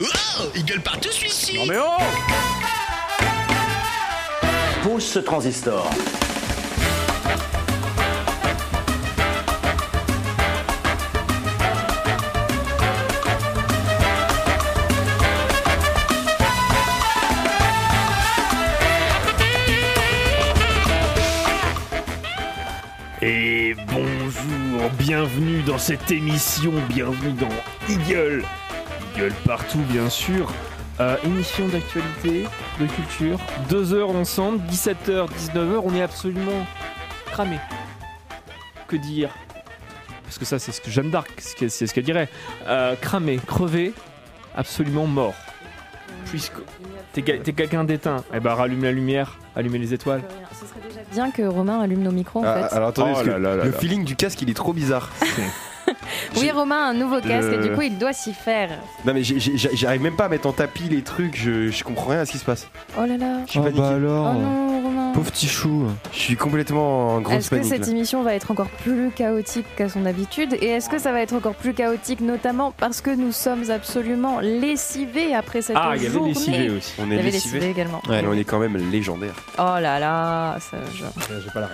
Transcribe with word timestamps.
Oh, 0.00 0.06
il 0.54 0.64
gueule 0.64 0.80
partout 0.80 1.10
celui-ci 1.10 1.56
Non 1.56 1.66
mais 1.66 1.76
oh 1.76 1.98
Pose 4.84 5.04
ce 5.04 5.18
transistor. 5.18 5.90
Et 23.20 23.74
bonjour, 23.88 24.90
bienvenue 24.96 25.62
dans 25.62 25.76
cette 25.76 26.12
émission, 26.12 26.72
bienvenue 26.88 27.32
dans 27.32 27.48
Eagle. 27.92 28.44
Eagle 29.18 29.32
partout 29.46 29.78
bien 29.90 30.08
sûr. 30.08 30.52
Euh, 31.00 31.16
émission 31.24 31.66
d'actualité, 31.68 32.44
de 32.80 32.86
culture, 32.86 33.38
deux 33.68 33.94
heures 33.94 34.10
ensemble, 34.10 34.58
17h, 34.68 35.28
19h, 35.30 35.80
on 35.84 35.94
est 35.94 36.02
absolument 36.02 36.66
cramé. 37.26 37.58
Que 38.88 38.96
dire? 38.96 39.30
Parce 40.24 40.38
que 40.38 40.44
ça 40.44 40.58
c'est 40.58 40.72
ce 40.72 40.80
que 40.80 40.90
Jeanne 40.90 41.10
d'Arc, 41.10 41.30
c'est 41.38 41.68
ce 41.68 41.94
qu'elle- 41.94 42.04
dirait. 42.04 42.28
Euh, 42.66 42.96
cramé, 43.00 43.38
crevé, 43.46 43.92
absolument 44.56 45.06
mort. 45.06 45.34
Puisque 46.26 46.54
t'es 47.12 47.22
quel- 47.22 47.42
t'es 47.42 47.52
quelqu'un 47.52 47.84
d'éteint, 47.84 48.24
eh 48.34 48.40
ben 48.40 48.54
rallume 48.54 48.82
la 48.82 48.92
lumière, 48.92 49.38
allumez 49.54 49.78
les 49.78 49.94
étoiles. 49.94 50.22
Ce 50.52 50.66
serait 50.66 50.80
déjà 50.88 51.00
bien 51.12 51.30
que 51.30 51.42
Romain 51.42 51.80
allume 51.80 52.02
nos 52.02 52.10
micros 52.12 52.40
en 52.40 52.44
Ah, 52.44 52.68
fait. 52.68 52.74
alors 52.76 52.88
attendez, 52.88 53.10
Oh 53.12 53.14
parce 53.14 53.26
que 53.26 53.30
là 53.30 53.38
là 53.38 53.56
là 53.56 53.64
le 53.64 53.70
là. 53.70 53.78
feeling 53.78 54.04
du 54.04 54.16
casque 54.16 54.42
il 54.42 54.50
est 54.50 54.54
trop 54.54 54.72
bizarre. 54.72 55.10
Oui, 56.36 56.50
Romain 56.50 56.76
a 56.76 56.88
un 56.90 56.94
nouveau 56.94 57.20
casque 57.20 57.48
et 57.52 57.58
du 57.58 57.70
coup 57.72 57.82
il 57.82 57.98
doit 57.98 58.12
s'y 58.12 58.32
faire. 58.32 58.70
non 59.04 59.14
mais 59.14 59.22
j'arrive 59.22 60.02
même 60.02 60.16
pas 60.16 60.26
à 60.26 60.28
mettre 60.28 60.46
en 60.46 60.52
tapis 60.52 60.84
les 60.88 61.02
trucs, 61.02 61.36
je, 61.36 61.70
je 61.70 61.84
comprends 61.84 62.10
rien 62.10 62.20
à 62.20 62.26
ce 62.26 62.32
qui 62.32 62.38
se 62.38 62.44
passe. 62.44 62.68
Oh 62.98 63.04
là 63.06 63.16
là. 63.16 63.38
Je 63.46 63.50
suis 63.52 63.60
Oh 63.60 63.62
paniqué. 63.64 63.80
bah 63.80 63.90
Oh 63.92 63.96
alors 63.96 64.34
non, 64.34 64.82
Romain. 64.82 65.12
Pauvre 65.14 65.30
petit 65.32 65.48
chou 65.48 65.86
Je 66.12 66.18
suis 66.18 66.36
complètement 66.36 67.14
en 67.14 67.20
grosse 67.20 67.36
Est-ce 67.38 67.50
que 67.50 67.54
panique. 67.56 67.68
cette 67.72 67.86
là. 67.86 67.92
émission 67.92 68.22
va 68.22 68.34
être 68.34 68.50
encore 68.50 68.68
plus 68.68 69.10
chaotique 69.10 69.66
qu'à 69.76 69.88
son 69.88 70.06
habitude 70.06 70.54
Et 70.60 70.66
est-ce 70.66 70.88
que 70.88 70.98
ça 70.98 71.12
va 71.12 71.20
être 71.22 71.32
encore 71.34 71.54
plus 71.54 71.72
chaotique 71.74 72.20
notamment 72.20 72.72
parce 72.76 73.00
que 73.00 73.10
nous 73.10 73.32
sommes 73.32 73.70
absolument 73.70 74.40
lessivés 74.40 75.34
après 75.34 75.62
cette 75.62 75.76
Ah, 75.78 75.92
il 75.96 76.02
y 76.02 76.06
avait 76.06 76.14
journée? 76.14 76.28
les 76.30 76.34
civets 76.34 76.70
aussi. 76.70 76.92
On 76.98 77.06
Il 77.06 77.12
est 77.12 77.16
y 77.16 77.18
avait 77.20 77.30
lessivé. 77.30 77.54
lessivés 77.60 77.70
également. 77.72 78.02
Ouais, 78.08 78.22
on 78.28 78.34
est 78.34 78.44
quand 78.44 78.58
même 78.58 78.76
légendaire. 78.90 79.34
Oh 79.58 79.76
là 79.80 79.98
là, 79.98 80.56
ça, 80.60 80.76
je- 80.94 81.04
J'ai 81.42 81.50
pas 81.50 81.60
la 81.60 81.68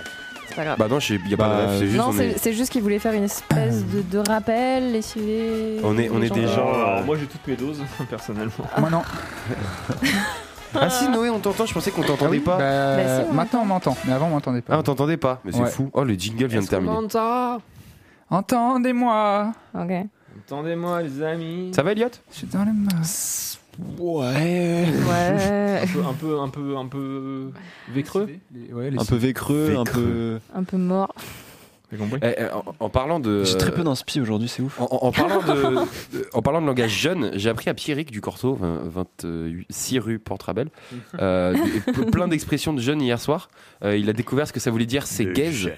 c'est 0.55 0.61
pas 0.61 0.63
grave. 0.65 0.77
Bah 0.79 0.87
non, 0.89 0.99
j'ai- 0.99 1.19
y 1.27 1.33
a 1.33 1.37
pas 1.37 1.49
de 1.49 1.53
rêve, 1.67 1.79
c'est 1.79 1.85
juste 1.87 1.97
non, 1.97 2.05
on 2.09 2.11
c'est 2.13 2.27
est, 2.29 2.37
c'est 2.37 2.53
juste 2.53 2.71
qu'il 2.71 2.81
voulait 2.81 2.99
faire 2.99 3.13
une 3.13 3.23
espèce 3.25 3.85
de, 3.85 4.01
de 4.01 4.17
rappel, 4.27 4.91
lessivé. 4.93 5.79
On 5.83 5.97
est- 5.97 6.09
on 6.09 6.21
est 6.21 6.29
des 6.33 6.47
gens, 6.47 6.73
euh, 6.73 7.03
moi 7.03 7.17
j'ai 7.19 7.25
toutes 7.27 7.45
mes 7.47 7.55
doses 7.55 7.83
personnellement. 8.09 8.65
Moi 8.77 8.89
non. 8.89 9.01
Ah 10.77 10.89
si 10.89 11.07
Noé, 11.07 11.29
on 11.29 11.39
t'entend, 11.39 11.65
je 11.65 11.73
pensais 11.73 11.89
qu'on 11.89 12.01
t'entendait 12.01 12.25
Ah 12.25 12.29
oui 12.31 12.39
pas. 12.39 12.57
Bah, 12.57 12.95
Bah 12.97 13.19
si, 13.23 13.29
on 13.29 13.33
maintenant 13.33 13.61
on 13.61 13.65
m'entend, 13.65 13.95
mais 14.05 14.11
avant 14.11 14.27
on 14.27 14.31
m'entendait 14.31 14.61
Ah, 14.67 14.71
pas. 14.71 14.77
on 14.79 14.83
t'entendait 14.83 15.15
pas, 15.15 15.39
mais 15.45 15.53
c'est 15.53 15.61
Ouais. 15.61 15.69
fou. 15.69 15.89
Oh, 15.93 16.03
le 16.03 16.15
jingle 16.15 16.47
vient 16.47 16.59
de 16.61 16.67
terminer. 16.67 16.93
Entendez-moi 18.29 19.51
Ok. 19.73 19.91
Attendez-moi 20.45 21.01
les 21.03 21.23
amis. 21.23 21.71
Ça 21.73 21.81
va 21.81 21.91
Elliot? 21.93 22.09
Je 22.31 22.37
suis 22.39 22.47
dans 22.47 22.65
le 22.65 22.73
masse. 22.73 23.57
Ouais 23.99 24.85
Ouais. 25.07 25.81
un 25.81 25.87
peu, 25.87 26.05
un 26.05 26.13
peu, 26.13 26.37
un 26.39 26.47
peu, 26.49 26.77
un 26.77 26.87
peu 26.87 27.51
vécreux. 27.89 28.29
Ouais, 28.71 28.89
les 28.91 28.99
Un 28.99 29.05
peu 29.05 29.15
vécreux, 29.15 29.75
un 29.77 29.83
peu... 29.83 30.39
Un 30.53 30.63
peu 30.63 30.77
mort. 30.77 31.13
Compris. 31.97 32.19
Eh, 32.23 32.33
eh, 32.37 32.43
en, 32.51 32.65
en 32.79 32.89
parlant 32.89 33.19
de... 33.21 33.43
J'ai 33.45 33.55
très 33.57 33.71
peu 33.71 33.81
d'inspi 33.83 34.19
aujourd'hui, 34.19 34.49
c'est 34.49 34.61
ouf. 34.61 34.81
En, 34.81 34.85
en- 34.91 35.07
en 35.07 35.11
parlant 35.13 35.39
de, 35.41 36.17
de- 36.17 36.27
en 36.33 36.41
parlant 36.41 36.61
de 36.61 36.65
langage 36.67 36.91
jeune, 36.91 37.31
j'ai 37.35 37.49
appris 37.49 37.69
à 37.69 37.73
Pierrick 37.73 38.11
du 38.11 38.19
Corto, 38.19 38.57
26 38.59 39.99
rue 39.99 40.19
Portrabel, 40.19 40.67
euh, 41.19 41.53
de- 41.53 41.91
pe- 41.93 42.11
plein 42.11 42.27
d'expressions 42.27 42.73
de 42.73 42.81
jeunes 42.81 43.01
hier 43.01 43.19
soir. 43.21 43.49
Euh, 43.83 43.95
il 43.95 44.09
a 44.09 44.13
découvert 44.13 44.45
ce 44.47 44.51
que 44.51 44.59
ça 44.59 44.71
voulait 44.71 44.85
dire, 44.87 45.07
c'est 45.07 45.25
gaze. 45.31 45.69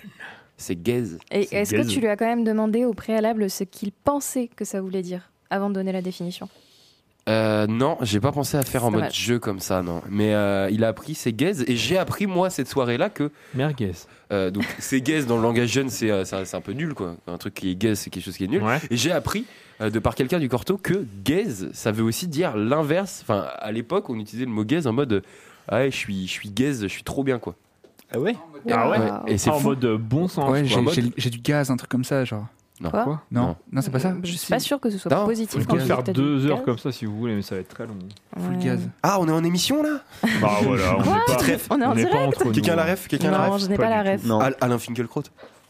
C'est 0.55 0.81
gaze. 0.81 1.19
Et 1.31 1.47
est-ce 1.55 1.75
que 1.75 1.87
tu 1.87 1.99
lui 1.99 2.07
as 2.07 2.15
quand 2.17 2.25
même 2.25 2.43
demandé 2.43 2.83
au 2.83 2.93
préalable 2.93 3.47
ce 3.49 3.63
qu'il 3.63 3.91
pensait 3.91 4.49
que 4.55 4.65
ça 4.65 4.81
voulait 4.81 5.03
dire 5.03 5.29
avant 5.51 5.69
de 5.69 5.75
donner 5.75 5.91
la 5.91 6.01
définition? 6.01 6.49
Euh, 7.27 7.67
non, 7.67 7.97
j'ai 8.01 8.19
pas 8.19 8.31
pensé 8.31 8.55
à 8.57 8.63
faire 8.63 8.85
en 8.85 8.91
mode 8.91 9.11
jeu 9.13 9.37
comme 9.39 9.59
ça, 9.59 9.81
non. 9.81 10.01
Mais 10.09 10.33
euh, 10.33 10.69
il 10.71 10.83
a 10.83 10.87
appris 10.87 11.13
c'est 11.13 11.33
gaze 11.33 11.63
et 11.67 11.75
j'ai 11.75 11.97
appris 11.97 12.25
moi 12.25 12.49
cette 12.49 12.67
soirée-là 12.69 13.09
que 13.09 13.31
Merguez. 13.53 13.91
euh, 14.31 14.49
donc 14.49 14.65
c'est 14.79 15.01
gaze 15.01 15.25
dans 15.27 15.35
le 15.35 15.41
langage 15.43 15.69
jeune, 15.69 15.89
c'est 15.89 16.09
euh, 16.09 16.23
c'est 16.23 16.55
un- 16.55 16.61
peu 16.61 16.71
nul 16.71 16.93
quoi. 16.93 17.15
Un 17.27 17.37
truc 17.37 17.53
qui 17.55 17.71
est 17.71 17.75
gaze, 17.75 17.99
c'est 17.99 18.09
quelque 18.09 18.23
chose 18.23 18.37
qui 18.37 18.45
est 18.45 18.47
nul. 18.47 18.63
Ouais. 18.63 18.79
Et 18.89 18.95
j'ai 18.97 19.11
appris 19.11 19.45
euh, 19.81 19.89
de 19.89 19.99
par 19.99 20.15
quelqu'un 20.15 20.39
du 20.39 20.47
Corto 20.47 20.77
que 20.77 21.05
gaze, 21.23 21.69
ça 21.73 21.91
veut 21.91 22.03
aussi 22.03 22.27
dire 22.27 22.55
l'inverse. 22.55 23.19
Enfin, 23.23 23.47
à 23.59 23.71
l'époque, 23.73 24.09
on 24.09 24.17
utilisait 24.19 24.45
le 24.45 24.51
mot 24.51 24.63
gaze 24.63 24.87
en 24.87 24.93
mode 24.93 25.11
euh, 25.13 25.21
ah 25.67 25.77
ouais, 25.79 25.91
je 25.91 25.97
suis, 25.97 26.27
je 26.27 26.31
suis 26.31 26.49
gaze, 26.49 26.83
je 26.83 26.87
suis 26.87 27.03
trop 27.03 27.23
bien 27.25 27.39
quoi. 27.39 27.55
Ah 28.09 28.19
ouais 28.19 28.37
Ah 28.71 28.89
ouais. 28.89 28.97
Ouais, 28.99 29.09
Et 29.27 29.37
c'est 29.37 29.49
en 29.49 29.59
fou. 29.59 29.67
mode 29.69 29.85
bon 29.97 30.29
sens. 30.29 30.49
Ouais, 30.49 30.63
j'ai 31.17 31.29
du 31.29 31.39
gaz, 31.39 31.69
un 31.71 31.75
truc 31.75 31.89
comme 31.89 32.05
ça, 32.05 32.23
genre. 32.23 32.45
Non. 32.79 32.91
Quoi 32.91 33.03
Quoi 33.05 33.21
Non, 33.31 33.41
Non. 33.41 33.55
non, 33.71 33.81
c'est 33.81 33.89
pas 33.89 33.99
ça. 33.99 34.13
Je 34.21 34.27
suis 34.29 34.37
Si. 34.37 34.49
pas 34.51 34.59
sûr 34.59 34.79
que 34.79 34.89
ce 34.91 34.97
soit 34.99 35.09
Non, 35.11 35.25
positif 35.25 35.55
On 35.61 35.65
quand 35.65 35.73
peut 35.73 35.77
tu 35.77 35.81
dis 35.83 35.87
faire 35.87 36.03
deux 36.03 36.45
heures 36.45 36.63
comme 36.63 36.77
ça 36.77 36.91
si 36.91 37.05
vous 37.05 37.17
voulez, 37.17 37.35
mais 37.35 37.41
ça 37.41 37.55
va 37.55 37.61
être 37.61 37.69
très 37.69 37.87
long. 37.87 37.97
Full 38.37 38.57
gaz. 38.59 38.79
Ah, 39.01 39.17
on 39.19 39.27
est 39.27 39.31
en 39.31 39.43
émission 39.43 39.81
là? 39.81 40.01
Bah 40.41 40.51
voilà, 40.61 40.95
on 40.95 40.99
n'est 40.99 41.03
pas, 41.05 41.19
Petite 41.25 41.41
ref. 41.41 41.67
On 41.71 41.81
est 41.81 41.85
en 41.85 41.89
pas 41.89 41.95
direct. 41.95 42.51
Quelqu'un 42.53 42.73
a 42.73 42.75
la 42.75 42.85
ref 42.85 43.07
Quelqu'un 43.07 43.29
a 43.29 43.31
la 43.31 43.47
Non, 43.47 43.53
ref 43.53 43.61
je 43.63 43.67
n'ai 43.67 43.77
Pas 43.77 43.83
pas 43.83 44.03
la 44.03 44.11
ref. 44.11 44.23
Non. 44.25 44.39
Al- 44.39 44.55
Alain 44.61 44.77
Finkielkraut. 44.77 45.23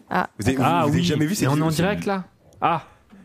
Ah. 0.10 0.28
Vous 0.40 0.50
avez, 0.50 0.58
Ah 0.62 0.82
vous 0.84 0.90
avez 0.90 0.98
oui. 1.00 1.04
jamais 1.06 1.26
vu 1.26 1.36
Et 1.42 1.48
on 1.48 1.58
est 1.58 1.62
en 1.62 1.70
c'est- 1.70 1.78
direct 1.82 2.06
là? 2.06 2.26
Ah. 2.60 2.82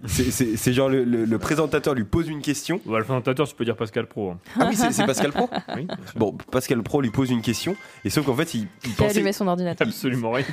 C'est- 0.06 0.72
genre 0.72 0.88
le, 0.88 1.04
le- 1.04 1.24
le 1.24 1.38
présentateur 1.38 1.94
lui 1.94 2.04
pose 2.04 2.28
une 2.28 2.40
question. 2.42 2.80
Bah, 2.86 2.98
le 2.98 3.04
présentateur, 3.04 3.46
tu 3.46 3.54
peux 3.54 3.64
dire 3.64 3.76
Pascal 3.76 4.06
Pro. 4.06 4.30
hein. 4.32 4.38
Ah 4.58 4.66
oui, 4.68 4.76
c'est 4.76 5.06
Pascal 5.06 5.30
Pro. 5.32 5.48
Oui. 5.76 5.84
bien 5.86 5.96
sûr. 5.96 6.16
Bon, 6.16 6.32
Pascal 6.50 6.82
Pro 6.82 7.00
lui 7.00 7.10
pose 7.10 7.30
une 7.30 7.40
question, 7.42 7.76
et 8.04 8.10
sauf 8.10 8.26
qu'en 8.26 8.34
fait, 8.34 8.54
il, 8.54 8.66
il 8.84 8.92
pensait, 8.94 9.16
allumé 9.16 9.32
son 9.32 9.46
ordinateur. 9.48 9.86
Absolument 9.86 10.32
rien 10.32 10.44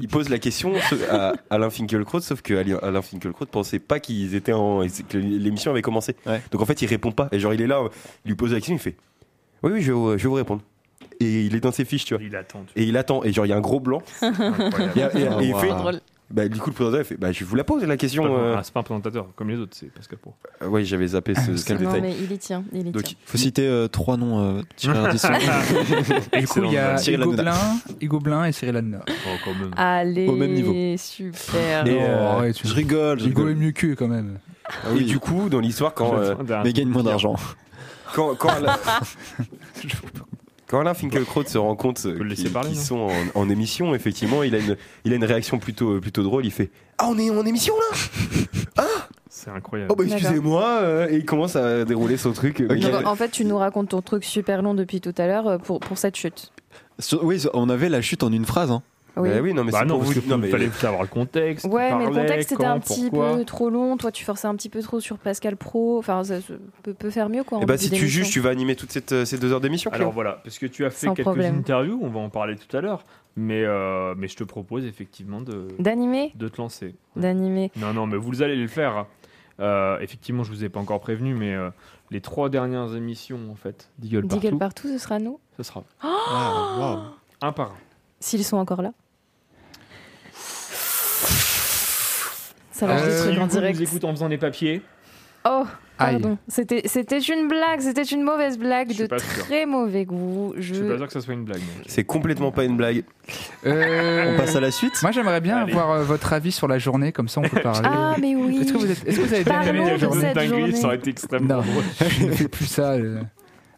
il 0.00 0.08
pose 0.08 0.28
la 0.28 0.38
question 0.38 0.72
à 1.10 1.32
Alain 1.50 1.70
Finkielkraut, 1.70 2.20
sauf 2.20 2.42
que 2.42 2.54
Alain 2.84 3.02
Finkielkraut 3.02 3.46
pensait 3.46 3.78
pas 3.78 4.00
qu'ils 4.00 4.34
étaient 4.34 4.52
en, 4.52 4.80
que 5.08 5.18
l'émission 5.18 5.70
avait 5.70 5.82
commencé. 5.82 6.14
Ouais. 6.26 6.40
Donc 6.50 6.60
en 6.62 6.66
fait, 6.66 6.80
il 6.82 6.86
répond 6.86 7.12
pas. 7.12 7.28
Et 7.32 7.40
genre, 7.40 7.54
il 7.54 7.60
est 7.62 7.66
là, 7.66 7.82
il 8.24 8.28
lui 8.28 8.36
pose 8.36 8.52
la 8.52 8.58
question, 8.58 8.74
il 8.74 8.78
fait, 8.80 8.96
oui, 9.62 9.72
oui, 9.74 9.82
je 9.82 9.88
vais, 9.92 9.98
vous- 9.98 10.12
je 10.12 10.22
vais 10.22 10.28
vous 10.28 10.34
répondre. 10.34 10.62
Et 11.18 11.44
il 11.44 11.54
est 11.54 11.60
dans 11.60 11.72
ses 11.72 11.84
fiches, 11.84 12.04
tu 12.06 12.14
vois. 12.14 12.22
Il 12.22 12.34
attend. 12.34 12.64
tu 12.72 12.80
Et 12.80 12.84
il 12.84 12.96
attend, 12.96 13.22
et 13.24 13.32
genre, 13.32 13.44
il 13.44 13.50
y 13.50 13.52
a 13.52 13.56
un 13.56 13.60
gros 13.60 13.80
blanc. 13.80 14.02
Et, 14.22 14.26
et- 14.26 15.02
et 15.02 15.28
il 15.42 15.52
Wow. 15.54 15.58
fait, 15.58 15.68
Drôle. 15.68 16.00
Bah, 16.30 16.48
du 16.48 16.60
coup, 16.60 16.70
le 16.70 16.74
présentateur, 16.74 17.02
il 17.04 17.08
fait, 17.08 17.16
bah, 17.16 17.32
je 17.32 17.44
vous 17.44 17.56
la 17.56 17.64
pose 17.64 17.82
la 17.84 17.96
question. 17.96 18.22
C'est 18.22 18.28
pas- 18.28 18.34
euh. 18.34 18.54
ah, 18.58 18.62
c'est 18.62 18.72
pas 18.72 18.80
un 18.80 18.84
présentateur 18.84 19.26
comme 19.34 19.50
les 19.50 19.56
autres, 19.58 19.76
c'est 19.76 19.92
Pascal 19.92 20.18
Pro. 20.18 20.34
Euh, 20.62 20.68
ouais, 20.68 20.84
j'avais 20.84 21.08
zappé 21.08 21.34
ce, 21.34 21.56
ce 21.56 21.64
Quel 21.66 21.78
Non, 21.78 21.92
détail. 21.92 22.00
mais 22.02 22.14
il 22.20 22.30
y 22.32 22.38
tient. 22.38 22.64
Il 22.72 22.86
y 22.86 22.90
Donc, 22.90 23.02
tient. 23.02 23.16
Faut 23.24 23.38
citer 23.38 23.66
euh, 23.66 23.88
trois 23.88 24.16
noms 24.16 24.58
euh. 24.58 24.62
Et 24.62 26.40
du 26.40 26.46
coup, 26.46 26.60
il 26.64 26.72
y 26.72 26.78
a 26.78 26.96
Cyril 26.98 27.20
Hugo. 27.22 27.32
Blin, 27.32 27.54
Hugo 28.00 28.18
Blin 28.20 28.44
et 28.44 28.52
Cyril 28.52 28.76
Hanouna. 28.76 29.00
Oh, 29.08 29.12
quand 29.44 29.54
même. 29.54 29.70
Allez, 29.76 30.28
Au 30.28 30.36
même 30.36 30.52
niveau. 30.52 30.72
super. 30.98 31.86
Et, 31.86 31.98
Oh, 32.00 32.40
ouais, 32.40 32.52
tu- 32.52 32.66
Je 32.68 32.74
rigole, 32.74 33.18
je 33.20 33.26
Hugo 33.26 33.42
est 33.42 33.46
rigole. 33.48 33.62
mieux 33.64 33.72
que 33.72 33.94
quand 33.94 34.08
même. 34.08 34.38
Ah 34.68 34.90
Et 34.92 34.98
oui. 34.98 35.04
du 35.04 35.18
coup, 35.18 35.48
dans 35.48 35.58
l'histoire, 35.60 35.94
quand, 35.94 36.16
euh, 36.16 36.34
Mais 36.64 36.72
gagne 36.72 36.88
moins 36.88 37.02
d'argent. 37.02 37.34
quand. 38.14 38.36
quand 40.70 40.78
Alain 40.80 40.94
Finkielkraut 40.94 41.42
se 41.44 41.58
rend 41.58 41.74
compte 41.74 42.00
euh, 42.06 42.16
qu'ils 42.34 42.52
non 42.52 42.74
sont 42.74 43.08
en, 43.34 43.40
en 43.40 43.48
émission, 43.50 43.92
effectivement, 43.92 44.44
il 44.44 44.54
a 44.54 44.58
une, 44.58 44.76
il 45.04 45.12
a 45.12 45.16
une 45.16 45.24
réaction 45.24 45.58
plutôt, 45.58 45.94
euh, 45.96 46.00
plutôt 46.00 46.22
drôle. 46.22 46.46
Il 46.46 46.52
fait 46.52 46.70
Ah, 46.98 47.08
on 47.08 47.18
est 47.18 47.28
en 47.28 47.44
émission 47.44 47.74
là 48.76 48.84
C'est 49.28 49.50
incroyable. 49.50 49.90
Oh, 49.92 49.96
bah 49.96 50.04
excusez-moi 50.06 50.64
euh, 50.82 51.08
Et 51.10 51.16
il 51.16 51.24
commence 51.24 51.56
à 51.56 51.84
dérouler 51.84 52.16
son 52.16 52.32
truc. 52.32 52.62
en 53.04 53.16
fait, 53.16 53.30
tu 53.30 53.44
nous 53.44 53.58
racontes 53.58 53.88
ton 53.88 54.00
truc 54.00 54.22
super 54.22 54.62
long 54.62 54.74
depuis 54.74 55.00
tout 55.00 55.14
à 55.18 55.26
l'heure 55.26 55.58
pour, 55.60 55.80
pour 55.80 55.98
cette 55.98 56.14
chute. 56.14 56.52
Sur- 57.00 57.24
Oui, 57.24 57.42
on 57.52 57.68
avait 57.68 57.88
la 57.88 58.00
chute 58.00 58.22
en 58.22 58.30
une 58.32 58.44
phrase. 58.44 58.70
Hein. 58.70 58.82
Oui. 59.16 59.28
Bah 59.30 59.40
oui, 59.42 59.54
non, 59.54 59.64
mais 59.64 59.72
Bah 59.72 59.78
c'est 59.80 59.86
non, 59.86 59.94
pour 59.98 60.04
parce 60.06 60.18
vous. 60.18 60.30
Non, 60.30 60.38
mais 60.38 60.48
fallait 60.48 60.70
savoir 60.70 61.02
le 61.02 61.08
contexte. 61.08 61.66
Ouais, 61.66 61.94
mais 61.94 62.06
le 62.06 62.12
contexte 62.12 62.52
était 62.52 62.64
un 62.64 62.78
petit 62.78 63.08
pourquoi. 63.10 63.36
peu 63.36 63.44
trop 63.44 63.70
long. 63.70 63.96
Toi, 63.96 64.12
tu 64.12 64.24
forçais 64.24 64.46
un 64.48 64.54
petit 64.54 64.68
peu 64.68 64.80
trop 64.82 65.00
sur 65.00 65.18
Pascal 65.18 65.56
Pro. 65.56 65.98
Enfin, 65.98 66.22
ça, 66.24 66.40
ça 66.40 66.54
peut, 66.82 66.94
peut 66.94 67.10
faire 67.10 67.28
mieux, 67.28 67.42
quoi. 67.44 67.58
en 67.58 67.62
Eh 67.62 67.66
bah, 67.66 67.76
début 67.76 67.94
si 67.94 68.00
tu 68.00 68.08
juges, 68.08 68.30
tu 68.30 68.40
vas 68.40 68.50
animer 68.50 68.76
toutes 68.76 68.92
cette, 68.92 69.12
euh, 69.12 69.24
ces 69.24 69.38
deux 69.38 69.52
heures 69.52 69.60
d'émission, 69.60 69.90
Alors 69.92 70.12
voilà, 70.12 70.40
parce 70.44 70.58
que 70.58 70.66
tu 70.66 70.84
as 70.84 70.90
fait 70.90 71.06
Sans 71.06 71.14
quelques 71.14 71.26
problème. 71.26 71.56
interviews, 71.58 71.98
on 72.02 72.08
va 72.08 72.20
en 72.20 72.28
parler 72.30 72.56
tout 72.56 72.76
à 72.76 72.80
l'heure, 72.80 73.04
mais, 73.36 73.62
euh, 73.64 74.14
mais 74.16 74.28
je 74.28 74.36
te 74.36 74.44
propose 74.44 74.84
effectivement 74.86 75.40
de, 75.40 75.66
D'animer 75.78 76.32
de 76.36 76.48
te 76.48 76.60
lancer. 76.60 76.94
D'animer. 77.16 77.70
Non, 77.76 77.92
non, 77.92 78.06
mais 78.06 78.16
vous 78.16 78.42
allez 78.42 78.56
le 78.56 78.68
faire. 78.68 79.06
Euh, 79.60 79.98
effectivement, 80.00 80.42
je 80.42 80.50
vous 80.50 80.64
ai 80.64 80.68
pas 80.70 80.80
encore 80.80 81.00
prévenu, 81.00 81.34
mais 81.34 81.54
euh, 81.54 81.68
les 82.10 82.20
trois 82.22 82.48
dernières 82.48 82.94
émissions, 82.96 83.38
en 83.50 83.56
fait, 83.56 83.90
d'Eagle 83.98 84.22
Partout, 84.26 84.40
Diggle 84.40 84.58
partout, 84.58 84.88
ce 84.88 84.96
sera 84.98 85.18
nous. 85.18 85.38
ce 85.58 85.62
sera 85.62 85.84
Ah, 86.02 87.10
un 87.42 87.52
par 87.52 87.72
un. 87.72 87.74
S'ils 88.20 88.44
sont 88.44 88.56
encore 88.56 88.80
là. 88.82 88.92
Ça 92.80 92.88
Euh, 92.88 93.24
des 93.24 93.30
trucs 93.32 93.42
en 93.42 93.46
direct. 93.46 93.78
nous 93.78 93.82
écoute 93.84 94.04
en 94.04 94.10
faisant 94.10 94.28
des 94.28 94.38
papiers. 94.38 94.82
Oh, 95.46 95.64
pardon. 95.96 96.36
C'était 96.48 96.82
c'était 96.84 97.18
une 97.18 97.48
blague, 97.48 97.80
c'était 97.80 98.02
une 98.02 98.22
mauvaise 98.22 98.58
blague 98.58 98.88
de 98.88 98.92
sûr. 98.94 99.08
très 99.08 99.64
mauvais 99.64 100.04
goût. 100.04 100.52
Je 100.58 100.74
suis 100.74 100.82
pas 100.86 100.98
sûr 100.98 101.06
que 101.06 101.12
ça 101.14 101.20
soit 101.22 101.32
une 101.32 101.44
blague. 101.44 101.62
C'est 101.86 102.04
complètement 102.04 102.52
pas 102.52 102.64
une 102.64 102.76
blague. 102.76 103.04
Euh, 103.66 104.34
On 104.34 104.38
passe 104.38 104.54
à 104.56 104.60
la 104.60 104.70
suite 104.70 105.00
Moi, 105.02 105.12
j'aimerais 105.12 105.40
bien 105.40 105.58
Allez. 105.58 105.72
avoir 105.72 105.90
euh, 105.92 106.02
votre 106.02 106.32
avis 106.34 106.52
sur 106.52 106.68
la 106.68 106.78
journée, 106.78 107.12
comme 107.12 107.28
ça 107.28 107.40
on 107.40 107.48
peut 107.48 107.60
parler. 107.60 107.88
Ah, 107.90 108.16
mais 108.20 108.34
oui. 108.34 108.58
Est-ce 108.60 108.72
que 108.74 108.78
vous, 108.78 108.90
êtes, 108.90 109.06
est-ce 109.06 109.16
que 109.18 109.22
vous 109.26 109.34
avez 109.34 109.44
bien 109.44 109.62
aimé 109.62 109.84
la 109.86 109.92
de 109.94 109.96
journée? 109.98 110.20
cette 110.20 110.34
dinguerie, 110.34 110.60
journée. 110.60 110.72
ça 110.76 110.86
aurait 110.88 110.96
été 110.96 111.10
extrêmement 111.10 111.54
Non. 111.56 111.62
drôle. 111.62 111.84
Je 112.10 112.26
ne 112.26 112.32
fais 112.32 112.48
plus 112.48 112.66
ça. 112.66 112.92
euh. 112.92 113.20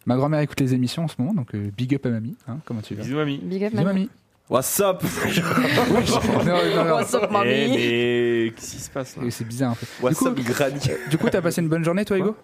Ma 0.05 0.17
grand-mère 0.17 0.41
écoute 0.41 0.59
les 0.59 0.73
émissions 0.73 1.05
en 1.05 1.07
ce 1.07 1.15
moment, 1.17 1.33
donc 1.33 1.55
euh, 1.55 1.69
big 1.77 1.95
up 1.95 2.05
à 2.05 2.09
mamie. 2.09 2.35
Hein, 2.49 2.57
comment 2.65 2.81
tu 2.81 2.93
vas? 2.93 3.03
Bisous, 3.03 3.15
mamie. 3.15 3.37
Big 3.41 3.63
up, 3.63 3.71
Bisous, 3.71 3.83
mamie. 3.85 4.09
What's 4.49 4.79
up 4.81 5.01
non, 6.45 6.45
non, 6.45 6.85
non. 6.85 6.91
What's 6.95 7.13
up, 7.13 7.23
Eh, 7.29 7.33
mamie 7.33 7.49
mais 7.69 8.53
qu'est-ce 8.55 8.71
qui 8.75 8.81
se 8.81 8.89
passe 8.89 9.15
là? 9.15 9.23
C'est 9.29 9.47
bizarre 9.47 9.71
un 9.71 9.75
peu. 9.75 9.85
What's 10.01 10.17
coup- 10.19 10.27
up, 10.27 10.39
Granny 10.39 10.79
Du 11.09 11.17
coup, 11.17 11.29
t'as 11.29 11.41
passé 11.41 11.61
une 11.61 11.69
bonne 11.69 11.83
journée, 11.83 12.03
toi, 12.05 12.17
Hugo? 12.17 12.35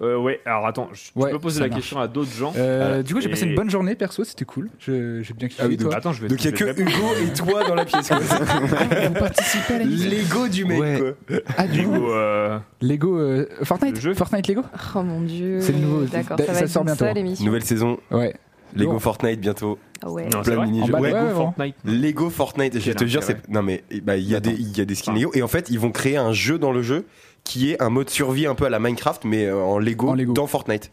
Euh, 0.00 0.16
Ouais, 0.18 0.40
alors 0.44 0.66
attends, 0.66 0.88
je- 0.92 1.10
tu 1.12 1.18
Ouais, 1.18 1.30
peux 1.30 1.38
poser 1.38 1.56
ça 1.58 1.64
la 1.64 1.68
marche. 1.68 1.80
question 1.80 2.00
à 2.00 2.06
d'autres 2.08 2.30
gens. 2.32 2.52
Euh, 2.56 3.02
Du 3.02 3.14
coup, 3.14 3.20
j'ai 3.20 3.28
passé 3.30 3.44
Et- 3.44 3.48
une 3.48 3.54
bonne 3.54 3.70
journée, 3.70 3.94
perso, 3.94 4.24
c'était 4.24 4.44
cool. 4.44 4.68
Je- 4.78 5.22
J'ai 5.22 5.32
bien 5.34 5.48
kiffé. 5.48 5.62
Ah 5.64 5.68
oui, 5.68 5.76
toi? 5.76 5.94
Attends, 5.96 6.12
je 6.12 6.20
vais 6.22 6.28
Donc 6.28 6.38
il 6.44 6.50
y 6.50 6.52
a 6.52 6.56
je 6.56 6.56
que 6.64 6.70
vais. 6.70 6.82
Hugo 6.82 7.08
et 7.22 7.32
toi 7.32 7.64
dans 7.68 7.74
la 7.74 7.84
pièce. 7.84 8.08
quoi. 8.08 8.18
Vous 9.08 9.14
participez 9.14 9.74
à 9.74 9.78
l'émission 9.78 10.10
L'ego 10.10 10.48
du 10.48 10.64
mec, 10.66 10.80
Ouais. 10.80 11.14
quoi. 11.28 11.36
Ah, 11.56 11.66
du 11.66 11.84
coup, 11.84 11.94
Hugo, 11.94 12.12
euh, 12.14 12.58
Lego 12.80 13.18
euh, 13.18 13.46
Fortnite? 13.62 13.94
Le 13.96 14.00
jeu 14.00 14.14
Fortnite 14.14 14.48
Lego? 14.48 14.62
Oh 14.96 15.02
mon 15.02 15.20
dieu. 15.22 15.60
C'est 15.60 15.72
le 15.72 15.78
nouveau. 15.78 16.04
D'accord, 16.04 16.36
Ça 16.38 16.46
ça 16.46 16.52
va 16.52 16.58
être 16.60 16.68
sort 16.68 16.82
une 16.82 16.86
bientôt. 16.94 17.06
émission. 17.16 17.44
Nouvelle 17.46 17.64
saison, 17.64 17.98
Ouais. 18.10 18.34
Lego. 18.74 18.98
Fortnite 18.98 19.40
bientôt. 19.40 19.78
Ah 20.02 20.10
ouais. 20.10 20.24
Non, 20.28 20.42
c'est 20.44 20.52
Plein 20.54 20.66
de 20.66 20.72
Ouais, 20.72 21.00
ouais, 21.00 21.08
Lego 21.12 21.24
ouais, 21.26 21.32
Fortnite. 21.34 21.74
Lego 21.84 22.30
Fortnite, 22.30 22.78
je 22.80 22.92
te 22.92 23.04
jure, 23.06 23.22
c'est. 23.22 23.48
Non 23.48 23.62
mais 23.62 23.84
bah, 24.02 24.16
il 24.16 24.28
y, 24.28 24.34
a 24.34 24.40
des- 24.40 24.50
il 24.52 24.76
y 24.76 24.80
a 24.80 24.84
des 24.84 24.94
skins 24.94 25.14
Lego. 25.14 25.30
Et 25.34 25.42
en 25.42 25.48
fait, 25.48 25.68
ils 25.70 25.78
vont 25.78 25.90
créer 25.92 26.16
un 26.16 26.32
jeu 26.32 26.58
dans 26.58 26.72
le 26.72 26.82
jeu 26.82 27.06
qui 27.44 27.70
est 27.70 27.82
un 27.82 27.90
mode 27.90 28.08
survie 28.10 28.46
un 28.46 28.54
peu 28.54 28.64
à 28.66 28.70
la 28.70 28.78
Minecraft, 28.78 29.24
mais 29.24 29.46
euh, 29.46 29.56
en 29.62 29.78
Lego, 29.78 30.08
En 30.10 30.14
Lego. 30.14 30.32
dans 30.32 30.46
Fortnite. 30.46 30.90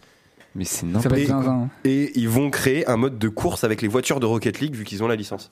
Mais 0.55 0.63
c'est 0.65 0.81
Ça 0.81 0.85
n'importe 0.87 1.07
va 1.11 1.17
Et- 1.19 1.21
être 1.23 1.27
zinzin. 1.29 1.69
Et 1.85 2.11
ils 2.19 2.27
vont 2.29 2.49
créer 2.49 2.87
un 2.89 2.97
mode 2.97 3.19
de 3.19 3.29
course 3.29 3.63
avec 3.63 3.81
les 3.81 3.87
voitures 3.87 4.19
de 4.19 4.25
Rocket 4.25 4.59
League 4.59 4.73
vu 4.75 4.83
qu'ils 4.83 5.03
ont 5.03 5.07
la 5.07 5.15
licence. 5.15 5.51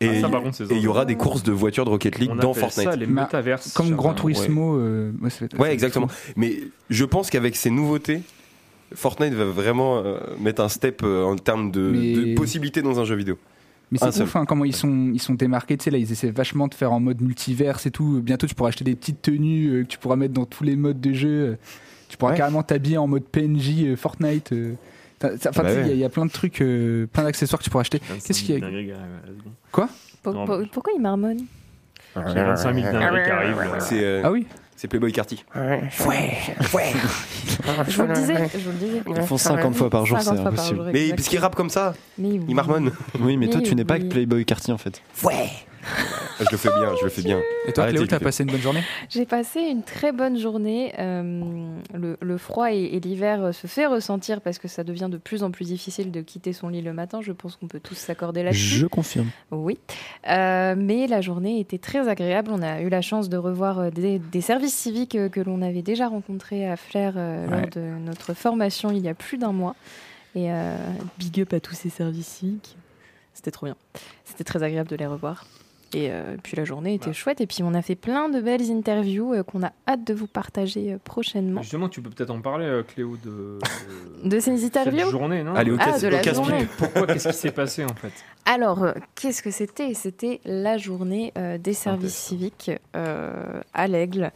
Et 0.00 0.08
Ah, 0.08 0.12
et 0.12 0.74
il 0.76 0.80
y 0.82 0.88
aura 0.88 1.06
des 1.06 1.14
courses 1.14 1.42
de 1.42 1.52
voitures 1.52 1.86
de 1.86 1.90
Rocket 1.90 2.18
League 2.18 2.30
On 2.30 2.36
dans 2.36 2.52
Fortnite. 2.52 2.86
ça 2.90 2.96
les 2.96 3.06
Ma- 3.06 3.22
métaverses. 3.22 3.72
Comme 3.72 3.86
cher 3.88 3.96
Gran 3.96 4.10
Vincent. 4.10 4.20
Turismo. 4.22 4.76
euh, 4.76 5.10
ouais, 5.22 5.28
être- 5.40 5.58
Ouais, 5.58 5.72
exactement. 5.72 6.08
Mais 6.36 6.58
je 6.90 7.04
pense 7.06 7.30
qu'avec 7.30 7.56
ces 7.56 7.70
nouveautés, 7.70 8.20
Fortnite 8.94 9.34
va 9.34 9.44
vraiment 9.44 9.98
euh, 9.98 10.18
mettre 10.38 10.62
un 10.62 10.68
step 10.68 11.00
euh, 11.02 11.24
en 11.24 11.36
termes 11.36 11.70
de, 11.70 11.90
Mais- 11.92 12.12
de 12.14 12.34
possibilités 12.34 12.82
dans 12.82 13.00
un 13.00 13.04
jeu 13.04 13.14
vidéo. 13.16 13.38
Mais 13.92 13.98
c'est 13.98 14.22
ouf 14.22 14.34
hein, 14.34 14.44
comment 14.46 14.64
ils 14.64 14.74
sont, 14.74 15.10
ils 15.14 15.20
sont 15.20 15.34
démarqués. 15.34 15.76
Tu 15.76 15.84
sais, 15.84 15.90
là, 15.92 15.98
ils 15.98 16.10
essaient 16.10 16.30
vachement 16.32 16.66
de 16.66 16.74
faire 16.74 16.92
en 16.92 16.98
mode 16.98 17.20
multiverse 17.20 17.86
et 17.86 17.92
tout. 17.92 18.20
Bientôt, 18.22 18.46
tu 18.48 18.54
pourras 18.56 18.70
acheter 18.70 18.82
des 18.84 18.96
petites 18.96 19.22
tenues 19.22 19.68
euh, 19.68 19.82
que 19.84 19.88
tu 19.88 19.98
pourras 19.98 20.16
mettre 20.16 20.34
dans 20.34 20.44
tous 20.44 20.64
les 20.64 20.74
modes 20.74 21.00
de 21.00 21.12
jeu. 21.12 21.56
Tu 22.08 22.16
pourras 22.16 22.32
Ouais. 22.32 22.36
carrément 22.38 22.62
t'habiller 22.64 22.98
en 22.98 23.06
mode 23.06 23.22
PNJ 23.24 23.84
euh, 23.84 23.96
Fortnite. 23.96 24.52
euh. 24.52 24.74
Enfin, 25.22 25.30
Bah 25.62 25.70
tu 25.70 25.74
sais, 25.74 25.74
il 25.74 25.78
y 25.78 25.82
a- 25.82 25.86
ouais. 25.86 25.90
il 25.92 25.98
y, 25.98 26.04
a 26.04 26.08
plein 26.08 26.26
de 26.26 26.30
trucs, 26.32 26.60
euh, 26.62 27.06
plein 27.06 27.22
d'accessoires 27.24 27.58
que 27.60 27.64
tu 27.64 27.70
pourras 27.70 27.82
acheter. 27.82 28.00
25 28.08 28.26
Qu'est-ce 28.26 28.40
qu'il 28.42 28.50
y 28.50 28.56
a 28.56 28.60
000 28.60 28.70
dingueries 28.70 28.86
qui 28.86 28.92
arrivent, 28.92 29.34
let's 29.36 29.44
go. 29.44 29.84
Pour- 30.22 30.34
Non, 30.34 30.44
pour- 30.46 30.58
mais- 30.58 30.66
pourquoi 30.72 30.92
il 30.96 31.00
marmonne? 31.02 31.38
Il 32.16 32.22
y 32.34 32.38
a 32.38 32.44
25 32.44 32.74
000 32.74 32.92
dingueries 32.92 33.24
qui 33.24 33.30
arrivent. 33.30 33.92
euh, 33.92 34.22
Ah 34.24 34.32
oui? 34.32 34.46
C'est 34.76 34.88
Playboy 34.88 35.12
Carty. 35.12 35.44
Je 37.88 37.96
vous 38.02 38.06
le 38.06 38.14
disais, 38.14 38.48
je 38.52 38.58
vous 38.58 38.70
le 38.70 38.76
disais. 38.76 39.02
Ils 39.08 39.22
font 39.22 39.38
50 39.38 39.74
fois 39.74 39.90
par 39.90 40.06
jour, 40.06 40.18
c'est 40.18 40.24
50 40.26 40.42
fois 40.42 40.44
par 40.50 40.52
impossible. 40.54 40.82
jour, 40.84 40.90
Mais 40.92 41.08
parce 41.10 41.28
qu'il 41.28 41.38
rappe 41.38 41.54
comme 41.56 41.70
ça, 41.70 41.94
Mais 42.18 42.28
oui. 42.28 42.40
il 42.48 42.54
marmonne. 42.54 42.92
Oui, 43.20 43.36
mais 43.36 43.48
toi, 43.48 43.60
tu 43.60 43.74
n'es 43.74 43.84
pas 43.84 43.94
oui. 43.94 44.00
avec 44.00 44.12
Playboy 44.12 44.44
Carty 44.44 44.70
en 44.72 44.78
fait. 44.78 45.00
Je 46.38 46.44
le 46.50 46.56
fais 46.58 46.68
bien, 46.68 46.94
je 46.96 47.04
le 47.04 47.10
fais 47.10 47.22
bien. 47.22 47.40
Et 47.66 47.72
toi, 47.72 47.84
Arrêtez 47.84 47.96
Cléo, 47.96 48.06
t'as 48.06 48.20
passé 48.20 48.42
une 48.42 48.50
bonne 48.50 48.60
journée? 48.60 48.82
J'ai 49.08 49.24
passé 49.24 49.60
une 49.60 49.82
très 49.82 50.12
bonne 50.12 50.38
journée. 50.38 50.92
Euh, 50.98 51.40
le, 51.94 52.18
le 52.20 52.38
froid 52.38 52.70
et, 52.70 52.76
et 52.76 53.00
l'hiver 53.00 53.42
euh, 53.42 53.52
se 53.52 53.66
fait 53.66 53.86
ressentir 53.86 54.42
parce 54.42 54.58
que 54.58 54.68
ça 54.68 54.84
devient 54.84 55.08
de 55.10 55.16
plus 55.16 55.42
en 55.42 55.50
plus 55.50 55.66
difficile 55.68 56.10
de 56.10 56.20
quitter 56.20 56.52
son 56.52 56.68
lit 56.68 56.82
le 56.82 56.92
matin. 56.92 57.20
Je 57.22 57.32
pense 57.32 57.56
qu'on 57.56 57.68
peut 57.68 57.80
tous 57.80 57.94
s'accorder 57.94 58.42
là-dessus. 58.42 58.76
Je 58.76 58.86
confirme. 58.86 59.30
Oui. 59.50 59.78
Euh, 60.28 60.74
mais 60.76 61.06
la 61.06 61.22
journée 61.22 61.58
était 61.58 61.78
très 61.78 62.06
agréable. 62.08 62.50
On 62.52 62.60
a 62.60 62.82
eu 62.82 62.90
la 62.90 63.00
chance 63.00 63.30
de 63.30 63.38
revoir 63.38 63.90
des, 63.90 64.18
des 64.18 64.40
services 64.42 64.74
civiques 64.74 65.16
que 65.30 65.40
l'on 65.40 65.62
avait 65.62 65.82
déjà 65.82 66.08
rencontrés 66.08 66.68
à 66.68 66.76
Flair 66.76 67.14
euh, 67.16 67.46
lors 67.46 67.68
de 67.70 67.80
notre 68.04 68.34
formation 68.34 68.90
il 68.90 68.98
y 68.98 69.08
a 69.08 69.14
plus 69.14 69.38
d'un 69.38 69.52
mois. 69.52 69.74
Et 70.34 70.52
euh, 70.52 70.76
big 71.18 71.40
up 71.40 71.54
à 71.54 71.60
tous 71.60 71.74
ces 71.74 71.88
services 71.88 72.26
civiques. 72.26 72.76
C'était 73.32 73.50
trop 73.50 73.64
bien. 73.66 73.76
C'était 74.24 74.44
très 74.44 74.62
agréable 74.62 74.90
de 74.90 74.96
les 74.96 75.06
revoir. 75.06 75.46
Et 75.96 76.10
euh, 76.10 76.36
puis 76.42 76.58
la 76.58 76.64
journée 76.64 76.92
était 76.92 77.14
chouette. 77.14 77.40
Et 77.40 77.46
puis 77.46 77.62
on 77.62 77.72
a 77.72 77.80
fait 77.80 77.94
plein 77.94 78.28
de 78.28 78.38
belles 78.38 78.70
interviews 78.70 79.32
euh, 79.32 79.42
qu'on 79.42 79.62
a 79.62 79.72
hâte 79.88 80.06
de 80.06 80.12
vous 80.12 80.26
partager 80.26 80.92
euh, 80.92 80.98
prochainement. 81.02 81.62
Justement, 81.62 81.88
tu 81.88 82.02
peux 82.02 82.10
peut-être 82.10 82.30
en 82.30 82.42
parler, 82.42 82.66
euh, 82.66 82.82
Cléo, 82.82 83.16
de, 83.24 83.58
De 84.28 84.38
ces 84.38 84.58
cette 84.58 84.76
interviews 84.76 85.10
journée, 85.10 85.42
non 85.42 85.54
Allez, 85.54 85.70
au 85.70 85.78
Ah, 85.80 85.98
de 85.98 86.08
la 86.08 86.22
journée. 86.22 86.68
Pourquoi 86.76 87.06
Qu'est-ce 87.06 87.28
qui 87.28 87.34
s'est 87.34 87.50
passé 87.50 87.82
en 87.84 87.94
fait? 87.94 88.12
Alors, 88.44 88.84
euh, 88.84 88.92
qu'est-ce 89.14 89.42
que 89.42 89.50
c'était? 89.50 89.92
C'était 89.94 90.40
la 90.44 90.78
journée 90.78 91.32
euh, 91.36 91.58
des 91.58 91.72
services 91.72 92.14
civiques 92.14 92.70
euh, 92.94 93.60
à 93.74 93.88
l'Aigle, 93.88 94.30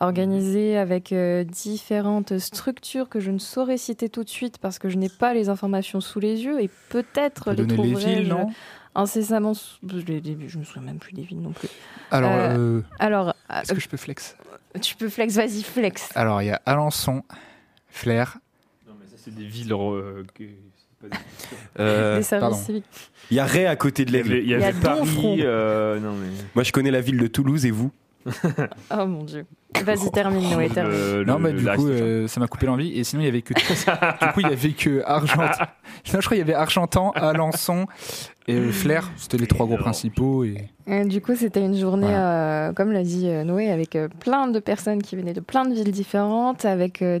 organisée 0.00 0.76
avec 0.76 1.12
euh, 1.12 1.44
différentes 1.44 2.38
structures 2.38 3.08
que 3.08 3.20
je 3.20 3.30
ne 3.30 3.38
saurais 3.38 3.78
citer 3.78 4.08
tout 4.08 4.24
de 4.24 4.28
suite 4.28 4.58
parce 4.58 4.78
que 4.78 4.88
je 4.88 4.96
n'ai 4.96 5.08
pas 5.08 5.34
les 5.34 5.48
informations 5.48 6.00
sous 6.00 6.20
les 6.20 6.44
yeux 6.44 6.60
et 6.60 6.70
peut-être 6.90 7.50
les 7.52 7.62
les 7.64 7.66
trouverai 7.66 8.16
villes, 8.16 8.28
non? 8.28 8.48
incessamment. 8.94 9.52
Je, 9.54 9.98
les- 10.06 10.20
les- 10.20 10.48
je 10.48 10.58
me 10.58 10.64
souviens 10.64 10.82
même 10.82 10.98
plus 10.98 11.12
des 11.12 11.22
villes 11.22 11.40
non 11.42 11.52
plus. 11.52 11.68
Alors, 12.10 12.32
Euh, 12.32 12.56
euh, 12.78 12.82
Alors, 12.98 13.34
est-ce 13.62 13.72
que 13.72 13.80
je 13.80 13.88
peux 13.88 13.96
flex? 13.96 14.36
tu 14.82 14.94
peux 14.96 15.08
flex, 15.08 15.34
vas-y 15.34 15.62
flex. 15.62 16.10
Alors, 16.14 16.42
il 16.42 16.46
y 16.46 16.50
a 16.50 16.60
Alençon, 16.66 17.22
Flair. 17.88 18.38
Non, 18.86 18.94
mais 19.00 19.06
ça, 19.06 19.16
c'est 19.16 19.34
des 19.34 19.46
villes. 19.46 19.72
euh, 19.72 20.22
que- 20.34 20.44
Euh. 21.78 22.20
Il 23.30 23.36
y 23.36 23.40
a 23.40 23.44
Ray 23.46 23.66
à 23.66 23.76
côté 23.76 24.04
de 24.04 24.10
Il 24.10 24.16
y 24.16 24.20
avait, 24.20 24.28
l'aigle. 24.28 24.44
il 24.44 24.50
y 24.50 24.54
Il 24.54 24.60
y 24.60 24.64
a 24.64 24.72
Paris. 24.72 25.38
Euh, 25.42 26.00
non, 26.00 26.12
mais. 26.14 26.28
Moi, 26.54 26.64
je 26.64 26.72
connais 26.72 26.90
la 26.90 27.00
ville 27.00 27.18
de 27.18 27.26
Toulouse 27.26 27.64
et 27.66 27.70
vous? 27.70 27.92
Oh 28.96 29.06
mon 29.06 29.24
dieu. 29.24 29.46
Vas-y, 29.84 30.10
termine, 30.10 30.48
Noé, 30.50 30.68
termine. 30.68 30.92
Le- 30.96 31.24
Non, 31.24 31.38
bah, 31.38 31.50
le- 31.50 31.60
du 31.60 31.66
coup, 31.66 31.88
euh, 31.88 32.26
ça 32.28 32.40
m'a 32.40 32.46
coupé 32.46 32.66
l'envie. 32.66 32.92
Et 32.98 33.04
sinon, 33.04 33.22
il 33.22 33.26
y 33.26 33.28
avait 33.28 33.42
que. 33.42 33.52
du 34.26 34.32
coup, 34.32 34.40
il 34.40 34.48
y 34.48 34.52
avait 34.52 34.72
que 34.72 35.02
Argentan. 35.04 35.44
Non, 35.44 35.66
je 36.04 36.10
crois 36.12 36.20
qu'il 36.30 36.38
y 36.38 36.40
avait 36.40 36.54
Argentan, 36.54 37.10
Alençon 37.10 37.86
et 38.48 38.54
euh, 38.54 38.70
Flair. 38.72 39.10
C'était 39.16 39.36
les 39.36 39.46
trois 39.46 39.66
gros 39.66 39.74
alors 39.74 39.84
principaux. 39.84 40.44
Et... 40.44 40.68
Euh, 40.88 41.04
Du 41.04 41.20
coup, 41.20 41.34
c'était 41.36 41.64
une 41.64 41.76
journée, 41.76 42.08
euh, 42.14 42.72
comme 42.72 42.92
l'a 42.92 43.02
dit 43.02 43.28
euh, 43.28 43.44
Noé, 43.44 43.70
avec 43.70 43.96
euh, 43.96 44.08
plein 44.20 44.46
de 44.48 44.60
personnes 44.60 45.02
qui 45.02 45.16
venaient 45.16 45.34
de 45.34 45.40
plein 45.40 45.64
de 45.64 45.74
villes 45.74 45.92
différentes, 45.92 46.64
avec 46.64 47.02
euh, 47.02 47.18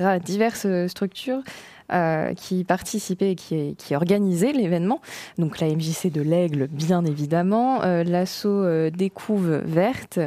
ah, 0.00 0.18
diverses 0.18 0.66
euh, 0.66 0.88
structures 0.88 1.40
euh, 1.92 2.34
qui 2.34 2.64
participaient 2.64 3.32
et 3.32 3.34
qui, 3.34 3.74
qui 3.76 3.94
organisaient 3.94 4.52
l'événement. 4.52 5.00
Donc 5.38 5.60
la 5.60 5.68
MJC 5.68 6.10
de 6.10 6.20
l'Aigle, 6.22 6.68
bien 6.68 7.04
évidemment, 7.04 7.82
euh, 7.82 8.04
l'assaut 8.04 8.48
euh, 8.64 8.90
des 8.90 9.10
Couves 9.10 9.62
Vertes, 9.64 10.18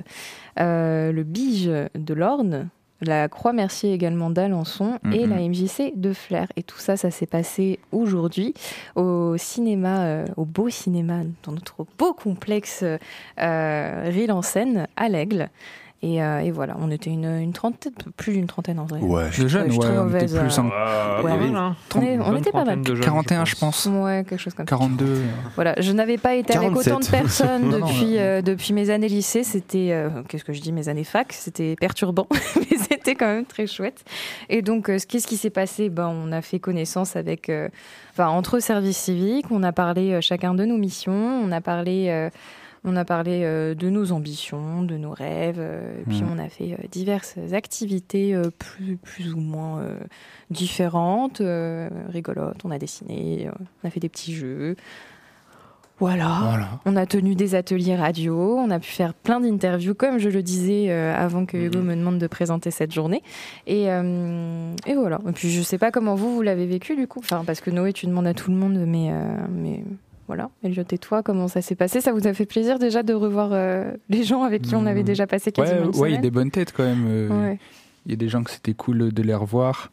le 0.58 1.24
Bige 1.24 1.72
de 1.96 2.14
l'Orne, 2.14 2.70
la 3.02 3.30
Croix-Mercier 3.30 3.94
également 3.94 4.30
d'Alençon 4.30 5.00
et 5.14 5.26
Mhm. 5.26 5.30
la 5.30 5.42
MJC 5.42 5.94
de 5.96 6.12
Flers. 6.14 6.48
Et 6.58 6.64
tout 6.64 6.80
ça, 6.80 6.98
ça 6.98 7.12
s'est 7.12 7.26
passé 7.26 7.80
aujourd'hui 7.92 8.54
au 8.96 9.36
cinéma, 9.38 10.04
euh, 10.04 10.26
au 10.36 10.46
beau 10.46 10.70
cinéma, 10.70 11.22
dans 11.44 11.54
notre 11.54 11.86
beau 11.98 12.14
complexe 12.14 12.84
euh, 12.84 14.04
Rille 14.06 14.32
en 14.32 14.42
Seine, 14.42 14.88
à 14.98 15.08
l'Aigle. 15.08 15.50
Et, 16.02 16.24
euh, 16.24 16.40
et 16.40 16.52
voilà, 16.52 16.78
on 16.80 16.90
était 16.92 17.10
une, 17.10 17.26
une 17.26 17.52
trentaine, 17.52 17.92
plus 18.16 18.32
d'une 18.32 18.48
trentaine 18.48 18.80
en 18.80 18.86
vrai. 18.86 19.02
Ouais. 19.02 19.26
Je 19.32 19.48
jeune, 19.48 19.66
je 19.68 19.72
suis 19.72 19.80
ouais, 19.82 19.86
très 19.86 19.98
on 19.98 20.08
était 20.08 20.14
mauvaise, 20.14 20.38
plus. 20.40 20.58
euh, 20.58 20.62
hein. 20.62 21.22
Ouais. 21.22 21.32
On, 21.96 22.02
est- 22.02 22.20
on 22.20 22.30
Bonne 22.30 22.38
était 22.38 22.52
pas 22.52 22.64
mal. 22.64 22.80
jeunes, 22.88 23.00
41, 23.02 23.44
je 23.44 23.56
pense. 23.56 23.86
pense. 23.86 23.94
Ouais, 24.06 24.24
quelque 24.28 24.40
chose 24.40 24.54
comme 24.54 24.66
ça. 24.66 24.70
42. 24.78 25.06
euh. 25.06 25.26
Voilà, 25.56 25.76
je 25.78 25.92
n'avais 25.92 26.18
pas 26.18 26.36
été 26.36 26.54
avec 26.56 26.70
47. 26.70 26.94
autant 26.94 27.00
de 27.02 27.12
personnes 27.12 27.70
depuis, 27.72 28.18
euh, 28.18 28.42
depuis 28.42 28.72
mes 28.72 28.90
années 28.92 29.10
lycée. 29.10 29.44
C'était, 29.44 29.90
euh, 29.92 30.10
qu'est-ce 30.30 30.46
que 30.46 30.54
je 30.54 30.62
dis, 30.62 30.72
mes 30.72 30.88
années 30.88 31.04
fac. 31.04 31.34
C'était 31.34 31.76
perturbant, 31.76 32.28
mais 32.56 32.78
c'était 32.78 33.16
quand 33.16 33.28
même 33.28 33.46
très 33.46 33.68
chouette. 33.68 34.06
Et 34.48 34.62
donc, 34.62 34.90
euh, 34.90 34.98
qu'est-ce 35.06 35.28
qui 35.28 35.36
s'est 35.36 35.50
passé 35.50 35.90
ben, 35.90 36.08
On 36.08 36.32
a 36.32 36.42
fait 36.42 36.60
connaissance 36.60 37.18
avec, 37.18 37.50
euh, 37.50 37.68
enfin, 38.14 38.30
entre 38.30 38.60
services 38.60 38.98
civiques. 38.98 39.48
On 39.52 39.64
a 39.64 39.74
parlé 39.74 40.14
euh, 40.14 40.22
chacun 40.22 40.54
de 40.54 40.64
nos 40.64 40.78
missions. 40.78 41.12
On 41.44 41.52
a 41.52 41.60
parlé. 41.60 42.30
On 42.84 42.96
a 42.96 43.06
parlé 43.06 43.42
euh, 43.44 43.76
de 43.76 43.90
nos 43.90 44.12
ambitions, 44.12 44.84
de 44.84 44.98
nos 44.98 45.12
rêves, 45.12 45.58
euh, 45.60 46.02
et 46.02 46.06
puis 46.06 46.22
Mhm. 46.22 46.30
on 46.34 46.40
a 46.40 46.50
fait 46.50 46.74
euh, 46.74 46.88
diverses 46.92 47.36
activités 47.54 48.40
plus, 48.58 48.98
plus 48.98 49.34
ou 49.34 49.40
moins 49.40 49.84
différentes, 50.50 51.42
rigolotes. 52.10 52.62
On 52.64 52.72
a 52.72 52.78
dessiné, 52.80 53.50
on 53.84 53.88
a 53.88 53.92
fait 53.92 54.00
des 54.00 54.10
petits 54.10 54.34
jeux. 54.34 54.76
Voilà. 56.00 56.38
Voilà. 56.44 56.68
On 56.86 56.96
a 56.96 57.06
tenu 57.06 57.36
des 57.36 57.56
ateliers 57.56 57.98
radio, 57.98 58.56
on 58.58 58.70
a 58.70 58.80
pu 58.80 58.88
faire 58.90 59.14
plein 59.14 59.42
d'interviews, 59.42 59.94
comme 59.94 60.18
je 60.18 60.30
le 60.30 60.42
disais 60.42 60.86
euh, 60.90 61.14
avant 61.14 61.46
que 61.46 61.58
Hugo 61.58 61.80
Mhm. 61.80 61.86
me 61.86 61.96
demande 61.98 62.18
de 62.20 62.28
présenter 62.28 62.72
cette 62.72 62.94
journée. 62.94 63.22
Et, 63.68 63.92
euh, 63.92 64.74
et 64.88 64.94
voilà. 64.96 65.20
Et 65.28 65.34
puis 65.34 65.50
je 65.52 65.62
sais 65.62 65.78
pas 65.78 65.92
comment 65.92 66.16
vous, 66.16 66.34
vous 66.34 66.42
l'avez 66.42 66.68
vécu 66.68 66.96
du 66.96 67.06
coup. 67.06 67.20
Enfin, 67.20 67.44
parce 67.46 67.60
que 67.60 67.70
Noé, 67.70 67.92
tu 67.92 68.08
demandes 68.08 68.28
à 68.28 68.34
tout 68.34 68.50
le 68.50 68.56
monde, 68.56 68.82
mais, 68.88 69.10
euh, 69.12 69.22
mais 69.52 69.84
voilà. 70.30 70.50
Elliot 70.64 70.84
et 70.92 70.98
toi, 71.00 71.24
comment 71.24 71.48
ça 71.48 71.62
s'est 71.64 71.74
passé? 71.76 72.02
Ça 72.02 72.14
vous 72.14 72.28
a 72.28 72.34
fait 72.36 72.46
plaisir 72.46 72.78
déjà 72.78 73.02
de 73.02 73.14
revoir 73.16 73.50
euh, 73.52 73.92
les 74.10 74.24
gens 74.24 74.44
avec 74.44 74.62
qui 74.62 74.76
on 74.76 74.86
avait 74.86 75.02
Mmh. 75.02 75.04
déjà 75.04 75.26
passé 75.26 75.48
Ouais, 75.50 75.52
quasiment 75.66 75.92
une 75.92 76.00
ouais, 76.00 76.12
il 76.12 76.14
y 76.14 76.18
a 76.18 76.22
des 76.22 76.30
bonnes 76.30 76.52
têtes 76.52 76.72
quand 76.72 76.84
même. 76.84 77.06
euh, 77.08 77.28
Ouais. 77.50 77.60
Il 78.06 78.12
y 78.12 78.14
a 78.14 78.18
des 78.18 78.30
gens 78.30 78.44
que 78.44 78.52
c'était 78.52 78.74
cool 78.76 79.12
de 79.12 79.22
les 79.24 79.34
revoir. 79.34 79.92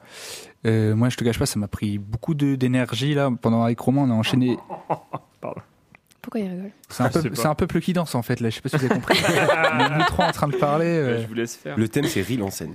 Euh, 0.67 0.95
moi, 0.95 1.09
je 1.09 1.17
te 1.17 1.25
cache 1.25 1.39
pas, 1.39 1.47
ça 1.47 1.59
m'a 1.59 1.69
pris 1.69 1.97
beaucoup 1.99 2.35
de- 2.35 2.55
d'énergie 2.55 3.15
là. 3.15 3.31
Pendant 3.41 3.63
avec 3.65 3.81
Romain, 3.81 4.03
on 4.03 4.11
a 4.11 4.15
enchaîné. 4.15 4.59
Pourquoi 6.23 6.41
il 6.41 6.49
rigole? 6.51 6.71
C'est 6.89 7.03
un, 7.05 7.09
peu- 7.09 7.31
un 7.45 7.55
peuple 7.55 7.81
qui 7.81 7.93
danse 7.93 8.15
en 8.15 8.23
fait 8.23 8.41
là. 8.41 8.51
Je 8.51 8.57
sais 8.57 8.61
pas 8.61 8.69
si 8.69 8.77
vous 8.77 8.85
avez 8.85 8.95
compris. 8.95 9.19
on 9.73 9.79
est 9.79 9.99
nous 9.99 10.05
trois 10.07 10.27
en 10.27 10.33
train 10.33 10.49
de 10.49 10.57
parler. 10.57 10.87
euh. 10.87 11.23
Je 11.23 11.27
vous 11.29 11.35
laisse 11.35 11.57
faire. 11.57 11.79
Le 11.79 11.89
thème, 11.89 12.05
c'est 12.07 12.21
Ril 12.23 12.43
en 12.43 12.51
scène. 12.51 12.75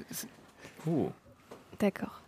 Oh. 0.89 1.09
D'accord. 1.79 2.20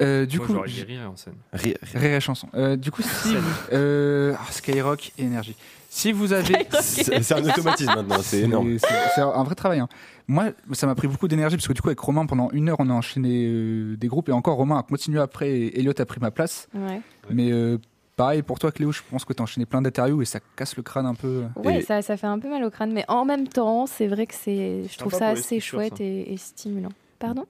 Euh, 0.00 0.26
du 0.26 0.38
Moi, 0.38 0.46
coup, 0.46 0.60
rire 0.60 1.10
en 1.10 1.16
scène. 1.16 1.34
Rire- 1.52 1.76
rire. 1.82 2.00
Rire 2.00 2.14
et 2.16 2.20
chanson. 2.20 2.48
Euh, 2.54 2.76
du 2.76 2.90
coup, 2.90 3.02
si 3.02 3.34
vous- 3.34 3.42
euh, 3.72 4.34
ah, 4.38 4.52
Skyrock 4.52 5.12
et 5.18 5.22
énergie. 5.22 5.56
Si 5.88 6.12
vous 6.12 6.34
avez, 6.34 6.54
C'est 6.82 7.22
c'est 7.22 7.34
un 7.34 7.42
automatisme 7.42 7.94
maintenant, 7.94 8.18
c'est 8.20 8.40
énorme. 8.40 8.78
C'est 8.78 8.86
c'est 9.14 9.20
un 9.22 9.42
vrai 9.44 9.54
travail. 9.54 9.78
hein. 9.80 9.88
Moi, 10.28 10.50
ça 10.72 10.86
m'a 10.86 10.94
pris 10.94 11.08
beaucoup 11.08 11.28
d'énergie 11.28 11.56
parce 11.56 11.66
que 11.68 11.72
du 11.72 11.80
coup, 11.80 11.88
avec 11.88 11.98
Romain, 12.00 12.26
pendant 12.26 12.50
une 12.50 12.68
heure, 12.68 12.76
on 12.80 12.90
a 12.90 12.92
enchaîné 12.92 13.46
euh, 13.46 13.96
des 13.96 14.08
groupes 14.08 14.28
et 14.28 14.32
encore 14.32 14.56
Romain 14.56 14.78
a 14.78 14.82
continué 14.82 15.20
après. 15.20 15.48
Et 15.50 15.78
Elliot 15.78 15.94
a 15.98 16.04
pris 16.04 16.20
ma 16.20 16.30
place. 16.30 16.68
Ouais, 16.74 17.00
Mais 17.30 17.50
euh, 17.50 17.78
pareil 18.16 18.42
pour 18.42 18.58
toi, 18.58 18.72
Cléo, 18.72 18.92
je 18.92 19.00
pense 19.10 19.24
que 19.24 19.32
tu 19.32 19.40
as 19.40 19.44
enchaîné 19.44 19.64
plein 19.64 19.80
d'interviews 19.80 20.20
et 20.20 20.26
ça 20.26 20.40
casse 20.56 20.76
le 20.76 20.82
crâne 20.82 21.06
un 21.06 21.14
peu. 21.14 21.44
ouais 21.64 21.78
Et- 21.78 21.82
ça, 21.82 22.02
ça 22.02 22.18
fait 22.18 22.26
un 22.26 22.38
peu 22.38 22.50
mal 22.50 22.62
au 22.64 22.70
crâne, 22.70 22.92
mais 22.92 23.04
en 23.08 23.24
même 23.24 23.48
temps, 23.48 23.86
c'est 23.86 24.08
vrai 24.08 24.26
que 24.26 24.34
c'est, 24.34 24.82
je 24.92 24.98
trouve 24.98 25.14
ça 25.14 25.32
les 25.32 25.40
assez 25.40 25.60
chouette 25.60 25.96
ça. 25.96 26.04
et, 26.04 26.34
et 26.34 26.36
stimulant. 26.36 26.90
Pardon? 27.18 27.46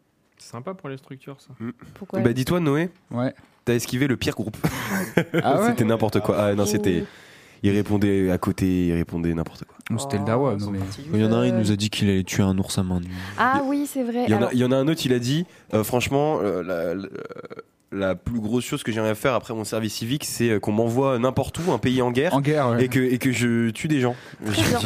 C'est 0.46 0.52
sympa 0.52 0.74
pour 0.74 0.88
les 0.88 0.96
structures, 0.96 1.36
ça. 1.40 1.48
Pourquoi 1.94 2.20
Bah 2.20 2.32
dis-toi 2.32 2.60
Noé, 2.60 2.90
Ouais. 3.10 3.34
t'as 3.64 3.74
esquivé 3.74 4.06
le 4.06 4.16
pire 4.16 4.34
groupe. 4.36 4.56
Ah 5.42 5.56
ouais 5.60 5.66
c'était 5.70 5.84
n'importe 5.84 6.20
quoi. 6.20 6.36
Ah 6.38 6.54
non, 6.54 6.64
c'était. 6.66 7.02
Il 7.64 7.70
répondait 7.72 8.30
à 8.30 8.38
côté, 8.38 8.86
il 8.86 8.92
répondait 8.92 9.34
n'importe 9.34 9.64
quoi. 9.64 9.98
C'était 9.98 10.18
le 10.18 10.24
Dawa. 10.24 10.52
Oh, 10.54 10.60
non, 10.60 10.70
mais... 10.70 10.78
Il 11.12 11.20
y 11.20 11.24
en 11.24 11.32
a 11.32 11.36
un, 11.38 11.46
il 11.46 11.54
nous 11.56 11.72
a 11.72 11.74
dit 11.76 11.90
qu'il 11.90 12.08
allait 12.08 12.22
tuer 12.22 12.44
un 12.44 12.56
ours 12.58 12.78
à 12.78 12.84
main 12.84 13.00
nue. 13.00 13.08
Ah 13.38 13.62
oui, 13.64 13.88
c'est 13.92 14.04
vrai. 14.04 14.22
Il 14.28 14.30
y, 14.30 14.34
en 14.34 14.36
a, 14.36 14.38
Alors, 14.38 14.50
il 14.52 14.58
y 14.60 14.64
en 14.64 14.70
a 14.70 14.76
un 14.76 14.86
autre, 14.86 15.04
il 15.04 15.12
a 15.14 15.18
dit 15.18 15.46
euh, 15.74 15.82
franchement, 15.82 16.38
euh, 16.40 16.62
la, 16.62 16.94
la- 16.94 17.08
la 17.92 18.14
plus 18.14 18.38
grosse 18.40 18.64
chose 18.64 18.82
que 18.84 18.92
j'aimerais 18.92 19.14
faire 19.16 19.34
après 19.34 19.52
mon 19.54 19.64
service 19.64 19.94
civique, 19.94 20.24
c'est 20.24 20.50
euh, 20.50 20.60
qu'on 20.60 20.72
m'envoie 20.72 21.18
n'importe 21.18 21.58
où, 21.58 21.72
un 21.72 21.78
pays 21.78 22.02
en 22.02 22.12
guerre, 22.12 22.34
En 22.34 22.40
guerre, 22.40 22.68
ouais. 22.70 22.84
et, 22.84 22.88
que, 22.88 23.00
et 23.00 23.18
que 23.18 23.32
je 23.32 23.70
tue 23.70 23.88
des 23.88 24.00
gens. 24.00 24.14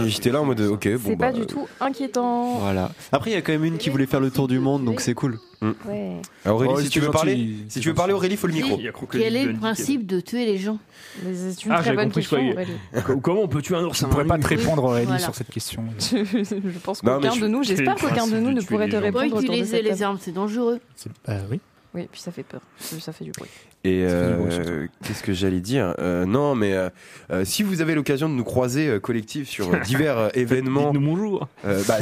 J'étais 0.07 0.31
là 0.31 0.41
en 0.41 0.47
mode 0.47 0.61
ok, 0.63 0.89
bon 0.95 1.01
c'est 1.05 1.17
bah. 1.17 1.33
pas 1.33 1.39
du 1.39 1.45
tout 1.45 1.67
inquiétant. 1.81 2.61
Voilà. 2.61 2.93
Après, 3.13 3.31
il 3.31 3.35
y 3.35 3.37
a 3.37 3.43
quand 3.43 3.53
même 3.53 3.65
une 3.67 3.77
qui 3.79 3.91
voulait 3.91 4.07
faire 4.07 4.21
le 4.21 4.31
tour 4.31 4.49
du 4.49 4.59
monde, 4.59 4.87
donc 4.87 5.01
c'est 5.03 5.13
cool. 5.15 5.39
Ouais. 5.63 6.17
euh, 6.47 6.51
Aurélie, 6.51 6.73
Oh, 6.75 6.81
si 6.81 6.89
tu 6.89 7.01
veux 7.01 7.07
gentil, 7.07 7.17
parler, 7.17 7.51
si 7.69 7.81
tu 7.81 7.89
veux 7.89 7.95
parler, 7.95 8.13
Aurélie, 8.15 8.37
faut 8.37 8.47
le 8.47 8.55
micro. 8.55 8.79
Quel 9.13 9.37
est 9.37 9.45
le 9.45 9.55
principe 9.55 10.07
de 10.07 10.21
tuer 10.21 10.47
les 10.47 10.57
gens? 10.59 10.79
C'est 11.23 11.65
une 11.67 11.73
Ah, 11.73 11.81
très 11.83 11.95
bonne 11.95 12.11
question. 12.11 12.39
Aurélie. 12.53 12.73
Comment 13.23 13.43
on 13.43 13.49
peut 13.49 13.61
tuer 13.61 13.77
un 13.77 13.85
ours 13.85 13.99
Je 14.01 14.07
ne 14.07 14.11
pourrais 14.11 14.25
pas 14.25 14.39
te 14.39 14.47
répondre, 14.47 14.85
Aurélie, 14.85 15.05
Voilà. 15.07 15.21
sur 15.21 15.35
cette 15.35 15.51
question. 15.51 15.85
Je, 16.01 16.79
pense 16.83 17.03
qu'aucun 17.03 17.33
je- 17.33 17.41
de 17.41 17.47
nous, 17.49 17.63
j'espère 17.63 17.97
qu'aucun 17.97 18.27
de 18.27 18.39
nous 18.39 18.53
ne 18.53 18.63
pourrait 18.63 18.89
te 18.89 18.97
répondre 18.97 19.37
de 19.37 19.43
utiliser 19.43 19.83
les 19.83 20.03
armes, 20.03 20.19
c'est 20.21 20.33
dangereux. 20.33 20.81
Bah 21.27 21.35
oui. 21.51 21.61
Oui, 21.93 22.07
puis 22.11 22.21
ça 22.21 22.31
fait 22.31 22.45
peur. 22.45 22.61
Ça 22.79 23.13
fait 23.13 23.25
du 23.25 23.33
bruit. 23.33 23.51
Et 23.83 24.05
euh, 24.05 24.87
qu'est-ce 25.05 25.25
que 25.25 25.33
j'allais 25.33 25.61
dire? 25.61 25.95
Euh, 25.99 26.25
Non, 26.25 26.55
mais 26.55 26.73
euh, 26.73 27.45
si 27.45 27.65
vous 27.65 27.81
avez 27.81 27.95
l'occasion 27.97 28.29
de 28.29 28.35
nous 28.35 28.45
croiser 28.45 28.99
collectif 29.03 29.49
sur 29.49 29.77
divers 29.81 30.31
événements, 30.39 30.93
bonjour. 30.95 31.49
bah, 31.65 31.99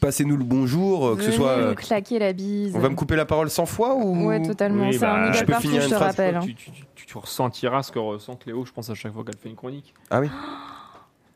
passez-nous 0.00 0.36
le 0.36 0.44
bonjour, 0.44 1.08
euh, 1.08 1.16
que 1.16 1.22
ce 1.22 1.32
soit. 1.32 1.50
euh, 1.50 1.68
nous 1.70 1.74
claquer 1.74 2.18
la 2.18 2.32
bise. 2.32 2.74
on 2.74 2.78
va 2.80 2.88
me 2.88 2.94
couper 2.94 3.16
la 3.16 3.24
parole 3.26 3.50
100 3.50 3.66
fois 3.66 3.94
ou 3.94 4.26
Ouais, 4.26 4.42
totalement. 4.42 4.86
Oui, 4.86 4.92
c'est 4.94 5.00
bah, 5.00 5.14
un 5.28 5.32
je 5.32 5.44
peux 5.44 5.54
finir 5.54 5.82
je 5.82 5.88
te 5.88 5.94
rappelle. 5.94 6.36
hein. 6.36 6.40
Tu, 6.42 6.54
tu- 6.54 6.70
tu- 6.94 7.06
tu 7.06 7.18
ressentiras 7.18 7.82
ce 7.82 7.90
que 7.92 7.98
ressent 7.98 8.36
Cléo, 8.36 8.64
je 8.66 8.72
pense, 8.72 8.90
à 8.90 8.94
chaque 8.94 9.12
fois 9.14 9.24
qu'elle 9.24 9.36
fait 9.36 9.48
une 9.48 9.56
chronique. 9.56 9.94
Ah 10.10 10.20
oui. 10.20 10.28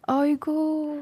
Oh, 0.09 0.23
Hugo 0.27 0.99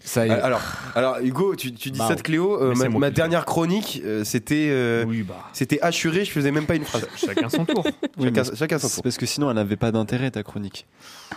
Ça 0.00 0.26
y 0.26 0.30
est. 0.30 0.32
Euh, 0.32 0.44
Alors, 0.44 0.60
alors 0.94 1.18
Hugo, 1.20 1.54
tu, 1.56 1.72
tu 1.72 1.90
dis 1.90 1.98
Bah, 1.98 2.08
ça 2.08 2.14
de 2.14 2.20
Cléo. 2.22 2.60
euh, 2.60 2.70
mais 2.70 2.74
c'est 2.74 2.82
ma 2.84 2.88
moi 2.90 3.00
ma 3.00 3.10
dernière 3.10 3.44
chronique, 3.46 4.02
euh, 4.04 4.22
c'était 4.24 4.68
euh, 4.70 5.04
Oui, 5.06 5.22
bah. 5.22 5.36
c'était 5.52 5.80
assuré. 5.80 6.24
Je 6.24 6.30
faisais 6.30 6.50
même 6.50 6.66
pas 6.66 6.74
une 6.74 6.84
phrase. 6.84 7.06
ch- 7.16 7.34
Chacun 7.34 7.48
son 7.48 7.64
tour. 7.64 7.84
Oui, 8.18 8.24
Chacun, 8.34 8.54
chacun 8.54 8.78
son 8.78 8.88
C'est 8.88 8.94
tour. 8.96 9.02
parce 9.04 9.16
que 9.16 9.24
sinon, 9.26 9.48
elle 9.50 9.56
n'avait 9.56 9.76
pas 9.76 9.90
d'intérêt, 9.92 10.30
ta 10.30 10.42
chronique. 10.42 10.86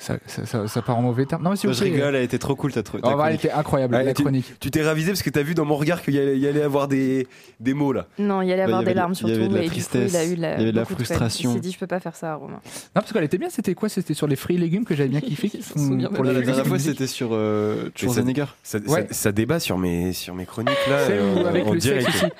Ça, 0.00 0.16
ça, 0.26 0.46
ça- 0.46 0.66
ça 0.66 0.80
part 0.80 0.98
en 0.98 1.02
mauvais 1.02 1.26
terme. 1.26 1.42
Non, 1.42 1.50
mais 1.50 1.56
s'il 1.56 1.68
vous 1.68 1.76
je 1.76 1.84
rigole, 1.84 2.14
elle 2.16 2.24
était 2.24 2.38
trop 2.38 2.56
cool, 2.56 2.72
ta, 2.72 2.82
ta 2.82 2.90
Oh, 2.94 2.98
bah, 3.02 3.08
elle 3.10 3.16
chronique. 3.18 3.44
était 3.44 3.52
incroyable, 3.52 3.94
la 4.02 4.14
tu- 4.14 4.22
chronique. 4.22 4.54
Tu 4.58 4.70
t'es 4.70 4.82
ravisé 4.82 5.10
parce 5.12 5.22
que 5.22 5.28
t'as 5.28 5.42
vu 5.42 5.54
dans 5.54 5.66
mon 5.66 5.76
regard 5.76 6.00
qu'il 6.02 6.14
y 6.14 6.16
y 6.40 6.46
allait 6.48 6.62
avoir 6.62 6.88
des, 6.88 7.26
des 7.60 7.74
mots 7.74 7.92
là. 7.92 8.06
Non, 8.18 8.40
il 8.40 8.48
y 8.48 8.52
allait 8.52 8.62
Bah, 8.62 8.68
avoir 8.68 8.82
y 8.82 8.86
des 8.86 8.94
larmes 8.94 9.12
il 9.12 9.14
y 9.14 9.16
surtout. 9.18 9.34
avait 9.34 9.48
de 9.48 9.54
la 9.54 9.60
du 9.60 9.66
coup, 9.66 9.72
tristesse, 9.74 10.10
il 10.12 10.16
a 10.16 10.24
eu 10.24 10.34
la, 10.36 10.54
il 10.54 10.58
y 10.60 10.62
avait 10.62 10.72
de 10.72 10.76
la 10.76 10.82
beaucoup 10.84 10.94
peine. 10.94 11.04
frustration. 11.04 11.50
Il 11.50 11.54
s'est 11.54 11.60
dit, 11.60 11.70
je 11.72 11.78
peux 11.78 11.86
pas 11.86 12.00
faire 12.00 12.16
ça, 12.16 12.34
Romain. 12.34 12.54
Non, 12.54 12.60
parce 12.94 13.12
qu'elle 13.12 13.24
était 13.24 13.36
bien, 13.38 13.50
c'était 13.50 13.74
quoi? 13.74 13.90
C'était 13.90 14.14
sur 14.14 14.26
les 14.26 14.36
fruits 14.36 14.56
et 14.56 14.58
légumes 14.58 14.84
que 14.86 14.94
j'avais 14.94 15.10
bien 15.10 15.20
kiffé. 15.20 15.50
Pour 16.14 16.24
La 16.24 16.40
dernière 16.40 16.66
fois, 16.66 16.78
c'était 16.78 17.06
sur 17.06 17.30
euh, 17.32 17.84
ça- 17.84 17.90
Schwarzenegger. 18.06 18.46
Ça, 18.62 19.32
débat 19.32 19.60
sur 19.60 19.76
mes, 19.76 20.12
sur 20.14 20.34
mes 20.34 20.46
chroniques 20.46 20.72
là. 20.88 20.96
Euh, 21.10 21.44
avec 21.46 21.64
le. 21.66 21.78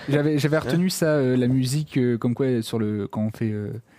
J'avais, 0.08 0.38
j'avais 0.38 0.58
retenu 0.58 0.88
ça, 0.90 1.06
euh, 1.06 1.36
la 1.36 1.46
musique, 1.46 1.98
comme 2.18 2.34
quoi, 2.34 2.62
sur 2.62 2.78
le, 2.78 3.06
quand 3.06 3.20
on 3.22 3.30
fait. 3.36 3.52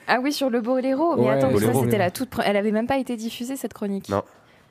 Ah 0.07 0.19
oui, 0.21 0.33
sur 0.33 0.49
le 0.49 0.61
Boléro. 0.61 1.15
Mais 1.17 1.23
Ouais, 1.23 1.29
attends, 1.31 1.57
ça, 1.57 1.73
c'était 1.73 1.97
la 1.97 2.11
toute. 2.11 2.29
Elle 2.43 2.57
avait 2.57 2.71
même 2.71 2.87
pas 2.87 2.97
été 2.97 3.15
diffusée, 3.15 3.55
cette 3.55 3.73
chronique. 3.73 4.09
Non. 4.09 4.23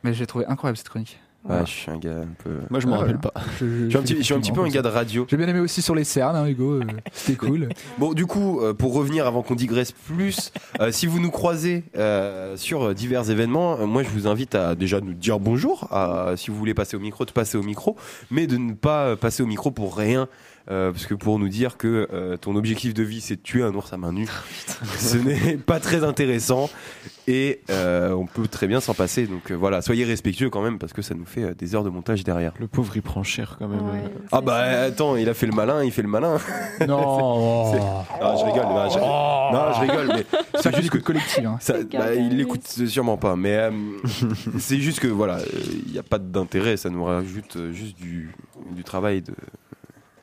Mais 0.03 0.13
j'ai 0.15 0.27
trouvé 0.27 0.47
incroyable 0.47 0.77
cette 0.77 0.89
chronique. 0.89 1.19
Ouais, 1.49 1.61
je 1.65 1.71
suis 1.71 1.91
un 1.91 1.97
gars 1.97 2.19
un 2.19 2.43
peu. 2.45 2.51
Moi, 2.69 2.81
je 2.81 2.87
m'en 2.87 2.97
Ah, 2.97 2.99
rappelle 2.99 3.19
pas. 3.19 3.33
Je, 3.59 3.65
je- 3.67 3.85
Je 3.85 3.89
suis 3.89 3.97
un 3.97 4.03
petit, 4.03 4.13
des 4.13 4.19
je 4.21 4.25
suis 4.25 4.35
un 4.35 4.41
petit 4.41 4.53
peu 4.53 4.61
un 4.61 4.69
gars 4.69 4.83
de 4.83 4.89
radio. 4.89 5.27
J'ai 5.31 5.39
bien 5.39 5.49
aimé 5.49 5.61
aussi 5.61 5.81
sur 5.81 5.95
les 5.95 6.05
cernes, 6.05 6.37
hein, 6.37 6.47
Hugo. 6.47 6.75
euh, 6.75 6.85
C'était 7.13 7.37
cool. 7.47 7.71
Bon, 7.97 8.13
du 8.13 8.27
coup, 8.27 8.61
euh, 8.61 8.75
pour 8.75 8.93
revenir 8.93 9.27
avant 9.27 9.41
qu'on 9.43 9.55
digresse 9.55 9.93
plus, 9.93 10.53
euh, 10.83 10.93
si 10.93 11.07
vous 11.07 11.19
nous 11.19 11.31
croisez 11.31 11.85
euh, 11.97 12.59
sur 12.59 12.95
divers 12.95 13.31
événements, 13.31 13.79
euh, 13.81 13.87
moi 13.87 14.03
je 14.03 14.11
vous 14.11 14.27
invite 14.27 14.55
à 14.55 14.75
déjà 14.75 15.01
nous 15.01 15.15
dire 15.15 15.41
bonjour, 15.41 15.89
à, 15.91 16.35
si 16.37 16.51
vous 16.51 16.59
voulez 16.59 16.75
passer 16.75 16.99
au 16.99 17.01
micro, 17.01 17.25
de 17.25 17.31
passer 17.31 17.57
au 17.57 17.63
micro, 17.63 17.97
mais 18.31 18.47
de 18.47 18.59
ne 18.59 18.75
pas 18.75 19.17
passer 19.17 19.43
au 19.43 19.47
micro 19.47 19.71
pour 19.71 19.97
rien. 19.97 20.29
Euh, 20.71 20.93
parce 20.93 21.07
que 21.07 21.15
pour 21.15 21.39
nous 21.39 21.49
dire 21.49 21.77
que 21.77 22.09
euh, 22.12 22.37
ton 22.37 22.55
objectif 22.57 22.95
de 22.95 23.03
vie 23.03 23.21
c'est 23.21 23.37
de 23.37 23.41
tuer 23.43 23.62
un 23.62 23.75
ours 23.75 23.93
à 23.93 23.97
main 23.97 24.12
nue, 24.12 24.29
ce 24.99 25.17
n'est 25.17 25.57
pas 25.57 25.81
très 25.81 26.05
intéressant 26.05 26.71
et 27.27 27.61
euh, 27.71 28.12
on 28.12 28.27
peut 28.27 28.49
très 28.49 28.67
bien 28.67 28.81
s'en 28.81 28.95
passer. 28.95 29.27
Donc 29.27 29.50
euh, 29.50 29.55
voilà, 29.55 29.83
soyez 29.83 30.05
respectueux 30.05 30.50
quand 30.50 30.62
même 30.62 30.79
parce 30.79 30.93
que 30.93 31.03
ça 31.03 31.15
nous 31.15 31.27
fait 31.27 31.43
euh, 31.45 31.55
des 31.55 31.75
heures 31.75 31.85
de 31.85 31.91
montage 31.91 32.25
derrière. 32.25 32.53
Le 32.59 32.67
pauvre, 32.67 32.93
il 32.97 33.03
prend 33.03 33.23
cher 33.23 33.57
quand 33.59 33.69
même. 33.69 33.81
Ouais, 33.83 34.03
Ah 34.33 34.41
bah 34.41 34.57
attends, 34.83 35.17
il 35.17 35.29
a 35.29 35.35
fait 35.35 35.47
le 35.47 35.53
malin, 35.53 35.85
il 35.85 35.93
fait 35.93 36.03
le 36.03 36.09
malin. 36.09 36.39
non. 36.89 37.73
Ah, 38.21 38.35
je 38.39 38.45
rigole, 38.45 38.62
non, 38.65 38.91
je, 38.91 38.99
non, 38.99 39.73
je 39.75 39.81
rigole, 39.81 40.09
mais 40.17 40.61
Ça 40.61 40.71
c'est 40.73 40.77
juste 40.81 40.91
que 40.91 40.99
collectif. 40.99 41.45
hein. 41.45 41.57
Ça, 41.61 41.75
bah, 41.93 42.15
il 42.15 42.37
l'écoute 42.37 42.67
sûrement 42.67 43.17
pas, 43.17 43.37
mais 43.37 43.57
euh, 43.57 43.71
c'est 44.59 44.79
juste 44.79 45.00
que 45.00 45.09
voilà, 45.09 45.37
euh, 45.37 45.45
il 45.87 45.93
n'y 45.93 45.99
a 45.99 46.03
pas 46.03 46.19
d'intérêt, 46.19 46.77
ça 46.77 46.91
nous 46.91 47.05
rajoute 47.05 47.57
euh, 47.57 47.73
juste 47.73 47.97
du, 47.99 48.31
du 48.73 48.83
travail. 48.85 49.23
De... 49.23 49.33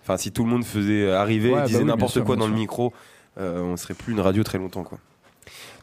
Enfin, 0.07 0.15
si 0.15 0.31
tout 0.31 0.45
le 0.45 0.49
monde 0.49 0.63
faisait 0.63 1.11
arriver, 1.11 1.49
Ouais, 1.49 1.57
et 1.57 1.59
bah 1.59 1.67
disait 1.67 1.79
oui, 1.79 1.83
n'importe 1.83 2.13
sûr, 2.13 2.23
quoi 2.23 2.37
dans 2.37 2.47
le 2.47 2.53
micro, 2.53 2.93
euh, 3.37 3.59
on 3.61 3.75
serait 3.75 3.93
plus 3.93 4.13
une 4.13 4.21
radio 4.21 4.41
très 4.41 4.57
longtemps, 4.57 4.83
quoi. 4.83 4.99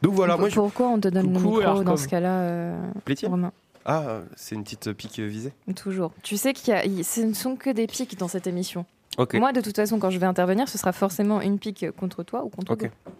Donc 0.00 0.14
voilà, 0.14 0.38
moi 0.38 0.48
je. 0.48 0.54
Pourquoi 0.54 0.88
on 0.88 0.98
te 0.98 1.08
donne 1.08 1.30
Coucou, 1.34 1.60
le 1.60 1.66
micro 1.66 1.84
dans 1.84 1.98
ce 1.98 2.08
cas-là, 2.08 2.40
euh. 2.40 2.90
Romain 3.24 3.52
Ah, 3.84 4.02
euh, 4.06 4.22
c'est 4.34 4.54
une 4.54 4.64
petite 4.64 4.92
pique 4.92 5.18
euh, 5.18 5.26
visée. 5.26 5.52
Toujours. 5.76 6.10
Tu 6.22 6.38
sais 6.38 6.54
qu'il 6.54 6.72
y 6.72 6.74
a, 6.74 7.04
ce 7.04 7.20
ne 7.20 7.34
sont 7.34 7.56
que 7.56 7.68
des 7.68 7.86
piques 7.86 8.18
dans 8.18 8.28
cette 8.28 8.46
émission. 8.46 8.86
Ok. 9.18 9.34
Moi, 9.34 9.52
de 9.52 9.60
toute 9.60 9.76
façon, 9.76 9.98
quand 9.98 10.08
je 10.08 10.18
vais 10.18 10.24
intervenir, 10.24 10.70
ce 10.70 10.78
sera 10.78 10.92
forcément 10.92 11.42
une 11.42 11.58
pique 11.58 11.90
contre 11.90 12.22
toi 12.22 12.44
ou 12.44 12.48
contre 12.48 12.72
Ok. 12.72 12.84
Hmm. 12.84 13.10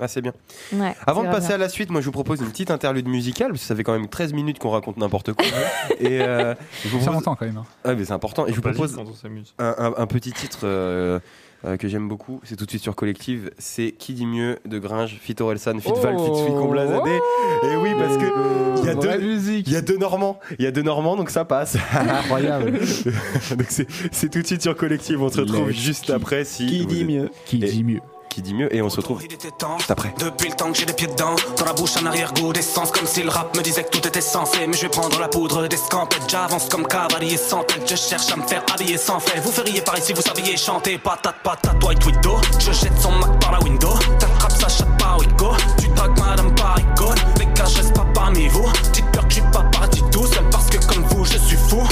Ah, 0.00 0.06
c'est 0.08 0.20
bien. 0.22 0.32
Ouais, 0.72 0.94
Avant 1.06 1.22
de 1.24 1.28
passer 1.28 1.48
bien. 1.48 1.56
à 1.56 1.58
la 1.58 1.68
suite, 1.68 1.90
moi 1.90 2.00
je 2.00 2.06
vous 2.06 2.12
propose 2.12 2.40
une 2.40 2.50
petite 2.50 2.70
interlude 2.70 3.08
musicale, 3.08 3.48
parce 3.48 3.62
que 3.62 3.66
ça 3.66 3.74
fait 3.74 3.82
quand 3.84 3.92
même 3.92 4.08
13 4.08 4.32
minutes 4.32 4.58
qu'on 4.60 4.70
raconte 4.70 4.96
n'importe 4.96 5.32
quoi. 5.32 5.44
Et 6.00 6.20
euh, 6.22 6.54
je 6.84 6.88
vous 6.88 6.98
propose... 6.98 7.14
longtemps 7.16 7.34
quand 7.34 7.46
même. 7.46 7.56
hein. 7.58 7.64
Ah, 7.84 7.94
mais 7.94 8.04
c'est 8.04 8.12
important. 8.12 8.46
Et 8.46 8.50
je 8.50 8.56
vous 8.56 8.62
propose 8.62 8.90
juste 8.90 8.96
quand 8.96 9.10
on 9.10 9.14
s'amuse. 9.14 9.54
un, 9.58 9.74
un- 9.78 9.94
un 9.96 10.06
petit 10.06 10.30
titre 10.32 10.60
euh, 10.64 11.18
euh, 11.64 11.76
que 11.76 11.88
j'aime 11.88 12.06
beaucoup, 12.06 12.40
c'est 12.44 12.54
tout 12.54 12.64
de 12.64 12.70
suite 12.70 12.82
sur 12.84 12.94
Collective, 12.94 13.50
c'est 13.58 13.90
Qui 13.90 14.12
dit 14.14 14.26
mieux 14.26 14.60
de 14.64 14.78
Gringe, 14.78 15.18
Fit 15.20 15.34
Orelsan, 15.40 15.80
Fit 15.80 15.90
Val, 16.00 16.16
Fit 16.16 16.44
Fit 16.46 16.52
Comblazadé. 16.52 17.18
Et 17.64 17.74
oui, 17.76 17.90
parce 17.98 18.16
que 18.16 18.78
il 18.80 18.84
y 18.86 18.88
a 18.90 18.94
deux, 18.94 19.18
musique. 19.18 19.66
il 19.66 19.72
y 19.72 19.76
a 19.76 19.80
deux 19.80 19.96
Normands, 19.96 20.38
il 20.60 20.64
y 20.64 20.68
a 20.68 20.70
deux 20.70 20.82
Normands, 20.82 21.16
donc 21.16 21.30
ça 21.30 21.44
passe. 21.44 21.76
Incroyable. 21.92 22.70
donc 23.50 23.66
c'est 24.12 24.30
tout 24.30 24.40
de 24.40 24.46
suite 24.46 24.62
sur 24.62 24.76
Collective. 24.76 25.20
On 25.20 25.28
se 25.28 25.40
retrouve 25.40 25.70
juste 25.70 26.04
qui- 26.06 26.12
après. 26.12 26.44
Si 26.44 26.66
Qui 26.66 26.86
dit 26.86 27.00
êtes- 27.00 27.06
mieux 27.08 27.30
Qui 27.46 27.56
Et- 27.56 27.68
dit 27.68 27.82
mieux 27.82 28.00
Qui 28.28 28.42
dit 28.42 28.54
mieux 28.54 28.74
Et 28.74 28.82
on 28.82 28.88
se 28.88 28.96
retrouve 28.96 29.20
Il 29.24 29.32
était 29.32 29.50
temps. 29.50 29.78
juste 29.78 29.90
après. 29.90 30.14
Depuis 30.18 30.48
le 30.48 30.54
temps 30.54 30.70
que 30.70 30.78
j'ai 30.78 30.84
les 30.86 30.92
pieds 30.92 31.06
dedans, 31.08 31.34
dans 31.56 31.64
la 31.64 31.72
bouche 31.72 31.96
un 32.00 32.06
arrière-goût 32.06 32.52
d'essence, 32.52 32.90
comme 32.90 33.06
si 33.06 33.22
le 33.22 33.30
rap 33.30 33.56
me 33.56 33.62
disait 33.62 33.84
que 33.84 33.90
tout 33.90 34.06
était 34.06 34.20
censé. 34.20 34.66
Mais 34.66 34.76
je 34.76 34.82
vais 34.82 34.88
prendre 34.88 35.18
la 35.18 35.28
poudre 35.28 35.66
des 35.66 35.76
scampettes, 35.76 36.22
j'avance 36.28 36.68
comme 36.68 36.86
cavalier 36.86 37.36
sans 37.36 37.64
tête. 37.64 37.82
Je 37.88 37.96
cherche 37.96 38.30
à 38.32 38.36
me 38.36 38.42
faire 38.46 38.62
habiller 38.72 38.98
sans 38.98 39.18
fait. 39.20 39.40
Vous 39.40 39.50
feriez 39.52 39.80
pareil 39.80 40.02
si 40.02 40.12
vous 40.12 40.22
saviez 40.22 40.56
chanter. 40.56 40.98
Patate, 40.98 41.36
patate, 41.42 41.82
white 41.84 42.04
widow. 42.04 42.36
Je 42.58 42.72
jette 42.72 42.98
son 43.00 43.12
Mac 43.12 43.40
par 43.40 43.52
la 43.52 43.60
window. 43.62 43.94
T'attrapes 44.18 44.60
sa 44.60 44.68
chatte 44.68 44.98
par 44.98 45.18
Wigo. 45.18 45.52
Tu 45.80 45.88
dragues 45.88 46.18
madame 46.18 46.54
par 46.54 46.78
icône. 46.78 47.18
Les 47.38 47.46
gars, 47.46 47.64
je 47.66 47.78
reste 47.78 47.94
pas 47.94 48.06
parmi 48.14 48.46
vous. 48.48 48.66
Dites 48.92 49.10
peur 49.12 49.24
que 49.26 49.30
je 49.34 49.40
suis 49.40 49.50
pas 49.50 49.62
parti 49.72 50.02
tout 50.12 50.26
seul 50.26 50.48
parce 50.50 50.66
que 50.66 50.78
comme 50.86 51.02
vous, 51.04 51.24
je 51.24 51.38
suis 51.38 51.56
fou. 51.56 51.82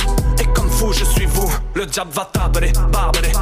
Et 0.40 0.46
comme 0.52 0.70
fou, 0.70 0.92
je 0.92 1.04
suis 1.04 1.26
vous. 1.26 1.50
Le 1.74 1.86
diable 1.86 2.10
va 2.12 2.24
taper, 2.32 2.72
barber, 2.92 3.32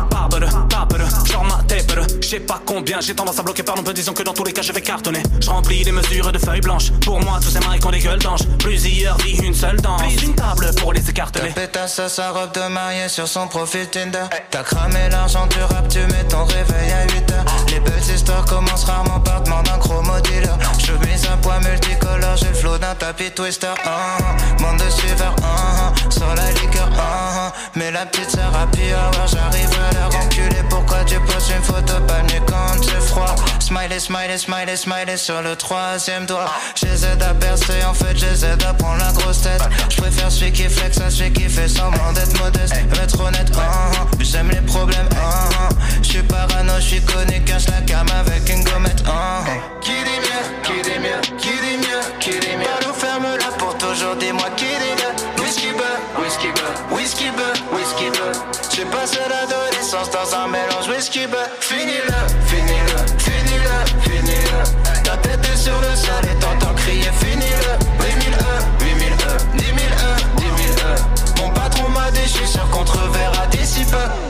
sais 2.34 2.40
pas 2.40 2.60
combien, 2.66 3.00
j'ai 3.00 3.14
tendance 3.14 3.38
à 3.38 3.42
bloquer 3.42 3.62
par 3.62 3.76
nombre, 3.76 3.92
disons 3.92 4.12
que 4.12 4.24
dans 4.24 4.32
tous 4.32 4.42
les 4.42 4.52
cas 4.52 4.62
je 4.62 4.72
vais 4.72 4.80
cartonner. 4.80 5.22
Je 5.40 5.48
remplis 5.48 5.84
les 5.84 5.92
mesures 5.92 6.32
de 6.32 6.38
feuilles 6.38 6.60
blanches. 6.60 6.90
Pour 7.04 7.20
moi, 7.20 7.38
tous 7.40 7.50
ces 7.50 7.60
maris 7.60 7.78
ont 7.84 7.90
des 7.90 8.00
gueules 8.00 8.18
d'ange. 8.18 8.40
Plusieurs 8.58 9.16
vies, 9.18 9.36
une 9.44 9.54
seule 9.54 9.80
danse. 9.80 10.02
Une 10.22 10.34
table 10.34 10.70
pour 10.76 10.92
les 10.92 11.08
écarteler. 11.08 11.50
Ta 11.50 11.60
pétasse 11.60 11.98
à 12.00 12.08
sa 12.08 12.30
robe 12.32 12.52
de 12.52 12.66
mariée 12.68 13.08
sur 13.08 13.28
son 13.28 13.46
profil 13.46 13.86
Tinder. 13.88 14.24
T'as 14.50 14.64
cramé 14.64 15.08
l'argent 15.10 15.46
du 15.46 15.58
rap, 15.60 15.86
tu 15.88 15.98
mets 15.98 16.24
ton 16.28 16.44
réveil 16.44 16.90
à 16.92 17.04
8 17.04 17.32
heures. 17.32 17.44
Les 17.68 17.80
belles 17.80 18.14
histoires 18.14 18.44
commencent 18.46 18.84
rarement 18.84 19.20
par 19.20 19.42
demander 19.42 19.70
un 19.70 19.78
chromo 19.78 20.20
dealer. 20.24 20.58
Chemise 20.78 21.26
un 21.32 21.36
poids 21.36 21.60
multicolore, 21.60 22.36
j'ai 22.36 22.48
le 22.48 22.54
flow 22.54 22.78
d'un 22.78 22.94
tapis 22.96 23.30
twister. 23.30 23.68
ah, 23.84 24.18
ah. 24.18 24.62
Monde 24.62 24.78
de 24.78 24.90
suiveurs, 24.90 25.36
ah, 25.42 25.46
ah. 25.46 26.10
Sors 26.10 26.34
la 26.34 26.50
liqueur, 26.50 26.88
ah, 26.98 27.00
ah. 27.00 27.52
Mais 27.76 27.92
la 27.92 28.06
petite 28.06 28.30
sœur 28.30 28.52
happy 28.56 28.92
hour, 28.92 29.26
j'arrive 29.28 29.70
à 29.88 29.94
l'heure 29.94 30.20
enculé. 30.20 30.56
Pourquoi 30.68 31.04
tu 31.04 31.18
poses 31.20 31.50
une 31.56 31.62
photo 31.62 31.94
pas 32.06 32.23
quand 32.46 32.82
c'est 32.82 33.00
froid? 33.00 33.34
Smiley, 33.60 33.98
smiley, 33.98 34.38
smiley, 34.38 34.76
smiley 34.76 35.16
sur 35.16 35.40
le 35.42 35.56
troisième 35.56 36.26
doigt. 36.26 36.50
J'essaie 36.74 37.20
à 37.22 37.34
percer, 37.34 37.82
en 37.88 37.94
fait 37.94 38.16
j'essaie 38.16 38.52
à 38.52 38.74
prendre 38.74 38.98
la 38.98 39.12
grosse 39.12 39.42
tête. 39.42 39.62
Je 39.88 39.96
préfère 39.96 40.30
celui 40.30 40.52
qui 40.52 40.68
flex 40.68 41.00
à 41.00 41.10
celui 41.10 41.32
qui 41.32 41.48
fait 41.48 41.68
semblant 41.68 42.12
d'être 42.12 42.38
modeste. 42.42 42.74
Être 43.02 43.20
honnête, 43.20 43.50
ah, 43.56 43.90
ah. 44.00 44.06
j'aime 44.20 44.50
les 44.50 44.60
problèmes, 44.62 45.08
ah, 45.16 45.48
ah. 45.58 45.68
Je 46.02 46.08
suis 46.08 46.22
parano, 46.22 46.74
je 46.76 46.82
suis 46.82 47.00
connu, 47.02 47.42
cache 47.44 47.66
la 47.68 47.80
cam 47.82 48.06
avec 48.20 48.48
une 48.48 48.64
gommette. 48.64 49.02
Qui 49.80 49.92
dit 49.92 50.20
mieux, 50.20 50.62
qui 50.62 50.82
dit 50.82 50.98
mieux, 50.98 51.20
qui 51.38 51.48
dit 51.48 51.78
mieux, 51.78 52.20
qui 52.20 52.30
dit 52.38 52.56
mieux. 52.56 52.64
Balou 52.80 52.92
ferme-la 52.94 53.50
pour 53.58 53.76
toujours, 53.78 54.16
dis-moi 54.16 54.48
qui 54.56 54.66
dit 54.66 54.94
mieux. 54.98 55.42
Whisky 55.42 55.72
beurre, 55.72 56.22
whisky 56.22 56.48
beurre, 56.48 56.96
whisky 56.96 57.30
beurre, 57.36 57.53
dans 60.02 60.34
un 60.34 60.48
mélange 60.48 60.88
whisky 60.88 61.26
beurre. 61.26 61.48
Finis-le, 61.60 62.12
finis-le, 62.46 62.98
finis-le, 63.18 64.00
finis-le. 64.02 65.02
Ta 65.04 65.16
tête 65.18 65.40
est 65.52 65.56
sur 65.56 65.78
le 65.80 65.94
sol 65.94 66.24
et 66.24 66.38
t'entends 66.40 66.74
crier 66.74 67.10
finis-le. 67.20 67.78
8000 68.04 68.34
E, 68.34 68.84
8000 68.84 69.12
E, 69.12 69.56
10 69.56 69.64
000 69.64 69.76
E, 69.78 70.16
10 70.36 70.44
000 70.44 70.78
E. 70.78 71.40
Mon 71.40 71.50
patron 71.50 71.88
m'a 71.90 72.10
sûr 72.46 72.68
qu'on 72.70 72.84
te 72.84 72.90
reverra 72.90 73.46
d'ici 73.52 73.84
peu. 73.84 74.23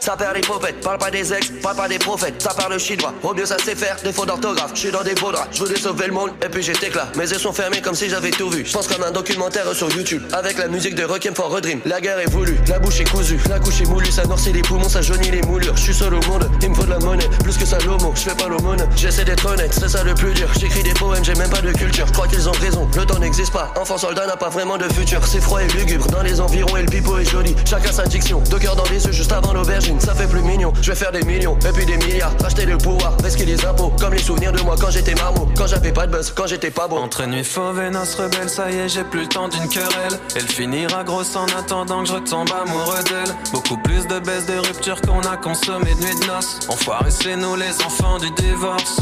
Ça 0.00 0.16
perd 0.16 0.36
les 0.36 0.40
prophètes, 0.40 0.80
parle 0.82 0.98
pas 0.98 1.10
des 1.10 1.32
ex, 1.32 1.50
parle 1.62 1.76
pas 1.76 1.88
des 1.88 1.98
prophètes, 1.98 2.40
ça 2.40 2.54
parle 2.54 2.78
chinois. 2.78 3.12
Au 3.22 3.34
mieux 3.34 3.46
ça 3.46 3.58
sait 3.58 3.74
faire, 3.74 3.96
défaut 4.04 4.24
d'orthographe. 4.24 4.70
Je 4.74 4.80
suis 4.80 4.90
dans 4.92 5.02
des 5.02 5.16
faux 5.16 5.32
draps, 5.32 5.48
je 5.52 5.64
voulais 5.64 5.76
sauver 5.76 6.06
le 6.06 6.12
monde, 6.12 6.30
et 6.44 6.48
puis 6.48 6.62
j'étais 6.62 6.90
là. 6.90 7.08
Mes 7.16 7.28
yeux 7.28 7.38
sont 7.38 7.52
fermés 7.52 7.80
comme 7.80 7.94
si 7.94 8.08
j'avais 8.08 8.30
tout 8.30 8.48
vu. 8.48 8.64
Je 8.64 8.72
pense 8.72 8.86
comme 8.86 9.02
un 9.02 9.10
documentaire 9.10 9.64
sur 9.74 9.90
YouTube, 9.90 10.22
avec 10.32 10.58
la 10.58 10.68
musique 10.68 10.94
de 10.94 11.04
Requiem 11.04 11.34
for 11.34 11.54
a 11.56 11.60
Dream. 11.60 11.80
La 11.84 12.00
guerre 12.00 12.20
est 12.20 12.30
voulue, 12.30 12.56
la 12.68 12.78
bouche 12.78 13.00
est 13.00 13.10
cousue, 13.10 13.40
la 13.48 13.58
couche 13.58 13.80
est 13.80 13.86
moulue, 13.86 14.12
ça 14.12 14.24
noircit 14.24 14.52
les 14.52 14.62
poumons, 14.62 14.88
ça 14.88 15.02
jaunit 15.02 15.30
les 15.30 15.42
moulures. 15.42 15.76
Je 15.76 15.82
suis 15.82 15.94
seul 15.94 16.14
au 16.14 16.20
monde, 16.28 16.48
il 16.62 16.70
me 16.70 16.74
faut 16.74 16.84
de 16.84 16.90
la 16.90 16.98
monnaie, 17.00 17.28
plus 17.42 17.56
que 17.56 17.66
ça 17.66 17.78
l'homo, 17.78 18.12
je 18.14 18.20
fais 18.20 18.36
pas 18.36 18.48
l'aumône. 18.48 18.86
J'essaie 18.94 19.24
d'être 19.24 19.46
honnête, 19.46 19.74
c'est 19.74 19.88
ça 19.88 20.04
le 20.04 20.14
plus 20.14 20.32
dur. 20.34 20.48
J'écris 20.60 20.84
des 20.84 20.94
poèmes, 20.94 21.24
j'ai 21.24 21.34
même 21.34 21.50
pas 21.50 21.62
de 21.62 21.72
culture. 21.72 22.06
Je 22.06 22.12
crois 22.12 22.28
qu'ils 22.28 22.48
ont 22.48 22.52
raison, 22.52 22.88
le 22.96 23.04
temps 23.06 23.18
n'existe 23.18 23.52
pas. 23.52 23.72
Enfant 23.76 23.98
soldat 23.98 24.26
n'a 24.26 24.36
pas 24.36 24.50
vraiment 24.50 24.76
de 24.78 24.84
futur, 24.92 25.26
c'est 25.26 25.40
froid 25.40 25.62
et 25.62 25.68
lugubre. 25.68 26.06
Dans 26.08 26.22
les 26.22 26.40
environs 26.40 26.76
et 26.76 26.82
le 26.82 26.88
pipeau 26.88 27.18
est 27.18 27.24
joli. 27.24 27.56
Chacun 27.68 27.90
sa 27.90 28.04
diction, 28.04 28.40
deux 28.50 28.58
cœurs 28.58 28.76
dans 28.76 28.84
les 28.84 29.04
yeux 29.04 29.12
juste 29.12 29.32
avant 29.32 29.45
l'aubergine, 29.52 30.00
ça 30.00 30.14
fait 30.14 30.26
plus 30.26 30.42
mignon. 30.42 30.72
Je 30.80 30.92
vais 30.92 30.96
faire 30.96 31.12
des 31.12 31.22
millions, 31.22 31.56
et 31.66 31.72
puis 31.72 31.86
des 31.86 31.96
milliards, 31.96 32.32
racheter 32.42 32.66
le 32.66 32.78
pouvoir, 32.78 33.16
risquer 33.22 33.44
les 33.44 33.64
impôts, 33.64 33.92
comme 34.00 34.12
les 34.12 34.22
souvenirs 34.22 34.52
de 34.52 34.60
moi 34.62 34.76
quand 34.80 34.90
j'étais 34.90 35.14
marmot, 35.14 35.48
quand 35.56 35.66
j'avais 35.66 35.92
pas 35.92 36.06
de 36.06 36.12
buzz, 36.12 36.32
quand 36.34 36.46
j'étais 36.46 36.70
pas 36.70 36.88
bon. 36.88 36.98
Entre 36.98 37.26
nuit 37.26 37.44
fauve 37.44 37.80
et 37.80 37.90
noce 37.90 38.14
rebelle, 38.14 38.48
ça 38.48 38.70
y 38.70 38.76
est, 38.76 38.88
j'ai 38.88 39.04
plus 39.04 39.22
le 39.22 39.28
temps 39.28 39.48
d'une 39.48 39.68
querelle. 39.68 40.18
Elle 40.34 40.48
finira 40.48 41.04
grosse 41.04 41.34
en 41.36 41.46
attendant 41.46 42.02
que 42.02 42.08
je 42.08 42.14
retombe 42.14 42.48
amoureux 42.50 43.02
d'elle. 43.04 43.34
Beaucoup 43.52 43.76
plus 43.78 44.06
de 44.06 44.18
baisse 44.18 44.46
de 44.46 44.58
rupture 44.58 45.00
qu'on 45.00 45.20
a 45.20 45.36
consommé 45.36 45.94
de 45.94 46.00
nuit 46.00 46.20
de 46.20 46.26
noces. 46.26 46.60
Enfoiré, 46.68 47.10
c'est 47.10 47.36
nous 47.36 47.56
les 47.56 47.74
enfants 47.84 48.18
du 48.18 48.30
divorce. 48.32 49.00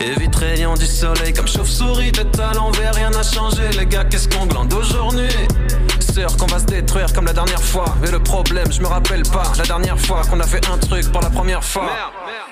Et 0.00 0.18
vite 0.20 0.36
rayon 0.36 0.74
du 0.74 0.86
soleil 0.86 1.32
comme 1.32 1.48
chauve-souris, 1.48 2.12
tête 2.12 2.38
à 2.38 2.52
l'envers, 2.54 2.94
rien 2.94 3.10
n'a 3.10 3.22
changé. 3.22 3.62
Les 3.78 3.86
gars, 3.86 4.04
qu'est-ce 4.04 4.28
qu'on 4.28 4.46
glande 4.46 4.72
aujourd'hui? 4.72 5.28
Qu'on 6.16 6.46
va 6.46 6.58
se 6.58 6.64
détruire 6.64 7.12
comme 7.12 7.26
la 7.26 7.34
dernière 7.34 7.62
fois. 7.62 7.84
Mais 8.00 8.10
le 8.10 8.18
problème, 8.18 8.72
je 8.72 8.80
me 8.80 8.86
rappelle 8.86 9.22
pas 9.24 9.52
la 9.58 9.64
dernière 9.64 10.00
fois 10.00 10.22
qu'on 10.22 10.40
a 10.40 10.46
fait 10.46 10.66
un 10.66 10.78
truc 10.78 11.12
pour 11.12 11.20
la 11.20 11.28
première 11.28 11.62
fois. 11.62 11.90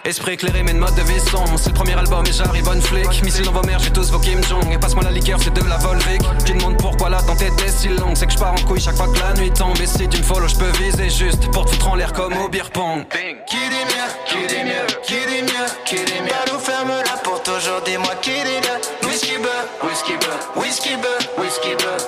Esprit 0.05 0.33
éclairé, 0.33 0.63
mais 0.63 0.73
une 0.73 0.79
mode 0.79 0.95
de 0.95 1.01
vie 1.01 1.19
sombre. 1.19 1.55
C'est 1.57 1.71
le 1.71 1.75
premier 1.75 1.95
album 1.95 2.27
et 2.27 2.33
j'arrive 2.33 2.63
bonne 2.63 2.83
flic. 2.83 3.23
Missile 3.23 3.47
dans 3.47 3.53
vos 3.53 3.63
mères, 3.63 3.79
j'ai 3.79 3.91
tous 3.91 4.11
vos 4.11 4.19
Kim 4.19 4.45
Jong. 4.45 4.71
Et 4.71 4.77
passe-moi 4.77 5.03
la 5.03 5.11
liqueur, 5.11 5.39
c'est 5.43 5.53
de 5.55 5.67
la 5.67 5.79
Volvic. 5.79 6.21
Tu 6.45 6.53
demandes 6.53 6.77
pourquoi 6.77 7.09
l'attente 7.09 7.41
était 7.41 7.69
si 7.69 7.89
longue. 7.89 8.15
C'est 8.17 8.27
que 8.27 8.33
je 8.33 8.39
pars 8.39 8.53
en 8.53 8.67
couille 8.67 8.83
chaque 8.83 8.97
fois 8.97 9.09
que 9.09 9.19
la 9.19 9.33
nuit 9.33 9.51
tombe. 9.51 9.81
Et 9.81 9.87
si 9.87 10.07
tu 10.11 10.19
me 10.19 10.23
follow, 10.23 10.47
je 10.47 10.57
peux 10.57 10.71
viser 10.83 11.09
juste 11.09 11.51
pour 11.51 11.65
te 11.65 11.71
foutre 11.71 11.89
en 11.89 11.95
l'air 11.95 12.13
comme 12.13 12.37
au 12.37 12.51
beer 12.51 12.71
pong. 12.71 13.07
Qui 13.47 13.57
dit 13.57 13.85
mieux, 13.89 14.11
qui 14.27 14.47
dit 14.47 14.63
mieux, 14.63 14.87
qui 15.03 15.15
dit 15.27 15.43
mieux, 15.43 15.67
qui 15.87 15.97
dit 16.05 16.21
mieux? 16.21 16.29
Balou 16.29 16.59
ferme-la 16.59 17.17
pour 17.23 17.43
toujours, 17.43 17.81
dis-moi 17.87 18.15
qui 18.21 18.31
dit 18.31 18.61
mieux? 18.61 19.09
Whisky 19.09 19.39
beurre, 19.39 19.89
whisky 19.89 20.13
beurre, 20.13 20.57
whisky 20.57 20.97
beurre, 20.97 21.43
whisky 21.43 21.75
beurre. 21.83 22.04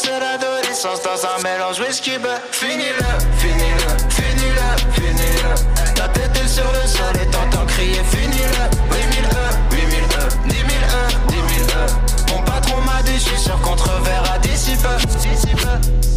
Passé 0.00 0.18
l'adolescence 0.18 1.02
dans 1.02 1.26
un 1.26 1.42
mélange 1.42 1.80
whisky 1.80 2.16
beurre. 2.18 2.40
Finis-le, 2.52 3.04
finis-le, 3.38 3.98
finis-le, 4.08 4.92
finis-le. 4.94 5.94
Ta 5.94 6.08
tête 6.08 6.30
est 6.42 6.48
sur 6.48 6.64
le 6.64 6.88
sol 6.88 7.14
et 7.22 7.26
t'entends 7.26 7.66
crier 7.66 8.00
finis-le. 8.10 8.94
8000 8.94 9.24
E, 9.24 9.74
8000 9.74 9.98
E, 10.00 10.48
10 10.48 10.56
000 10.56 10.68
E, 10.70 11.28
10 11.28 11.36
000 11.36 11.68
E. 11.68 12.32
Mon 12.32 12.42
patron 12.42 12.80
m'a 12.82 13.02
dit, 13.02 13.14
je 13.14 13.18
suis 13.18 13.38
sûr 13.38 13.60
qu'on 13.60 13.76
te 13.76 13.82
reverra 13.82 14.38
d'ici 14.38 14.76
peu, 14.76 14.96
d'ici 15.18 15.54
peu. 15.54 16.09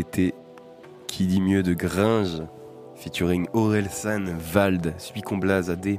C'était 0.00 0.32
Qui 1.08 1.26
dit 1.26 1.42
mieux 1.42 1.62
de 1.62 1.74
Gringe, 1.74 2.40
featuring 2.96 3.46
Orelsan, 3.52 4.24
Vald, 4.38 4.94
Suicon 4.96 5.36
Blaze, 5.36 5.68
AD. 5.68 5.98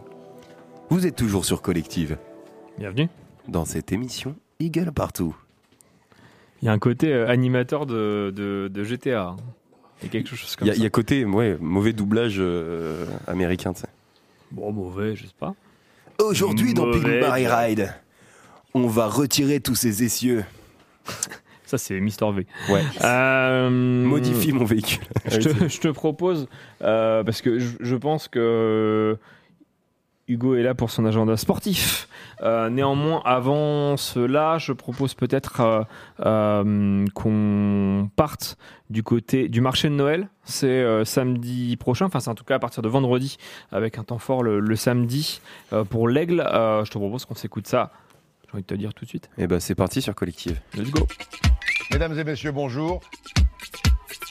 Vous 0.89 1.05
êtes 1.05 1.15
toujours 1.15 1.45
sur 1.45 1.61
Collective, 1.61 2.17
Bienvenue. 2.79 3.09
dans 3.47 3.63
cette 3.63 3.91
émission 3.91 4.35
Eagle 4.59 4.91
partout. 4.91 5.35
Il 6.63 6.65
y 6.65 6.69
a 6.69 6.71
un 6.71 6.79
côté 6.79 7.13
euh, 7.13 7.29
animateur 7.29 7.85
de, 7.85 8.33
de, 8.35 8.71
de 8.73 8.83
GTA. 8.83 9.21
hein. 9.21 9.35
Il 10.01 10.05
y 10.05 10.07
a 10.07 10.11
quelque 10.13 10.35
chose 10.35 10.55
comme 10.55 10.67
y, 10.67 10.71
a- 10.71 10.73
ça. 10.73 10.79
il 10.79 10.83
y 10.83 10.87
a 10.87 10.89
côté, 10.89 11.23
ouais, 11.23 11.57
mauvais 11.61 11.93
doublage 11.93 12.37
euh, 12.39 13.05
américain, 13.27 13.71
tu 13.73 13.81
sais. 13.81 13.87
Bon, 14.49 14.71
mauvais, 14.71 15.15
je 15.15 15.27
sais 15.27 15.33
pas. 15.39 15.53
Aujourd'hui 16.19 16.73
dans 16.73 16.87
Mauvais. 16.87 17.19
Barry 17.21 17.45
Ride, 17.47 17.93
on 18.73 18.87
va 18.87 19.05
retirer 19.05 19.59
tous 19.59 19.75
ces 19.75 20.01
essieux. 20.03 20.43
Ça, 21.71 21.77
c'est 21.77 22.01
Mister 22.01 22.29
V. 22.33 22.45
Ouais. 22.67 22.83
Euh, 23.01 23.69
Modifie 23.69 24.51
mon 24.51 24.65
véhicule. 24.65 25.05
Je 25.25 25.37
te, 25.39 25.67
je 25.69 25.79
te 25.79 25.87
propose, 25.87 26.49
euh, 26.81 27.23
parce 27.23 27.41
que 27.41 27.59
je, 27.59 27.77
je 27.79 27.95
pense 27.95 28.27
que 28.27 29.17
Hugo 30.27 30.55
est 30.55 30.63
là 30.63 30.75
pour 30.75 30.91
son 30.91 31.05
agenda 31.05 31.37
sportif. 31.37 32.09
Euh, 32.41 32.69
néanmoins, 32.69 33.21
avant 33.23 33.95
cela, 33.95 34.57
je 34.57 34.73
propose 34.73 35.13
peut-être 35.13 35.61
euh, 35.61 35.83
euh, 36.25 37.05
qu'on 37.13 38.09
parte 38.17 38.57
du 38.89 39.01
côté 39.01 39.47
du 39.47 39.61
marché 39.61 39.87
de 39.87 39.93
Noël. 39.93 40.27
C'est 40.43 41.05
samedi 41.05 41.77
prochain, 41.77 42.07
enfin 42.07 42.19
c'est 42.19 42.29
en 42.29 42.35
tout 42.35 42.43
cas 42.43 42.55
à 42.55 42.59
partir 42.59 42.83
de 42.83 42.89
vendredi, 42.89 43.37
avec 43.71 43.97
un 43.97 44.03
temps 44.03 44.19
fort 44.19 44.43
le, 44.43 44.59
le 44.59 44.75
samedi 44.75 45.39
pour 45.89 46.09
l'aigle. 46.09 46.43
Je 46.45 46.91
te 46.91 46.97
propose 46.97 47.23
qu'on 47.23 47.35
s'écoute 47.35 47.67
ça. 47.67 47.91
J'ai 48.51 48.57
envie 48.57 48.63
de 48.63 48.67
te 48.67 48.73
dire 48.73 48.93
tout 48.93 49.05
de 49.05 49.09
suite. 49.09 49.29
Et 49.37 49.47
bah 49.47 49.61
c'est 49.61 49.75
parti 49.75 50.01
sur 50.01 50.13
Collective. 50.13 50.59
Let's 50.75 50.91
go. 50.91 51.07
Mesdames 51.93 52.19
et 52.19 52.23
messieurs, 52.25 52.51
bonjour. 52.51 52.99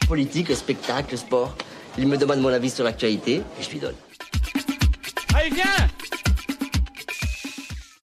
Politique, 0.09 0.55
spectacle, 0.55 1.17
sport. 1.17 1.57
Il 1.97 2.07
me 2.07 2.19
demande 2.19 2.41
mon 2.41 2.49
avis 2.49 2.69
sur 2.69 2.85
l'actualité 2.85 3.37
et 3.37 3.63
je 3.63 3.71
lui 3.71 3.79
donne. 3.79 3.95
Allez, 5.35 5.49
viens 5.49 5.65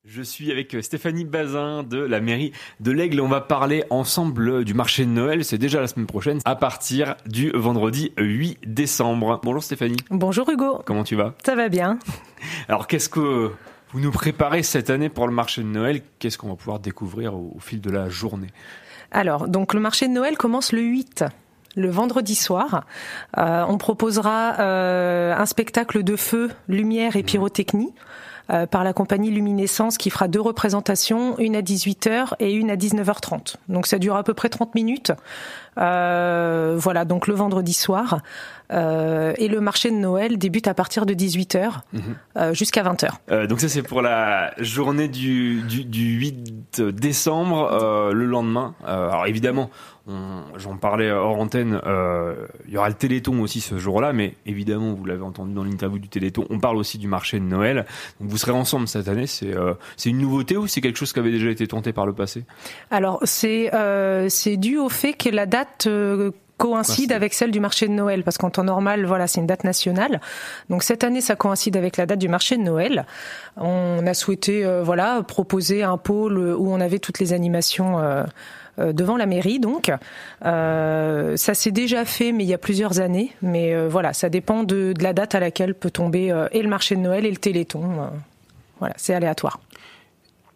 Je 0.05 0.23
suis 0.23 0.51
avec 0.51 0.73
euh, 0.73 0.81
Stéphanie 0.81 1.23
Bazin 1.25 1.83
de 1.83 1.99
la 1.99 2.19
mairie 2.19 2.51
de 2.79 2.91
l'Aigle. 2.91 3.21
On 3.21 3.27
va 3.27 3.41
parler 3.41 3.83
ensemble 3.91 4.49
euh, 4.49 4.63
du 4.63 4.73
marché 4.73 5.05
de 5.05 5.11
Noël. 5.11 5.45
C'est 5.45 5.59
déjà 5.59 5.79
la 5.81 5.87
semaine 5.87 6.07
prochaine, 6.07 6.39
à 6.45 6.55
partir 6.55 7.15
du 7.27 7.51
vendredi 7.51 8.11
8 8.17 8.57
décembre. 8.65 9.39
Bonjour 9.43 9.63
Stéphanie, 9.63 9.97
Bonjour 10.09 10.49
Hugo, 10.49 10.81
comment 10.83 11.03
tu 11.03 11.15
vas? 11.15 11.35
Ça 11.45 11.53
va 11.53 11.69
bien 11.69 11.99
Alors 12.67 12.87
qu'est-ce 12.87 13.09
que 13.09 13.51
vous 13.93 13.99
nous 13.99 14.11
préparez 14.11 14.63
cette 14.63 14.89
année 14.89 15.09
pour 15.09 15.27
le 15.27 15.33
marché 15.33 15.61
de 15.61 15.67
Noël 15.67 16.01
Qu'est-ce 16.19 16.37
qu'on 16.37 16.49
va 16.49 16.55
pouvoir 16.55 16.79
découvrir 16.79 17.33
au, 17.35 17.53
au 17.55 17.59
fil 17.59 17.81
de 17.81 17.89
la 17.89 18.09
journée? 18.09 18.49
Alors, 19.11 19.47
donc 19.47 19.73
le 19.73 19.79
marché 19.79 20.07
de 20.07 20.13
Noël 20.13 20.37
commence 20.37 20.71
le 20.73 20.81
8. 20.81 21.23
Le 21.75 21.89
vendredi 21.89 22.35
soir, 22.35 22.85
Euh, 23.37 23.63
on 23.67 23.77
proposera 23.77 24.59
euh, 24.59 25.35
un 25.37 25.45
spectacle 25.45 26.03
de 26.03 26.15
feu, 26.15 26.49
lumière 26.67 27.15
et 27.15 27.23
pyrotechnie. 27.23 27.93
Euh, 28.49 28.65
par 28.65 28.83
la 28.83 28.93
compagnie 28.93 29.29
Luminescence 29.31 29.97
qui 29.97 30.09
fera 30.09 30.27
deux 30.27 30.41
représentations, 30.41 31.37
une 31.39 31.55
à 31.55 31.61
18h 31.61 32.33
et 32.39 32.53
une 32.53 32.71
à 32.71 32.75
19h30. 32.75 33.55
Donc 33.69 33.87
ça 33.87 33.99
dure 33.99 34.15
à 34.15 34.23
peu 34.23 34.33
près 34.33 34.49
30 34.49 34.75
minutes. 34.75 35.11
Euh, 35.77 36.75
voilà, 36.77 37.05
donc 37.05 37.27
le 37.27 37.35
vendredi 37.35 37.73
soir. 37.73 38.19
Euh, 38.73 39.33
et 39.37 39.47
le 39.47 39.61
marché 39.61 39.89
de 39.91 39.95
Noël 39.95 40.37
débute 40.37 40.67
à 40.67 40.73
partir 40.73 41.05
de 41.05 41.13
18h 41.13 41.69
euh, 42.35 42.53
jusqu'à 42.53 42.83
20h. 42.83 43.09
Euh, 43.31 43.47
donc 43.47 43.61
ça 43.61 43.69
c'est 43.69 43.81
pour 43.81 44.01
la 44.01 44.53
journée 44.57 45.07
du, 45.07 45.61
du, 45.61 45.85
du 45.85 46.17
8 46.17 46.81
décembre, 46.81 47.69
euh, 47.71 48.11
le 48.11 48.25
lendemain. 48.25 48.75
Alors 48.85 49.25
évidemment, 49.25 49.69
j'en 50.55 50.77
parlais 50.77 51.11
hors 51.11 51.39
antenne, 51.39 51.81
euh, 51.85 52.47
il 52.67 52.73
y 52.73 52.77
aura 52.77 52.87
le 52.87 52.95
Téléthon 52.95 53.41
aussi 53.41 53.61
ce 53.61 53.77
jour-là, 53.77 54.13
mais 54.13 54.35
évidemment, 54.45 54.93
vous 54.93 55.05
l'avez 55.05 55.23
entendu 55.23 55.53
dans 55.53 55.63
l'interview 55.63 55.99
du 55.99 56.07
Téléthon, 56.07 56.45
on 56.49 56.59
parle 56.59 56.77
aussi 56.77 56.97
du 56.97 57.07
marché 57.07 57.39
de 57.39 57.45
Noël. 57.45 57.85
Donc 58.19 58.29
vous 58.29 58.37
serez 58.37 58.51
ensemble 58.51 58.87
cette 58.87 59.07
année, 59.07 59.27
c'est 59.27 59.53
euh, 59.53 59.73
c'est 59.97 60.09
une 60.09 60.19
nouveauté 60.19 60.57
ou 60.57 60.67
c'est 60.67 60.81
quelque 60.81 60.97
chose 60.97 61.13
qui 61.13 61.19
avait 61.19 61.31
déjà 61.31 61.49
été 61.49 61.67
tenté 61.67 61.93
par 61.93 62.05
le 62.05 62.13
passé? 62.13 62.45
Alors 62.91 63.19
c'est 63.23 63.73
euh, 63.73 64.29
c'est 64.29 64.57
dû 64.57 64.77
au 64.77 64.89
fait 64.89 65.13
que 65.13 65.29
la 65.29 65.45
date 65.45 65.87
euh, 65.87 66.31
coïncide. 66.57 67.11
avec 67.11 67.33
celle 67.33 67.51
du 67.51 67.59
marché 67.59 67.87
de 67.87 67.93
Noël 67.93 68.23
parce 68.23 68.37
qu'en 68.37 68.49
temps 68.49 68.63
normal 68.63 69.05
voilà 69.05 69.27
c'est 69.27 69.39
une 69.39 69.47
date 69.47 69.63
nationale. 69.63 70.19
Donc 70.69 70.83
cette 70.83 71.03
année 71.03 71.21
ça 71.21 71.35
coïncide 71.35 71.77
avec 71.77 71.97
la 71.97 72.05
date 72.05 72.19
du 72.19 72.27
marché 72.27 72.57
de 72.57 72.63
Noël. 72.63 73.05
On 73.55 74.05
a 74.05 74.13
souhaité 74.13 74.65
euh, 74.65 74.83
voilà 74.83 75.21
proposer 75.23 75.83
un 75.83 75.97
pôle 75.97 76.37
où 76.37 76.71
on 76.71 76.81
avait 76.81 76.99
toutes 76.99 77.19
les 77.19 77.33
animations 77.33 77.99
euh, 77.99 78.23
devant 78.77 79.17
la 79.17 79.25
mairie 79.25 79.59
donc. 79.59 79.91
Euh, 80.45 81.35
ça 81.37 81.53
s'est 81.53 81.71
déjà 81.71 82.05
fait 82.05 82.31
mais 82.31 82.43
il 82.43 82.49
y 82.49 82.53
a 82.53 82.57
plusieurs 82.57 82.99
années. 82.99 83.31
Mais 83.41 83.73
euh, 83.73 83.87
voilà 83.89 84.13
ça 84.13 84.29
dépend 84.29 84.63
de, 84.63 84.93
de 84.93 85.03
la 85.03 85.13
date 85.13 85.35
à 85.35 85.39
laquelle 85.39 85.73
peut 85.73 85.91
tomber 85.91 86.31
euh, 86.31 86.47
et 86.51 86.61
le 86.61 86.69
marché 86.69 86.95
de 86.95 87.01
Noël 87.01 87.25
et 87.25 87.31
le 87.31 87.37
Téléthon 87.37 87.83
euh, 87.83 88.07
voilà 88.79 88.93
c'est 88.97 89.13
aléatoire. 89.13 89.59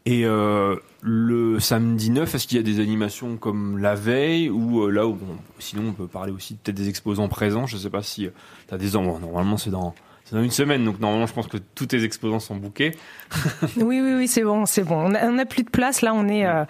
Et 0.06 0.26
euh, 0.26 0.78
le 1.02 1.60
samedi 1.60 2.10
9, 2.10 2.34
est-ce 2.34 2.48
qu'il 2.48 2.58
y 2.58 2.60
a 2.60 2.64
des 2.64 2.80
animations 2.80 3.38
comme 3.38 3.78
la 3.78 3.94
veille 3.94 4.50
ou 4.50 4.84
euh, 4.84 4.90
là 4.90 5.06
où 5.06 5.14
bon, 5.14 5.38
sinon 5.60 5.90
on 5.90 5.94
peut 5.94 6.08
parler 6.08 6.32
aussi 6.32 6.56
peut-être 6.56 6.76
des 6.76 6.90
exposants 6.90 7.28
présents. 7.28 7.68
Je 7.68 7.78
sais 7.78 7.92
pas 7.92 8.02
si 8.02 8.30
tu 8.68 8.74
as 8.74 8.78
des 8.78 8.92
bon, 8.92 9.20
normalement 9.20 9.58
c'est 9.58 9.70
dans 9.70 9.94
c'est 10.32 10.38
dans 10.38 10.44
une 10.44 10.52
semaine 10.52 10.86
donc 10.86 11.02
normalement 11.02 11.26
je 11.26 11.34
pense 11.34 11.48
que 11.48 11.58
tous 11.58 11.88
tes 11.88 12.06
exposants 12.06 12.40
sont 12.40 12.56
bookés. 12.56 12.96
Oui, 13.76 14.00
oui, 14.00 14.14
oui, 14.16 14.28
c'est 14.30 14.44
bon, 14.44 14.66
c'est 14.66 14.84
bon. 14.84 15.12
On 15.12 15.14
a, 15.14 15.28
on 15.28 15.38
a 15.38 15.46
plus 15.46 15.64
de 15.64 15.70
place 15.70 16.02
là. 16.02 16.14
On 16.14 16.30
est, 16.30 16.46
euh, 16.46 16.64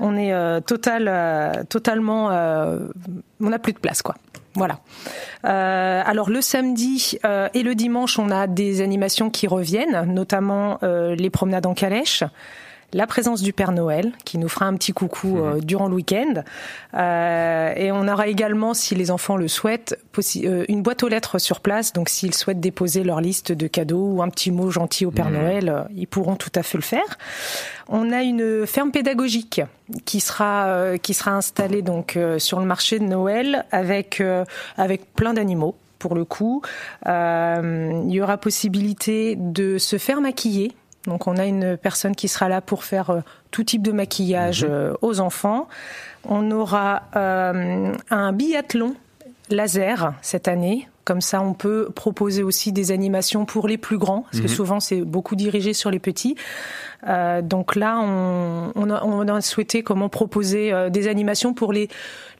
on 0.00 0.16
est 0.16 0.32
euh, 0.32 0.60
total, 0.60 1.06
euh, 1.06 1.62
totalement, 1.68 2.30
euh, 2.32 2.88
on 3.40 3.52
a 3.52 3.58
plus 3.60 3.72
de 3.72 3.78
place, 3.78 4.02
quoi. 4.02 4.16
Voilà. 4.56 4.80
Euh, 5.44 6.02
alors 6.04 6.28
le 6.28 6.40
samedi 6.40 7.18
euh, 7.24 7.48
et 7.54 7.62
le 7.62 7.76
dimanche, 7.76 8.18
on 8.18 8.30
a 8.30 8.48
des 8.48 8.80
animations 8.80 9.30
qui 9.30 9.46
reviennent, 9.46 10.12
notamment 10.12 10.78
euh, 10.82 11.14
les 11.14 11.30
promenades 11.30 11.66
en 11.66 11.74
calèche. 11.74 12.24
La 12.92 13.06
présence 13.06 13.42
du 13.42 13.52
Père 13.52 13.72
Noël 13.72 14.12
qui 14.24 14.38
nous 14.38 14.48
fera 14.48 14.66
un 14.66 14.74
petit 14.74 14.92
coucou 14.92 15.38
euh, 15.38 15.60
durant 15.60 15.88
le 15.88 15.94
week-end. 15.94 16.42
Euh, 16.94 17.72
et 17.74 17.90
on 17.90 18.06
aura 18.06 18.28
également, 18.28 18.74
si 18.74 18.94
les 18.94 19.10
enfants 19.10 19.36
le 19.36 19.48
souhaitent, 19.48 19.98
euh, 20.44 20.64
une 20.68 20.82
boîte 20.82 21.02
aux 21.02 21.08
lettres 21.08 21.38
sur 21.38 21.60
place. 21.60 21.92
Donc 21.92 22.08
s'ils 22.08 22.34
souhaitent 22.34 22.60
déposer 22.60 23.02
leur 23.02 23.20
liste 23.20 23.52
de 23.52 23.66
cadeaux 23.66 24.12
ou 24.12 24.22
un 24.22 24.28
petit 24.28 24.50
mot 24.50 24.70
gentil 24.70 25.06
au 25.06 25.10
Père 25.10 25.30
Mhm. 25.30 25.34
Noël, 25.34 25.86
ils 25.96 26.06
pourront 26.06 26.36
tout 26.36 26.52
à 26.54 26.62
fait 26.62 26.78
le 26.78 26.82
faire. 26.82 27.18
On 27.88 28.12
a 28.12 28.22
une 28.22 28.66
ferme 28.66 28.90
pédagogique 28.90 29.60
qui 30.04 30.20
sera 30.20 30.96
qui 31.02 31.12
sera 31.12 31.32
installée 31.32 31.82
donc 31.82 32.18
sur 32.38 32.60
le 32.60 32.66
marché 32.66 32.98
de 32.98 33.04
Noël 33.04 33.66
avec 33.72 34.22
avec 34.78 35.14
plein 35.14 35.34
d'animaux 35.34 35.76
pour 35.98 36.14
le 36.14 36.24
coup. 36.24 36.62
Il 37.06 38.10
y 38.10 38.20
aura 38.22 38.38
possibilité 38.38 39.36
de 39.36 39.76
se 39.78 39.98
faire 39.98 40.20
maquiller. 40.20 40.72
Donc 41.06 41.26
on 41.26 41.36
a 41.36 41.44
une 41.44 41.76
personne 41.76 42.14
qui 42.16 42.28
sera 42.28 42.48
là 42.48 42.60
pour 42.60 42.84
faire 42.84 43.10
euh, 43.10 43.20
tout 43.50 43.64
type 43.64 43.82
de 43.82 43.92
maquillage 43.92 44.66
euh, 44.68 44.94
aux 45.02 45.20
enfants. 45.20 45.68
On 46.26 46.50
aura 46.50 47.02
euh, 47.16 47.92
un 48.10 48.32
biathlon 48.32 48.94
laser 49.50 50.14
cette 50.22 50.48
année. 50.48 50.88
Comme 51.04 51.20
ça, 51.20 51.42
on 51.42 51.52
peut 51.52 51.90
proposer 51.94 52.42
aussi 52.42 52.72
des 52.72 52.90
animations 52.90 53.44
pour 53.44 53.68
les 53.68 53.76
plus 53.76 53.98
grands, 53.98 54.22
parce 54.22 54.38
que 54.38 54.48
Mhm. 54.48 54.54
souvent 54.54 54.80
c'est 54.80 55.02
beaucoup 55.02 55.36
dirigé 55.36 55.74
sur 55.74 55.90
les 55.90 55.98
petits. 55.98 56.34
Euh, 57.06 57.42
donc 57.42 57.76
là, 57.76 57.98
on, 58.00 58.72
on, 58.74 58.88
a, 58.88 59.04
on 59.04 59.28
a 59.28 59.40
souhaité 59.42 59.82
comment 59.82 60.08
proposer 60.08 60.72
euh, 60.72 60.88
des 60.88 61.06
animations 61.06 61.52
pour 61.52 61.74
les 61.74 61.90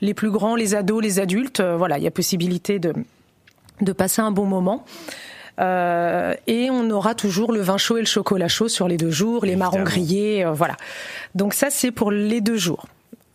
les 0.00 0.14
plus 0.14 0.31
grands, 0.31 0.57
les 0.57 0.74
ados, 0.74 1.03
les 1.03 1.20
adultes. 1.20 1.61
Voilà, 1.61 1.98
il 1.98 2.05
y 2.05 2.07
a 2.07 2.11
possibilité 2.11 2.79
de 2.79 2.94
de 3.83 3.92
passer 3.92 4.22
un 4.22 4.31
bon 4.31 4.46
moment. 4.46 4.85
Euh, 5.61 6.35
et 6.47 6.69
on 6.71 6.90
aura 6.90 7.14
toujours 7.14 7.53
le 7.53 7.61
vin 7.61 7.79
chaud 7.79 7.97
et 7.97 8.01
le 8.01 8.07
chocolat 8.07 8.49
chaud 8.49 8.69
sur 8.69 8.88
les 8.88 8.97
deux 8.97 9.11
jours, 9.11 9.45
les 9.45 9.57
marrons 9.57 9.83
grillés, 9.83 10.45
euh, 10.45 10.53
voilà. 10.53 10.77
Donc 11.35 11.55
ça 11.55 11.69
c'est 11.71 11.93
pour 11.93 12.11
les 12.11 12.40
deux 12.40 12.57
jours. 12.57 12.87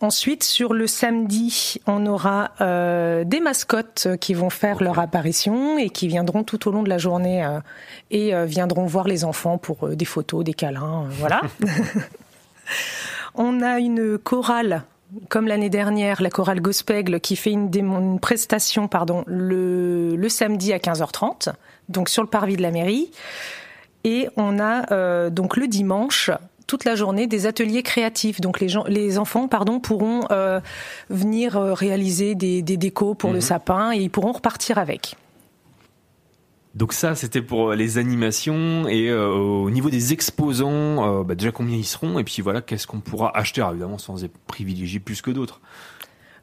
Ensuite, 0.02 0.46
sur 0.46 0.74
le 0.74 0.88
samedi, 0.88 1.76
on 1.86 2.06
aura 2.06 2.52
euh, 2.62 3.26
des 3.26 3.42
mascottes 3.42 4.08
qui 4.22 4.34
vont 4.34 4.50
faire 4.50 4.82
leur 4.82 4.98
apparition 4.98 5.78
et 5.78 5.90
qui 5.90 6.08
viendront 6.08 6.46
tout 6.46 6.70
au 6.70 6.72
long 6.72 6.84
de 6.84 6.90
la 6.90 6.98
journée 6.98 7.44
euh, 7.44 7.60
et 8.10 8.34
euh, 8.34 8.46
viendront 8.46 8.86
voir 8.86 9.10
les 9.10 9.26
enfants 9.26 9.58
pour 9.58 9.90
des 9.90 10.06
photos, 10.06 10.46
des 10.46 10.54
câlins, 10.54 11.06
voilà. 11.10 11.42
on 13.36 13.62
a 13.62 13.80
une 13.80 14.18
chorale 14.18 14.84
comme 15.30 15.48
l'année 15.48 15.70
dernière, 15.70 16.22
la 16.22 16.30
chorale 16.30 16.62
Gospègle 16.62 17.20
qui 17.20 17.36
fait 17.36 17.52
une, 17.52 18.20
prestation 18.20 18.88
pardon, 18.88 19.24
le, 19.28 20.16
le 20.16 20.30
samedi 20.30 20.74
à 20.74 20.78
15h30, 20.78 21.54
donc 21.90 22.10
sur 22.10 22.24
le 22.24 22.30
parvis 22.30 22.58
de 22.58 22.62
la 22.62 22.72
mairie. 22.72 23.12
Et 24.04 24.30
on 24.38 24.60
a 24.60 24.92
euh, 24.94 25.30
donc 25.30 25.58
le 25.58 25.68
dimanche 25.68 26.32
toute 26.68 26.86
la 26.86 26.96
journée 26.96 27.26
des 27.26 27.48
ateliers 27.48 27.84
créatifs. 27.84 28.40
Donc 28.42 28.60
les 28.60 28.70
gens, 28.70 28.84
les 28.88 29.18
enfants, 29.18 29.48
pardon, 29.48 29.80
pourront 29.80 30.22
euh, 30.32 30.62
venir 31.10 31.58
euh, 31.58 31.74
réaliser 31.74 32.36
des, 32.36 32.62
des 32.62 32.78
décos 32.78 33.16
pour 33.16 33.32
le 33.32 33.38
Mhm. 33.38 33.42
sapin 33.42 33.92
et 33.92 33.98
ils 33.98 34.10
pourront 34.10 34.32
repartir 34.32 34.78
avec. 34.78 35.16
Donc 36.76 36.94
ça 36.94 37.16
c'était 37.16 37.42
pour 37.42 37.72
euh, 37.72 37.76
les 37.76 37.98
animations 37.98 38.88
et 38.88 39.10
euh, 39.10 39.28
au 39.28 39.72
niveau 39.72 39.90
des 39.90 40.14
exposants, 40.14 41.22
euh, 41.22 41.24
bah, 41.24 41.36
déjà 41.36 41.52
combien 41.52 41.76
ils 41.76 41.86
seront 41.86 42.20
et 42.20 42.24
puis 42.24 42.42
voilà 42.42 42.62
qu'est-ce 42.62 42.86
qu'on 42.86 43.00
pourra 43.00 43.36
acheter 43.36 43.62
Alors, 43.62 43.72
évidemment 43.72 43.98
sans 43.98 44.24
être 44.24 44.38
privilégié 44.48 45.00
plus 45.00 45.22
que 45.22 45.32
d'autres. 45.32 45.62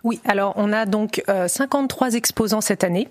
Oui, 0.03 0.21
alors 0.25 0.53
on 0.57 0.73
a 0.73 0.85
donc 0.85 1.23
euh, 1.29 1.49
53 1.49 2.15
exposants 2.15 2.61
cette 2.61 2.85
année. 2.85 3.09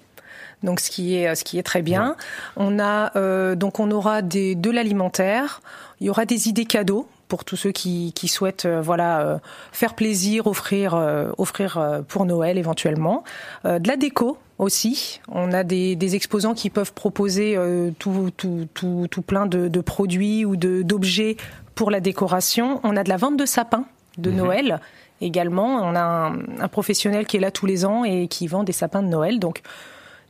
Donc 0.64 0.80
ce 0.80 0.90
qui 0.90 1.16
est 1.16 1.36
ce 1.36 1.44
qui 1.44 1.60
est 1.60 1.64
très 1.64 1.82
bien. 1.82 2.16
On 2.56 2.80
a 2.80 3.56
donc 3.56 3.80
on 3.80 3.92
aura 3.92 4.22
des 4.22 4.56
de 4.56 4.72
l'alimentaire, 4.72 5.62
il 6.00 6.08
y 6.08 6.10
aura 6.10 6.26
des 6.26 6.48
idées 6.48 6.66
cadeaux 6.66 7.08
pour 7.28 7.44
tous 7.46 7.56
ceux 7.56 7.72
qui, 7.72 8.14
qui 8.14 8.28
souhaitent 8.28 8.66
euh, 8.66 8.82
voilà 8.82 9.22
euh, 9.22 9.38
faire 9.72 9.96
plaisir, 9.96 10.48
offrir 10.48 10.96
euh, 10.96 11.32
offrir 11.38 12.04
pour 12.08 12.26
Noël 12.26 12.58
éventuellement, 12.58 13.24
de 13.64 13.88
la 13.88 13.98
déco 13.98 14.38
aussi. 14.58 15.20
On 15.30 15.52
a 15.52 15.64
des, 15.64 15.96
des 15.96 16.16
exposants 16.16 16.54
qui 16.54 16.70
peuvent 16.70 16.94
proposer 16.94 17.56
euh, 17.58 17.92
tout, 18.00 18.32
tout, 18.38 18.68
tout, 18.74 19.08
tout 19.10 19.22
plein 19.22 19.46
de, 19.46 19.68
de 19.68 19.82
produits 19.82 20.46
ou 20.46 20.56
d'objets 20.56 21.38
pour 21.76 21.92
la 21.92 22.00
décoration. 22.00 22.80
On 22.84 22.96
a 22.96 23.04
de 23.04 23.10
la 23.10 23.18
vente 23.18 23.38
de 23.38 23.46
sapins 23.46 23.86
de 24.18 24.30
Mhm. 24.32 24.38
Noël 24.38 24.80
également. 25.22 25.76
On 25.84 25.96
a 25.96 26.02
un, 26.02 26.40
un 26.62 26.68
professionnel 26.70 27.26
qui 27.26 27.38
est 27.38 27.42
là 27.42 27.52
tous 27.52 27.66
les 27.66 27.86
ans 27.86 28.04
et 28.06 28.28
qui 28.28 28.48
vend 28.48 28.64
des 28.64 28.72
sapins 28.72 29.02
de 29.04 29.08
Noël. 29.08 29.40
Donc 29.40 29.62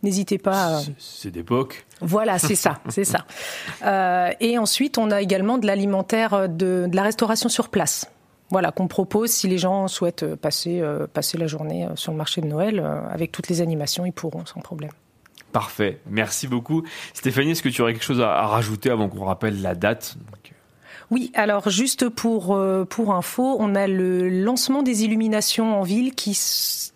n'hésitez 0.03 0.37
pas. 0.39 0.77
à- 0.77 0.81
C'est 0.97 1.31
d'époque. 1.31 1.85
voilà, 2.01 2.39
c'est 2.39 2.55
ça, 2.55 2.79
c'est 2.89 3.03
ça. 3.05 3.25
Euh, 3.85 4.29
et 4.39 4.57
ensuite, 4.57 4.97
on 4.97 5.11
a 5.11 5.21
également 5.21 5.57
de 5.59 5.67
l'alimentaire, 5.67 6.33
euh, 6.33 6.47
de, 6.47 6.87
de 6.89 6.95
la 6.95 7.03
restauration 7.03 7.47
sur 7.49 7.69
place. 7.69 8.09
Voilà, 8.51 8.71
qu'on 8.71 8.87
propose 8.87 9.31
si 9.31 9.47
les 9.47 9.57
gens 9.57 9.87
souhaitent 9.87 10.23
euh, 10.23 10.35
passer, 10.35 10.79
euh, 10.79 11.07
passer 11.07 11.37
la 11.37 11.47
journée 11.47 11.85
euh, 11.85 11.95
sur 11.95 12.11
le 12.11 12.17
marché 12.17 12.41
de 12.41 12.47
Noël 12.47 12.79
euh, 12.79 13.01
avec 13.09 13.31
toutes 13.31 13.49
les 13.49 13.61
animations, 13.61 14.05
ils 14.05 14.13
pourront 14.13 14.45
sans 14.45 14.61
problème. 14.61 14.91
Parfait, 15.51 15.99
merci 16.09 16.47
beaucoup. 16.47 16.83
Stéphanie, 17.13 17.51
est-ce 17.51 17.63
que 17.63 17.69
tu 17.69 17.81
aurais 17.81 17.93
quelque 17.93 18.03
chose 18.03 18.21
à, 18.21 18.33
à 18.35 18.47
rajouter 18.47 18.89
avant 18.89 19.09
qu'on 19.09 19.25
rappelle 19.25 19.61
la 19.61 19.73
date? 19.73 20.17
Oui, 21.11 21.31
alors 21.35 21.69
juste 21.69 22.09
pour, 22.09 22.55
euh, 22.55 22.83
pour 22.83 23.13
info, 23.13 23.57
on 23.59 23.75
a 23.75 23.87
le 23.87 24.29
lancement 24.29 24.83
des 24.83 25.03
illuminations 25.03 25.79
en 25.79 25.83
ville 25.83 26.15
qui, 26.15 26.37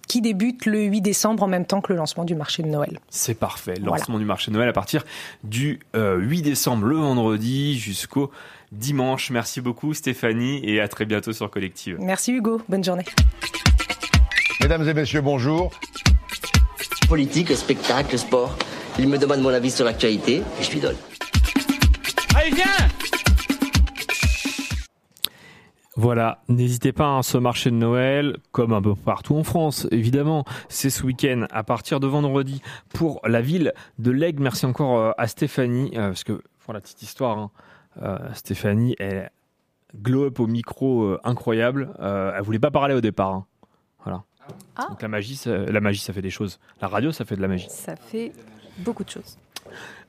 qui 0.07 0.21
débute 0.21 0.65
le 0.65 0.83
8 0.83 1.01
décembre 1.01 1.43
en 1.43 1.47
même 1.47 1.65
temps 1.65 1.81
que 1.81 1.93
le 1.93 1.99
lancement 1.99 2.25
du 2.25 2.35
marché 2.35 2.63
de 2.63 2.67
Noël. 2.67 2.99
C'est 3.09 3.37
parfait. 3.37 3.75
Voilà. 3.79 3.97
Lancement 3.97 4.17
du 4.17 4.25
marché 4.25 4.51
de 4.51 4.55
Noël 4.55 4.69
à 4.69 4.73
partir 4.73 5.03
du 5.43 5.79
euh, 5.95 6.17
8 6.17 6.41
décembre, 6.41 6.85
le 6.85 6.97
vendredi, 6.97 7.77
jusqu'au 7.77 8.31
dimanche. 8.71 9.29
Merci 9.31 9.61
beaucoup 9.61 9.93
Stéphanie 9.93 10.61
et 10.63 10.79
à 10.79 10.87
très 10.87 11.05
bientôt 11.05 11.33
sur 11.33 11.49
Collective. 11.49 11.97
Merci 11.99 12.33
Hugo, 12.33 12.61
bonne 12.69 12.83
journée. 12.83 13.05
Mesdames 14.61 14.87
et 14.87 14.93
messieurs, 14.93 15.21
bonjour. 15.21 15.71
Politique, 17.07 17.49
spectacle, 17.55 18.17
sport. 18.17 18.55
Il 18.99 19.07
me 19.07 19.17
demande 19.17 19.41
mon 19.41 19.49
avis 19.49 19.71
sur 19.71 19.85
l'actualité 19.85 20.43
et 20.59 20.63
je 20.63 20.71
lui 20.71 20.79
donne. 20.79 20.97
Allez, 22.35 22.51
viens 22.51 22.65
Voilà, 25.95 26.41
n'hésitez 26.47 26.93
pas 26.93 27.17
à 27.17 27.23
ce 27.23 27.37
marché 27.37 27.71
de 27.71 27.75
Noël, 27.75 28.37
comme 28.51 28.71
un 28.71 28.81
peu 28.81 28.95
partout 28.95 29.35
en 29.35 29.43
France, 29.43 29.85
évidemment, 29.91 30.45
c'est 30.69 30.89
ce 30.89 31.03
week-end 31.03 31.45
à 31.51 31.63
partir 31.63 31.99
de 31.99 32.07
vendredi 32.07 32.61
pour 32.93 33.19
la 33.25 33.41
ville 33.41 33.73
de 33.97 34.11
l'Aigle. 34.11 34.43
Merci 34.43 34.65
encore 34.65 34.97
euh, 34.97 35.11
à 35.17 35.27
Stéphanie, 35.27 35.91
euh, 35.95 36.09
parce 36.09 36.23
que 36.23 36.41
pour 36.63 36.73
la 36.73 36.79
petite 36.79 37.01
histoire, 37.01 37.37
hein, 37.37 37.51
Euh, 37.57 37.68
Stéphanie, 38.33 38.95
elle 38.99 39.31
glow 39.95 40.25
up 40.25 40.39
au 40.39 40.47
micro 40.47 41.03
euh, 41.03 41.19
incroyable. 41.23 41.93
Euh, 41.99 42.33
elle 42.35 42.43
voulait 42.43 42.59
pas 42.59 42.71
parler 42.71 42.93
au 42.93 43.01
départ. 43.01 43.33
hein. 43.33 43.45
Voilà. 44.03 44.23
Ah. 44.75 44.87
Donc 44.89 45.01
la 45.01 45.07
magie, 45.07 45.35
ça, 45.35 45.57
la 45.57 45.81
magie, 45.81 45.99
ça 45.99 46.13
fait 46.13 46.21
des 46.21 46.29
choses. 46.29 46.59
La 46.81 46.87
radio, 46.87 47.11
ça 47.11 47.25
fait 47.25 47.35
de 47.35 47.41
la 47.41 47.47
magie. 47.47 47.67
Ça 47.69 47.95
fait 47.95 48.31
beaucoup 48.79 49.03
de 49.03 49.09
choses. 49.09 49.37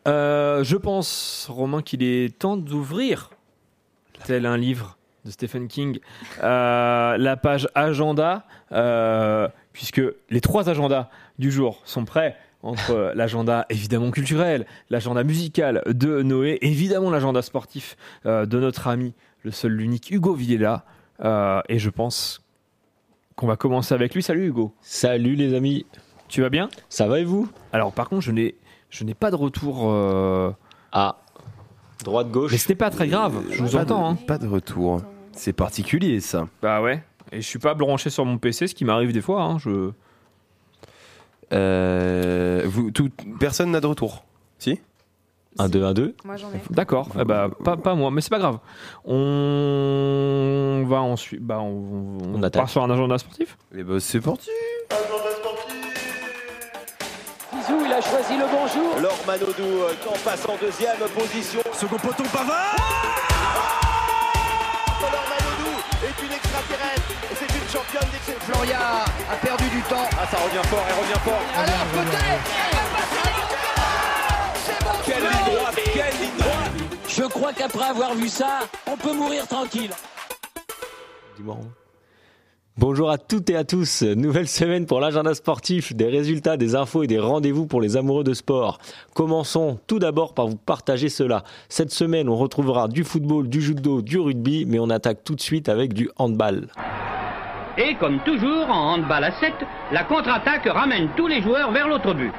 Euh, 0.08 0.64
je 0.64 0.76
pense, 0.76 1.46
Romain, 1.50 1.82
qu'il 1.82 2.02
est 2.02 2.38
temps 2.38 2.56
d'ouvrir, 2.56 3.30
tel 4.24 4.46
un 4.46 4.56
livre 4.56 4.96
de 5.26 5.30
Stephen 5.30 5.68
King, 5.68 5.98
euh, 6.42 7.18
la 7.18 7.36
page 7.36 7.68
agenda, 7.74 8.44
euh, 8.72 9.48
puisque 9.74 10.00
les 10.30 10.40
trois 10.40 10.70
agendas 10.70 11.10
du 11.38 11.50
jour 11.50 11.82
sont 11.84 12.06
prêts. 12.06 12.36
Entre 12.62 13.12
l'agenda 13.14 13.64
évidemment 13.70 14.10
culturel, 14.10 14.66
l'agenda 14.90 15.24
musical 15.24 15.82
de 15.86 16.22
Noé, 16.22 16.58
évidemment 16.60 17.08
l'agenda 17.10 17.40
sportif 17.40 17.96
euh, 18.26 18.44
de 18.44 18.60
notre 18.60 18.86
ami, 18.88 19.14
le 19.44 19.50
seul, 19.50 19.72
l'unique 19.72 20.10
Hugo 20.10 20.34
Villela. 20.34 20.84
Euh, 21.24 21.62
et 21.70 21.78
je 21.78 21.88
pense 21.88 22.42
qu'on 23.34 23.46
va 23.46 23.56
commencer 23.56 23.94
avec 23.94 24.14
lui. 24.14 24.22
Salut 24.22 24.46
Hugo. 24.48 24.74
Salut 24.82 25.36
les 25.36 25.54
amis. 25.54 25.86
Tu 26.28 26.42
vas 26.42 26.50
bien? 26.50 26.68
Ça 26.90 27.06
va 27.08 27.18
et 27.20 27.24
vous? 27.24 27.48
Alors 27.72 27.92
par 27.92 28.08
contre, 28.10 28.20
je 28.22 28.30
n'ai, 28.32 28.54
je 28.90 29.04
n'ai 29.04 29.14
pas 29.14 29.30
de 29.30 29.36
retour. 29.36 29.90
euh, 29.90 30.50
Ah, 30.92 31.16
droite 32.04 32.30
gauche. 32.30 32.52
Mais 32.52 32.58
ce 32.58 32.68
n'est 32.68 32.74
pas 32.74 32.90
très 32.90 33.08
grave, 33.08 33.42
je 33.50 33.62
vous 33.62 33.70
Pas 33.72 33.82
entends. 33.84 34.12
de- 34.12 34.18
hein. 34.18 34.24
Pas 34.26 34.38
de 34.38 34.46
retour. 34.46 35.00
C'est 35.32 35.54
particulier 35.54 36.20
ça. 36.20 36.46
Bah 36.60 36.82
ouais. 36.82 37.02
Et 37.32 37.40
je 37.40 37.46
suis 37.46 37.58
pas 37.58 37.72
branché 37.74 38.10
sur 38.10 38.24
mon 38.26 38.36
PC, 38.36 38.66
ce 38.66 38.74
qui 38.74 38.84
m'arrive 38.84 39.12
des 39.12 39.20
fois. 39.22 39.42
hein, 39.44 39.58
Je... 39.58 39.92
Euh, 41.52 42.62
vous, 42.66 42.90
tout, 42.90 43.10
personne 43.38 43.70
n'a 43.72 43.80
de 43.80 43.86
retour. 43.86 44.24
Si 44.58 44.78
1, 45.58 45.68
2, 45.68 45.84
1, 45.84 45.94
2. 45.94 46.14
Moi, 46.24 46.36
j'en 46.36 46.48
ai. 46.52 46.60
D'accord. 46.70 47.08
Eh 47.20 47.24
bah, 47.24 47.48
pas, 47.64 47.76
pas 47.76 47.94
moi, 47.96 48.10
mais 48.12 48.20
c'est 48.20 48.30
pas 48.30 48.38
grave. 48.38 48.58
On 49.04 50.84
va 50.86 51.00
ensuite. 51.00 51.42
Bah, 51.42 51.58
on, 51.60 52.18
on, 52.22 52.34
On 52.36 52.42
attaque. 52.42 52.62
part 52.62 52.70
sur 52.70 52.82
un 52.84 52.90
agenda 52.90 53.18
sportif. 53.18 53.58
Et 53.76 53.82
bah 53.82 53.98
c'est 53.98 54.20
parti. 54.20 54.48
Zizou, 57.52 57.78
il 57.84 57.92
a 57.92 58.00
choisi 58.00 58.36
le 58.38 58.44
bonjour. 58.44 59.00
Laure 59.00 59.18
Manodou 59.26 59.62
euh, 59.62 59.92
en 60.08 60.18
passe 60.24 60.46
en 60.48 60.56
deuxième 60.60 60.96
position. 61.18 61.60
Second 61.72 61.96
poteau 61.96 62.24
Pavard 62.32 62.76
championne 67.70 68.08
d'exception. 68.10 68.52
Floria 68.52 68.78
a 69.30 69.36
perdu 69.36 69.64
du 69.70 69.80
temps. 69.82 70.08
Ah, 70.12 70.26
ça 70.30 70.38
revient 70.38 70.66
fort, 70.68 70.84
elle 70.88 70.98
revient 71.00 71.20
fort. 71.24 71.42
Alors 71.56 71.86
peut-être 71.94 72.42
Quelle 75.06 75.22
ligne 75.22 75.56
droite, 75.56 75.78
quelle 75.84 76.16
ligne 76.20 76.38
droite. 76.38 76.72
Je 77.08 77.22
crois 77.24 77.52
qu'après 77.52 77.84
avoir 77.84 78.14
vu 78.14 78.28
ça, 78.28 78.60
on 78.86 78.96
peut 78.96 79.12
mourir 79.12 79.46
tranquille. 79.46 79.90
Dis-moi. 81.36 81.58
Bonjour 82.76 83.10
à 83.10 83.18
toutes 83.18 83.50
et 83.50 83.56
à 83.56 83.64
tous. 83.64 84.02
Nouvelle 84.02 84.48
semaine 84.48 84.86
pour 84.86 85.00
l'agenda 85.00 85.34
sportif, 85.34 85.94
des 85.94 86.06
résultats, 86.06 86.56
des 86.56 86.74
infos 86.74 87.02
et 87.02 87.06
des 87.06 87.18
rendez-vous 87.18 87.66
pour 87.66 87.80
les 87.80 87.96
amoureux 87.96 88.24
de 88.24 88.32
sport. 88.32 88.78
Commençons 89.14 89.78
tout 89.86 89.98
d'abord 89.98 90.32
par 90.34 90.46
vous 90.48 90.56
partager 90.56 91.08
cela. 91.10 91.44
Cette 91.68 91.92
semaine, 91.92 92.28
on 92.28 92.36
retrouvera 92.36 92.88
du 92.88 93.04
football, 93.04 93.48
du 93.48 93.60
judo, 93.60 94.00
du 94.00 94.18
rugby, 94.18 94.64
mais 94.66 94.78
on 94.78 94.88
attaque 94.88 95.24
tout 95.24 95.34
de 95.34 95.42
suite 95.42 95.68
avec 95.68 95.92
du 95.92 96.08
handball. 96.16 96.68
Et 97.82 97.94
comme 97.94 98.18
toujours, 98.24 98.68
en 98.68 98.92
handball 98.92 99.24
à 99.24 99.32
7, 99.40 99.54
la 99.90 100.04
contre-attaque 100.04 100.66
ramène 100.66 101.08
tous 101.16 101.26
les 101.26 101.40
joueurs 101.40 101.72
vers 101.72 101.88
l'autre 101.88 102.12
but. 102.12 102.32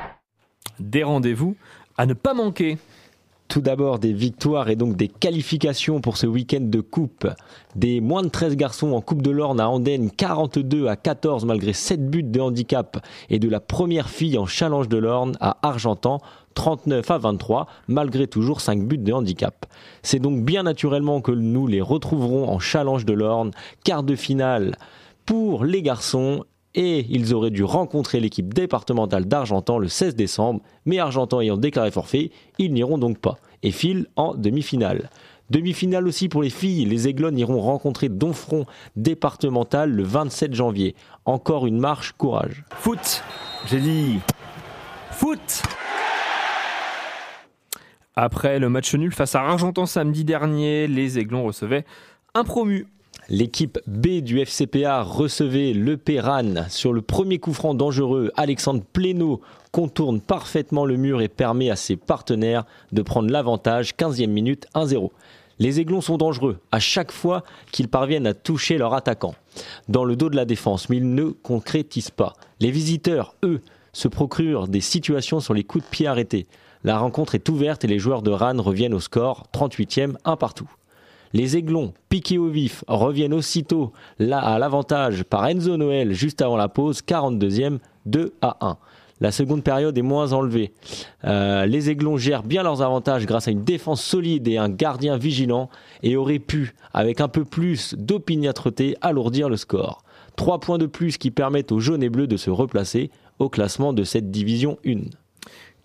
Des 0.80 1.02
rendez-vous 1.02 1.56
à 1.98 2.06
ne 2.06 2.14
pas 2.14 2.36
manquer. 2.36 2.78
Tout 3.48 3.62
d'abord 3.62 3.98
des 3.98 4.14
victoires 4.14 4.70
et 4.70 4.76
donc 4.76 4.96
des 4.96 5.08
qualifications 5.08 6.00
pour 6.00 6.18
ce 6.18 6.28
week-end 6.28 6.62
de 6.62 6.80
coupe. 6.80 7.28
Des 7.76 8.02
moins 8.02 8.22
de 8.22 8.28
13 8.28 8.56
garçons 8.56 8.92
en 8.92 9.02
Coupe 9.02 9.24
de 9.24 9.32
l'Orne 9.32 9.60
à 9.60 9.68
Andenne, 9.68 10.12
42 10.12 10.88
à 10.88 10.96
14 10.96 11.46
malgré 11.46 11.74
7 11.74 12.08
buts 12.08 12.22
de 12.22 12.40
handicap. 12.40 13.04
Et 13.32 13.40
de 13.40 13.50
la 13.50 13.60
première 13.60 14.10
fille 14.12 14.38
en 14.38 14.46
Challenge 14.46 14.90
de 14.90 14.98
l'Orne 14.98 15.38
à 15.42 15.58
Argentan, 15.64 16.22
39 16.54 17.10
à 17.10 17.18
23 17.18 17.66
malgré 17.88 18.28
toujours 18.28 18.62
5 18.62 18.84
buts 18.84 19.00
de 19.00 19.12
handicap. 19.12 19.66
C'est 20.04 20.20
donc 20.20 20.44
bien 20.44 20.62
naturellement 20.62 21.20
que 21.20 21.32
nous 21.32 21.66
les 21.66 21.82
retrouverons 21.82 22.48
en 22.48 22.60
Challenge 22.60 23.06
de 23.06 23.14
l'Orne, 23.14 23.52
quart 23.84 24.04
de 24.04 24.16
finale 24.16 24.76
pour 25.26 25.66
les 25.66 25.82
garçons 25.82 26.44
et 26.74 27.06
ils 27.10 27.34
auraient 27.34 27.52
dû 27.52 27.64
rencontrer 27.64 28.20
l'équipe 28.20 28.54
départementale 28.54 29.26
d'Argentan 29.26 29.78
le 29.78 29.88
16 29.88 30.16
décembre, 30.16 30.62
mais 30.86 31.00
Argentan 31.00 31.42
ayant 31.42 31.58
déclaré 31.58 31.92
forfait, 31.92 32.32
ils 32.60 32.74
n'iront 32.74 32.98
donc 32.98 33.20
pas 33.20 33.38
et 33.64 33.72
filent 33.72 34.08
en 34.16 34.36
demi-finale. 34.36 35.10
Demi-finale 35.50 36.08
aussi 36.08 36.30
pour 36.30 36.44
les 36.44 36.50
filles, 36.50 36.86
les 36.86 37.10
Aiglons 37.10 37.36
iront 37.36 37.60
rencontrer 37.60 38.08
Donfront 38.08 38.66
départemental 38.96 39.92
le 39.92 40.04
27 40.04 40.54
janvier. 40.54 40.96
Encore 41.26 41.68
une 41.68 41.78
marche 41.78 42.14
courage. 42.14 42.64
Foot, 42.74 43.22
j'ai 43.68 43.82
dit. 43.82 44.20
Foot 45.12 45.62
Après 48.16 48.60
le 48.60 48.70
match 48.70 48.96
nul 48.96 49.12
face 49.12 49.36
à 49.36 49.42
Argentan 49.42 49.86
samedi 49.86 50.24
dernier, 50.24 50.88
les 50.88 51.20
Aiglons 51.20 51.44
recevaient 51.44 51.84
un 52.34 52.46
promu. 52.46 52.88
L'équipe 53.34 53.80
B 53.88 54.20
du 54.20 54.42
FCPA 54.42 55.04
recevait 55.04 55.72
le 55.72 55.96
Péran 55.96 56.66
sur 56.68 56.92
le 56.92 57.02
premier 57.02 57.40
coup 57.40 57.54
franc 57.54 57.74
dangereux. 57.74 58.30
Alexandre 58.36 58.84
Plénaud 58.92 59.40
contourne 59.72 60.20
parfaitement 60.20 60.84
le 60.84 60.98
mur 60.98 61.22
et 61.22 61.30
permet 61.30 61.70
à 61.70 61.78
ses 61.78 61.96
partenaires 61.96 62.66
de 62.92 63.02
prendre 63.02 63.32
l'avantage. 63.32 63.94
15e 63.98 64.28
minute 64.28 64.68
1-0. 64.76 65.12
Les 65.60 65.80
Aiglons 65.80 66.02
sont 66.02 66.18
dangereux 66.18 66.60
à 66.74 66.82
chaque 66.82 67.14
fois 67.14 67.44
qu'ils 67.72 67.88
parviennent 67.88 68.28
à 68.28 68.34
toucher 68.34 68.78
leur 68.78 68.94
attaquant. 68.94 69.34
Dans 69.88 70.04
le 70.04 70.18
dos 70.18 70.30
de 70.30 70.36
la 70.36 70.44
défense, 70.44 70.90
mais 70.90 70.98
ils 70.98 71.16
ne 71.16 71.28
concrétisent 71.28 72.12
pas. 72.12 72.34
Les 72.60 72.70
visiteurs, 72.70 73.36
eux, 73.46 73.62
se 73.94 74.10
procurent 74.10 74.68
des 74.68 74.82
situations 74.82 75.40
sur 75.40 75.54
les 75.54 75.64
coups 75.64 75.86
de 75.86 75.90
pied 75.90 76.06
arrêtés. 76.06 76.48
La 76.84 76.98
rencontre 76.98 77.36
est 77.36 77.48
ouverte 77.48 77.86
et 77.86 77.88
les 77.88 77.98
joueurs 77.98 78.24
de 78.24 78.32
Rennes 78.32 78.60
reviennent 78.60 78.94
au 78.94 79.00
score 79.00 79.48
38e, 79.54 80.16
un 80.26 80.36
partout. 80.36 80.70
Les 81.34 81.56
Aiglons, 81.56 81.94
piqués 82.10 82.38
au 82.38 82.50
vif, 82.50 82.84
reviennent 82.88 83.34
aussitôt 83.34 83.94
là 84.20 84.40
à 84.40 84.60
l'avantage 84.60 85.24
par 85.24 85.46
Enzo 85.48 85.78
Noël 85.78 86.14
juste 86.14 86.42
avant 86.42 86.58
la 86.58 86.68
pause, 86.68 87.02
42e, 87.08 87.80
2 88.06 88.34
à 88.42 88.58
1. 88.62 88.78
La 89.22 89.32
seconde 89.32 89.64
période 89.64 89.98
est 89.98 90.02
moins 90.02 90.34
enlevée. 90.34 90.74
Euh, 91.26 91.66
les 91.68 91.92
Aiglons 91.92 92.18
gèrent 92.18 92.44
bien 92.44 92.64
leurs 92.64 92.82
avantages 92.82 93.28
grâce 93.28 93.48
à 93.48 93.52
une 93.52 93.64
défense 93.64 94.04
solide 94.04 94.48
et 94.48 94.58
un 94.58 94.68
gardien 94.68 95.16
vigilant 95.16 95.70
et 96.02 96.16
auraient 96.16 96.40
pu, 96.40 96.74
avec 96.92 97.22
un 97.22 97.28
peu 97.28 97.46
plus 97.46 97.94
d'opiniâtreté, 97.94 98.98
alourdir 99.00 99.48
le 99.48 99.58
score. 99.58 100.04
Trois 100.36 100.60
points 100.60 100.80
de 100.80 100.88
plus 100.88 101.18
qui 101.18 101.30
permettent 101.30 101.72
aux 101.72 101.80
jaunes 101.80 102.04
et 102.04 102.10
bleus 102.10 102.28
de 102.28 102.38
se 102.38 102.50
replacer 102.50 103.12
au 103.38 103.48
classement 103.48 103.94
de 103.94 104.04
cette 104.04 104.32
division 104.32 104.80
1. 104.86 105.02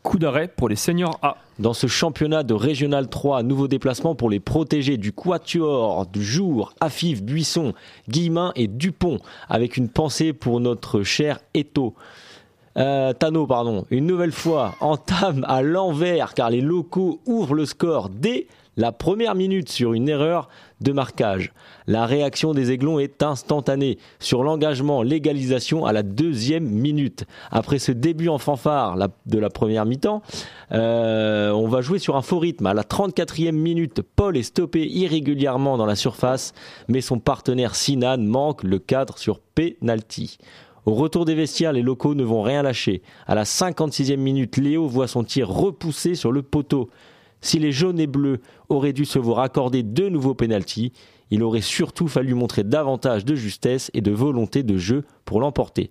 Coup 0.07 0.21
d'arrêt 0.21 0.47
pour 0.47 0.69
les 0.69 0.77
seniors 0.77 1.19
A. 1.21 1.37
Dans 1.59 1.75
ce 1.75 1.89
championnat 1.89 2.45
de 2.45 2.55
Régional 2.55 3.09
3, 3.09 3.43
nouveau 3.43 3.67
déplacement 3.67 4.15
pour 4.15 4.31
les 4.31 4.39
protégés 4.39 4.99
du 4.99 5.11
Quatuor, 5.13 6.07
du 6.07 6.23
Jour, 6.23 6.73
Afif, 6.79 7.25
Buisson, 7.25 7.75
Guillemin 8.09 8.53
et 8.55 8.69
Dupont, 8.69 9.19
avec 9.49 9.77
une 9.77 9.89
pensée 9.89 10.33
pour 10.33 10.61
notre 10.61 11.03
cher 11.03 11.41
Eto. 11.55 11.95
Euh, 12.77 13.15
Tano, 13.15 13.49
pardon, 13.49 13.85
une 13.91 14.07
nouvelle 14.07 14.31
fois, 14.31 14.77
entame 14.79 15.45
à 15.49 15.61
l'envers 15.61 16.35
car 16.35 16.51
les 16.51 16.61
locaux 16.61 17.19
ouvrent 17.27 17.55
le 17.55 17.67
score 17.67 18.09
dès 18.09 18.47
la 18.77 18.93
première 18.93 19.35
minute 19.35 19.69
sur 19.69 19.93
une 19.93 20.09
erreur 20.09 20.49
de 20.81 20.93
marquage. 20.93 21.53
La 21.87 22.05
réaction 22.05 22.53
des 22.53 22.71
Aiglons 22.71 22.99
est 22.99 23.23
instantanée 23.23 23.99
sur 24.19 24.43
l'engagement 24.43 25.03
légalisation 25.03 25.87
à 25.87 25.93
la 25.93 26.03
deuxième 26.03 26.69
minute. 26.69 27.25
Après 27.51 27.79
ce 27.79 27.93
début 27.93 28.29
en 28.29 28.39
fanfare 28.39 28.97
de 29.27 29.39
la 29.39 29.51
première 29.51 29.87
mi-temps, 29.87 30.23
euh, 30.73 31.51
on 31.51 31.69
va 31.69 31.81
jouer 31.81 31.99
sur 31.99 32.17
un 32.17 32.23
faux 32.23 32.39
rythme. 32.39 32.67
À 32.67 32.75
la 32.75 32.83
34e 32.83 33.53
minute, 33.53 34.03
Paul 34.03 34.37
est 34.37 34.43
stoppé 34.43 34.87
irrégulièrement 34.87 35.79
dans 35.79 35.87
la 35.87 35.97
surface, 35.97 36.53
mais 36.89 37.01
son 37.01 37.19
partenaire 37.19 37.75
Sinan 37.75 38.19
manque 38.19 38.63
le 38.63 38.79
cadre 38.79 39.17
sur 39.19 39.41
penalty. 39.41 40.39
Au 40.85 40.95
retour 40.95 41.25
des 41.25 41.35
vestiaires, 41.35 41.73
les 41.73 41.83
locaux 41.83 42.15
ne 42.15 42.23
vont 42.23 42.43
rien 42.43 42.63
lâcher. 42.63 43.03
À 43.27 43.35
la 43.35 43.43
56e 43.43 44.19
minute, 44.19 44.57
Léo 44.57 44.87
voit 44.87 45.09
son 45.09 45.25
tir 45.25 45.49
repoussé 45.49 46.15
sur 46.15 46.31
le 46.31 46.43
poteau. 46.43 46.91
Si 47.41 47.59
les 47.59 47.73
jaunes 47.73 48.01
et 48.01 48.07
bleus 48.07 48.41
auraient 48.69 48.93
dû 48.93 49.05
se 49.05 49.19
voir 49.19 49.41
accorder 49.41 49.83
deux 49.83 50.09
nouveaux 50.09 50.35
pénaltys, 50.35 50.93
il 51.31 51.43
aurait 51.43 51.61
surtout 51.61 52.09
fallu 52.09 52.35
montrer 52.35 52.65
davantage 52.65 53.25
de 53.25 53.35
justesse 53.35 53.91
et 53.95 54.01
de 54.01 54.13
volonté 54.13 54.63
de 54.63 54.77
jeu 54.77 55.05
pour 55.25 55.41
l'emporter. 55.41 55.91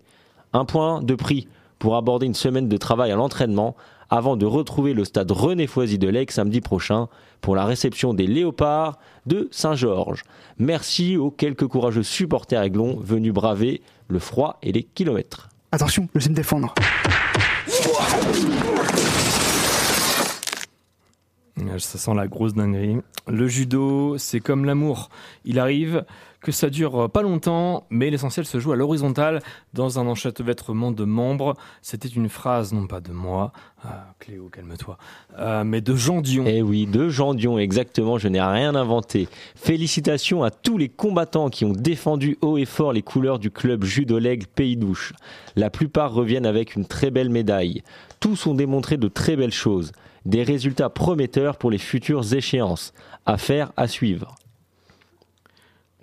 Un 0.53 0.65
point 0.65 1.01
de 1.01 1.15
prix 1.15 1.47
pour 1.79 1.95
aborder 1.95 2.25
une 2.25 2.33
semaine 2.33 2.69
de 2.69 2.77
travail 2.77 3.11
à 3.11 3.15
l'entraînement 3.15 3.75
avant 4.09 4.37
de 4.37 4.45
retrouver 4.45 4.93
le 4.93 5.03
stade 5.03 5.31
René 5.31 5.67
Foisy 5.67 5.97
de 5.97 6.07
l'Aigle 6.07 6.31
samedi 6.31 6.61
prochain 6.61 7.07
pour 7.41 7.55
la 7.55 7.65
réception 7.65 8.13
des 8.13 8.27
Léopards 8.27 8.97
de 9.25 9.47
Saint-Georges. 9.51 10.23
Merci 10.57 11.17
aux 11.17 11.31
quelques 11.31 11.67
courageux 11.67 12.03
supporters 12.03 12.61
aiglons 12.61 12.97
venus 13.01 13.33
braver 13.33 13.81
le 14.07 14.19
froid 14.19 14.57
et 14.61 14.71
les 14.71 14.83
kilomètres. 14.83 15.49
Attention, 15.71 16.07
je 16.15 16.19
sais 16.21 16.29
me 16.29 16.35
défendre. 16.35 16.73
Ça 21.77 21.97
sent 21.97 22.13
la 22.13 22.27
grosse 22.27 22.53
dinguerie. 22.53 22.97
Le 23.27 23.47
judo, 23.47 24.17
c'est 24.17 24.39
comme 24.39 24.65
l'amour. 24.65 25.09
Il 25.45 25.57
arrive 25.57 26.03
que 26.45 26.51
ça 26.51 26.69
dure 26.69 27.09
pas 27.09 27.23
longtemps, 27.23 27.85
mais 27.89 28.11
l'essentiel 28.11 28.45
se 28.45 28.59
joue 28.59 28.71
à 28.71 28.75
l'horizontale 28.75 29.41
dans 29.73 29.97
un 29.97 30.05
enchevêtrement 30.05 30.91
de 30.91 31.03
membres. 31.03 31.55
C'était 31.81 32.07
une 32.07 32.29
phrase, 32.29 32.71
non 32.71 32.85
pas 32.85 32.99
de 32.99 33.11
moi, 33.11 33.51
ah, 33.83 34.13
Cléo, 34.19 34.49
calme-toi, 34.49 34.97
euh, 35.39 35.63
mais 35.63 35.81
de 35.81 35.95
Jean 35.95 36.21
Dion. 36.21 36.43
Eh 36.45 36.61
oui, 36.61 36.85
de 36.85 37.09
Jean 37.09 37.33
Dion, 37.33 37.57
exactement, 37.57 38.19
je 38.19 38.27
n'ai 38.27 38.41
rien 38.41 38.75
inventé. 38.75 39.27
Félicitations 39.55 40.43
à 40.43 40.51
tous 40.51 40.77
les 40.77 40.89
combattants 40.89 41.49
qui 41.49 41.65
ont 41.65 41.73
défendu 41.73 42.37
haut 42.41 42.59
et 42.59 42.65
fort 42.65 42.93
les 42.93 43.01
couleurs 43.01 43.39
du 43.39 43.49
club 43.49 43.83
Judo 43.83 44.19
Leg 44.19 44.45
Pays 44.45 44.77
d'Ouche. 44.77 45.13
La 45.55 45.71
plupart 45.71 46.13
reviennent 46.13 46.45
avec 46.45 46.75
une 46.75 46.85
très 46.85 47.09
belle 47.09 47.29
médaille. 47.29 47.81
Tous 48.19 48.45
ont 48.45 48.53
démontré 48.53 48.97
de 48.97 49.07
très 49.07 49.35
belles 49.35 49.51
choses. 49.51 49.93
Des 50.25 50.43
résultats 50.43 50.89
prometteurs 50.89 51.57
pour 51.57 51.69
les 51.71 51.77
futures 51.77 52.33
échéances. 52.33 52.93
Affaire 53.25 53.71
à 53.77 53.87
suivre. 53.87 54.35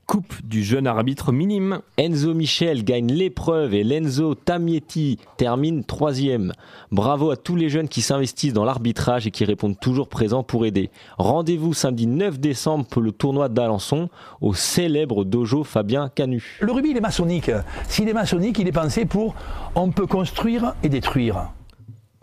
Coupe 0.07 0.35
du 0.45 0.63
jeune 0.63 0.87
arbitre 0.87 1.33
minime. 1.33 1.81
Enzo 1.97 2.35
Michel 2.35 2.85
gagne 2.85 3.11
l'épreuve 3.11 3.73
et 3.73 3.83
Lenzo 3.83 4.35
Tamietti 4.35 5.19
termine 5.37 5.85
troisième. 5.85 6.53
Bravo 6.91 7.31
à 7.31 7.37
tous 7.37 7.57
les 7.57 7.69
jeunes 7.69 7.89
qui 7.89 8.03
s'investissent 8.03 8.53
dans 8.53 8.65
l'arbitrage 8.65 9.27
et 9.27 9.31
qui 9.31 9.45
répondent 9.45 9.81
toujours 9.81 10.09
présents 10.09 10.43
pour 10.43 10.67
aider. 10.67 10.91
Rendez-vous 11.19 11.73
samedi 11.73 12.07
9 12.07 12.41
décembre 12.41 12.85
pour 12.85 13.01
le 13.01 13.13
tournoi 13.13 13.49
d'Alençon 13.49 14.11
au 14.41 14.55
célèbre 14.55 15.25
dojo 15.25 15.65
Fabien 15.65 16.11
Canu. 16.15 16.59
Le 16.61 16.73
rugby, 16.73 16.91
il 16.91 16.97
est 16.97 17.01
maçonnique. 17.01 17.51
S'il 17.89 18.09
est 18.09 18.13
maçonnique, 18.13 18.59
il 18.59 18.69
est 18.69 18.73
pensé 18.73 19.05
pour 19.07 19.35
on 19.75 19.91
peut 19.93 20.07
construire 20.07 20.75
et 20.83 20.89
détruire. 20.89 21.53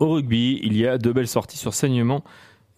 Au 0.00 0.08
rugby, 0.10 0.58
il 0.62 0.76
y 0.76 0.86
a 0.86 0.98
deux 0.98 1.12
belles 1.12 1.28
sorties 1.28 1.58
sur 1.58 1.74
saignement 1.74 2.24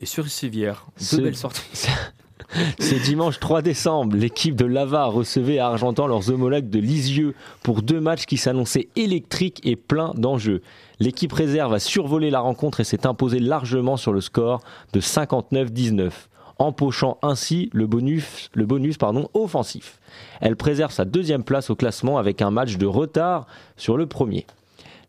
et 0.00 0.06
sur 0.06 0.26
civière. 0.28 0.86
Deux 0.98 1.04
Ce- 1.04 1.16
belles 1.16 1.36
sorties. 1.36 1.86
Ce 2.80 2.94
dimanche 2.96 3.40
3 3.40 3.62
décembre, 3.62 4.14
l'équipe 4.14 4.56
de 4.56 4.66
Lava 4.66 5.06
recevait 5.06 5.58
à 5.58 5.68
Argentan 5.68 6.06
leurs 6.06 6.28
homologues 6.30 6.68
de 6.68 6.80
Lisieux 6.80 7.34
pour 7.62 7.80
deux 7.80 8.00
matchs 8.00 8.26
qui 8.26 8.36
s'annonçaient 8.36 8.88
électriques 8.94 9.60
et 9.64 9.74
pleins 9.76 10.12
d'enjeux. 10.16 10.60
L'équipe 11.00 11.32
réserve 11.32 11.72
a 11.72 11.78
survolé 11.78 12.28
la 12.28 12.40
rencontre 12.40 12.80
et 12.80 12.84
s'est 12.84 13.06
imposée 13.06 13.38
largement 13.38 13.96
sur 13.96 14.12
le 14.12 14.20
score 14.20 14.60
de 14.92 15.00
59-19, 15.00 16.10
empochant 16.58 17.16
ainsi 17.22 17.70
le 17.72 17.86
bonus, 17.86 18.50
le 18.52 18.66
bonus 18.66 18.98
pardon, 18.98 19.30
offensif. 19.32 19.98
Elle 20.42 20.56
préserve 20.56 20.92
sa 20.92 21.06
deuxième 21.06 21.44
place 21.44 21.70
au 21.70 21.74
classement 21.76 22.18
avec 22.18 22.42
un 22.42 22.50
match 22.50 22.76
de 22.76 22.86
retard 22.86 23.46
sur 23.78 23.96
le 23.96 24.06
premier. 24.06 24.46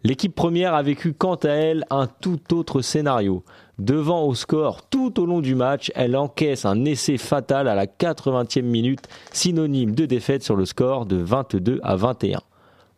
L'équipe 0.05 0.35
première 0.35 0.73
a 0.73 0.83
vécu 0.83 1.13
quant 1.13 1.35
à 1.35 1.49
elle 1.49 1.85
un 1.89 2.07
tout 2.07 2.53
autre 2.53 2.81
scénario. 2.81 3.45
Devant 3.79 4.25
au 4.25 4.35
score 4.35 4.81
tout 4.89 5.17
au 5.17 5.25
long 5.25 5.39
du 5.39 5.55
match, 5.55 5.93
elle 5.95 6.17
encaisse 6.17 6.65
un 6.65 6.83
essai 6.83 7.17
fatal 7.17 7.69
à 7.69 7.75
la 7.75 7.85
80e 7.85 8.63
minute, 8.63 9.07
synonyme 9.31 9.95
de 9.95 10.05
défaite 10.05 10.43
sur 10.43 10.57
le 10.57 10.65
score 10.65 11.05
de 11.05 11.15
22 11.15 11.79
à 11.83 11.95
21. 11.95 12.41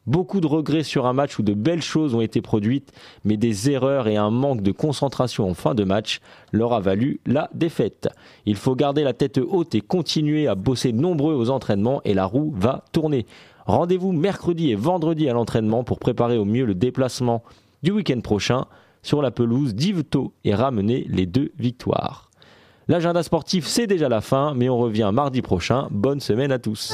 Beaucoup 0.07 0.39
de 0.39 0.47
regrets 0.47 0.83
sur 0.83 1.05
un 1.05 1.13
match 1.13 1.37
où 1.37 1.43
de 1.43 1.53
belles 1.53 1.81
choses 1.81 2.15
ont 2.15 2.21
été 2.21 2.41
produites, 2.41 2.91
mais 3.23 3.37
des 3.37 3.69
erreurs 3.69 4.07
et 4.07 4.17
un 4.17 4.31
manque 4.31 4.61
de 4.61 4.71
concentration 4.71 5.47
en 5.47 5.53
fin 5.53 5.75
de 5.75 5.83
match 5.83 6.21
leur 6.51 6.73
a 6.73 6.79
valu 6.79 7.19
la 7.27 7.49
défaite. 7.53 8.09
Il 8.47 8.55
faut 8.55 8.75
garder 8.75 9.03
la 9.03 9.13
tête 9.13 9.37
haute 9.39 9.75
et 9.75 9.81
continuer 9.81 10.47
à 10.47 10.55
bosser 10.55 10.91
nombreux 10.91 11.35
aux 11.35 11.51
entraînements 11.51 12.01
et 12.03 12.15
la 12.15 12.25
roue 12.25 12.51
va 12.55 12.83
tourner. 12.91 13.27
Rendez-vous 13.65 14.11
mercredi 14.11 14.71
et 14.71 14.75
vendredi 14.75 15.27
à 15.27 15.33
l'entraînement 15.33 15.83
pour 15.83 15.97
préparer 15.97 16.37
au 16.37 16.45
mieux 16.45 16.65
le 16.65 16.75
déplacement 16.75 17.43
du 17.81 17.91
week-end 17.91 18.21
prochain 18.21 18.65
sur 19.01 19.21
la 19.21 19.31
pelouse 19.31 19.73
d'Yvetot 19.73 20.33
et 20.43 20.53
ramener 20.53 21.05
les 21.09 21.25
deux 21.25 21.51
victoires. 21.57 22.29
L'agenda 22.87 23.23
sportif, 23.23 23.65
c'est 23.65 23.87
déjà 23.87 24.07
la 24.07 24.21
fin, 24.21 24.53
mais 24.53 24.69
on 24.69 24.77
revient 24.77 25.09
mardi 25.11 25.41
prochain. 25.41 25.87
Bonne 25.89 26.19
semaine 26.19 26.51
à 26.51 26.59
tous. 26.59 26.93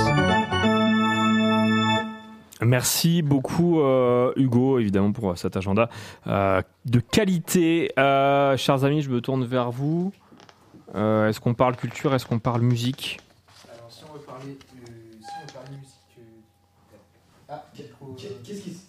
Merci 2.62 3.22
beaucoup 3.22 3.82
euh, 3.82 4.32
Hugo, 4.38 4.80
évidemment, 4.80 5.12
pour 5.12 5.38
cet 5.38 5.58
agenda 5.58 5.90
euh, 6.28 6.62
de 6.86 7.00
qualité. 7.00 7.92
Euh, 8.00 8.56
chers 8.56 8.86
amis, 8.86 9.02
je 9.02 9.10
me 9.10 9.20
tourne 9.20 9.44
vers 9.44 9.72
vous. 9.72 10.14
Euh, 10.96 11.28
est-ce 11.28 11.42
qu'on 11.42 11.54
parle 11.54 11.76
culture? 11.76 12.14
Est-ce 12.14 12.26
qu'on 12.26 12.40
parle 12.40 12.62
musique 12.62 13.20
Alors, 13.74 13.92
si 13.92 14.04
on 14.10 14.14
veut 14.14 14.24
parler, 14.24 14.58
musique. 15.72 15.92
Ah, 17.50 17.66
qu'est-ce 17.76 17.88
qui 18.62 18.70
Alors, 18.70 18.80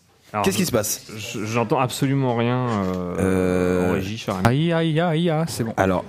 Qu'est-ce 0.42 0.56
qui 0.56 0.64
se 0.66 0.72
passe? 0.72 1.04
je- 1.16 1.44
J'entends 1.44 1.78
absolument 1.78 2.34
rien 2.36 2.66
euh, 2.68 3.16
Euh, 3.18 3.90
en 3.90 3.92
régie. 3.94 4.24
Aïe, 4.44 4.72
aïe, 4.72 4.98
aïe, 5.00 5.30
aïe, 5.30 5.44
c'est 5.48 5.64
bon. 5.64 5.74
Alors, 5.76 6.04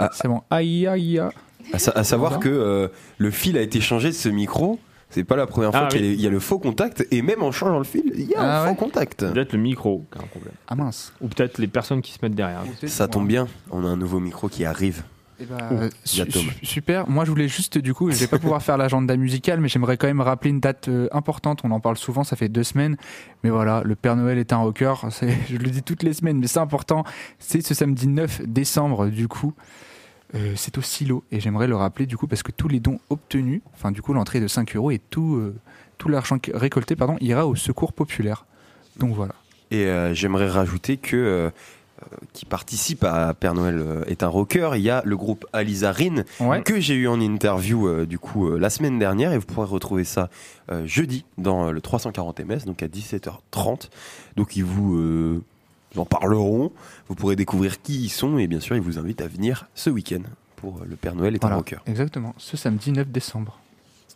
euh, 0.00 0.06
C'est 0.12 0.28
bon. 0.28 0.42
Aïe, 0.50 0.86
aïe, 0.86 1.18
aïe. 1.18 1.28
à, 1.72 1.78
sa- 1.78 1.90
à 1.92 2.04
savoir 2.04 2.38
que 2.38 2.48
euh, 2.48 2.88
le 3.18 3.30
fil 3.30 3.58
a 3.58 3.60
été 3.62 3.80
changé 3.80 4.08
de 4.08 4.14
ce 4.14 4.28
micro. 4.28 4.78
C'est 5.10 5.24
pas 5.24 5.36
la 5.36 5.46
première 5.46 5.70
fois 5.70 5.84
Ah, 5.86 5.88
qu'il 5.88 6.02
y, 6.02 6.04
a 6.04 6.08
oui. 6.10 6.14
il 6.18 6.20
y 6.20 6.26
a 6.26 6.30
le 6.30 6.38
faux 6.38 6.58
contact 6.58 7.06
et 7.10 7.22
même 7.22 7.42
en 7.42 7.50
changeant 7.50 7.78
le 7.78 7.84
fil, 7.84 8.12
il 8.14 8.28
y 8.28 8.34
a 8.34 8.40
Ah 8.42 8.60
un 8.60 8.64
ouais 8.64 8.68
faux 8.70 8.74
contact. 8.84 9.24
Peut-être 9.32 9.54
le 9.54 9.58
micro 9.58 10.04
qui 10.12 10.18
a 10.18 10.22
un 10.22 10.26
problème. 10.26 10.52
Ah 10.68 10.74
mince. 10.74 11.14
Ou 11.22 11.28
peut-être 11.28 11.56
les 11.58 11.66
personnes 11.66 12.02
qui 12.02 12.12
se 12.12 12.18
mettent 12.22 12.34
derrière. 12.34 12.60
Ça 12.86 13.08
tombe 13.08 13.26
bien, 13.26 13.48
on 13.70 13.84
a 13.86 13.88
un 13.88 13.96
nouveau 13.96 14.20
micro 14.20 14.48
qui 14.50 14.66
arrive. 14.66 15.02
Eh 15.40 15.44
ben, 15.44 15.58
euh, 15.72 15.88
su- 16.04 16.22
super. 16.62 17.08
Moi, 17.08 17.24
je 17.24 17.30
voulais 17.30 17.46
juste, 17.48 17.78
du 17.78 17.94
coup, 17.94 18.10
je 18.10 18.16
vais 18.16 18.26
pas 18.26 18.38
pouvoir 18.38 18.62
faire 18.62 18.76
l'agenda 18.76 19.16
musical, 19.16 19.60
mais 19.60 19.68
j'aimerais 19.68 19.96
quand 19.96 20.06
même 20.08 20.20
rappeler 20.20 20.50
une 20.50 20.60
date 20.60 20.88
euh, 20.88 21.08
importante. 21.12 21.60
On 21.64 21.70
en 21.70 21.80
parle 21.80 21.96
souvent, 21.96 22.24
ça 22.24 22.34
fait 22.36 22.48
deux 22.48 22.64
semaines. 22.64 22.96
Mais 23.44 23.50
voilà, 23.50 23.82
le 23.84 23.94
Père 23.94 24.16
Noël 24.16 24.38
est 24.38 24.52
un 24.52 24.56
rocker. 24.58 24.94
Je 25.48 25.56
le 25.56 25.70
dis 25.70 25.82
toutes 25.82 26.02
les 26.02 26.12
semaines, 26.12 26.38
mais 26.38 26.48
c'est 26.48 26.58
important. 26.58 27.04
C'est 27.38 27.64
ce 27.64 27.72
samedi 27.74 28.08
9 28.08 28.42
décembre, 28.46 29.06
du 29.08 29.28
coup. 29.28 29.54
Euh, 30.34 30.52
c'est 30.56 30.76
au 30.76 30.82
silo 30.82 31.24
et 31.32 31.40
j'aimerais 31.40 31.66
le 31.66 31.74
rappeler 31.74 32.04
du 32.04 32.18
coup 32.18 32.26
parce 32.26 32.42
que 32.42 32.52
tous 32.52 32.68
les 32.68 32.80
dons 32.80 32.98
obtenus, 33.08 33.62
enfin 33.72 33.90
du 33.92 34.02
coup 34.02 34.12
l'entrée 34.12 34.40
de 34.40 34.46
5 34.46 34.76
euros 34.76 34.90
et 34.90 34.98
tout, 34.98 35.36
euh, 35.36 35.56
tout 35.96 36.10
l'argent 36.10 36.36
récolté 36.52 36.96
pardon, 36.96 37.16
ira 37.22 37.46
au 37.46 37.56
secours 37.56 37.94
populaire. 37.94 38.44
Donc 38.98 39.14
voilà. 39.14 39.34
Et 39.70 39.86
j'aimerais 40.12 40.48
rajouter 40.50 40.98
que 40.98 41.50
qui 42.32 42.44
participe 42.44 43.04
à 43.04 43.34
Père 43.34 43.54
Noël 43.54 43.76
euh, 43.78 44.04
est 44.06 44.22
un 44.22 44.28
rocker. 44.28 44.70
Il 44.76 44.82
y 44.82 44.90
a 44.90 45.02
le 45.04 45.16
groupe 45.16 45.46
Alizarine 45.52 46.24
Ouais. 46.40 46.62
que 46.62 46.78
j'ai 46.80 46.94
eu 46.94 47.08
en 47.08 47.20
interview 47.20 47.88
euh, 47.88 48.06
du 48.06 48.18
coup 48.18 48.48
euh, 48.48 48.58
la 48.58 48.70
semaine 48.70 48.98
dernière 48.98 49.32
et 49.32 49.38
vous 49.38 49.46
pourrez 49.46 49.66
retrouver 49.66 50.04
ça 50.04 50.30
euh, 50.70 50.86
jeudi 50.86 51.24
dans 51.38 51.68
euh, 51.68 51.70
le 51.72 51.80
340 51.80 52.40
MS 52.40 52.64
donc 52.66 52.82
à 52.82 52.86
17h30. 52.88 53.88
Donc 54.36 54.56
ils 54.56 54.64
vous 54.64 54.96
euh, 54.96 55.42
en 55.96 56.04
parleront. 56.04 56.72
Vous 57.08 57.14
pourrez 57.14 57.36
découvrir 57.36 57.82
qui 57.82 58.00
ils 58.04 58.08
sont 58.10 58.38
et 58.38 58.46
bien 58.46 58.60
sûr 58.60 58.76
ils 58.76 58.82
vous 58.82 58.98
invitent 58.98 59.20
à 59.22 59.28
venir 59.28 59.66
ce 59.74 59.90
week-end 59.90 60.22
pour 60.56 60.78
euh, 60.78 60.86
le 60.88 60.96
Père 60.96 61.14
Noël 61.14 61.34
est 61.34 61.38
un 61.44 61.48
Voilà, 61.48 61.56
rocker. 61.56 61.78
exactement. 61.86 62.34
Ce 62.38 62.56
samedi 62.56 62.92
9 62.92 63.08
décembre 63.08 63.58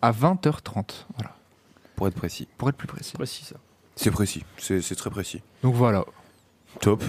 à 0.01 0.12
20h30. 0.12 1.07
Voilà. 1.16 1.35
Pour 1.97 2.09
être 2.09 2.14
précis. 2.14 2.49
Pour 2.59 2.68
être 2.68 2.77
plus 2.77 2.88
précis. 2.88 3.12
Précis 3.14 3.45
ça. 3.45 3.57
C'est 3.97 4.11
précis. 4.11 4.45
C'est 4.59 4.81
c'est 4.81 4.95
très 4.95 5.11
précis. 5.11 5.42
Donc 5.62 5.75
voilà. 5.75 6.05
Top. 6.81 7.03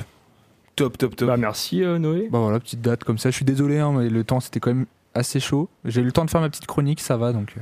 Top, 0.75 0.97
top, 0.97 1.15
top. 1.15 1.27
Bah 1.27 1.37
merci 1.37 1.83
euh, 1.83 1.99
Noé. 1.99 2.27
Bah 2.31 2.39
voilà, 2.39 2.59
petite 2.59 2.81
date 2.81 3.03
comme 3.03 3.17
ça. 3.17 3.29
Je 3.29 3.35
suis 3.35 3.45
désolé, 3.45 3.79
hein, 3.79 3.93
mais 3.95 4.09
le 4.09 4.23
temps 4.23 4.39
c'était 4.39 4.59
quand 4.59 4.73
même 4.73 4.85
assez 5.13 5.39
chaud. 5.39 5.69
J'ai 5.85 6.01
eu 6.01 6.05
le 6.05 6.11
temps 6.11 6.25
de 6.25 6.29
faire 6.31 6.41
ma 6.41 6.49
petite 6.49 6.65
chronique, 6.65 6.99
ça 6.99 7.15
va 7.17 7.31
donc. 7.33 7.53
euh, 7.57 7.61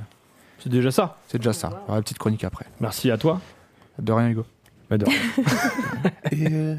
C'est 0.60 0.70
déjà 0.70 0.92
ça. 0.92 1.18
C'est 1.28 1.38
déjà 1.38 1.52
ça. 1.54 1.84
Aura 1.88 1.98
la 1.98 2.02
petite 2.02 2.18
chronique 2.20 2.44
après. 2.46 2.66
Merci 2.80 3.12
à 3.12 3.18
toi. 3.18 3.42
De 4.00 4.12
rien, 4.14 4.30
Hugo. 4.30 4.46
Bah, 4.90 4.98
de 4.98 5.06
rien. 5.06 5.20
euh, 6.34 6.76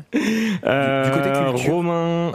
Euh, 0.64 1.04
du 1.04 1.10
côté 1.10 1.52
culture. 1.52 1.74
Romain, 1.74 2.32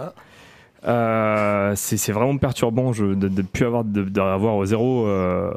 euh, 0.85 1.73
c'est 1.75 1.97
c'est 1.97 2.11
vraiment 2.11 2.37
perturbant 2.37 2.93
je, 2.93 3.05
de 3.05 3.27
ne 3.29 3.41
plus 3.41 3.65
avoir 3.65 3.83
de- 3.83 4.03
d'avoir 4.03 4.63
zéro, 4.65 5.07
euh, 5.07 5.51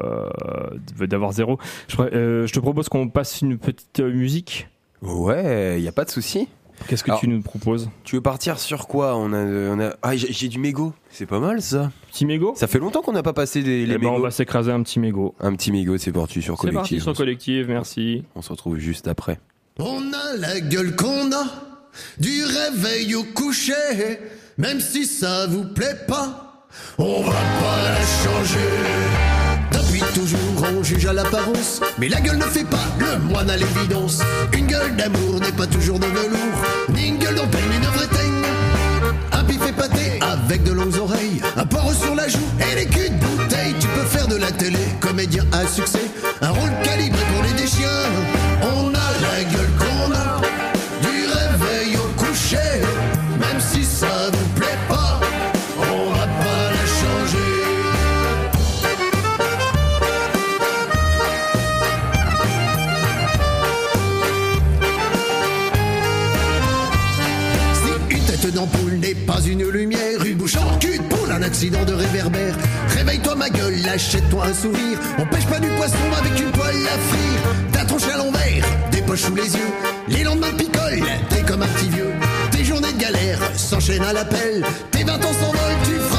d'avoir 0.99 1.31
zéro. 1.31 1.59
Je, 1.87 1.95
euh, 2.01 2.47
te 2.47 2.59
propose 2.59 2.89
qu'on 2.89 3.07
passe 3.09 3.41
une 3.41 3.57
petite 3.59 3.99
euh, 3.99 4.11
musique. 4.11 4.67
Ouais, 5.01 5.75
il 5.79 5.83
y 5.83 5.87
a 5.87 5.91
pas 5.91 6.05
de 6.05 6.09
souci. 6.09 6.47
Qu'est-ce 6.87 7.03
que 7.03 7.11
Alors, 7.11 7.19
tu 7.21 7.27
nous 7.27 7.41
proposes 7.41 7.89
Tu 8.03 8.15
veux 8.15 8.21
partir 8.21 8.59
sur 8.59 8.87
quoi 8.87 9.15
On 9.15 9.31
a, 9.33 9.37
on 9.43 9.79
a... 9.79 9.93
Ah, 10.01 10.15
j'ai 10.15 10.31
j'ai 10.33 10.47
du 10.47 10.59
mégot. 10.59 10.93
C'est 11.09 11.25
pas 11.25 11.39
mal 11.39 11.61
ça. 11.61 11.91
Petit 12.11 12.25
mégot 12.25 12.53
Ça 12.55 12.67
fait 12.67 12.79
longtemps 12.79 13.01
qu'on 13.01 13.13
n'a 13.13 13.23
pas 13.23 13.33
passé 13.33 13.61
des, 13.63 13.85
les 13.85 13.93
Eh 13.95 13.97
ben, 13.97 14.05
mégots. 14.05 14.15
on 14.15 14.19
va 14.19 14.31
s'écraser 14.31 14.71
un 14.71 14.81
petit 14.83 14.99
mégot. 14.99 15.35
Un 15.39 15.53
petit 15.55 15.71
mégot, 15.71 15.97
c'est 15.97 16.11
parti 16.11 16.41
sur 16.41 16.59
C'est 16.59 16.71
parti 16.71 16.89
collectif. 16.95 17.03
sur 17.03 17.13
collective, 17.15 17.67
merci. 17.69 18.23
On 18.35 18.41
se 18.41 18.49
retrouve 18.49 18.77
juste 18.77 19.07
après. 19.07 19.39
On 19.79 20.01
a 20.13 20.37
la 20.37 20.59
gueule 20.59 20.95
qu'on 20.95 21.31
a, 21.31 21.45
du 22.19 22.43
réveil 22.43 23.15
au 23.15 23.23
coucher, 23.23 23.73
même 24.57 24.79
si 24.79 25.05
ça 25.05 25.47
vous 25.47 25.65
plaît 25.65 25.97
pas, 26.07 26.65
on 26.97 27.21
va 27.21 27.31
pas 27.31 27.83
la 27.83 28.05
changer. 28.05 29.40
Toujours 30.13 30.39
on 30.77 30.83
juge 30.83 31.05
à 31.05 31.13
l'apparence, 31.13 31.79
mais 31.97 32.09
la 32.09 32.19
gueule 32.19 32.37
ne 32.37 32.43
fait 32.43 32.65
pas 32.65 32.83
le 32.99 33.17
moine 33.19 33.49
à 33.49 33.55
l'évidence. 33.55 34.19
Une 34.53 34.67
gueule 34.67 34.95
d'amour 34.97 35.39
n'est 35.39 35.53
pas 35.53 35.67
toujours 35.67 35.99
de 35.99 36.05
velours, 36.05 36.61
ni 36.89 37.07
une 37.07 37.17
gueule 37.17 37.35
d'empêche 37.35 37.63
ni 37.71 37.79
de 37.79 37.85
vrai 37.85 38.07
teigne. 38.07 38.43
Un 39.31 39.43
pif 39.45 39.65
épaté 39.67 40.19
avec 40.21 40.63
de 40.63 40.73
longues 40.73 40.97
oreilles, 40.97 41.41
un 41.55 41.65
porc 41.65 41.93
sur 41.93 42.13
la 42.13 42.27
joue 42.27 42.39
et 42.59 42.75
les 42.75 42.87
culs 42.87 43.09
de 43.09 43.25
bouteille. 43.25 43.75
Tu 43.79 43.87
peux 43.87 44.05
faire 44.05 44.27
de 44.27 44.35
la 44.35 44.51
télé, 44.51 44.79
comédien 44.99 45.45
à 45.53 45.65
succès, 45.65 46.11
un 46.41 46.49
rôle 46.49 46.71
calibré 46.83 47.21
pour 47.33 47.43
les 47.43 47.53
déchiens. 47.53 48.40
pas 69.15 69.41
une 69.41 69.67
lumière. 69.69 70.19
Rue 70.19 70.35
Bouchon, 70.35 70.59
cul 70.79 70.97
de 70.97 71.03
poule, 71.03 71.31
un 71.31 71.41
accident 71.41 71.83
de 71.85 71.93
réverbère. 71.93 72.55
Réveille-toi 72.89 73.35
ma 73.35 73.49
gueule, 73.49 73.75
achète-toi 73.87 74.45
un 74.45 74.53
sourire. 74.53 74.99
On 75.17 75.25
pêche 75.25 75.45
pas 75.45 75.59
du 75.59 75.67
poisson 75.69 75.95
avec 76.17 76.39
une 76.39 76.51
poêle 76.51 76.75
à 76.85 76.97
frire. 77.09 77.55
T'as 77.71 77.85
ton 77.85 77.97
à 77.97 78.17
l'envers, 78.17 78.65
des 78.91 79.01
poches 79.01 79.21
sous 79.21 79.35
les 79.35 79.53
yeux. 79.53 79.71
Les 80.07 80.23
lendemains 80.23 80.53
picolent, 80.57 81.03
t'es 81.29 81.41
comme 81.43 81.61
un 81.61 81.67
petit 81.67 81.89
vieux. 81.89 82.11
Tes 82.51 82.63
journées 82.63 82.93
de 82.93 82.99
galère 82.99 83.39
s'enchaînent 83.55 84.03
à 84.03 84.13
l'appel. 84.13 84.63
Tes 84.91 85.03
20 85.03 85.13
ans 85.13 85.33
s'envolent, 85.33 85.81
tu 85.83 86.10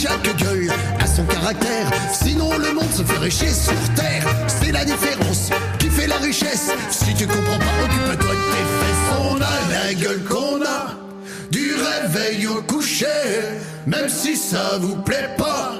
chaque 0.00 0.36
gueule 0.36 0.70
a 1.00 1.06
son 1.06 1.24
caractère, 1.24 1.90
sinon 2.12 2.50
le 2.56 2.72
monde 2.72 2.92
se 2.92 3.02
ferait 3.02 3.30
chier 3.30 3.52
sur 3.52 3.74
terre. 3.96 4.24
C'est 4.46 4.70
la 4.70 4.84
différence 4.84 5.50
qui 5.80 5.90
fait 5.90 6.06
la 6.06 6.18
richesse. 6.18 6.70
Si 6.90 7.14
tu 7.14 7.26
comprends 7.26 7.58
pas, 7.58 7.84
occupe-toi 7.84 8.14
de 8.14 8.40
tes 8.54 8.66
fesses. 8.78 9.16
On 9.28 9.36
a 9.40 9.56
la 9.72 9.94
gueule 9.94 10.22
qu'on 10.22 10.62
a, 10.62 10.94
du 11.50 11.72
réveil 11.74 12.46
au 12.46 12.62
coucher, 12.62 13.06
même 13.86 14.08
si 14.08 14.36
ça 14.36 14.78
vous 14.80 14.96
plaît 15.02 15.30
pas. 15.36 15.74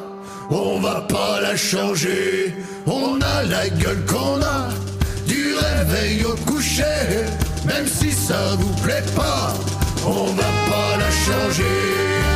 On 0.50 0.80
va 0.80 1.02
pas 1.02 1.40
la 1.40 1.54
changer, 1.56 2.56
on 2.86 3.20
a 3.20 3.44
la 3.44 3.68
gueule 3.68 4.04
qu'on 4.04 4.42
a, 4.42 4.70
du 5.28 5.54
réveil 5.54 6.24
au 6.24 6.34
coucher, 6.50 7.26
même 7.66 7.86
si 7.86 8.10
ça 8.10 8.56
vous 8.58 8.74
plaît 8.82 9.04
pas, 9.14 9.54
on 10.04 10.24
va 10.32 10.50
pas 10.70 10.96
la 10.98 11.10
changer. 11.10 12.28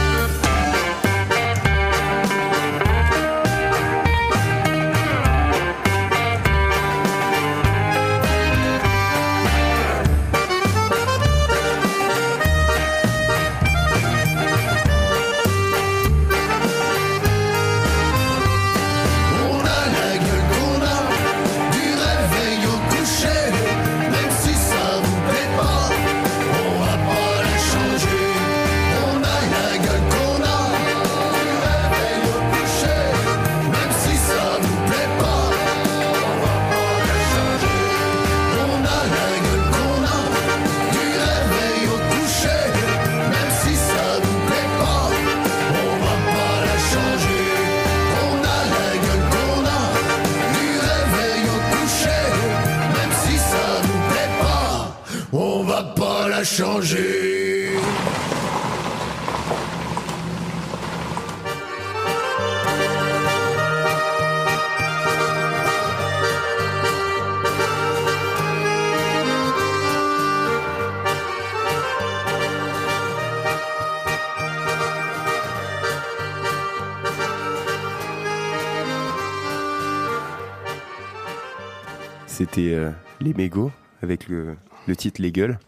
C'était 82.54 82.74
euh, 82.74 82.90
les 83.22 83.32
mégots 83.32 83.70
avec 84.02 84.28
le, 84.28 84.56
le 84.86 84.94
titre 84.94 85.22
Les 85.22 85.32
Gueules. 85.32 85.58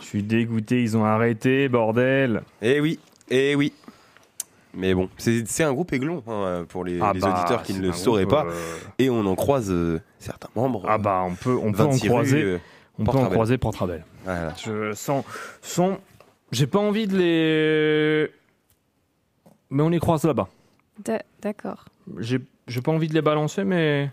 Je 0.00 0.04
suis 0.06 0.22
dégoûté, 0.22 0.80
ils 0.80 0.96
ont 0.96 1.04
arrêté, 1.04 1.68
bordel. 1.68 2.42
Eh 2.60 2.80
oui, 2.80 3.00
eh 3.28 3.56
oui. 3.56 3.72
Mais 4.72 4.94
bon, 4.94 5.08
c'est 5.18 5.64
un 5.64 5.72
groupe 5.72 5.92
aiglon 5.92 6.22
hein, 6.28 6.64
pour 6.68 6.84
les, 6.84 7.00
Ah 7.00 7.10
les 7.12 7.18
bah, 7.18 7.34
auditeurs 7.36 7.64
qui 7.64 7.74
ne 7.74 7.80
le 7.88 7.92
sauraient 7.92 8.22
groupe, 8.24 8.36
pas. 8.38 8.46
euh, 8.46 8.76
Et 9.00 9.10
on 9.10 9.26
en 9.26 9.34
croise 9.34 9.68
euh, 9.72 10.00
certains 10.20 10.48
membres. 10.54 10.84
Ah 10.88 10.96
bah 10.96 11.22
on 11.26 11.34
peut, 11.34 11.56
on 11.60 11.72
peut 11.72 11.82
en 11.82 11.90
26 11.90 12.02
rue, 12.04 12.08
croiser, 12.08 12.42
euh, 12.42 12.58
on 13.00 13.04
peut 13.04 13.18
en 13.18 13.28
croiser 13.28 13.58
Port-Ravel. 13.58 14.04
Voilà. 14.24 14.54
Je 14.64 14.92
sens, 14.92 15.24
sens, 15.60 15.98
j'ai 16.52 16.68
pas 16.68 16.78
envie 16.78 17.08
de 17.08 17.16
les, 17.18 18.30
mais 19.70 19.82
on 19.82 19.88
les 19.88 19.98
croise 19.98 20.22
là-bas. 20.24 20.48
D'a- 21.04 21.24
D'accord. 21.42 21.86
J'ai 22.18 22.38
pas 22.82 22.92
envie 22.92 23.08
de 23.08 23.14
les 23.14 23.22
balancer, 23.22 23.64
mais 23.64 24.08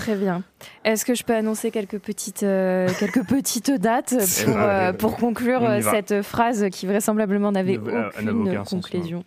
Très 0.00 0.16
bien. 0.16 0.42
Est-ce 0.84 1.04
que 1.04 1.14
je 1.14 1.24
peux 1.24 1.34
annoncer 1.34 1.70
quelques 1.70 1.98
petites, 1.98 2.42
euh, 2.42 2.88
quelques 2.98 3.22
petites 3.28 3.70
dates 3.70 4.14
pour, 4.44 4.56
euh, 4.56 4.92
pour 4.94 5.16
conclure 5.16 5.62
euh, 5.62 5.80
cette 5.82 6.22
phrase 6.22 6.66
qui 6.72 6.86
vraisemblablement 6.86 7.52
n'avait 7.52 7.76
Ne- 7.76 8.30
aucune 8.32 8.54
sens, 8.64 8.70
conclusion 8.70 9.24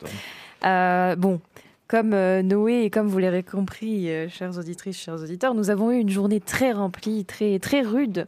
Euh, 0.66 1.16
bon, 1.16 1.40
comme 1.88 2.10
Noé 2.42 2.86
et 2.86 2.90
comme 2.90 3.08
vous 3.08 3.20
l'avez 3.20 3.44
compris, 3.44 4.10
chères 4.30 4.58
auditrices, 4.58 4.98
chers 4.98 5.22
auditeurs, 5.22 5.54
nous 5.54 5.70
avons 5.70 5.92
eu 5.92 6.00
une 6.00 6.10
journée 6.10 6.40
très 6.40 6.72
remplie, 6.72 7.24
très, 7.24 7.60
très 7.60 7.82
rude. 7.82 8.26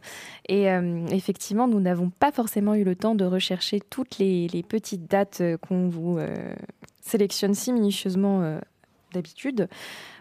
Et 0.48 0.70
euh, 0.70 1.04
effectivement, 1.10 1.66
nous 1.66 1.80
n'avons 1.80 2.10
pas 2.10 2.30
forcément 2.30 2.74
eu 2.74 2.84
le 2.84 2.94
temps 2.94 3.16
de 3.16 3.24
rechercher 3.24 3.80
toutes 3.90 4.18
les, 4.18 4.46
les 4.48 4.62
petites 4.62 5.10
dates 5.10 5.42
qu'on 5.66 5.88
vous 5.88 6.18
euh, 6.18 6.32
sélectionne 7.00 7.54
si 7.54 7.72
minutieusement 7.72 8.42
euh, 8.42 8.58
d'habitude. 9.12 9.68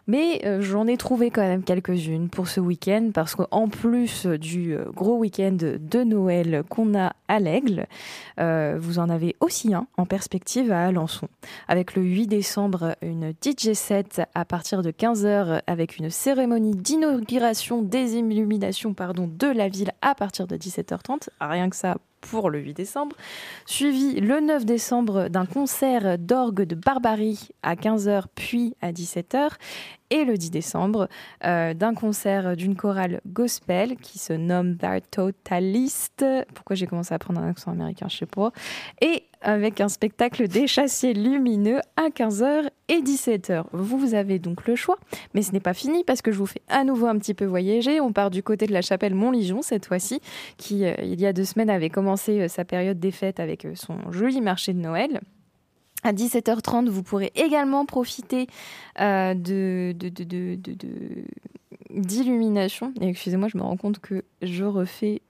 Mais 0.08 0.42
euh, 0.46 0.62
j'en 0.62 0.88
ai 0.88 0.98
trouvé 0.98 1.32
quand 1.32 1.42
même 1.42 1.64
quelques-unes 1.64 2.30
pour 2.30 2.48
ce 2.48 2.60
week-end, 2.60 3.10
parce 3.14 3.36
qu'en 3.36 3.68
plus 3.68 4.26
du 4.26 4.76
euh, 4.76 4.86
gros 4.94 5.18
week-end 5.18 5.58
de 5.60 6.04
Noël 6.04 6.64
qu'on 6.70 6.98
a 6.98 7.14
à 7.28 7.40
l'Aigle, 7.40 7.88
euh, 8.40 8.78
vous 8.80 9.00
en 9.00 9.10
avez 9.10 9.36
aussi 9.40 9.74
un 9.74 9.88
en 9.98 10.06
perspective 10.06 10.72
à 10.72 10.86
Alençon, 10.86 11.28
avec 11.68 11.96
le 11.96 12.04
8 12.04 12.28
décembre 12.28 12.96
une 13.02 13.34
DJ 13.44 13.74
set 13.74 14.22
à 14.36 14.46
partir 14.46 14.84
de 14.84 14.92
15h, 14.92 15.62
avec 15.66 15.98
une 15.98 16.10
cérémonie 16.10 16.76
d'inauguration 16.76 17.82
des 17.82 18.16
illuminations 18.16 18.94
de 18.96 19.48
la 19.48 19.70
ville 19.70 19.92
à 20.02 20.16
partir 20.16 20.48
de 20.48 20.56
17h30, 20.56 21.30
rien 21.42 21.70
que 21.70 21.76
ça 21.76 21.98
pour 22.30 22.50
le 22.50 22.60
8 22.60 22.74
décembre, 22.74 23.16
suivi 23.66 24.20
le 24.20 24.40
9 24.40 24.66
décembre 24.66 25.30
d'un 25.30 25.46
concert 25.46 26.18
d'orgue 26.18 26.64
de 26.64 26.76
Barbarie 26.76 27.50
à 27.64 27.76
15h 27.76 28.24
puis 28.36 28.76
à 28.82 28.92
17h, 28.92 29.52
et 30.10 30.26
le 30.26 30.38
10 30.38 30.52
décembre 30.52 31.08
euh, 31.44 31.74
d'un 31.74 31.94
concert 31.94 32.56
d'une 32.56 32.76
chorale 32.76 33.22
gospel 33.28 33.96
qui 33.98 34.20
se 34.20 34.34
nomme 34.34 34.78
The 34.78 35.10
Totalist. 35.12 36.26
Pourquoi 36.54 36.76
j'ai 36.76 36.88
commencé 36.88 37.14
à 37.14 37.20
prendre 37.20 37.40
un 37.40 37.50
accent 37.50 37.72
américain, 37.72 38.08
je 38.10 38.18
sais 38.18 38.26
pas. 38.26 38.52
Et 39.02 39.24
avec 39.42 39.80
un 39.80 39.90
spectacle 39.90 40.48
des 40.48 40.68
chassiers 40.68 41.14
lumineux 41.14 41.80
à 41.98 42.10
15h 42.10 42.68
et 42.88 43.02
17h. 43.02 43.66
Vous, 43.74 44.16
avez 44.16 44.40
donc 44.40 44.66
le 44.68 44.76
choix, 44.76 44.98
mais 45.34 45.42
ce 45.42 45.52
n'est 45.52 45.60
pas 45.60 45.74
fini 45.74 46.04
parce 46.04 46.22
que 46.22 46.32
je 46.32 46.38
vous 46.38 46.46
fais 46.46 46.62
à 46.68 46.84
nouveau 46.84 47.08
un 47.08 47.18
petit 47.18 47.34
peu 47.34 47.46
voyager. 47.46 48.02
On 48.02 48.12
part 48.12 48.32
du 48.32 48.44
côté 48.44 48.66
de 48.66 48.74
la 48.74 48.82
chapelle 48.82 49.14
Montligeon 49.14 49.62
cette 49.62 49.86
fois-ci, 49.86 50.20
qui 50.58 50.86
euh, 50.86 50.96
il 51.04 51.20
y 51.22 51.26
a 51.26 51.34
deux 51.34 51.46
semaines 51.46 51.70
avait 51.70 51.90
commencé 51.90 52.42
euh, 52.42 52.48
sa 52.48 52.66
période 52.66 53.00
des 53.00 53.12
fêtes 53.12 53.40
avec 53.40 53.68
son 53.76 54.12
joli 54.12 54.42
marché 54.42 54.74
de 54.74 54.80
Noël. 54.80 55.22
À 56.06 56.14
17h30, 56.14 56.88
vous 56.88 57.02
pourrez 57.02 57.32
également 57.34 57.88
profiter 57.88 58.46
euh, 59.02 59.34
de, 59.34 59.92
d'illumination. 61.90 62.94
Et 63.02 63.08
excusez-moi, 63.08 63.48
je 63.52 63.58
me 63.58 63.64
rends 63.64 63.76
compte 63.76 63.98
que 63.98 64.24
je 64.44 64.64
refais 64.66 65.24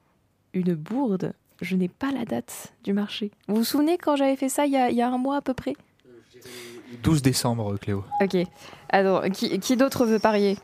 une 0.53 0.75
bourde. 0.75 1.31
Je 1.61 1.77
n'ai 1.77 1.87
pas 1.87 2.11
la 2.11 2.25
date 2.25 2.73
du 2.83 2.91
marché. 2.91 3.31
Vous 3.47 3.55
vous 3.55 3.63
souvenez 3.63 3.97
quand 3.97 4.17
j'avais 4.17 4.35
fait 4.35 4.49
ça 4.49 4.65
il 4.65 4.73
y 4.73 4.75
a, 4.75 4.89
il 4.89 4.97
y 4.97 5.01
a 5.01 5.07
un 5.07 5.17
mois 5.17 5.37
à 5.37 5.41
peu 5.41 5.53
près? 5.53 5.75
12 7.01 7.21
décembre, 7.21 7.77
Cléo. 7.77 8.03
Ok. 8.21 8.35
Alors, 8.89 9.23
qui, 9.31 9.57
qui 9.59 9.77
d'autre 9.77 10.05
veut 10.05 10.19
parier? 10.19 10.57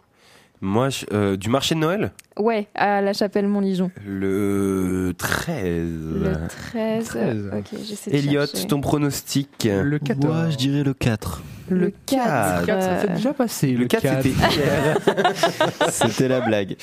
Moi, 0.64 0.90
je- 0.90 1.06
euh, 1.12 1.38
du 1.38 1.50
marché 1.50 1.74
de 1.74 1.80
Noël 1.80 2.12
Ouais, 2.38 2.68
à 2.76 3.02
la 3.02 3.14
chapelle 3.14 3.48
Montligeon. 3.48 3.90
Le 4.08 5.12
13. 5.18 5.56
Le 5.58 6.34
13. 6.72 7.06
13. 7.06 7.52
Ok, 7.58 7.80
j'essaie 7.84 8.12
de 8.12 8.16
Elliot, 8.16 8.46
chercher. 8.46 8.68
ton 8.68 8.80
pronostic 8.80 9.68
Le 9.68 9.98
14. 9.98 10.24
Moi, 10.26 10.50
je 10.52 10.58
dirais 10.58 10.84
le 10.84 10.94
4. 10.94 11.42
Le 11.70 11.92
4. 12.06 12.60
Le 12.62 12.66
4, 12.68 12.82
ça 12.84 12.96
fait 12.98 13.14
déjà 13.16 13.34
passé. 13.34 13.72
Le 13.72 13.86
4, 13.88 14.02
c'était 14.02 14.30
hier. 14.30 14.98
C'était 15.90 16.28
la 16.28 16.42
blague. 16.42 16.76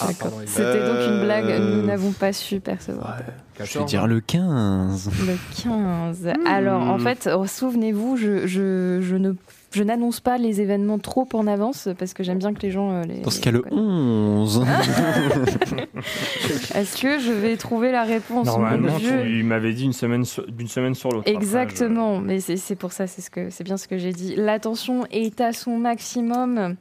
Ah, 0.00 0.08
C'était 0.46 0.86
donc 0.86 1.08
une 1.08 1.22
blague, 1.24 1.44
Euh, 1.50 1.76
nous 1.80 1.86
n'avons 1.86 2.12
pas 2.12 2.32
su 2.32 2.60
percevoir. 2.60 3.16
Je 3.62 3.78
vais 3.78 3.84
dire 3.86 4.06
le 4.06 4.20
15. 4.20 5.10
Le 5.26 5.36
15. 5.62 6.28
Alors, 6.46 6.82
en 6.82 6.98
fait, 6.98 7.28
oh, 7.34 7.46
souvenez-vous, 7.46 8.16
je, 8.16 8.46
je, 8.46 8.98
je 9.02 9.16
ne. 9.16 9.32
Je 9.76 9.82
n'annonce 9.82 10.20
pas 10.20 10.38
les 10.38 10.62
événements 10.62 10.98
trop 10.98 11.28
en 11.34 11.46
avance 11.46 11.90
parce 11.98 12.14
que 12.14 12.22
j'aime 12.24 12.38
bien 12.38 12.54
que 12.54 12.62
les 12.62 12.70
gens 12.70 12.92
euh, 12.92 13.02
les. 13.02 13.20
Dans 13.20 13.28
ce 13.28 13.42
cas, 13.42 13.50
le 13.50 13.62
11. 13.70 14.64
Est-ce 16.74 16.96
que 17.00 17.18
je 17.18 17.30
vais 17.30 17.58
trouver 17.58 17.92
la 17.92 18.04
réponse 18.04 18.46
Normalement, 18.46 18.96
Dieu. 18.96 19.22
tu 19.24 19.42
m'avais 19.42 19.74
dit 19.74 19.84
une 19.84 19.92
semaine 19.92 20.24
sur- 20.24 20.46
d'une 20.50 20.68
semaine 20.68 20.94
sur 20.94 21.10
l'autre. 21.10 21.28
Exactement, 21.28 22.20
mais 22.20 22.40
c'est 22.40 22.56
c'est 22.56 22.74
pour 22.74 22.92
ça, 22.92 23.06
c'est 23.06 23.20
ce 23.20 23.28
que 23.28 23.50
c'est 23.50 23.64
bien 23.64 23.76
ce 23.76 23.86
que 23.86 23.98
j'ai 23.98 24.12
dit. 24.12 24.34
L'attention 24.34 25.04
est 25.10 25.42
à 25.42 25.52
son 25.52 25.76
maximum. 25.76 26.76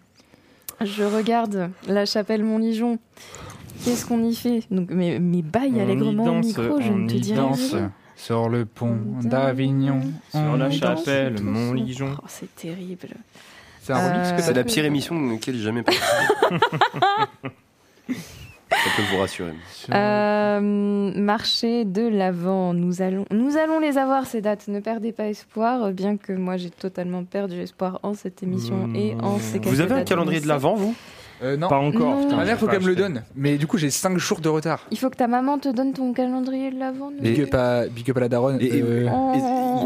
Je 0.82 1.04
regarde 1.04 1.70
la 1.90 2.06
chapelle 2.06 2.46
Montligeon. 2.46 2.98
Qu'est-ce 3.84 4.06
qu'on 4.06 4.24
y 4.24 4.34
fait? 4.34 4.62
Donc, 4.72 4.88
mais, 4.90 5.20
mais 5.20 5.42
baille 5.42 5.82
allègrement 5.82 6.28
au 6.28 6.40
micro, 6.40 6.80
je 6.80 6.92
on 6.92 6.96
ne 6.96 7.10
te 7.10 7.16
dirai 7.16 7.42
rien. 7.42 7.92
Sur 8.16 8.50
le 8.50 8.66
pont 8.66 8.98
d'Avignon. 9.24 10.02
Sur 10.32 10.58
la 10.58 10.72
chapelle. 10.72 11.42
Montligeon. 11.42 12.16
Oh, 12.18 12.26
c'est 12.28 12.54
terrible. 12.56 13.10
C'est 13.82 13.94
Euh, 13.94 14.38
C'est 14.40 14.54
la 14.54 14.64
pire 14.64 14.86
émission 14.86 15.16
dans 15.20 15.32
laquelle 15.34 15.56
j'ai 15.56 15.64
jamais 15.64 15.84
participé. 15.84 16.16
Ça 18.72 18.92
peut 18.98 19.04
vous 19.12 19.20
rassurer. 19.22 19.54
Euh, 19.94 20.60
marché 21.16 21.86
de 21.86 22.08
l'avant, 22.08 22.74
nous 22.74 23.02
allons, 23.02 23.26
nous 23.32 23.58
allons 23.58 23.80
les 23.80 23.98
avoir 23.98 24.26
ces 24.26 24.42
dates. 24.42 24.68
Ne 24.68 24.80
perdez 24.80 25.12
pas 25.12 25.28
espoir, 25.28 25.92
bien 25.92 26.18
que 26.18 26.34
moi 26.34 26.58
j'ai 26.58 26.70
totalement 26.72 27.24
perdu 27.24 27.60
espoir 27.62 28.00
en 28.04 28.14
cette 28.16 28.44
émission 28.44 28.90
et 28.94 29.16
en 29.22 29.40
ces 29.40 29.60
quelques 29.60 29.74
Vous 29.74 29.82
avez 29.82 29.94
un 29.96 30.04
calendrier 30.04 30.42
de 30.42 30.48
l'avant, 30.48 30.76
vous? 30.76 30.94
Euh, 31.44 31.58
non. 31.58 31.68
Pas 31.68 31.78
encore. 31.80 32.16
Non. 32.16 32.24
putain, 32.24 32.38
Ma 32.38 32.46
mère, 32.46 32.58
faut 32.58 32.68
qu'elle 32.68 32.82
me 32.82 32.88
le 32.88 32.96
donne. 32.96 33.24
Mais 33.36 33.58
du 33.58 33.68
coup, 33.68 33.78
j'ai 33.78 33.90
5 33.90 34.18
jours 34.18 34.40
de 34.40 34.48
retard. 34.50 34.82
Il 34.92 34.98
faut 34.98 35.10
que 35.10 35.18
ta 35.18 35.28
maman 35.28 35.58
te 35.60 35.70
donne 35.70 35.94
ton 35.94 36.14
calendrier 36.14 36.72
de 36.72 36.80
l'avant. 36.80 37.12
Big 37.20 37.42
up 37.42 37.54
à, 37.54 37.88
big 37.88 38.10
up 38.10 38.18
à 38.18 38.20
la 38.22 38.30
daronne. 38.30 38.58
Et- 38.62 38.78
et- 38.78 38.82
Euh. 38.82 39.10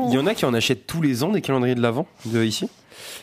Il 0.10 0.14
y 0.14 0.18
en 0.18 0.28
a 0.28 0.34
qui 0.36 0.45
en 0.45 0.54
achètent 0.54 0.86
tous 0.88 1.02
les 1.02 1.24
ans 1.24 1.30
des 1.32 1.41
calendriers 1.41 1.76
de 1.76 1.82
l'avant 1.82 2.06
de 2.26 2.43
ici? 2.43 2.70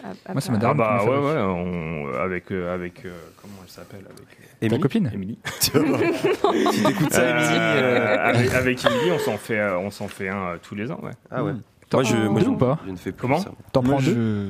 Ah, 0.05 0.09
ah, 0.27 0.33
Moi, 0.33 0.41
c'est 0.41 0.51
ma 0.51 0.57
Ah 0.57 0.61
daronne. 0.61 0.77
bah 0.79 0.99
qui 1.03 1.09
ouais, 1.09 1.15
fait. 1.15 1.21
ouais, 1.23 1.41
on- 1.43 2.15
avec, 2.23 2.51
euh, 2.51 2.75
avec 2.75 3.05
euh, 3.05 3.11
comment 3.41 3.55
elle 3.65 3.71
s'appelle 3.71 4.01
avec 4.05 4.19
euh, 4.21 4.45
Ta 4.61 4.67
Émilie 4.67 4.81
copine 4.81 5.11
Émilie. 5.13 5.39
Si 5.61 5.71
t'écoutes 5.71 7.13
ça, 7.13 7.31
Émilie. 7.31 7.57
euh, 7.59 8.17
avec, 8.29 8.55
avec 8.55 8.85
Émilie, 8.87 9.11
on 9.13 9.19
s'en 9.19 9.37
fait, 9.37 9.59
euh, 9.59 9.79
on 9.79 9.91
s'en 9.91 10.09
fait 10.09 10.29
un 10.29 10.37
euh, 10.37 10.57
tous 10.63 10.75
les 10.75 10.91
ans, 10.91 10.99
ouais. 11.03 11.11
Ah 11.31 11.45
ouais. 11.45 11.53
Moi, 11.93 12.03
je, 12.03 12.17
moi, 12.17 12.41
deux 12.41 12.47
je- 12.47 12.51
ou 12.51 12.57
pas? 12.57 12.79
je 12.87 12.91
ne 12.91 12.97
fais 12.97 13.13
plus 13.13 13.21
Comment? 13.23 13.39
ça. 13.39 13.51
T'en 13.73 13.83
Moi, 13.83 13.95
prends 13.97 14.03
deux? 14.05 14.15
je... 14.15 14.49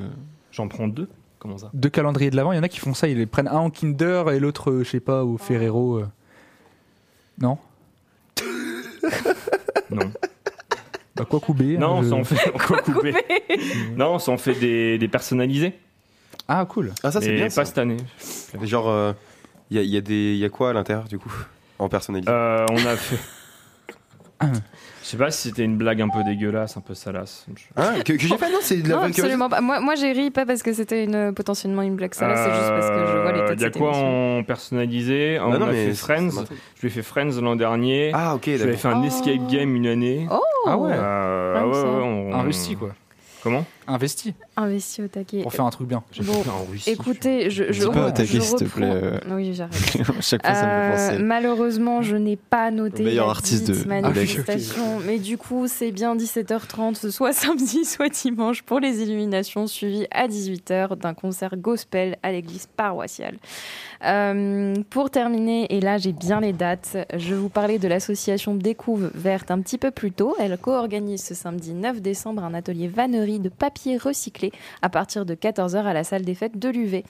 J'en 0.53 0.69
prends 0.69 0.89
deux. 0.89 1.09
Comment 1.47 1.59
ça 1.59 1.71
Deux 1.75 1.89
calendriers 1.91 2.31
de 2.31 2.37
l'avant. 2.37 2.53
Il 2.53 2.57
y 2.57 2.59
en 2.59 2.63
a 2.63 2.69
qui 2.69 2.81
font 2.81 2.95
ça. 2.95 3.09
Ils 3.09 3.19
les 3.19 3.27
prennent 3.27 3.49
un 3.49 3.59
en 3.59 3.71
Kinder 3.71 4.25
et 4.33 4.41
l'autre, 4.41 4.71
euh, 4.71 4.85
je 4.85 4.91
sais 4.91 5.01
pas, 5.01 5.25
au 5.25 5.39
Ferrero. 5.39 5.99
euh. 5.99 6.07
Non 7.41 7.59
Non. 9.91 10.11
Bah 11.15 11.25
quoi 11.29 11.41
couper 11.41 11.79
Non, 11.79 11.99
on 11.99 12.03
je- 12.03 12.09
s'en 12.11 12.25
fait. 12.25 12.51
Quoi 12.67 12.79
couper 12.83 13.15
Non, 13.97 14.15
on 14.15 14.19
s'en 14.19 14.37
fait 14.37 14.55
des, 14.55 14.99
des 14.99 15.09
personnalisés. 15.09 15.73
Ah 16.49 16.67
cool. 16.69 16.93
Ah, 17.03 17.11
ça, 17.11 17.21
c'est 17.21 17.29
mais 17.31 17.37
bien. 17.37 17.45
pas 17.47 17.51
ça. 17.51 17.65
cette 17.65 17.79
année. 17.79 17.97
Genre, 18.63 19.15
il 19.71 19.77
y, 19.77 19.81
a, 19.81 19.83
y, 19.83 19.97
a 19.97 20.01
des- 20.01 20.37
y 20.37 20.45
a 20.45 20.49
quoi 20.51 20.71
à 20.71 20.73
l'intérieur, 20.75 21.05
du 21.09 21.19
coup 21.19 21.33
En 21.79 21.89
personnalisé? 21.89 22.31
Euh, 22.31 22.67
on 22.71 22.77
a 22.87 22.97
fait. 22.97 23.19
Je 25.07 25.13
sais 25.13 25.17
pas 25.19 25.31
si 25.31 25.49
c'était 25.51 25.63
une 25.63 25.77
blague 25.77 26.01
un 26.03 26.09
peu 26.09 26.25
dégueulasse, 26.25 26.77
un 26.77 26.81
peu 26.81 26.95
salace. 26.95 27.47
Ah, 27.77 27.93
que, 28.05 28.15
que 28.15 28.19
j'ai 28.19 28.37
fait? 28.37 28.51
Non, 28.51 28.59
c'est 28.61 28.79
de 28.79 28.89
la 28.89 28.97
Non, 28.97 29.03
absolument 29.03 29.49
pas. 29.49 29.61
Moi, 29.61 29.79
moi 29.79 29.95
j'ai 29.95 30.11
ri 30.11 30.33
pas 30.33 30.45
parce 30.45 30.65
que 30.65 30.73
c'était 30.73 31.05
une, 31.05 31.33
potentiellement 31.33 31.83
une 31.83 31.95
blague 31.95 32.13
sale, 32.13 32.33
c'est 32.37 32.51
juste 32.51 32.69
parce 32.71 32.89
que 32.91 33.13
je 33.13 33.23
vois 33.23 33.31
les 33.33 33.39
Euh, 33.41 33.47
têtes 33.51 33.61
y 33.61 33.65
a 33.67 33.71
quoi 33.71 33.93
en 33.97 34.43
personnalisé? 34.43 35.39
On 35.41 35.51
Bah 35.53 35.59
non, 35.59 35.67
a 35.69 35.71
mais 35.73 35.87
fait 35.91 35.95
Friends. 35.95 36.31
Je 36.75 36.81
lui 36.81 36.89
ai 36.89 36.91
fait 36.91 37.03
Friends 37.03 37.41
l'an 37.41 37.55
dernier. 37.55 38.11
Ah, 38.15 38.35
ok, 38.35 38.51
J'avais 38.57 38.77
fait 38.77 38.89
un 38.89 39.01
Oh. 39.01 39.07
escape 39.07 39.47
game 39.49 39.77
une 39.77 39.87
année. 39.87 40.27
Oh 40.29 40.41
Ah 40.67 40.77
ouais. 40.77 40.91
Euh, 40.93 41.55
ah 41.57 41.67
ouais, 41.69 41.73
ouais, 41.73 42.03
on- 42.03 42.35
Investi 42.35 42.75
quoi. 42.75 42.89
Comment? 43.45 43.65
Investi. 43.89 44.35
Investi 44.57 45.03
au 45.03 45.09
taquet. 45.09 45.43
Pour 45.43 45.53
faire 45.53 45.65
un 45.65 45.71
truc 45.71 45.87
bien. 45.89 46.03
J'ai 46.13 46.23
Bon, 46.25 46.33
fait 46.43 46.51
en 46.51 46.65
Russie. 46.71 46.91
Écoutez, 46.91 47.51
je, 47.51 47.73
je, 47.73 47.87
pas 47.87 48.09
au 48.09 48.11
taquet, 48.11 48.41
s'il 48.41 48.57
te 48.57 48.65
reprends- 48.65 48.77
plaît, 48.79 48.91
euh. 48.91 49.19
Oui, 49.31 49.55
j'arrête. 49.55 49.75
à 50.19 50.21
chaque 50.21 50.45
fois, 50.45 50.55
ça 50.55 50.67
me 50.67 50.71
Euh, 50.73 50.97
fait 50.97 51.13
penser. 51.13 51.23
malheureusement, 51.23 52.03
je 52.03 52.17
n'ai 52.17 52.37
pas 52.37 52.71
noté 52.71 53.03
Le 53.03 53.09
meilleur 53.11 53.27
la 53.27 53.31
artiste 53.33 53.69
de- 53.71 53.89
manifestation, 53.89 54.99
mais 55.07 55.19
du 55.19 55.39
coup, 55.39 55.67
c'est 55.69 55.93
bien 55.93 56.17
17h30, 56.17 57.11
soit 57.11 57.33
samedi, 57.35 57.85
soit 57.85 58.09
dimanche, 58.09 58.63
pour 58.63 58.81
les 58.81 59.03
illuminations, 59.03 59.67
suivies 59.67 60.07
à 60.11 60.27
18h 60.27 60.97
d'un 60.97 61.15
concert 61.15 61.57
gospel 61.57 62.17
à 62.23 62.33
l'église 62.33 62.67
paroissiale. 62.77 63.37
Euh, 64.05 64.75
pour 64.91 65.11
terminer, 65.11 65.67
et 65.75 65.81
là 65.81 65.97
j'ai 65.97 66.13
bien 66.13 66.41
les 66.41 66.53
dates, 66.53 66.97
je 67.17 67.35
vous 67.35 67.49
parler 67.49 67.79
de 67.79 67.89
l'association 67.89 68.55
Découve 68.55 69.11
Verte 69.15 69.51
un 69.51 69.61
petit 69.61 69.79
peu 69.79 69.91
plus 69.91 70.13
tôt. 70.13 70.35
Elle 70.39 70.57
co-organise 70.59 71.25
ce 71.25 71.35
samedi 71.35 71.73
9 71.73 72.03
décembre 72.03 72.45
un 72.45 72.53
atelier 72.55 72.89
vannerie 72.89 73.39
de 73.39 73.49
papier 73.49 73.76
recyclé 74.01 74.53
à 74.83 74.89
partir 74.89 75.25
de 75.27 75.35
14h 75.35 75.77
à 75.77 75.93
la 75.93 76.05
salle 76.05 76.23
des 76.23 76.35
fêtes 76.35 76.59
de 76.59 76.69
l'UV. 76.69 77.05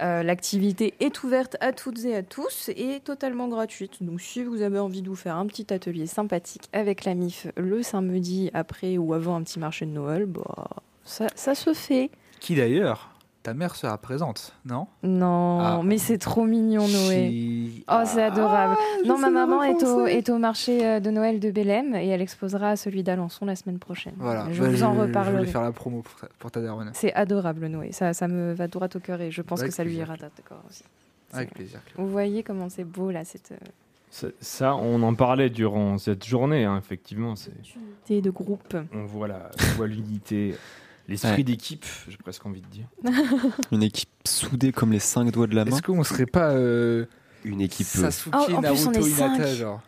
Euh, 0.00 0.22
L'activité 0.22 0.94
est 1.00 1.22
ouverte 1.22 1.56
à 1.60 1.72
toutes 1.72 2.04
et 2.04 2.16
à 2.16 2.22
tous 2.22 2.70
et 2.76 3.00
totalement 3.04 3.48
gratuite. 3.48 4.02
Donc 4.02 4.20
si 4.20 4.42
vous 4.42 4.62
avez 4.62 4.78
envie 4.78 5.02
de 5.02 5.08
vous 5.08 5.16
faire 5.16 5.36
un 5.36 5.46
petit 5.46 5.72
atelier 5.72 6.06
sympathique 6.06 6.68
avec 6.72 7.04
la 7.04 7.14
MIF 7.14 7.46
le 7.56 7.82
samedi 7.82 8.50
après 8.54 8.98
ou 8.98 9.14
avant 9.14 9.36
un 9.36 9.42
petit 9.42 9.58
marché 9.58 9.86
de 9.86 9.92
Noël, 9.92 10.26
bah, 10.26 10.68
ça, 11.04 11.26
ça 11.34 11.54
se 11.54 11.74
fait. 11.74 12.10
Qui 12.40 12.56
d'ailleurs? 12.56 13.13
Ta 13.44 13.52
mère 13.52 13.76
sera 13.76 13.98
présente, 13.98 14.54
non? 14.64 14.86
Non, 15.02 15.58
Ah. 15.60 15.80
mais 15.84 15.98
c'est 15.98 16.16
trop 16.16 16.46
mignon 16.46 16.88
Noé. 16.88 17.28
Si- 17.28 17.84
Oh, 17.90 18.00
c'est 18.06 18.22
adorable. 18.22 18.74
je 19.04 19.06
non, 19.08 19.18
ma 19.18 19.28
maman 19.28 19.62
est 19.62 19.82
au, 19.84 20.06
est 20.06 20.30
au 20.30 20.38
marché 20.38 20.82
euh, 20.86 20.98
de 20.98 21.10
Noël 21.10 21.40
de 21.40 21.50
Bélem 21.50 21.94
et 21.94 22.08
elle 22.08 22.22
exposera 22.22 22.70
à 22.70 22.76
celui 22.76 23.02
d'Alençon 23.02 23.44
la 23.44 23.54
semaine 23.54 23.78
prochaine. 23.78 24.14
Voilà. 24.16 24.46
Je 24.50 24.62
Bah, 24.62 24.70
vous 24.70 24.82
en 24.82 24.94
Je 24.94 25.00
reparlerai. 25.00 25.36
voulais 25.40 25.50
faire 25.50 25.60
la 25.60 25.72
promo 25.72 26.00
pour 26.00 26.14
ta, 26.18 26.28
pour 26.38 26.50
ta 26.50 26.62
daronne. 26.62 26.90
C'est 26.94 27.12
adorable 27.12 27.66
Noé, 27.66 27.92
ça, 27.92 28.14
ça 28.14 28.28
me 28.28 28.54
va 28.54 28.66
droit 28.66 28.88
au 28.94 28.98
cœur 28.98 29.20
et 29.20 29.30
je 29.30 29.42
pense 29.42 29.60
Avec 29.60 29.72
que 29.72 29.76
ça 29.76 29.84
lui 29.84 29.96
ira 29.96 30.16
d'accord 30.16 30.62
aussi. 30.66 30.84
Avec 31.34 31.52
plaisir. 31.52 31.80
Vous 31.98 32.08
voyez 32.08 32.42
comment 32.42 32.70
c'est 32.70 32.84
beau 32.84 33.10
là, 33.10 33.26
cette 33.26 33.52
euh, 33.52 33.56
C'est- 34.08 34.34
Ça, 34.42 34.74
on 34.74 35.02
en 35.02 35.14
parlait 35.14 35.50
durant 35.50 35.98
cette 35.98 36.24
journée, 36.24 36.64
hein, 36.64 36.78
effectivement. 36.78 37.36
c'est- 37.36 37.50
unité 37.76 38.22
de 38.22 38.30
groupe. 38.30 38.74
On 38.94 39.04
voit 39.04 39.28
la- 39.28 39.50
on 39.60 39.76
voit 39.76 39.86
l'unité, 39.88 40.54
l'esprit 41.08 41.30
Ouais. 41.36 41.42
d'équipe, 41.42 41.84
j'ai 42.08 42.16
presque 42.16 42.44
envie 42.46 42.60
de 42.62 42.66
dire. 42.66 42.86
Une 43.72 43.82
équipe 43.82 44.08
soudée 44.26 44.72
comme 44.72 44.92
les 44.92 44.98
cinq 44.98 45.30
doigts 45.30 45.46
de 45.46 45.54
la 45.54 45.64
main. 45.64 45.70
Est-ce 45.72 45.82
qu'on 45.82 46.02
serait 46.04 46.26
pas 46.26 46.50
euh, 46.50 47.04
Une 47.44 47.60
équipe. 47.60 47.86
euh, 47.96 48.02
Sasuke, 48.10 48.34
Oh, 48.34 48.38
en 48.38 48.44
plus, 48.44 48.54
on 48.56 48.60
Naruto, 48.60 49.06
est 49.06 49.10
Hinata, 49.10 49.44
cinq. 49.44 49.54
genre 49.54 49.82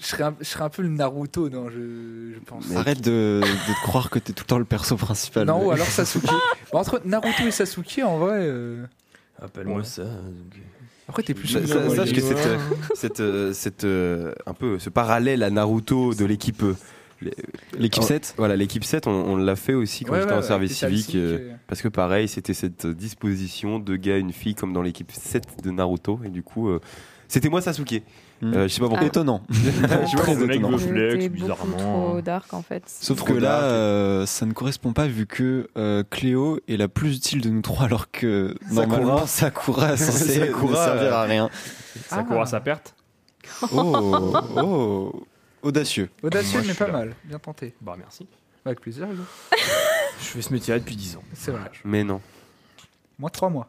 je 0.00 0.06
serais, 0.06 0.24
un, 0.24 0.34
je 0.38 0.44
serais 0.44 0.64
un 0.64 0.68
peu 0.68 0.82
le 0.82 0.88
Naruto, 0.88 1.48
non, 1.48 1.68
je, 1.70 2.32
je 2.34 2.38
pense. 2.44 2.70
Arrête 2.76 3.00
de, 3.00 3.40
de 3.42 3.46
te 3.74 3.82
croire 3.82 4.10
que 4.10 4.18
t'es 4.18 4.32
tout 4.32 4.44
le 4.44 4.48
temps 4.48 4.58
le 4.58 4.64
perso 4.64 4.96
principal. 4.96 5.46
Non, 5.46 5.66
ou 5.66 5.70
alors 5.72 5.86
Sasuke. 5.86 6.24
Bon, 6.72 6.78
entre 6.78 7.00
Naruto 7.04 7.42
et 7.46 7.50
Sasuke, 7.50 8.00
en 8.04 8.18
vrai. 8.18 8.38
euh, 8.42 8.84
Appelle-moi 9.40 9.78
Ouais. 9.78 9.84
ça. 9.84 10.04
donc, 10.04 10.60
Après, 11.08 11.22
t'es 11.22 11.34
plus 11.34 11.48
Sa- 11.48 11.60
sur 11.66 11.68
sa- 11.68 11.88
le- 11.88 11.96
Sache 11.96 12.12
que 12.12 12.20
cette, 12.20 12.48
cette, 12.94 13.54
cette, 13.54 13.84
un 13.84 14.54
peu 14.54 14.78
ce 14.78 14.90
parallèle 14.90 15.42
à 15.42 15.50
Naruto 15.50 16.14
de 16.14 16.24
l'équipe. 16.26 16.62
Euh, 17.28 17.78
L'équipe 17.78 18.02
Oh, 18.02 18.06
7 18.06 18.34
Voilà, 18.36 18.56
l'équipe 18.56 18.84
7, 18.84 19.06
on, 19.06 19.10
on 19.10 19.36
l'a 19.36 19.56
fait 19.56 19.74
aussi 19.74 20.04
quand 20.04 20.12
Ouais, 20.12 20.20
j'étais 20.20 20.32
ouais, 20.32 20.38
en 20.38 20.42
service 20.42 20.76
civique. 20.78 21.14
euh, 21.14 21.38
civiques, 21.38 21.52
parce 21.66 21.82
que 21.82 21.88
pareil, 21.88 22.28
c'était 22.28 22.54
cette 22.54 22.86
disposition 22.86 23.78
de 23.78 23.96
gars, 23.96 24.18
une 24.18 24.32
fille, 24.32 24.54
comme 24.54 24.72
dans 24.72 24.82
l'équipe 24.82 25.10
7 25.12 25.62
de 25.62 25.70
Naruto. 25.70 26.20
Et 26.24 26.28
du 26.28 26.42
coup, 26.42 26.68
euh, 26.68 26.80
c'était 27.28 27.48
moi 27.48 27.60
Sasuke. 27.60 28.02
Hmm. 28.42 28.54
Euh, 28.54 28.62
je 28.64 28.74
sais 28.74 28.80
pas 28.80 28.88
pourquoi. 28.88 29.06
Étonnant. 29.06 29.40
Je 29.50 29.54
sais 29.70 29.86
pas 29.88 29.88
Très 30.16 30.34
le 30.34 30.46
mec 30.46 30.60
flex, 30.80 31.28
bizarrement. 31.28 31.76
trop 31.76 32.20
dark 32.20 32.52
en 32.52 32.62
fait. 32.62 32.82
Sauf 32.86 33.22
que 33.22 33.32
là, 33.34 33.62
euh, 33.62 34.26
ça 34.26 34.46
ne 34.46 34.52
correspond 34.52 34.92
pas 34.92 35.06
vu 35.06 35.26
que 35.26 35.68
euh, 35.78 36.02
Cléo 36.10 36.58
est 36.66 36.76
la 36.76 36.88
plus 36.88 37.16
utile 37.18 37.40
de 37.40 37.50
nous 37.50 37.62
trois 37.62 37.84
alors 37.86 38.10
que 38.10 38.56
Sakura. 38.68 38.86
normalement 38.86 39.26
Sakura 39.26 39.92
est 39.92 39.96
censée 39.96 40.40
ne 40.40 40.46
Sakura, 40.46 40.84
servir 40.84 41.14
à 41.14 41.22
euh, 41.22 41.26
rien. 41.28 41.50
Ça 42.08 42.24
court 42.24 42.42
à 42.42 42.46
sa 42.46 42.58
perte 42.60 42.96
Oh, 43.72 44.36
oh, 44.56 45.22
audacieux. 45.62 46.10
Audacieux, 46.22 46.58
Moi, 46.60 46.68
mais 46.68 46.74
pas 46.74 46.86
là. 46.86 46.92
mal. 46.92 47.14
Bien 47.24 47.38
tenté. 47.38 47.74
Bah 47.80 47.94
merci. 47.98 48.26
Avec 48.64 48.80
plaisir, 48.80 49.10
Hugo. 49.10 49.22
Je 50.20 50.24
fais 50.24 50.42
ce 50.42 50.52
métier 50.52 50.74
depuis 50.78 50.94
10 50.96 51.16
ans. 51.16 51.22
C'est 51.32 51.50
vrai. 51.50 51.70
Mais 51.84 52.04
non. 52.04 52.20
Moi, 53.18 53.30
trois 53.30 53.48
mois. 53.50 53.68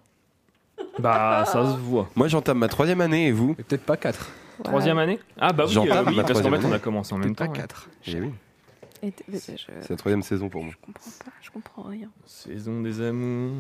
Bah, 0.99 1.43
ça 1.47 1.65
se 1.73 1.77
voit. 1.77 2.09
Moi, 2.15 2.27
j'entame 2.27 2.59
ma 2.59 2.67
troisième 2.67 3.01
année 3.01 3.27
et 3.27 3.31
vous 3.31 3.55
Et 3.57 3.63
peut-être 3.63 3.83
pas 3.85 3.97
quatre. 3.97 4.29
Troisième 4.63 4.99
année 4.99 5.19
Ah 5.39 5.51
bah 5.51 5.63
oui, 5.65 5.73
J'entame 5.73 6.07
euh, 6.07 6.09
oui 6.11 6.15
ma 6.15 6.23
parce 6.23 6.33
qu'en 6.39 6.47
troisième 6.47 6.61
fait 6.61 6.67
on 6.67 6.71
a 6.73 6.79
commencé 6.79 7.13
en 7.13 7.17
même 7.17 7.35
temps. 7.35 7.45
Peut-être 7.45 7.53
pas 7.53 7.61
ouais. 7.61 7.67
quatre. 7.67 7.89
Eh 8.07 8.21
oui. 8.21 8.31
C'est 9.37 9.89
la 9.89 9.95
troisième 9.97 10.21
saison 10.21 10.47
pour 10.47 10.63
moi. 10.63 10.71
je 10.73 10.85
comprends 10.85 11.11
pas, 11.25 11.31
je 11.41 11.49
comprends 11.51 11.81
rien. 11.83 12.07
Saison 12.25 12.81
des 12.81 13.01
amours. 13.01 13.55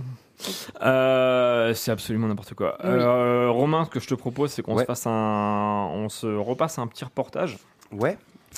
Euh, 0.81 1.73
c'est 1.73 1.91
absolument 1.91 2.27
n'importe 2.27 2.53
quoi. 2.53 2.77
Oui. 2.83 2.89
Euh, 2.91 3.49
Romain, 3.49 3.83
ce 3.85 3.89
que 3.89 3.99
je 3.99 4.07
te 4.07 4.13
propose, 4.13 4.51
c'est 4.51 4.61
qu'on 4.61 4.75
Ouais. 4.75 4.83
se 4.83 4.85
fasse 4.87 5.05
un, 5.07 5.89
on 5.91 6.07
se 6.09 6.27
repasse 6.27 6.77
un 6.79 6.87
petit 6.87 7.03
reportage. 7.03 7.57
Ouais, 7.93 8.17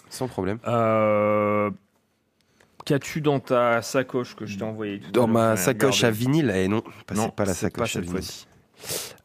sans 0.09 0.27
problème. 0.27 0.59
Euh, 0.67 1.69
Qu'as-tu 2.85 3.19
dans 3.21 3.39
ta 3.39 3.81
sacoche 3.81 4.35
que 4.35 4.45
je 4.45 4.57
t'ai 4.57 4.63
envoyée 4.63 4.99
tout 4.99 5.07
à 5.09 5.11
Dans 5.11 5.27
ma 5.27 5.57
sacoche 5.57 6.03
à 6.03 6.11
vinyle, 6.11 6.51
et 6.51 6.67
non, 6.67 6.81
pas- 7.07 7.15
Non, 7.15 7.23
c'est 7.25 7.35
pas 7.35 7.45
la 7.45 7.53
c'est 7.53 7.69
pas 7.71 7.85
sacoche 7.87 7.89
à 7.89 7.93
cette 7.93 8.03
vinyle. 8.03 8.11
fois-ci. 8.23 8.45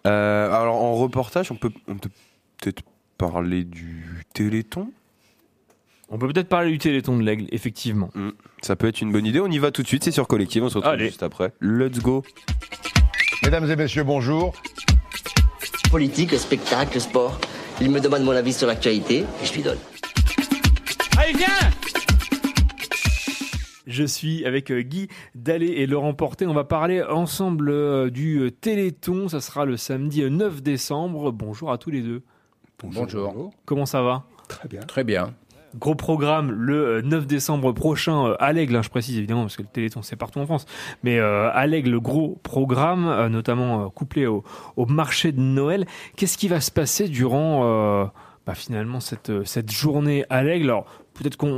Euh, 0.06 0.46
alors 0.50 0.76
en 0.76 0.94
reportage, 0.94 1.50
on 1.52 1.56
peut, 1.56 1.70
on 1.86 1.96
peut 1.96 2.08
peut-être 2.62 2.82
parler 3.18 3.64
du 3.64 4.24
Téléthon. 4.32 4.90
On 6.08 6.18
peut 6.18 6.26
peut-être 6.28 6.48
parler 6.48 6.70
du 6.70 6.78
Téléthon 6.78 7.16
de 7.18 7.22
l'Aigle, 7.22 7.46
effectivement. 7.52 8.08
Mm. 8.14 8.30
Ça 8.62 8.76
peut 8.76 8.88
être 8.88 9.00
une 9.02 9.12
bonne 9.12 9.26
idée. 9.26 9.40
On 9.40 9.46
y 9.50 9.58
va 9.58 9.70
tout 9.70 9.82
de 9.82 9.86
suite. 9.86 10.02
C'est 10.04 10.10
sur 10.10 10.26
Collective. 10.26 10.64
On 10.64 10.68
se 10.70 10.76
retrouve 10.78 10.94
Allez. 10.94 11.06
juste 11.08 11.22
après. 11.22 11.52
Let's 11.60 11.98
go. 12.00 12.24
Mesdames 13.44 13.70
et 13.70 13.76
messieurs, 13.76 14.04
bonjour. 14.04 14.54
Politique, 15.90 16.32
spectacle, 16.34 17.00
sport. 17.00 17.38
Il 17.80 17.90
me 17.90 18.00
demande 18.00 18.22
mon 18.22 18.32
avis 18.32 18.52
sur 18.52 18.66
l'actualité 18.66 19.18
et 19.42 19.44
je 19.46 19.52
lui 19.52 19.62
donne. 19.62 19.78
Allez, 21.30 21.38
viens 21.38 21.70
Je 23.86 24.04
suis 24.04 24.44
avec 24.46 24.70
euh, 24.72 24.80
Guy 24.80 25.08
Dallet 25.34 25.66
et 25.80 25.86
Laurent 25.86 26.12
Porté. 26.12 26.46
On 26.46 26.54
va 26.54 26.64
parler 26.64 27.02
ensemble 27.02 27.68
euh, 27.70 28.10
du 28.10 28.38
euh, 28.38 28.50
Téléthon. 28.50 29.28
Ça 29.28 29.40
sera 29.40 29.64
le 29.64 29.76
samedi 29.76 30.22
euh, 30.22 30.28
9 30.28 30.62
décembre. 30.62 31.30
Bonjour 31.30 31.70
à 31.70 31.78
tous 31.78 31.90
les 31.90 32.00
deux. 32.00 32.22
Bonjour. 32.82 33.52
Comment 33.64 33.86
ça 33.86 34.02
va? 34.02 34.24
Très 34.48 34.68
bien. 34.68 34.80
Très 34.80 35.04
bien. 35.04 35.32
Gros 35.78 35.94
programme 35.94 36.50
le 36.50 36.86
euh, 36.98 37.02
9 37.02 37.28
décembre 37.28 37.70
prochain 37.72 38.34
à 38.40 38.52
l'Aigle, 38.52 38.74
hein, 38.74 38.82
je 38.82 38.88
précise 38.88 39.16
évidemment 39.16 39.42
parce 39.42 39.56
que 39.56 39.62
le 39.62 39.68
Téléthon 39.68 40.02
c'est 40.02 40.16
partout 40.16 40.40
en 40.40 40.46
France, 40.46 40.66
mais 41.04 41.18
euh, 41.20 41.48
à 41.52 41.66
l'Aigle 41.68 42.00
gros 42.00 42.40
programme, 42.42 43.06
euh, 43.06 43.28
notamment 43.28 43.84
euh, 43.84 43.88
couplé 43.88 44.26
au, 44.26 44.42
au 44.76 44.86
marché 44.86 45.30
de 45.30 45.40
Noël. 45.40 45.86
Qu'est-ce 46.16 46.36
qui 46.38 46.48
va 46.48 46.60
se 46.60 46.72
passer 46.72 47.06
durant 47.08 47.60
euh, 47.64 48.04
bah, 48.46 48.54
finalement 48.54 49.00
cette, 49.00 49.30
euh, 49.30 49.44
cette 49.44 49.70
journée 49.70 50.24
à 50.30 50.42
l'Aigle 50.42 50.64
Alors 50.70 50.86
peut-être 51.14 51.36
qu'on 51.36 51.48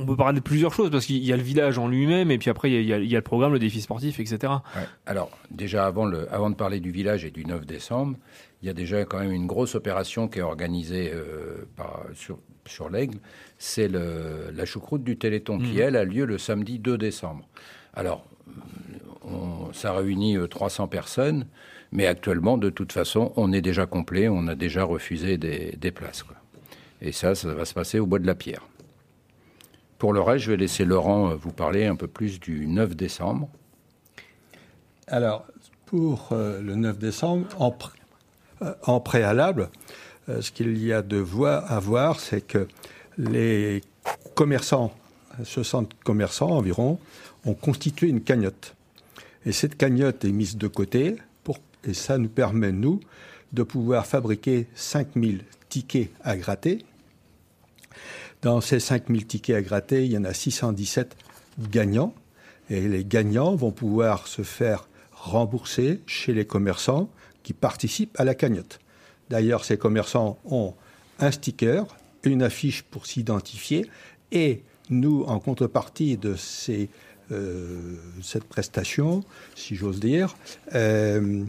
on 0.00 0.04
peut 0.06 0.16
parler 0.16 0.38
de 0.38 0.44
plusieurs 0.44 0.72
choses 0.74 0.90
parce 0.90 1.06
qu'il 1.06 1.24
y 1.24 1.32
a 1.32 1.36
le 1.36 1.42
village 1.42 1.78
en 1.78 1.88
lui-même 1.88 2.30
et 2.30 2.38
puis 2.38 2.50
après 2.50 2.70
il 2.70 2.84
y 2.84 2.92
a- 2.92 2.98
il 2.98 3.10
y, 3.10 3.14
le 3.14 3.20
programme, 3.22 3.52
le 3.52 3.58
défi 3.58 3.80
sportif, 3.80 4.20
etc. 4.20 4.52
Ouais. 4.76 4.82
Alors, 5.06 5.30
déjà, 5.50 5.86
avant, 5.86 6.04
le, 6.04 6.32
avant 6.32 6.50
de 6.50 6.54
parler 6.54 6.80
du 6.80 6.90
village 6.90 7.24
et 7.24 7.30
du 7.30 7.44
9 7.46 7.64
décembre, 7.64 8.16
il 8.62 8.66
y 8.66 8.70
a 8.70 8.74
déjà 8.74 9.04
quand 9.06 9.20
même 9.20 9.32
une 9.32 9.46
grosse 9.46 9.74
opération 9.74 10.28
qui 10.28 10.40
est 10.40 10.42
organisée 10.42 11.10
euh, 11.14 11.64
par, 11.76 12.02
sur, 12.14 12.38
sur 12.66 12.90
l'Aigle. 12.90 13.18
C'est 13.56 13.88
la 13.88 14.64
choucroute 14.66 15.02
du 15.04 15.16
Téléthon 15.16 15.58
qui, 15.58 15.74
Mhm. 15.74 15.80
elle, 15.80 15.96
a 15.96 16.04
lieu 16.04 16.26
le 16.26 16.36
samedi 16.38 16.78
2 16.78 16.98
décembre. 16.98 17.48
Alors, 17.94 18.26
on- 19.24 19.72
ça 19.72 19.92
réunit 19.92 20.36
euh, 20.36 20.46
300 20.46 20.88
personnes, 20.88 21.46
mais 21.92 22.06
actuellement, 22.06 22.58
de 22.58 22.70
toute 22.70 22.92
façon, 22.92 23.32
on 23.36 23.52
est 23.52 23.60
déjà 23.60 23.86
complet, 23.86 24.28
on 24.28 24.46
a 24.46 24.54
déjà 24.54 24.84
refusé 24.84 25.38
des, 25.38 25.90
places. 25.90 26.22
quoi. 26.22 26.36
Et 27.00 27.12
ça, 27.12 27.34
ça 27.34 27.52
va 27.54 27.64
se 27.64 27.74
passer 27.74 27.98
au 27.98 28.06
Bois 28.06 28.18
de 28.18 28.26
la 28.26 28.34
Pierre. 28.34 28.66
Pour 29.98 30.12
le 30.12 30.20
reste, 30.20 30.44
je 30.44 30.50
vais 30.52 30.56
laisser 30.56 30.84
Laurent 30.84 31.30
euh, 31.30 31.34
vous 31.34 31.52
parler 31.52 31.86
un 31.86 31.96
peu 31.96 32.06
plus 32.06 32.38
du 32.38 32.66
9 32.66 32.94
décembre. 32.94 33.48
Alors, 35.06 35.46
pour 35.86 36.28
euh, 36.32 36.60
le 36.60 36.74
9 36.76 36.98
décembre, 36.98 37.46
en, 37.58 37.76
euh, 38.62 39.00
préalable, 39.00 39.70
ce 40.40 40.50
qu'il 40.50 40.76
y 40.84 40.92
a 40.92 41.00
de 41.00 41.24
à 41.46 41.80
voir, 41.80 42.20
c'est 42.20 42.42
que 42.42 42.68
les 43.16 43.80
commerçants, 44.34 44.92
60 45.42 45.94
commerçants 46.04 46.50
environ, 46.50 46.98
ont 47.46 47.54
constitué 47.54 48.08
une 48.08 48.20
cagnotte. 48.20 48.74
Et 49.46 49.52
cette 49.52 49.76
cagnotte 49.76 50.26
est 50.26 50.32
mise 50.32 50.58
de 50.58 50.68
côté, 50.68 51.16
et 51.84 51.94
ça 51.94 52.18
nous 52.18 52.28
permet, 52.28 52.72
nous, 52.72 53.00
de 53.52 53.62
pouvoir 53.62 54.06
fabriquer 54.06 54.66
5000 54.74 55.44
tickets 55.68 56.10
à 56.22 56.36
gratter. 56.36 56.84
Dans 58.42 58.60
ces 58.60 58.80
5000 58.80 59.26
tickets 59.26 59.56
à 59.56 59.62
gratter, 59.62 60.04
il 60.04 60.12
y 60.12 60.18
en 60.18 60.24
a 60.24 60.34
617 60.34 61.16
gagnants. 61.70 62.14
Et 62.70 62.86
les 62.86 63.04
gagnants 63.04 63.54
vont 63.56 63.72
pouvoir 63.72 64.26
se 64.26 64.42
faire 64.42 64.88
rembourser 65.12 66.00
chez 66.06 66.32
les 66.34 66.44
commerçants 66.44 67.08
qui 67.42 67.52
participent 67.52 68.18
à 68.20 68.24
la 68.24 68.34
cagnotte. 68.34 68.78
D'ailleurs, 69.30 69.64
ces 69.64 69.78
commerçants 69.78 70.38
ont 70.44 70.74
un 71.18 71.30
sticker, 71.30 71.86
une 72.22 72.42
affiche 72.42 72.82
pour 72.82 73.06
s'identifier, 73.06 73.86
et 74.32 74.62
nous, 74.90 75.24
en 75.24 75.38
contrepartie 75.38 76.16
de 76.16 76.34
ces, 76.34 76.88
euh, 77.32 77.96
cette 78.22 78.44
prestation, 78.44 79.24
si 79.54 79.76
j'ose 79.76 80.00
dire, 80.00 80.36
euh, 80.74 81.44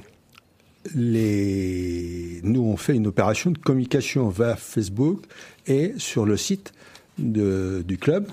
nous 0.95 2.61
on 2.61 2.77
fait 2.77 2.95
une 2.95 3.07
opération 3.07 3.51
de 3.51 3.57
communication 3.57 4.29
vers 4.29 4.59
Facebook 4.59 5.23
et 5.67 5.93
sur 5.97 6.25
le 6.25 6.37
site 6.37 6.73
du 7.17 7.97
club. 7.99 8.27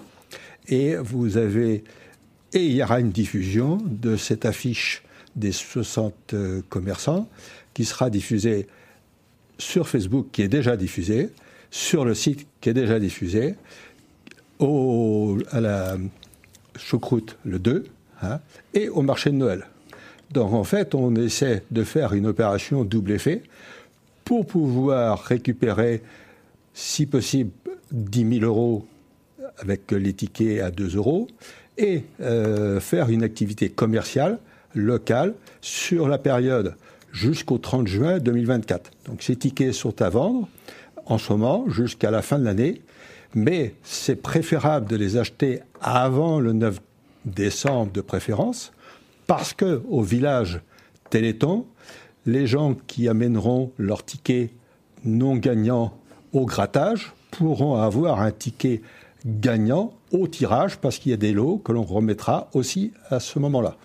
Et 0.69 0.97
vous 0.97 1.37
avez 1.37 1.85
et 2.53 2.65
il 2.65 2.73
y 2.73 2.83
aura 2.83 3.01
une 3.01 3.11
diffusion 3.11 3.79
de 3.85 4.17
cette 4.17 4.45
affiche 4.45 5.03
des 5.35 5.53
60 5.53 6.15
euh, 6.33 6.63
commerçants 6.69 7.29
qui 7.75 7.85
sera 7.85 8.09
diffusée 8.09 8.67
sur 9.59 9.89
Facebook, 9.89 10.29
qui 10.33 10.43
est 10.43 10.49
déjà 10.49 10.77
diffusée, 10.77 11.31
sur 11.71 12.05
le 12.05 12.15
site 12.15 12.47
qui 12.61 12.71
est 12.71 12.75
déjà 12.75 12.99
diffusé, 12.99 13.55
au, 14.59 15.37
à 15.51 15.61
la 15.61 15.99
choucroute 16.79 17.37
le 17.45 17.59
2, 17.59 17.85
hein, 18.23 18.41
et 18.73 18.89
au 18.89 19.03
marché 19.03 19.31
de 19.31 19.37
Noël. 19.37 19.67
Donc 20.31 20.53
en 20.53 20.65
fait, 20.65 20.95
on 20.95 21.15
essaie 21.15 21.63
de 21.71 21.85
faire 21.85 22.13
une 22.13 22.27
opération 22.27 22.85
double 22.85 23.13
effet 23.13 23.43
pour 24.25 24.47
pouvoir 24.47 25.23
récupérer, 25.23 26.03
si 26.75 27.07
possible, 27.07 27.51
10 27.93 28.41
000 28.41 28.45
euros 28.45 28.87
avec 29.59 29.91
les 29.93 30.13
tickets 30.13 30.61
à 30.61 30.71
2 30.71 30.97
euros 30.97 31.29
et 31.79 32.05
euh, 32.21 32.81
faire 32.81 33.11
une 33.11 33.23
activité 33.23 33.69
commerciale 33.69 34.39
locale 34.75 35.35
sur 35.61 36.09
la 36.09 36.19
période 36.19 36.75
jusqu'au 37.13 37.59
30 37.59 37.87
juin 37.87 38.19
2024. 38.19 38.91
Donc 39.07 39.23
ces 39.23 39.37
tickets 39.37 39.73
sont 39.73 40.03
à 40.03 40.11
vendre 40.11 40.49
en 41.07 41.19
ce 41.19 41.33
moment 41.33 41.65
jusqu'à 41.69 42.11
la 42.11 42.21
fin 42.21 42.39
de 42.39 42.45
l'année, 42.45 42.83
mais 43.35 43.75
c'est 43.85 44.17
préférable 44.17 44.89
de 44.89 44.97
les 44.97 45.17
acheter 45.17 45.61
avant 45.81 46.41
le 46.41 46.53
9 46.53 46.81
décembre 47.25 47.93
de 47.93 48.01
préférence 48.01 48.73
parce 49.27 49.53
que 49.53 49.83
au 49.89 50.03
village 50.03 50.61
Téléthon, 51.11 51.67
les 52.27 52.47
gens 52.47 52.75
qui 52.87 53.09
amèneront 53.09 53.73
leur 53.79 54.05
ticket 54.05 54.51
non 55.05 55.37
gagnant 55.37 55.97
au 56.33 56.45
grattage 56.45 57.13
pourront 57.31 57.77
avoir 57.77 58.21
un 58.21 58.33
ticket 58.33 58.83
gagnant 59.25 59.93
au 60.13 60.27
tirage 60.29 60.79
parce 60.79 60.99
qu'il 60.99 61.11
y 61.11 61.15
a 61.15 61.19
des 61.19 61.33
lots 61.33 61.59
que 61.59 61.73
l'on 61.73 61.83
remettra 61.83 62.49
aussi 62.55 62.93
à 63.11 63.21
ce 63.21 63.39
moment-là. 63.39 63.77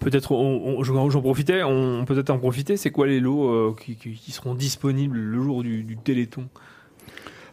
Peut-être, 0.00 0.32
on- 0.32 0.82
j'en 0.82 1.22
profitais, 1.22 1.62
on 1.62 2.04
peut 2.04 2.14
peut-être 2.14 2.30
en 2.30 2.38
profiter. 2.38 2.76
C'est 2.76 2.90
quoi 2.90 3.06
les 3.06 3.20
lots 3.20 3.48
euh, 3.48 3.76
qui, 3.78 4.32
seront 4.32 4.54
disponibles 4.54 5.16
le 5.16 5.42
jour 5.42 5.62
du 5.62 5.96
Téléthon? 6.02 6.48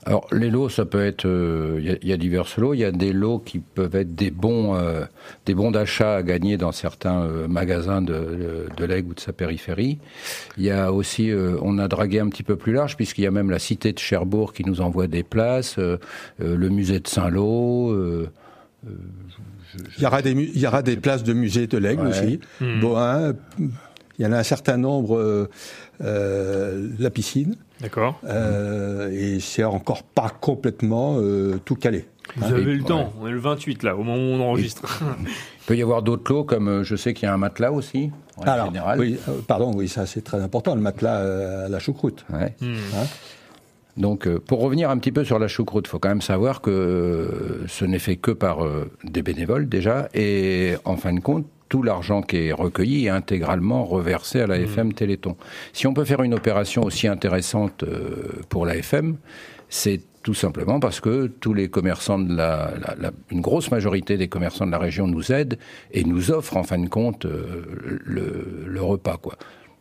Alors, 0.05 0.27
les 0.31 0.49
lots, 0.49 0.69
ça 0.69 0.85
peut 0.85 1.03
être. 1.05 1.25
euh, 1.25 1.75
Il 1.79 1.85
y, 1.85 1.89
a- 1.91 1.97
il 2.01 2.07
y 2.07 2.13
a 2.13 2.17
divers 2.17 2.45
lots. 2.57 2.73
Il 2.73 2.79
y 2.79 2.85
a 2.85 2.91
des 2.91 3.11
lots 3.13 3.39
qui 3.39 3.59
peuvent 3.59 3.95
être 3.95 4.15
des 4.15 4.31
bons, 4.31 4.75
euh, 4.75 5.03
des 5.45 5.53
bons 5.53 5.71
d'achat 5.71 6.15
à 6.15 6.23
gagner 6.23 6.57
dans 6.57 6.71
certains 6.71 7.21
euh, 7.21 7.47
magasins 7.47 8.01
de, 8.01 8.67
l'Aigle 8.79 9.09
ou 9.11 9.13
de 9.13 9.19
sa 9.19 9.33
périphérie. 9.33 9.99
Il 10.57 10.63
y 10.63 10.71
a 10.71 10.93
aussi. 10.93 11.29
euh, 11.31 11.57
on 11.61 11.77
a 11.77 11.87
dragué 11.87 12.19
un 12.21 12.29
petit 12.29 12.43
peu 12.43 12.55
plus 12.55 12.71
large, 12.73 12.95
puisqu'il 12.95 13.23
y 13.23 13.27
a 13.27 13.31
même 13.31 13.49
la 13.51 13.59
cité 13.59 13.91
de 13.91 13.99
Cherbourg 13.99 14.53
qui 14.53 14.63
nous 14.65 14.79
envoie 14.81 15.07
des 15.07 15.23
places, 15.23 15.77
euh, 15.77 15.97
euh, 16.41 16.55
le 16.55 16.69
musée 16.69 16.99
de 17.01 17.07
Saint-Lô. 17.07 17.91
euh, 17.91 18.29
Il 19.97 20.01
y 20.03 20.05
aura 20.05 20.21
des, 20.21 20.33
mu- 20.33 20.49
il 20.53 20.61
y 20.61 20.65
aura 20.67 20.81
des 20.81 20.95
places 20.97 21.23
de 21.23 21.33
musée 21.33 21.67
de 21.67 21.77
l'Aigle 21.77 22.03
Ouais. 22.07 22.09
aussi. 22.09 22.39
Bon, 22.81 22.97
hein, 22.97 23.33
il 23.59 24.23
y 24.23 24.25
en 24.25 24.31
a 24.31 24.37
un 24.39 24.43
certain 24.43 24.77
nombre, 24.77 25.17
euh, 25.17 25.49
euh, 26.01 26.89
la 26.99 27.09
piscine. 27.09 27.55
D'accord. 27.81 28.19
Euh, 28.25 29.09
et 29.11 29.39
c'est 29.39 29.63
encore 29.63 30.03
pas 30.03 30.29
complètement 30.29 31.15
euh, 31.19 31.59
tout 31.63 31.75
calé. 31.75 32.05
Vous 32.35 32.45
Hein. 32.45 32.49
avez 32.51 32.75
le 32.75 32.83
temps, 32.83 33.11
on 33.19 33.27
est 33.27 33.31
le 33.31 33.39
28 33.39 33.81
là, 33.83 33.95
au 33.95 34.03
moment 34.03 34.15
où 34.15 34.35
on 34.35 34.41
enregistre. 34.41 35.01
Il 35.25 35.65
peut 35.65 35.75
y 35.77 35.81
avoir 35.81 36.03
d'autres 36.03 36.31
lots, 36.31 36.43
comme 36.43 36.67
euh, 36.67 36.83
je 36.83 36.95
sais 36.95 37.13
qu'il 37.13 37.25
y 37.25 37.29
a 37.29 37.33
un 37.33 37.37
matelas 37.37 37.71
aussi, 37.71 38.11
en 38.37 38.43
Alors, 38.43 38.65
général. 38.67 38.99
oui, 38.99 39.17
euh, 39.27 39.39
pardon, 39.47 39.71
oui, 39.73 39.87
ça 39.87 40.05
c'est 40.05 40.21
très 40.21 40.39
important, 40.41 40.75
le 40.75 40.81
matelas 40.81 41.17
euh, 41.21 41.65
à 41.65 41.69
la 41.69 41.79
choucroute. 41.79 42.25
Ouais. 42.31 42.53
Hein 42.61 43.05
Donc, 43.97 44.27
euh, 44.27 44.39
pour 44.39 44.59
revenir 44.61 44.89
un 44.91 44.97
petit 44.99 45.11
peu 45.11 45.23
sur 45.23 45.39
la 45.39 45.47
choucroute, 45.47 45.87
il 45.87 45.89
faut 45.89 45.97
quand 45.99 46.09
même 46.09 46.21
savoir 46.21 46.61
que 46.61 46.69
euh, 46.69 47.67
ce 47.67 47.85
n'est 47.85 47.97
fait 47.99 48.15
que 48.17 48.31
par 48.31 48.63
euh, 48.63 48.91
des 49.03 49.23
bénévoles 49.23 49.67
déjà, 49.67 50.07
et 50.13 50.75
en 50.85 50.97
fin 50.97 51.13
de 51.13 51.19
compte, 51.21 51.47
tout 51.69 51.83
l'argent 51.83 52.21
qui 52.21 52.37
est 52.47 52.51
recueilli 52.51 53.05
est 53.05 53.09
intégralement 53.09 53.85
reversé 53.85 54.41
à 54.41 54.47
la 54.47 54.57
FM 54.57 54.91
Téléthon. 54.93 55.37
Si 55.71 55.87
on 55.87 55.93
peut 55.93 56.03
faire 56.05 56.21
une 56.23 56.33
opération 56.33 56.81
aussi 56.83 57.07
intéressante 57.07 57.83
euh, 57.83 58.41
pour 58.49 58.65
la 58.65 58.75
FM, 58.77 59.17
c'est 59.69 60.01
tout 60.23 60.33
simplement 60.33 60.79
parce 60.81 60.99
que 60.99 61.27
tous 61.27 61.53
les 61.53 61.69
commerçants 61.69 62.19
de 62.19 62.35
la, 62.35 62.71
la- 62.81 62.95
la- 62.99 63.11
une 63.31 63.39
grosse 63.41 63.71
majorité 63.71 64.17
des 64.17 64.27
commerçants 64.27 64.65
de 64.65 64.71
la 64.71 64.77
région 64.79 65.07
nous 65.07 65.31
aident 65.31 65.57
et 65.93 66.03
nous 66.03 66.31
offrent 66.31 66.57
en 66.57 66.63
fin 66.63 66.77
de 66.79 66.89
compte 66.89 67.23
euh, 67.25 67.63
le, 68.03 68.65
le 68.67 68.81
repas, 68.81 69.17
quoi. 69.17 69.35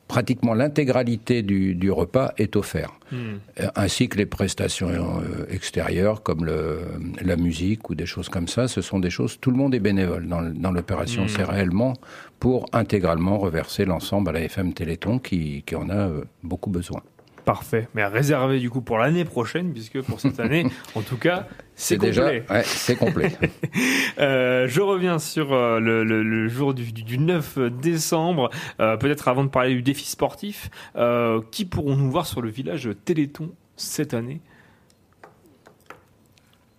Pratiquement 0.09 0.55
l'intégralité 0.55 1.43
du, 1.43 1.75
du 1.75 1.91
repas 1.91 2.33
est 2.39 2.57
offert 2.57 2.99
Euh, 3.13 3.39
ainsi 3.75 4.09
que 4.09 4.19
les 4.19 4.27
prestations 4.27 4.89
euh, 4.89 5.47
extérieures 5.49 6.23
comme 6.23 6.45
le, 6.45 6.81
la 7.23 7.37
musique 7.37 7.89
ou 7.89 7.95
des 7.95 8.07
choses 8.07 8.29
comme 8.29 8.49
ça. 8.49 8.69
Ce 8.69 8.83
sont 8.83 8.99
des 8.99 9.11
choses, 9.11 9.39
tout 9.41 9.51
le 9.51 9.57
monde 9.57 9.75
est 9.75 9.81
bénévole 9.81 10.27
dans, 10.29 10.73
l'opération. 10.73 11.25
Mm. 11.25 11.29
C'est 11.29 11.45
réellement 11.45 11.95
pour 12.39 12.67
intégralement 12.73 13.39
reverser 13.39 13.85
l'ensemble 13.85 14.31
à 14.31 14.33
la 14.33 14.41
FM 14.43 14.75
Téléthon 14.75 15.19
qui, 15.19 15.63
qui 15.65 15.75
en 15.75 15.89
a 15.89 16.09
euh, 16.09 16.25
beaucoup 16.43 16.71
besoin. 16.71 17.03
Parfait. 17.49 17.89
Mais 17.95 18.05
réservé 18.05 18.59
du 18.59 18.69
coup 18.69 18.83
pour 18.83 18.99
l'année 18.99 19.25
prochaine, 19.25 19.73
puisque 19.73 20.03
pour 20.03 20.21
cette 20.21 20.39
année, 20.39 20.67
en 20.95 21.01
tout 21.01 21.17
cas, 21.17 21.49
c'est 21.75 21.97
déjà, 21.97 22.27
ouais, 22.27 22.45
c'est 22.65 22.95
complet. 22.97 23.33
Euh, 24.19 24.67
je 24.69 24.81
reviens 24.83 25.19
sur 25.21 25.53
euh, 25.55 25.79
le, 25.81 26.03
le- 26.05 26.23
le 26.25 26.49
jour 26.49 26.75
du, 26.75 26.91
du- 26.93 27.05
du 27.05 27.19
9 27.19 27.59
décembre. 27.81 28.51
Euh, 28.81 28.97
Peut-être 28.99 29.29
avant 29.29 29.45
de 29.45 29.49
parler 29.49 29.75
du 29.75 29.81
défi 29.83 30.05
sportif, 30.05 30.69
euh, 30.97 31.41
qui 31.53 31.65
pourrons-nous 31.65 32.11
voir 32.11 32.27
sur 32.27 32.43
le 32.43 32.51
village 32.51 32.91
Téléthon 33.07 33.51
cette 33.77 34.13
année? 34.13 34.41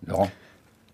Laurent 0.06 0.30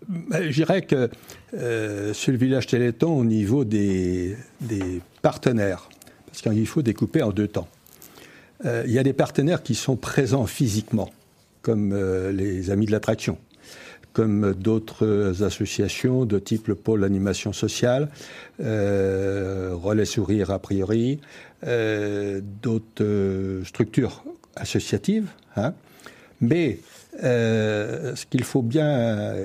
Ben, 0.07 0.43
Je 0.49 0.55
dirais 0.55 0.81
que 0.83 1.09
euh, 1.53 2.13
sur 2.13 2.31
le 2.31 2.37
village 2.37 2.65
Téléthon, 2.67 3.15
au 3.17 3.25
niveau 3.25 3.63
des, 3.65 4.37
des 4.61 5.01
partenaires, 5.21 5.89
parce 6.27 6.41
qu'il 6.41 6.65
faut 6.67 6.81
découper 6.81 7.21
en 7.21 7.31
deux 7.31 7.47
temps. 7.49 7.67
Euh, 8.65 8.83
il 8.85 8.91
y 8.91 8.99
a 8.99 9.03
des 9.03 9.13
partenaires 9.13 9.63
qui 9.63 9.75
sont 9.75 9.95
présents 9.95 10.45
physiquement, 10.45 11.09
comme 11.61 11.91
euh, 11.93 12.31
les 12.31 12.71
Amis 12.71 12.85
de 12.85 12.91
l'Attraction, 12.91 13.37
comme 14.13 14.53
d'autres 14.53 15.43
associations 15.43 16.25
de 16.25 16.39
type 16.39 16.67
le 16.67 16.75
pôle 16.75 17.03
animation 17.03 17.53
sociale, 17.53 18.09
euh, 18.61 19.73
Relais 19.73 20.05
Sourire 20.05 20.49
a 20.51 20.59
priori, 20.59 21.19
d'autres 21.63 23.61
structures 23.65 24.23
associatives. 24.55 25.27
hein. 25.55 25.73
Mais 26.41 26.79
ce 27.21 28.25
qu'il 28.25 28.43
faut 28.43 28.61
bien 28.61 29.35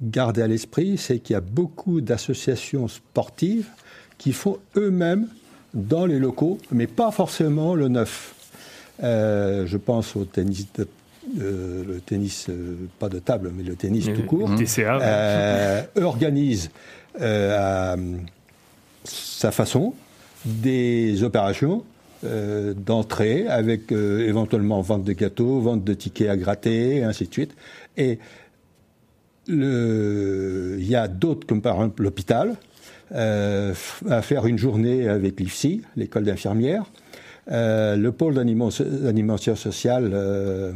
garder 0.00 0.42
à 0.42 0.46
l'esprit, 0.46 0.98
c'est 0.98 1.20
qu'il 1.20 1.34
y 1.34 1.36
a 1.36 1.40
beaucoup 1.40 2.00
d'associations 2.00 2.88
sportives 2.88 3.68
qui 4.18 4.32
font 4.32 4.58
eux-mêmes 4.76 5.28
dans 5.74 6.06
les 6.06 6.18
locaux, 6.18 6.58
mais 6.70 6.86
pas 6.86 7.10
forcément 7.10 7.74
le 7.74 7.88
neuf. 7.88 8.34
Euh, 9.02 9.66
je 9.66 9.76
pense 9.76 10.16
au 10.16 10.24
tennis, 10.24 10.66
de- 10.74 10.86
euh, 11.40 11.84
le 11.86 12.00
tennis, 12.00 12.46
euh, 12.48 12.74
pas 12.98 13.08
de 13.08 13.18
table, 13.18 13.50
mais 13.56 13.62
le 13.62 13.74
tennis 13.74 14.06
tout 14.14 14.22
court. 14.24 14.54
TCA, 14.56 14.98
ouais. 15.96 16.02
Organise 16.02 16.70
à 17.20 17.96
sa 19.04 19.50
façon 19.50 19.94
des 20.44 21.22
opérations 21.22 21.84
d'entrée 22.24 23.46
avec 23.48 23.90
éventuellement 23.90 24.80
vente 24.80 25.02
de 25.04 25.12
gâteaux, 25.12 25.58
vente 25.60 25.82
de 25.82 25.92
tickets 25.94 26.28
à 26.28 26.36
gratter, 26.36 26.96
et 26.98 27.04
ainsi 27.04 27.26
de 27.26 27.32
suite. 27.32 27.54
Et 27.96 28.18
il 29.48 30.84
y 30.88 30.94
a 30.94 31.08
d'autres, 31.08 31.46
comme 31.46 31.60
par 31.62 31.74
exemple 31.74 32.02
l'hôpital, 32.02 32.54
à 33.12 34.22
faire 34.22 34.46
une 34.46 34.58
journée 34.58 35.08
avec 35.08 35.40
l'IFSI, 35.40 35.82
l'école 35.96 36.24
d'infirmières, 36.24 36.84
le 37.48 38.10
pôle 38.10 38.34
d'anima- 38.34 38.68
d'animation 38.80 39.56
sociale 39.56 40.10
euh, 40.12 40.72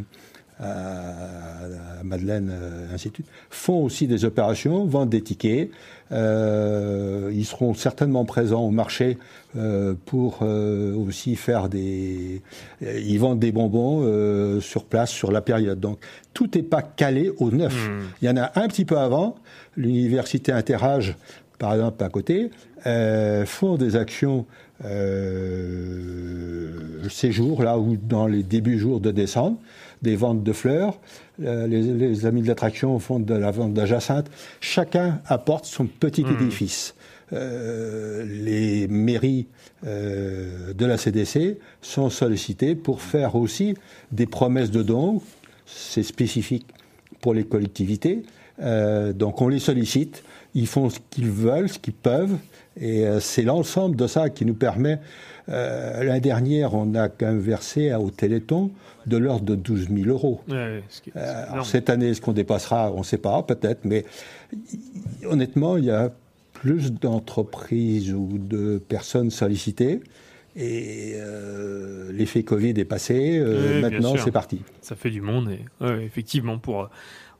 à, 0.58 2.02
Madeleine, 2.02 2.50
euh, 2.52 2.96
suite, 2.96 3.18
font 3.50 3.82
aussi 3.84 4.06
des 4.06 4.24
opérations, 4.24 4.84
vendent 4.86 5.10
des 5.10 5.20
tickets. 5.22 5.70
Euh, 6.12 7.30
ils 7.34 7.44
seront 7.44 7.74
certainement 7.74 8.24
présents 8.24 8.62
au 8.62 8.70
marché 8.70 9.18
euh, 9.56 9.94
pour 10.06 10.38
euh, 10.42 10.94
aussi 10.94 11.34
faire 11.36 11.68
des. 11.68 12.42
euh, 12.82 12.98
Ils 13.00 13.18
vendent 13.18 13.40
des 13.40 13.52
bonbons 13.52 14.00
euh, 14.04 14.60
sur 14.60 14.84
place 14.84 15.10
sur 15.10 15.32
la 15.32 15.40
période. 15.40 15.80
Donc 15.80 15.98
tout 16.32 16.48
n'est 16.54 16.62
pas 16.62 16.82
calé 16.82 17.32
au 17.38 17.50
neuf. 17.50 17.90
Il 18.22 18.26
y 18.26 18.30
en 18.30 18.36
a 18.36 18.52
un 18.54 18.68
petit 18.68 18.84
peu 18.84 18.98
avant. 18.98 19.36
L'université 19.76 20.52
Interage, 20.52 21.16
par 21.58 21.74
exemple, 21.74 22.02
à 22.04 22.08
côté, 22.08 22.50
euh, 22.86 23.44
font 23.46 23.76
des 23.76 23.96
actions 23.96 24.46
euh, 24.84 26.68
ces 27.08 27.32
jours 27.32 27.62
là 27.62 27.78
ou 27.78 27.96
dans 27.96 28.26
les 28.26 28.42
débuts 28.42 28.78
jours 28.78 29.00
de 29.00 29.10
décembre, 29.10 29.58
des 30.02 30.16
ventes 30.16 30.42
de 30.42 30.52
fleurs. 30.52 30.98
Euh, 31.42 31.66
les, 31.66 31.82
les 31.82 32.26
amis 32.26 32.42
de 32.42 32.48
l'attraction 32.48 32.98
font 32.98 33.20
de 33.20 33.34
la 33.34 33.50
vente 33.50 33.74
d'ajacinthe. 33.74 34.30
Chacun 34.60 35.20
apporte 35.26 35.64
son 35.64 35.86
petit 35.86 36.22
édifice. 36.22 36.94
Euh, 37.32 38.24
les 38.24 38.86
mairies 38.86 39.46
euh, 39.84 40.72
de 40.72 40.86
la 40.86 40.96
CDC 40.96 41.58
sont 41.82 42.08
sollicitées 42.08 42.76
pour 42.76 43.02
faire 43.02 43.34
aussi 43.34 43.74
des 44.12 44.26
promesses 44.26 44.70
de 44.70 44.82
dons. 44.82 45.20
C'est 45.66 46.04
spécifique 46.04 46.66
pour 47.20 47.34
les 47.34 47.44
collectivités. 47.44 48.22
Euh, 48.62 49.12
donc 49.12 49.42
on 49.42 49.48
les 49.48 49.58
sollicite, 49.58 50.22
ils 50.54 50.68
font 50.68 50.88
ce 50.88 51.00
qu'ils 51.10 51.30
veulent, 51.30 51.68
ce 51.68 51.78
qu'ils 51.78 51.94
peuvent, 51.94 52.36
et 52.80 53.06
euh, 53.06 53.20
c'est 53.20 53.42
l'ensemble 53.42 53.96
de 53.96 54.06
ça 54.06 54.30
qui 54.30 54.44
nous 54.44 54.54
permet. 54.54 54.98
Euh, 55.48 56.02
L'année 56.02 56.20
dernière, 56.20 56.74
on 56.74 56.94
a 56.94 57.08
quand 57.08 57.26
même 57.26 57.38
versé 57.38 57.90
à- 57.90 58.00
au 58.00 58.10
Téléthon 58.10 58.70
de 59.06 59.16
l'ordre 59.16 59.44
de 59.44 59.54
12 59.54 59.88
000 59.88 60.08
euros. 60.08 60.40
Ouais, 60.48 60.54
ouais, 60.54 60.82
ce 60.88 61.00
qui 61.00 61.10
est- 61.10 61.12
c'est 61.14 61.20
Euh, 61.20 61.52
alors, 61.52 61.66
cette 61.66 61.88
année, 61.90 62.08
est-ce 62.10 62.20
qu'on 62.20 62.32
dépassera? 62.32 62.92
On 62.92 62.98
ne 62.98 63.04
sait 63.04 63.18
pas, 63.18 63.42
peut-être, 63.44 63.84
mais 63.84 64.04
honnêtement, 65.24 65.76
il 65.76 65.84
y 65.84 65.90
a 65.90 66.10
plus 66.52 66.92
d'entreprises 66.92 68.12
ou 68.12 68.38
de 68.38 68.78
personnes 68.78 69.30
sollicitées. 69.30 70.00
Et 70.58 71.12
euh, 71.16 72.10
l'effet 72.12 72.42
Covid 72.42 72.70
est 72.80 72.84
passé. 72.86 73.42
Oui, 73.44 73.80
maintenant, 73.82 74.14
c'est 74.16 74.30
parti. 74.32 74.62
Ça 74.80 74.96
fait 74.96 75.10
du 75.10 75.20
monde 75.20 75.50
et 75.50 75.84
ouais, 75.84 76.02
effectivement 76.04 76.58
pour 76.58 76.88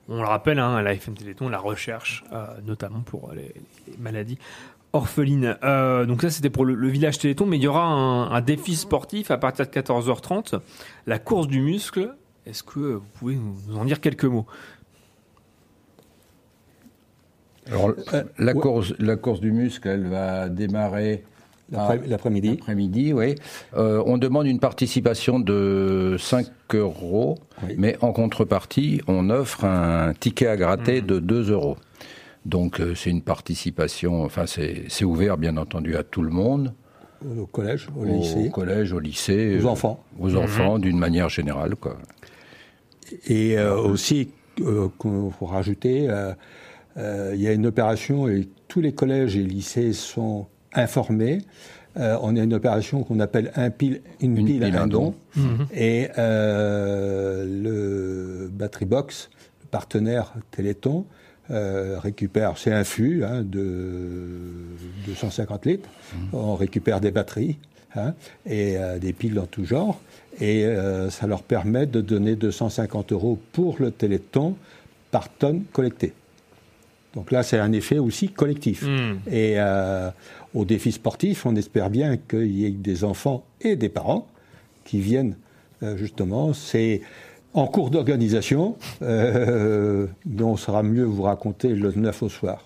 on 0.09 0.19
le 0.19 0.27
rappelle 0.29 0.59
hein, 0.61 0.77
à 0.77 0.83
la 0.83 0.93
FM 0.93 1.15
Téléthon 1.15 1.49
la 1.49 1.59
recherche 1.59 2.25
euh, 2.33 2.45
notamment 2.65 3.01
pour 3.01 3.33
les, 3.35 3.53
les 3.89 3.97
maladies 3.99 4.39
orphelines. 4.97 5.57
Euh, 5.63 6.05
donc 6.07 6.23
ça 6.23 6.31
c'était 6.31 6.51
pour 6.51 6.65
le, 6.65 6.75
le 6.75 6.89
village 6.89 7.19
Téléthon 7.19 7.47
mais 7.47 7.57
il 7.57 7.63
y 7.63 7.69
aura 7.69 7.85
un, 7.85 8.31
un 8.31 8.41
défi 8.41 8.77
sportif 8.77 9.31
à 9.31 9.39
partir 9.39 9.67
de 9.67 9.71
14h30 9.71 10.61
la 11.07 11.19
course 11.19 11.49
du 11.49 11.61
muscle. 11.61 12.15
Est-ce 12.47 12.63
que 12.63 12.79
vous 12.79 13.07
pouvez 13.15 13.37
nous, 13.37 13.77
en 13.77 13.85
dire 13.85 14.01
quelques 14.01 14.25
mots? 14.25 14.47
Alors, 17.67 17.93
la, 18.39 18.55
course, 18.55 18.95
la 19.01 19.17
course 19.17 19.41
du 19.41 19.51
muscle, 19.51 19.89
elle 19.89 20.07
va 20.07 20.49
démarrer 20.49 21.25
L'après-midi. 21.73 22.51
L'après-midi, 22.51 23.13
oui. 23.13 23.35
Euh, 23.77 24.03
on 24.07 24.19
demande 24.19 24.47
une 24.47 24.61
participation 24.61 25.41
de 25.41 26.17
5 26.19 26.47
euros, 26.75 27.39
mais 27.77 27.97
en 28.03 28.13
contrepartie, 28.13 29.01
on 29.09 29.31
offre 29.31 29.65
un 29.65 30.13
ticket 30.15 30.47
à 30.47 30.57
gratter 30.57 31.01
de 31.01 31.19
2 31.19 31.51
euros. 31.51 31.77
Donc, 32.47 32.79
euh, 32.81 32.95
c'est 32.95 33.11
une 33.11 33.23
participation, 33.23 34.23
enfin, 34.23 34.47
c'est 34.47 34.85
c'est 34.89 35.05
ouvert, 35.05 35.37
bien 35.37 35.57
entendu, 35.57 35.97
à 35.97 36.05
tout 36.05 36.23
le 36.23 36.31
monde. 36.31 36.73
Au 37.39 37.47
collège, 37.47 37.89
au, 37.97 38.03
Au 38.03 38.05
lycée. 38.05 38.51
collège, 38.53 38.93
au 38.93 39.01
lycée. 39.01 39.59
Aux 39.61 39.67
euh, 39.67 39.71
enfants. 39.71 40.05
Aux 40.21 40.29
Mhm. 40.31 40.37
enfants, 40.37 40.79
d'une 40.79 40.99
manière 40.99 41.29
générale, 41.29 41.75
quoi. 41.75 41.97
Et 43.27 43.59
euh, 43.59 43.77
aussi, 43.77 44.31
euh, 44.61 44.89
faut 45.01 45.47
rajouter, 45.47 46.09
euh, 46.09 46.33
euh, 46.99 47.33
il 47.35 47.41
y 47.41 47.49
a 47.49 47.53
une 47.53 47.67
opération 47.67 48.29
et 48.29 48.49
tous 48.69 48.81
les 48.81 48.93
collèges 48.93 49.37
et 49.37 49.43
lycées 49.43 49.93
sont 49.93 50.47
informés. 50.73 51.39
Euh, 51.97 52.17
on 52.23 52.37
a 52.37 52.43
une 52.43 52.53
opération 52.55 53.03
qu'on 53.03 53.19
appelle 53.21 53.51
un 53.57 53.71
pile, 53.71 54.03
une, 54.21 54.35
pile, 54.35 54.61
pile, 54.61 54.77
un 54.77 54.83
un 54.83 54.87
don. 54.87 55.15
don. 55.35 55.43
Mhm. 55.43 55.67
Et 55.75 56.09
euh, 56.19 57.45
le 57.47 58.49
Battery 58.53 58.85
Box, 58.85 59.31
le 59.63 59.69
partenaire 59.69 60.35
Téléthon, 60.51 61.07
euh, 61.51 61.99
récupère, 61.99 62.59
c'est 62.59 62.73
un 62.73 62.85
flux 62.85 63.25
hein, 63.25 63.43
de 63.43 64.53
250 65.07 65.67
litres. 65.67 65.89
On 66.33 66.55
récupère 66.55 67.01
des 67.01 67.11
batteries 67.11 67.59
hein, 67.95 68.15
et 68.45 68.77
euh, 68.77 68.99
des 68.99 69.13
piles 69.13 69.35
dans 69.35 69.47
tout 69.47 69.65
genre. 69.65 70.01
Et 70.41 70.65
euh, 70.65 71.11
ça 71.11 71.27
leur 71.27 71.43
permet 71.43 71.87
de 71.87 72.01
donner 72.01 72.37
250 72.37 73.13
euros 73.13 73.39
pour 73.53 73.77
le 73.79 73.91
Téléthon 73.91 74.57
par 75.11 75.29
tonne 75.29 75.65
collectée. 75.73 76.13
Donc 77.15 77.31
là, 77.31 77.43
c'est 77.43 77.59
un 77.59 77.73
effet 77.73 77.99
aussi 77.99 78.29
collectif. 78.29 78.83
Mm. 78.83 79.19
Et 79.31 79.57
au 80.53 80.65
défi 80.67 80.93
sportif, 80.93 81.47
on 81.47 81.57
espère 81.57 81.89
bien 81.89 82.19
qu'il 82.19 82.51
y 82.51 82.67
ait 82.67 82.71
des 82.71 83.05
enfants 83.05 83.45
et 83.63 83.77
des 83.77 83.89
parents 83.89 84.29
qui 84.85 85.01
viennent 85.01 85.37
euh, 85.83 85.97
justement. 85.99 86.55
C'est 86.55 87.03
en 87.57 87.67
cours 87.67 87.91
d'organisation, 87.91 88.77
euh, 89.03 90.07
on 90.41 90.57
saura 90.57 90.83
mieux 90.83 91.05
vous 91.05 91.23
raconter 91.23 91.71
le 91.71 91.91
9 91.93 92.23
au 92.23 92.29
soir. 92.29 92.63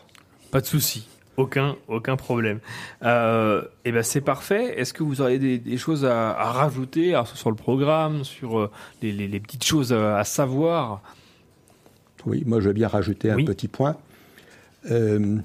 Pas 0.51 0.61
de 0.61 0.66
souci. 0.66 1.07
Aucun, 1.36 1.76
aucun 1.88 2.16
problème. 2.16 2.59
Euh, 3.03 3.62
et 3.86 3.93
ben 3.93 4.03
c'est 4.03 4.20
parfait. 4.20 4.78
Est-ce 4.78 4.93
que 4.93 5.03
vous 5.03 5.22
auriez 5.22 5.38
des, 5.38 5.59
des 5.59 5.78
choses 5.78 6.05
à, 6.05 6.32
à 6.38 6.51
rajouter 6.53 7.14
alors, 7.14 7.28
sur 7.28 7.49
le 7.51 7.57
programme, 7.57 8.24
sur 8.24 8.59
euh, 8.59 8.70
les, 9.01 9.12
les- 9.12 9.28
les 9.28 9.41
petites 9.41 9.64
choses 9.64 9.93
à, 9.93 10.18
à 10.18 10.24
savoir? 10.24 11.01
Oui, 12.26 12.43
moi 12.47 12.61
je 12.61 12.66
veux 12.66 12.74
bien 12.74 12.88
rajouter 12.88 13.30
un 13.30 13.43
petit 13.45 13.68
point. 13.68 13.97
Euh, 14.91 15.36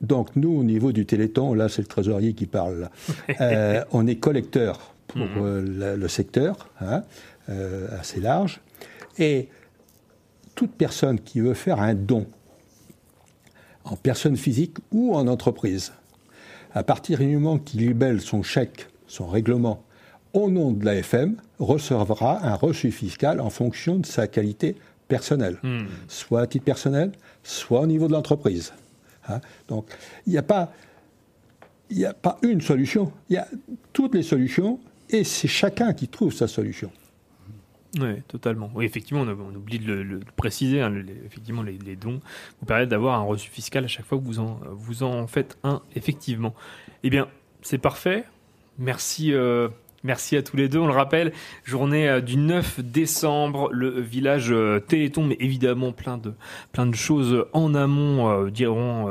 donc 0.00 0.30
nous, 0.34 0.50
au 0.58 0.64
niveau 0.64 0.90
du 0.90 1.06
Téléthon, 1.06 1.54
là 1.54 1.68
c'est 1.68 1.82
le 1.82 1.88
trésorier 1.88 2.32
qui 2.32 2.46
parle. 2.46 2.88
Euh, 3.40 3.84
on 3.92 4.06
est 4.08 4.16
collecteur 4.16 4.94
pour 5.06 5.18
Mhm. 5.20 5.78
le, 5.78 5.96
le 5.96 6.08
secteur, 6.08 6.68
hein, 6.80 7.02
assez 8.00 8.20
large. 8.20 8.60
Et 9.18 9.48
toute 10.54 10.72
personne 10.72 11.20
qui 11.20 11.40
veut 11.40 11.54
faire 11.54 11.80
un 11.80 11.94
don, 11.94 12.26
en 13.84 13.96
personne 13.96 14.36
physique 14.36 14.76
ou 14.90 15.14
en 15.14 15.26
entreprise, 15.28 15.92
à 16.74 16.82
partir 16.82 17.18
du 17.18 17.26
moment 17.26 17.58
qu'il 17.58 17.80
libelle 17.80 18.20
son 18.20 18.42
chèque, 18.42 18.88
son 19.06 19.26
règlement, 19.26 19.82
au 20.32 20.50
nom 20.50 20.72
de 20.72 20.84
l'AFM, 20.84 21.36
recevra 21.58 22.44
un 22.44 22.54
reçu 22.54 22.90
fiscal 22.90 23.40
en 23.40 23.48
fonction 23.48 23.96
de 23.96 24.06
sa 24.06 24.26
qualité 24.26 24.76
personnelle, 25.08 25.58
Hmm. 25.62 25.86
soit 26.08 26.42
à 26.42 26.46
titre 26.46 26.64
personnel, 26.64 27.12
soit 27.42 27.80
au 27.80 27.86
niveau 27.86 28.08
de 28.08 28.12
l'entreprise. 28.12 28.72
Hein? 29.28 29.40
Donc, 29.68 29.86
il 30.26 30.32
n'y 30.32 30.38
a 30.38 30.42
pas, 30.42 30.72
il 31.90 31.98
n'y 31.98 32.04
a 32.04 32.12
pas 32.12 32.38
une 32.42 32.60
solution. 32.60 33.12
Il 33.30 33.34
y 33.34 33.38
a 33.38 33.46
toutes 33.92 34.14
les 34.14 34.22
solutions 34.22 34.80
et 35.08 35.24
c'est 35.24 35.48
chacun 35.48 35.92
qui 35.92 36.08
trouve 36.08 36.32
sa 36.32 36.48
solution. 36.48 36.90
Oui, 37.98 38.20
totalement. 38.28 38.70
Oui, 38.74 38.84
effectivement, 38.84 39.22
on, 39.22 39.54
oublie 39.54 39.78
de 39.78 39.92
le, 39.92 40.20
préciser. 40.36 40.80
hein, 40.82 40.90
le- 40.90 41.00
les- 41.00 41.16
effectivement, 41.24 41.62
les, 41.62 41.96
dons 41.96 42.20
vous 42.60 42.66
permettent 42.66 42.90
d'avoir 42.90 43.18
un 43.18 43.22
reçu 43.22 43.50
fiscal 43.50 43.84
à 43.84 43.88
chaque 43.88 44.04
fois 44.04 44.18
que 44.18 44.24
vous 44.24 44.38
en, 44.38 44.60
vous 44.72 45.02
en 45.02 45.26
faites 45.26 45.56
un, 45.64 45.80
effectivement. 45.94 46.54
Eh 47.04 47.10
bien, 47.10 47.28
c'est 47.62 47.78
parfait. 47.78 48.24
Merci, 48.78 49.32
euh, 49.32 49.68
merci 50.04 50.36
à 50.36 50.42
tous 50.42 50.58
les 50.58 50.68
deux. 50.68 50.78
On 50.78 50.86
le 50.86 50.92
rappelle, 50.92 51.32
journée 51.64 52.06
euh, 52.06 52.20
du 52.20 52.36
9 52.36 52.80
décembre, 52.80 53.70
le 53.72 53.88
village 54.00 54.50
euh, 54.52 54.78
Téléthon, 54.78 55.24
mais 55.24 55.36
évidemment 55.40 55.92
plein 55.92 56.18
de, 56.18 56.34
plein 56.72 56.84
de 56.86 56.94
choses 56.94 57.46
en 57.54 57.74
amont 57.74 58.28
euh, 58.28 58.50
diront 58.50 59.10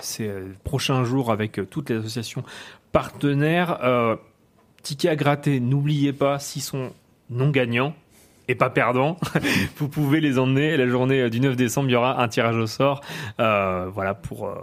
ces 0.00 0.32
prochains 0.64 1.04
jours 1.04 1.30
avec 1.30 1.60
toutes 1.70 1.90
les 1.90 1.96
associations 1.96 2.42
partenaires. 2.90 3.78
Tickets 4.82 5.10
à 5.12 5.16
gratter, 5.16 5.60
n'oubliez 5.60 6.12
pas, 6.12 6.38
s'ils 6.40 6.62
sont 6.62 6.90
non 7.30 7.50
gagnants 7.50 7.94
et 8.48 8.54
pas 8.54 8.70
perdants, 8.70 9.16
vous 9.76 9.88
pouvez 9.88 10.20
les 10.20 10.38
emmener. 10.38 10.76
La 10.76 10.86
journée 10.86 11.22
euh, 11.22 11.30
du 11.30 11.40
9 11.40 11.56
décembre, 11.56 11.88
il 11.88 11.92
y 11.92 11.96
aura 11.96 12.22
un 12.22 12.28
tirage 12.28 12.56
au 12.56 12.66
sort 12.66 13.00
euh, 13.40 13.88
voilà, 13.92 14.14
pour 14.14 14.46
euh, 14.46 14.54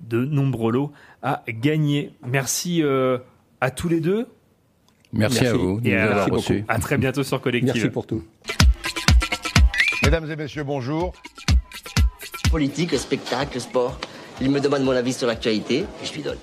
de 0.00 0.24
nombreux 0.24 0.72
lots 0.72 0.92
à 1.22 1.42
gagner. 1.48 2.12
Merci 2.26 2.82
euh, 2.82 3.18
à 3.60 3.70
tous 3.70 3.88
les 3.88 4.00
deux. 4.00 4.26
Merci 5.12 5.46
à 5.46 5.54
vous 5.54 5.80
Et 5.84 5.92
nous 5.92 5.98
à, 5.98 6.02
avoir 6.02 6.28
reçus. 6.28 6.64
à 6.68 6.78
très 6.78 6.96
bientôt 6.96 7.22
sur 7.22 7.40
Collective. 7.40 7.72
Merci 7.74 7.90
pour 7.90 8.06
tout. 8.06 8.22
Mesdames 10.04 10.30
et 10.30 10.36
messieurs, 10.36 10.64
bonjour. 10.64 11.12
Politique, 12.50 12.94
spectacle, 12.96 13.60
sport. 13.60 13.98
Il 14.40 14.50
me 14.50 14.60
demande 14.60 14.82
mon 14.82 14.92
avis 14.92 15.12
sur 15.12 15.26
l'actualité 15.26 15.80
et 15.80 16.06
je 16.06 16.12
lui 16.14 16.22
donne. 16.22 16.38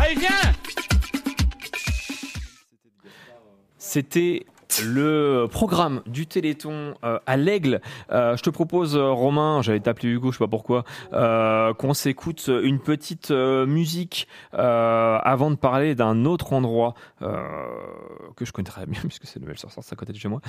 Allez, 0.00 0.14
viens 0.14 0.28
C'était 3.78 4.46
le 4.80 5.46
programme 5.50 6.02
du 6.06 6.26
Téléthon 6.26 6.94
euh, 7.04 7.18
à 7.26 7.36
l'Aigle. 7.36 7.80
Euh, 8.10 8.36
je 8.36 8.42
te 8.42 8.50
propose, 8.50 8.96
euh, 8.96 9.10
Romain, 9.10 9.60
j'allais 9.62 9.80
t'appeler 9.80 10.08
Hugo, 10.10 10.32
je 10.32 10.38
sais 10.38 10.44
pas 10.44 10.48
pourquoi, 10.48 10.84
qu'on 11.10 11.94
s'écoute 11.94 12.48
une 12.48 12.78
petite 12.78 13.30
musique 13.30 14.26
avant 14.52 15.50
de 15.50 15.56
parler 15.56 15.94
d'un 15.94 16.24
autre 16.24 16.52
endroit 16.52 16.94
que 17.20 18.44
je 18.44 18.52
connais 18.52 18.68
très 18.68 18.86
bien, 18.86 19.00
puisque 19.08 19.26
c'est 19.26 19.40
Noël 19.40 19.58
sur 19.58 19.68
à 19.68 19.96
côté 19.96 20.12
de 20.12 20.18
chez 20.18 20.28
moi, 20.28 20.40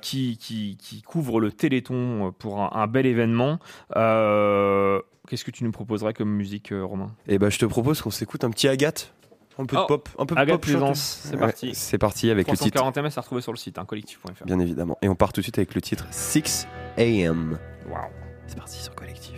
qui, 0.00 1.02
couvre 1.06 1.40
le 1.40 1.52
Téléthon 1.52 2.32
pour 2.38 2.60
un, 2.60 2.86
bel 2.86 3.06
événement. 3.06 3.58
Qu'est-ce 3.94 5.44
que 5.44 5.50
tu 5.50 5.64
nous 5.64 5.72
proposerais 5.72 6.14
comme 6.14 6.30
musique, 6.30 6.72
Romain? 6.72 7.12
Et 7.26 7.38
ben, 7.38 7.50
je 7.50 7.58
te 7.58 7.66
propose 7.66 8.02
qu'on 8.02 8.10
s'écoute 8.10 8.44
un 8.44 8.50
petit 8.50 8.68
Agathe. 8.68 9.12
Un 9.58 9.66
peu 9.66 9.76
de 9.76 9.80
Oh, 9.82 9.86
pop, 9.86 10.08
un 10.18 10.26
peu 10.26 10.34
de 10.34 10.40
Agathe 10.40 10.60
pop 10.60 10.94
c'est 10.94 11.34
Ouais, 11.34 11.38
parti. 11.38 11.74
C'est 11.74 11.98
parti 11.98 12.30
avec 12.30 12.48
le 12.48 12.56
titre. 12.56 12.70
340 12.80 12.96
MS 12.98 13.18
à 13.18 13.20
retrouver 13.20 13.42
sur 13.42 13.52
le 13.52 13.58
site, 13.58 13.78
hein, 13.78 13.84
collectif.fr. 13.84 14.44
Bien 14.44 14.58
évidemment. 14.58 14.98
Et 15.02 15.08
on 15.08 15.14
part 15.14 15.32
tout 15.32 15.40
de 15.40 15.44
suite 15.44 15.58
avec 15.58 15.74
le 15.74 15.80
titre 15.80 16.06
6 16.10 16.66
AM. 16.98 17.58
Waouh. 17.88 18.02
C'est 18.46 18.56
parti 18.56 18.78
sur 18.78 18.94
Collectif. 18.94 19.36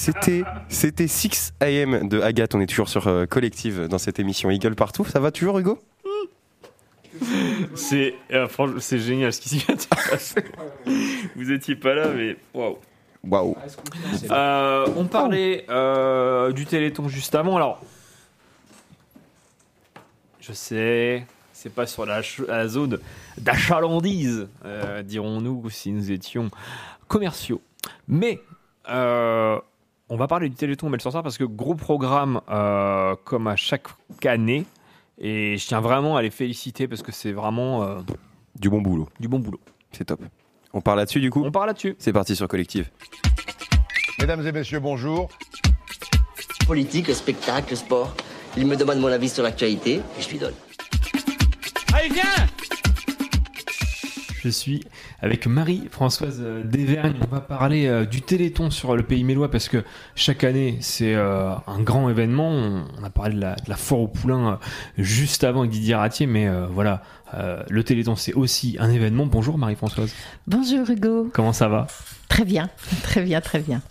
C'était 0.00 0.44
c'était 0.70 1.06
6 1.08 1.52
AM 1.60 2.08
de 2.08 2.22
Agathe. 2.22 2.54
On 2.54 2.60
est 2.62 2.66
toujours 2.66 2.88
sur 2.88 3.06
euh, 3.06 3.26
Collective 3.26 3.86
dans 3.86 3.98
cette 3.98 4.18
émission 4.18 4.50
Eagle 4.50 4.74
partout. 4.74 5.04
Ça 5.04 5.20
va 5.20 5.30
toujours, 5.30 5.58
Hugo? 5.58 5.78
C'est 7.74 8.14
euh, 8.32 8.48
franchement, 8.48 8.80
c'est 8.80 8.98
génial 8.98 9.30
ce 9.30 9.42
qui 9.42 9.50
s'y 9.50 9.58
vient 9.58 9.74
de 9.74 9.80
se 9.82 9.88
passer. 9.88 10.42
Vous 11.36 11.52
étiez 11.52 11.76
pas 11.76 11.92
là, 11.94 12.08
mais 12.16 12.36
waouh. 12.54 12.78
Waouh. 13.28 13.54
Euh, 14.30 14.86
on 14.96 15.04
parlait 15.04 15.66
euh, 15.68 16.50
du 16.52 16.64
Téléthon 16.64 17.06
juste 17.08 17.34
avant. 17.34 17.56
Alors, 17.56 17.82
je 20.40 20.54
sais, 20.54 21.26
c'est 21.52 21.74
pas 21.74 21.84
sur 21.86 22.06
la, 22.06 22.22
ch- 22.22 22.48
la 22.48 22.66
zone 22.68 22.98
d'achalandise, 23.36 24.48
euh, 24.64 25.02
dirons-nous, 25.02 25.68
si 25.68 25.92
nous 25.92 26.10
étions 26.10 26.50
commerciaux. 27.06 27.60
Mais 28.08 28.40
euh, 28.88 29.58
on 30.10 30.16
va 30.16 30.26
parler 30.26 30.48
du 30.48 30.56
Téléthon 30.56 30.92
sur 30.98 31.12
ça 31.12 31.22
parce 31.22 31.38
que 31.38 31.44
gros 31.44 31.76
programme 31.76 32.40
euh, 32.50 33.14
comme 33.24 33.46
à 33.46 33.56
chaque 33.56 33.86
année. 34.26 34.66
Et 35.18 35.56
je 35.56 35.66
tiens 35.66 35.80
vraiment 35.80 36.16
à 36.16 36.22
les 36.22 36.30
féliciter 36.30 36.88
parce 36.88 37.02
que 37.02 37.12
c'est 37.12 37.32
vraiment 37.32 37.82
euh, 37.84 38.00
Du 38.58 38.68
bon 38.68 38.80
boulot. 38.80 39.08
du 39.20 39.28
bon 39.28 39.38
boulot. 39.38 39.60
C'est 39.92 40.04
top. 40.04 40.20
On 40.72 40.80
parle 40.80 40.98
là-dessus 40.98 41.20
du 41.20 41.30
coup 41.30 41.42
On 41.44 41.52
parle 41.52 41.68
là-dessus. 41.68 41.94
C'est 41.98 42.12
parti 42.12 42.34
sur 42.34 42.48
Collective. 42.48 42.90
Mesdames 44.18 44.44
et 44.46 44.52
messieurs, 44.52 44.80
bonjour. 44.80 45.28
Politique, 46.66 47.10
spectacle, 47.14 47.76
sport. 47.76 48.14
Il 48.56 48.66
me 48.66 48.76
demande 48.76 48.98
mon 48.98 49.08
avis 49.08 49.28
sur 49.28 49.42
l'actualité 49.42 50.00
et 50.18 50.22
je 50.22 50.28
lui 50.28 50.38
donne. 50.38 50.54
Allez, 51.94 52.08
viens 52.08 52.24
Je 54.42 54.48
suis 54.48 54.84
avec 55.20 55.46
Marie-Françoise 55.46 56.42
Desvergnes. 56.64 57.16
On 57.30 57.34
va 57.34 57.40
parler 57.40 57.86
euh, 57.86 58.06
du 58.06 58.22
Téléthon 58.22 58.70
sur 58.70 58.96
le 58.96 59.02
Pays 59.02 59.22
Mélois 59.22 59.50
parce 59.50 59.68
que 59.68 59.84
chaque 60.14 60.44
année, 60.44 60.78
c'est 60.80 61.14
euh, 61.14 61.50
un 61.66 61.80
grand 61.80 62.08
événement. 62.08 62.48
On, 62.50 63.04
a 63.04 63.10
parlé 63.10 63.34
de 63.34 63.40
la, 63.40 63.54
de 63.56 63.68
la 63.68 63.76
foire 63.76 64.00
au 64.00 64.08
poulain 64.08 64.52
euh, 64.52 64.56
juste 64.96 65.44
avant 65.44 65.60
avec 65.60 65.72
Didier 65.72 65.94
Ratier, 65.94 66.26
mais 66.26 66.48
voilà, 66.72 67.02
le 67.68 67.84
Téléthon, 67.84 68.16
c'est 68.16 68.32
aussi 68.32 68.76
un 68.80 68.90
événement. 68.90 69.26
Bonjour 69.26 69.58
Marie-Françoise. 69.58 70.12
Bonjour 70.46 70.88
Hugo. 70.88 71.30
Comment 71.34 71.52
ça 71.52 71.68
va? 71.68 71.86
Très 72.28 72.44
bien, 72.44 72.70
très 73.02 73.22
bien, 73.22 73.40
très 73.40 73.58
bien. 73.60 73.82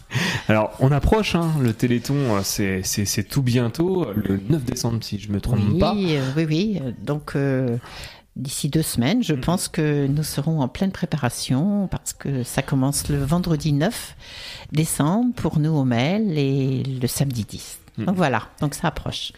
Alors, 0.47 0.71
on 0.79 0.91
approche, 0.91 1.35
hein, 1.35 1.51
le 1.61 1.73
Téléthon, 1.73 2.41
c'est- 2.41 2.81
c'est 2.83 3.05
c'est 3.05 3.23
tout 3.23 3.41
bientôt, 3.43 4.07
le 4.15 4.39
9 4.49 4.63
décembre, 4.63 5.03
si 5.03 5.19
je 5.19 5.31
me 5.31 5.39
trompe 5.41 5.59
oui, 5.73 5.79
pas. 5.79 5.93
oui, 5.93 6.45
oui. 6.49 6.79
Donc, 7.03 7.33
euh, 7.35 7.77
d'ici 8.35 8.69
deux 8.69 8.81
semaines, 8.83 9.17
Mhm. 9.17 9.23
je 9.23 9.33
pense 9.35 9.67
que 9.67 10.07
nous 10.07 10.23
serons 10.23 10.61
en 10.61 10.67
pleine 10.67 10.91
préparation 10.91 11.87
parce 11.87 12.13
que 12.13 12.43
ça 12.43 12.61
commence 12.61 13.09
le 13.09 13.23
vendredi 13.23 13.73
9 13.73 14.15
décembre 14.71 15.33
pour 15.35 15.59
nous 15.59 15.71
au 15.71 15.83
Mel 15.85 16.37
et 16.37 16.83
le 16.83 17.07
samedi 17.07 17.43
10. 17.43 17.79
Donc 17.97 18.15
voilà, 18.15 18.43
donc 18.61 18.75
ça 18.75 18.87
approche. 18.87 19.31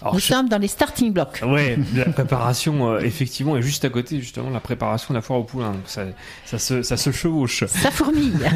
Alors, 0.00 0.14
nous 0.14 0.20
je- 0.20 0.26
sommes 0.26 0.48
dans 0.48 0.58
les 0.58 0.68
starting 0.68 1.12
blocks. 1.12 1.40
Ouais, 1.44 1.76
la 1.96 2.04
préparation, 2.06 2.92
euh, 2.92 3.00
effectivement, 3.00 3.56
est 3.56 3.62
juste 3.62 3.84
à 3.84 3.88
côté, 3.88 4.20
justement, 4.20 4.50
la 4.50 4.60
préparation 4.60 5.12
de 5.14 5.18
la 5.18 5.22
foire 5.22 5.40
au 5.40 5.44
poulain. 5.44 5.72
Donc 5.72 5.82
ça, 5.86 6.02
ça, 6.44 6.58
se, 6.58 6.82
ça 6.82 6.96
se 6.96 7.10
chevauche. 7.10 7.64
Ça 7.66 7.90
fourmille. 7.90 8.32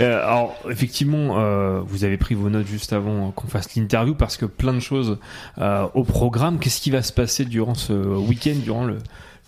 Euh, 0.00 0.24
alors, 0.26 0.56
effectivement, 0.70 1.38
euh, 1.38 1.80
vous 1.84 2.04
avez 2.04 2.16
pris 2.16 2.34
vos 2.34 2.48
notes 2.48 2.66
juste 2.66 2.92
avant 2.94 3.30
qu'on 3.32 3.48
fasse 3.48 3.74
l'interview 3.76 4.14
parce 4.14 4.36
que 4.38 4.46
plein 4.46 4.72
de 4.72 4.80
choses 4.80 5.18
au 5.58 6.04
programme. 6.04 6.58
Qu'est-ce 6.58 6.80
qui 6.80 6.90
va 6.90 7.02
se 7.02 7.12
passer 7.12 7.44
durant 7.44 7.74
ce 7.74 7.92
week-end, 7.92 8.54
durant 8.62 8.84
le. 8.84 8.98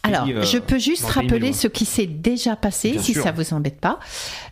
Alors, 0.05 0.27
euh, 0.29 0.43
je 0.43 0.59
peux 0.59 0.79
juste 0.79 1.03
le 1.03 1.13
rappeler 1.13 1.53
ce 1.53 1.69
qui 1.69 1.85
s'est 1.85 2.07
déjà 2.07 2.57
passé, 2.57 2.93
Bien 2.93 3.03
si 3.03 3.13
sûr. 3.13 3.23
ça 3.23 3.31
vous 3.33 3.55
embête 3.55 3.79
pas. 3.81 4.01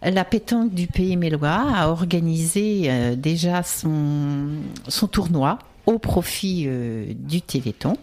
La 0.03 0.25
pétanque 0.25 0.73
du 0.73 0.87
Pays 0.87 1.17
Mélois 1.17 1.65
a 1.75 1.89
organisé 1.89 2.85
euh, 2.87 3.17
déjà 3.17 3.63
son, 3.65 4.47
son 4.89 5.07
tournoi 5.09 5.59
au 5.87 5.99
profit 5.99 6.65
euh, 6.67 7.07
du 7.17 7.43
Téléthon. 7.43 7.97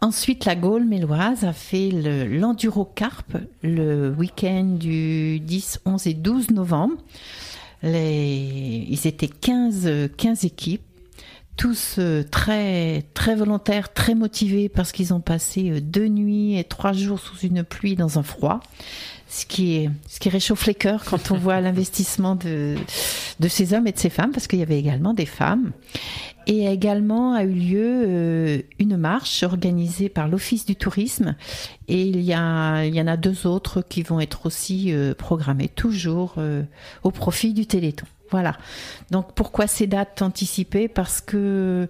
Ensuite, 0.00 0.44
la 0.44 0.54
Gaule 0.56 0.84
méloise 0.84 1.44
a 1.44 1.52
fait 1.52 1.90
le- 1.90 2.24
l'Enduro 2.26 2.84
Carp 2.84 3.36
le 3.62 4.10
week-end 4.16 4.64
du 4.64 5.40
10, 5.40 5.80
11 5.84 6.06
et 6.06 6.14
12 6.14 6.50
novembre. 6.50 6.94
Les, 7.82 8.86
ils 8.88 9.06
étaient 9.06 9.28
15, 9.28 9.82
euh, 9.86 10.08
15 10.16 10.44
équipes 10.44 10.82
tous 11.56 11.96
euh, 11.98 12.22
très 12.22 13.04
très 13.14 13.34
volontaires, 13.34 13.92
très 13.92 14.14
motivés 14.14 14.68
parce 14.68 14.92
qu'ils 14.92 15.14
ont 15.14 15.20
passé 15.20 15.70
euh, 15.70 15.80
deux 15.80 16.08
nuits 16.08 16.58
et 16.58 16.64
trois 16.64 16.92
jours 16.92 17.18
sous 17.18 17.38
une 17.38 17.64
pluie 17.64 17.96
dans 17.96 18.18
un 18.18 18.22
froid, 18.22 18.60
ce 19.28 19.46
qui 19.46 19.88
ce 20.08 20.20
qui 20.20 20.28
réchauffe 20.28 20.66
les 20.66 20.74
cœurs 20.74 21.04
quand 21.04 21.30
on 21.30 21.36
voit 21.36 21.60
l'investissement 21.62 22.34
de 22.34 22.74
de 23.40 23.48
ces 23.48 23.74
hommes 23.74 23.86
et 23.86 23.92
de 23.92 23.98
ces 23.98 24.10
femmes 24.10 24.32
parce 24.32 24.46
qu'il 24.46 24.58
y 24.58 24.62
avait 24.62 24.78
également 24.78 25.14
des 25.14 25.26
femmes. 25.26 25.72
Et 26.48 26.68
également 26.68 27.34
a 27.34 27.42
eu 27.42 27.52
lieu 27.52 28.04
euh, 28.06 28.62
une 28.78 28.96
marche 28.96 29.42
organisée 29.42 30.08
par 30.08 30.28
l'Office 30.28 30.64
du 30.64 30.76
tourisme 30.76 31.34
et 31.88 32.02
il 32.02 32.20
y, 32.20 32.32
a, 32.34 32.84
il 32.84 32.94
y 32.94 33.00
en 33.00 33.08
a 33.08 33.16
deux 33.16 33.48
autres 33.48 33.82
qui 33.82 34.04
vont 34.04 34.20
être 34.20 34.46
aussi 34.46 34.94
programmées 35.18 35.66
toujours 35.66 36.36
au 37.02 37.10
profit 37.10 37.52
du 37.52 37.66
Téléthon. 37.66 38.06
Voilà. 38.30 38.56
Donc 39.10 39.34
pourquoi 39.34 39.66
ces 39.66 39.86
dates 39.86 40.22
anticipées? 40.22 40.88
Parce 40.88 41.20
que 41.20 41.88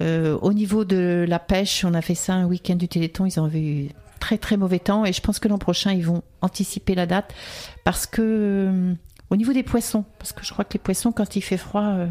euh, 0.00 0.38
au 0.40 0.52
niveau 0.52 0.84
de 0.84 1.24
la 1.28 1.38
pêche, 1.38 1.84
on 1.84 1.94
a 1.94 2.02
fait 2.02 2.14
ça 2.14 2.34
un 2.34 2.46
week-end 2.46 2.76
du 2.76 2.88
Téléthon, 2.88 3.26
ils 3.26 3.40
ont 3.40 3.48
eu 3.48 3.88
très 4.20 4.38
très 4.38 4.56
mauvais 4.56 4.78
temps 4.78 5.04
et 5.04 5.12
je 5.12 5.20
pense 5.20 5.40
que 5.40 5.48
l'an 5.48 5.58
prochain 5.58 5.92
ils 5.92 6.06
vont 6.06 6.22
anticiper 6.42 6.94
la 6.94 7.06
date 7.06 7.34
parce 7.82 8.06
que 8.06 8.22
euh, 8.22 8.94
au 9.30 9.36
niveau 9.36 9.52
des 9.54 9.62
poissons, 9.62 10.04
parce 10.18 10.32
que 10.32 10.44
je 10.44 10.52
crois 10.52 10.64
que 10.64 10.74
les 10.74 10.78
poissons 10.78 11.10
quand 11.10 11.36
il 11.36 11.40
fait 11.40 11.56
froid, 11.56 11.82
euh, 11.82 12.06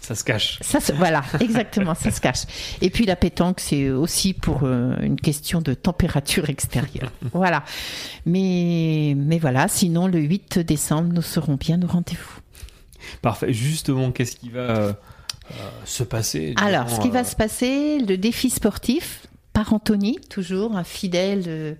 Ça 0.00 0.14
se 0.14 0.24
cache. 0.24 0.58
ça 0.62 0.80
se, 0.80 0.90
voilà, 0.92 1.22
exactement, 1.40 1.94
ça 1.94 2.10
se 2.10 2.20
cache. 2.22 2.44
Et 2.80 2.88
puis 2.88 3.04
la 3.04 3.16
pétanque, 3.16 3.60
c'est 3.60 3.90
aussi 3.90 4.32
pour 4.32 4.60
euh, 4.64 4.96
une 5.02 5.20
question 5.20 5.60
de 5.60 5.74
température 5.74 6.48
extérieure. 6.48 7.12
Voilà. 7.34 7.64
Mais, 8.24 9.14
mais 9.16 9.38
voilà, 9.38 9.68
sinon 9.68 10.06
le 10.06 10.20
8 10.20 10.58
décembre, 10.60 11.12
nous 11.12 11.22
serons 11.22 11.56
bien 11.56 11.80
au 11.82 11.86
rendez-vous. 11.86 12.41
Parfait. 13.22 13.52
Justement, 13.52 14.10
qu'est-ce 14.12 14.36
qui 14.36 14.50
va 14.50 14.60
euh, 14.60 14.92
se 15.84 16.02
passer 16.02 16.54
Alors, 16.56 16.88
ce 16.88 17.00
qui 17.00 17.08
euh, 17.08 17.12
va 17.12 17.24
se 17.24 17.36
passer, 17.36 17.98
le 17.98 18.16
défi 18.16 18.50
sportif 18.50 19.26
par 19.52 19.72
Anthony, 19.74 20.18
toujours 20.30 20.76
un 20.76 20.84
fidèle, 20.84 21.44
euh, 21.46 21.74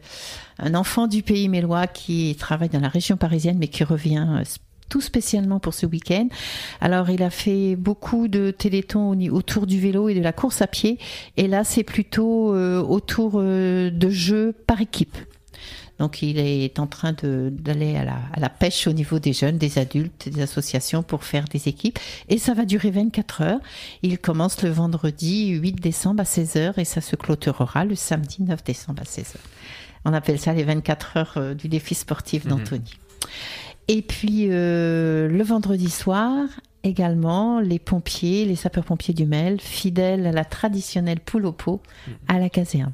un 0.58 0.74
enfant 0.74 1.06
du 1.06 1.22
pays 1.22 1.48
mélois 1.48 1.86
qui 1.86 2.36
travaille 2.38 2.68
dans 2.68 2.80
la 2.80 2.88
région 2.88 3.16
parisienne, 3.16 3.56
mais 3.58 3.68
qui 3.68 3.82
revient 3.82 4.26
euh, 4.28 4.44
tout 4.90 5.00
spécialement 5.00 5.58
pour 5.58 5.72
ce 5.72 5.86
week-end. 5.86 6.28
Alors, 6.82 7.08
il 7.08 7.22
a 7.22 7.30
fait 7.30 7.76
beaucoup 7.76 8.28
de 8.28 8.54
ni- 9.16 9.30
autour 9.30 9.66
du 9.66 9.80
vélo 9.80 10.10
et 10.10 10.14
de 10.14 10.20
la 10.20 10.32
course 10.34 10.60
à 10.60 10.66
pied, 10.66 10.98
et 11.38 11.48
là, 11.48 11.64
c'est 11.64 11.82
plutôt 11.84 12.54
euh, 12.54 12.78
autour 12.82 13.40
de 13.40 14.10
jeux 14.10 14.52
par 14.66 14.82
équipe. 14.82 15.16
Donc 16.02 16.20
il 16.20 16.40
est 16.40 16.80
en 16.80 16.88
train 16.88 17.14
d'aller 17.22 17.94
à 17.94 18.02
la, 18.02 18.18
à 18.32 18.40
la 18.40 18.48
pêche 18.48 18.88
au 18.88 18.92
niveau 18.92 19.20
des 19.20 19.32
jeunes, 19.32 19.56
des 19.56 19.78
adultes, 19.78 20.28
des 20.28 20.42
associations 20.42 21.04
pour 21.04 21.22
faire 21.22 21.44
des 21.44 21.68
équipes. 21.68 21.96
Et 22.28 22.38
ça 22.38 22.54
va 22.54 22.64
durer 22.64 22.90
24 22.90 23.42
heures. 23.42 23.60
Il 24.02 24.18
commence 24.18 24.60
le 24.64 24.70
vendredi 24.70 25.50
8 25.50 25.80
décembre 25.80 26.22
à 26.22 26.24
16h 26.24 26.72
et 26.76 26.84
ça 26.84 27.00
se 27.00 27.14
clôturera 27.14 27.84
le 27.84 27.94
samedi 27.94 28.42
9 28.42 28.64
décembre 28.64 29.02
à 29.02 29.04
16h. 29.04 29.36
On 30.04 30.12
appelle 30.12 30.40
ça 30.40 30.52
les 30.52 30.64
24 30.64 31.16
heures 31.16 31.34
euh, 31.36 31.54
du 31.54 31.68
défi 31.68 31.94
sportif 31.94 32.48
d'Anthony. 32.48 32.94
Et 33.86 34.02
puis 34.02 34.48
euh, 34.50 35.28
le 35.28 35.44
vendredi 35.44 35.88
soir, 35.88 36.48
également, 36.82 37.60
les 37.60 37.78
pompiers, 37.78 38.44
les 38.44 38.56
sapeurs-pompiers 38.56 39.14
du 39.14 39.24
Mel, 39.24 39.60
fidèles 39.60 40.26
à 40.26 40.32
la 40.32 40.44
traditionnelle 40.44 41.20
poule 41.20 41.46
au 41.46 41.52
pot 41.52 41.80
à 42.26 42.40
la 42.40 42.48
caserne. 42.48 42.92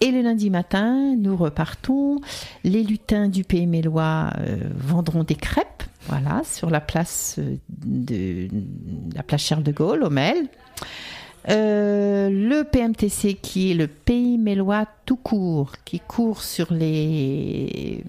Et 0.00 0.10
le 0.10 0.20
lundi 0.20 0.50
matin, 0.50 1.14
nous 1.16 1.36
repartons. 1.36 2.20
Les 2.64 2.82
lutins 2.82 3.28
du 3.28 3.44
Pays 3.44 3.66
Mélois 3.66 4.30
euh, 4.38 4.58
vendront 4.76 5.24
des 5.24 5.34
crêpes, 5.34 5.84
voilà, 6.08 6.42
sur 6.44 6.68
la 6.68 6.80
place 6.80 7.36
euh, 7.38 7.56
de 7.70 8.48
la 9.14 9.22
place 9.22 9.42
Charles 9.42 9.62
de 9.62 9.72
Gaulle, 9.72 10.04
au 10.04 10.10
Mel. 10.10 10.48
Euh, 11.48 12.28
le 12.28 12.64
PMTC 12.64 13.34
qui 13.40 13.70
est 13.70 13.74
le 13.74 13.86
Pays 13.86 14.36
Mélois 14.36 14.84
tout 15.06 15.16
court, 15.16 15.72
qui 15.84 16.00
court 16.00 16.42
sur 16.42 16.74
les, 16.74 18.04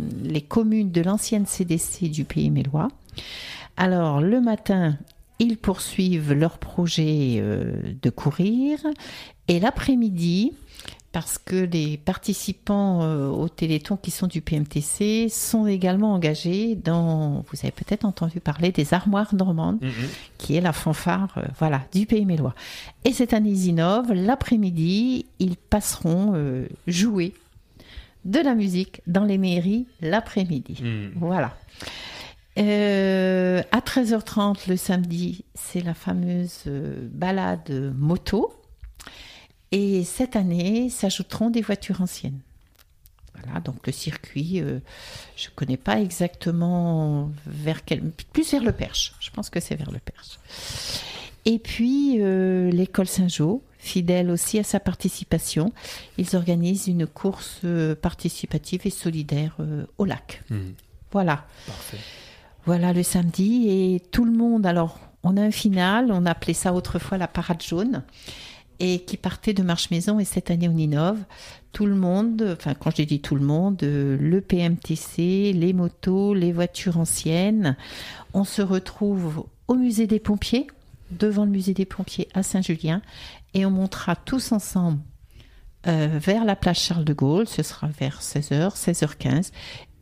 communes 0.49 0.91
de 0.91 1.01
l'ancienne 1.01 1.45
CDC 1.45 2.09
du 2.09 2.25
Pays 2.25 2.49
Mélois. 2.49 2.89
Alors 3.77 4.19
le 4.19 4.41
matin, 4.41 4.97
ils 5.39 5.57
poursuivent 5.57 6.33
leur 6.33 6.57
projet 6.57 7.41
de 8.01 8.09
courir 8.09 8.79
et 9.47 9.59
l'après-midi, 9.59 10.53
parce 11.11 11.37
que 11.37 11.55
les 11.55 11.97
participants 11.97 13.01
euh, 13.01 13.27
au 13.27 13.47
Téléthon 13.49 13.97
qui 13.97 14.11
sont 14.11 14.27
du 14.27 14.41
PMTC 14.41 15.29
sont 15.29 15.65
également 15.65 16.13
engagés 16.13 16.75
dans, 16.75 17.45
vous 17.49 17.57
avez 17.63 17.71
peut-être 17.71 18.05
entendu 18.05 18.39
parler 18.39 18.71
des 18.71 18.93
armoires 18.93 19.33
normandes, 19.33 19.79
qui 20.37 20.55
est 20.55 20.61
la 20.61 20.73
fanfare 20.73 21.33
euh, 21.37 21.45
voilà, 21.59 21.81
du 21.93 22.05
Pays 22.05 22.25
Mélois. 22.25 22.53
Et 23.05 23.13
cette 23.13 23.33
année, 23.33 23.49
ils 23.49 23.67
innovent. 23.67 24.13
L'après-midi, 24.13 25.25
ils 25.39 25.55
passeront 25.55 26.33
euh, 26.35 26.67
jouer 26.87 27.33
de 28.25 28.39
la 28.39 28.53
musique 28.53 29.01
dans 29.07 29.23
les 29.23 29.37
mairies 29.37 29.87
l'après-midi. 30.01 30.83
Voilà. 31.15 31.55
Euh, 32.59 33.61
à 33.71 33.79
13h30 33.79 34.67
le 34.67 34.75
samedi, 34.75 35.45
c'est 35.55 35.81
la 35.81 35.93
fameuse 35.93 36.63
balade 36.65 37.93
moto. 37.95 38.51
Et 39.71 40.03
cette 40.03 40.35
année, 40.35 40.89
s'ajouteront 40.89 41.49
des 41.49 41.61
voitures 41.61 42.01
anciennes. 42.01 42.39
Voilà, 43.35 43.59
donc 43.59 43.85
le 43.85 43.93
circuit, 43.93 44.59
euh, 44.61 44.79
je 45.35 45.47
ne 45.47 45.51
connais 45.55 45.77
pas 45.77 45.99
exactement 45.99 47.31
vers 47.45 47.85
quel... 47.85 48.01
Plus 48.33 48.51
vers 48.51 48.63
le 48.63 48.71
Perche. 48.71 49.13
Je 49.19 49.29
pense 49.29 49.49
que 49.49 49.59
c'est 49.59 49.75
vers 49.75 49.91
le 49.91 49.99
Perche. 49.99 50.39
Et 51.45 51.59
puis, 51.59 52.17
euh, 52.19 52.69
l'école 52.71 53.07
Saint-Jean, 53.07 53.61
fidèle 53.77 54.29
aussi 54.29 54.59
à 54.59 54.63
sa 54.63 54.79
participation, 54.79 55.71
ils 56.17 56.35
organisent 56.35 56.87
une 56.87 57.07
course 57.07 57.61
euh, 57.63 57.95
participative 57.95 58.81
et 58.85 58.89
solidaire 58.89 59.55
euh, 59.59 59.85
au 59.97 60.05
lac. 60.05 60.43
Mhm. 60.49 60.73
Voilà. 61.11 61.45
Voilà 62.65 62.91
le 62.91 63.01
samedi 63.01 63.69
et 63.69 64.01
tout 64.11 64.25
le 64.25 64.33
monde. 64.33 64.65
Alors, 64.65 64.99
on 65.23 65.37
a 65.37 65.41
un 65.41 65.51
final, 65.51 66.11
on 66.11 66.25
appelait 66.25 66.53
ça 66.53 66.73
autrefois 66.73 67.17
la 67.17 67.29
parade 67.29 67.63
jaune, 67.63 68.03
et 68.79 68.99
qui 68.99 69.17
partait 69.17 69.53
de 69.53 69.63
Marche 69.63 69.91
Maison 69.91 70.19
et 70.19 70.25
cette 70.25 70.51
année 70.51 70.69
on 70.69 70.77
innove. 70.77 71.19
Tout 71.71 71.85
le 71.85 71.95
monde, 71.95 72.55
enfin 72.57 72.73
quand 72.73 72.95
je 72.95 73.03
dis 73.03 73.19
tout 73.19 73.35
le 73.35 73.45
monde, 73.45 73.81
euh, 73.83 74.17
le 74.19 74.41
PMTC, 74.41 75.53
les 75.53 75.73
motos, 75.73 76.33
les 76.33 76.51
voitures 76.51 76.97
anciennes, 76.97 77.75
on 78.33 78.43
se 78.43 78.61
retrouve 78.61 79.45
au 79.67 79.75
musée 79.75 80.07
des 80.07 80.19
pompiers, 80.19 80.67
devant 81.11 81.45
le 81.45 81.51
musée 81.51 81.73
des 81.73 81.85
pompiers 81.85 82.27
à 82.33 82.43
Saint-Julien, 82.43 83.01
et 83.53 83.65
on 83.65 83.71
montera 83.71 84.15
tous 84.15 84.51
ensemble 84.51 84.99
euh, 85.87 86.19
vers 86.19 86.43
la 86.43 86.55
place 86.55 86.79
Charles 86.79 87.05
de 87.05 87.13
Gaulle, 87.13 87.47
ce 87.47 87.63
sera 87.63 87.87
vers 87.87 88.19
16h, 88.21 88.75
16h15, 88.75 89.51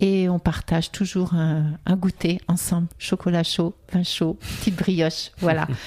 et 0.02 0.28
on 0.30 0.40
partage 0.40 0.92
toujours 0.92 1.34
un, 1.36 1.72
un 1.86 1.96
goûter 1.96 2.40
ensemble, 2.48 2.88
chocolat 2.98 3.44
chaud, 3.44 3.74
vin 3.94 4.04
chaud, 4.04 4.38
petite 4.60 4.76
brioche, 4.76 5.32
voilà. 5.40 5.68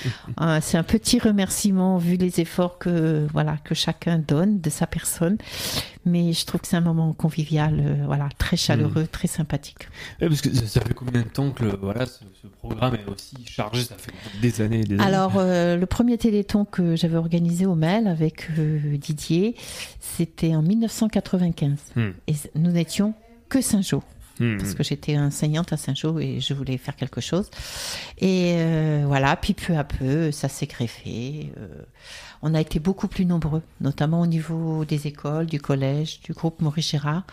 Euh, 0.41 0.61
C'est 0.63 0.79
un 0.79 0.83
petit 0.85 1.19
remerciement 1.19 1.99
vu 1.99 2.17
les 2.17 2.41
efforts 2.41 2.79
que 2.79 3.27
voilà 3.33 3.57
que 3.65 3.75
chacun 3.75 4.19
donne 4.19 4.61
de 4.61 4.71
sa 4.71 4.87
personne, 4.87 5.37
mais 6.05 6.33
je 6.33 6.47
trouve 6.47 6.61
que 6.61 6.69
c'est 6.69 6.77
un 6.77 6.81
moment 6.81 7.13
convivial, 7.13 7.81
euh, 7.81 8.03
voilà, 8.07 8.29
très 8.39 8.57
chaleureux, 8.57 9.07
très 9.11 9.27
sympathique. 9.29 9.89
Parce 10.21 10.41
que 10.41 10.55
ça, 10.55 10.67
ça 10.67 10.81
fait 10.81 10.95
combien 10.95 11.23
de 11.23 11.29
temps 11.29 11.51
que 11.51 11.65
le- 11.65 11.77
voilà, 11.81 12.07
ce, 12.07 12.21
ce 12.41 12.47
programme 12.47 12.95
est 12.95 13.11
aussi 13.11 13.37
chargé? 13.47 13.83
Ça 13.83 13.97
fait 13.99 14.13
des 14.41 14.61
années 14.61 14.81
et 14.81 14.85
des 14.85 14.95
années. 14.95 15.03
Alors, 15.05 15.33
euh, 15.37 15.77
le 15.77 15.87
premier 15.87 16.17
téléthon 16.19 16.65
que 16.65 16.95
j'avais 16.97 17.17
organisé 17.17 17.67
au 17.67 17.75
MEL 17.75 18.07
avec 18.07 18.49
euh, 18.59 18.97
Didier, 18.97 19.57
c'était 20.01 20.55
en 20.55 20.63
1995. 20.63 21.79
Hmm. 21.97 22.11
Et 22.27 22.35
nous 22.55 22.71
n'étions 22.71 23.15
que 23.49 23.61
Saint-Jean. 23.61 24.03
Hmm. 24.41 24.57
Parce 24.59 24.75
que 24.75 24.85
j'étais 24.85 25.19
enseignante 25.19 25.73
à 25.73 25.77
Saint-Jean 25.77 26.17
et 26.19 26.39
je 26.41 26.55
voulais 26.55 26.79
faire 26.79 26.95
quelque 26.95 27.21
chose. 27.21 27.51
Et 28.19 28.55
euh, 28.59 29.03
voilà, 29.07 29.35
puis 29.35 29.53
peu 29.53 29.77
à 29.77 29.83
peu, 29.83 30.31
ça 30.31 30.49
s'est 30.49 30.67
greffé. 30.67 31.53
euh, 31.59 31.67
on 32.41 32.55
a 32.55 32.61
été 32.61 32.79
beaucoup 32.79 33.09
plus 33.09 33.27
nombreux, 33.27 33.63
notamment 33.81 34.21
au 34.21 34.27
niveau 34.27 34.85
des 34.85 35.09
écoles, 35.09 35.47
du 35.47 35.61
collège, 35.61 36.21
du 36.21 36.33
groupe 36.35 36.61
Maurice 36.63 36.91
Gérard. 36.93 37.25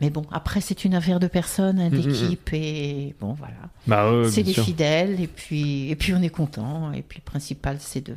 Mais 0.00 0.08
bon, 0.08 0.24
après, 0.30 0.60
c'est 0.60 0.84
une 0.84 0.94
affaire 0.94 1.18
de 1.18 1.26
personnes, 1.26 1.80
hein, 1.80 1.90
Mhm, 1.90 2.00
d'équipe, 2.00 2.50
et 2.52 3.16
bon, 3.18 3.32
voilà. 3.32 3.56
Bah 3.88 4.08
c'est 4.30 4.44
des 4.44 4.52
sûr. 4.52 4.62
fidèles, 4.64 5.20
et 5.20 5.26
puis, 5.26 5.90
et 5.90 5.96
puis 5.96 6.14
on 6.14 6.22
est 6.22 6.28
content. 6.28 6.92
Et 6.92 7.02
puis 7.02 7.18
le 7.18 7.28
principal, 7.28 7.78
c'est 7.80 8.06
de, 8.06 8.14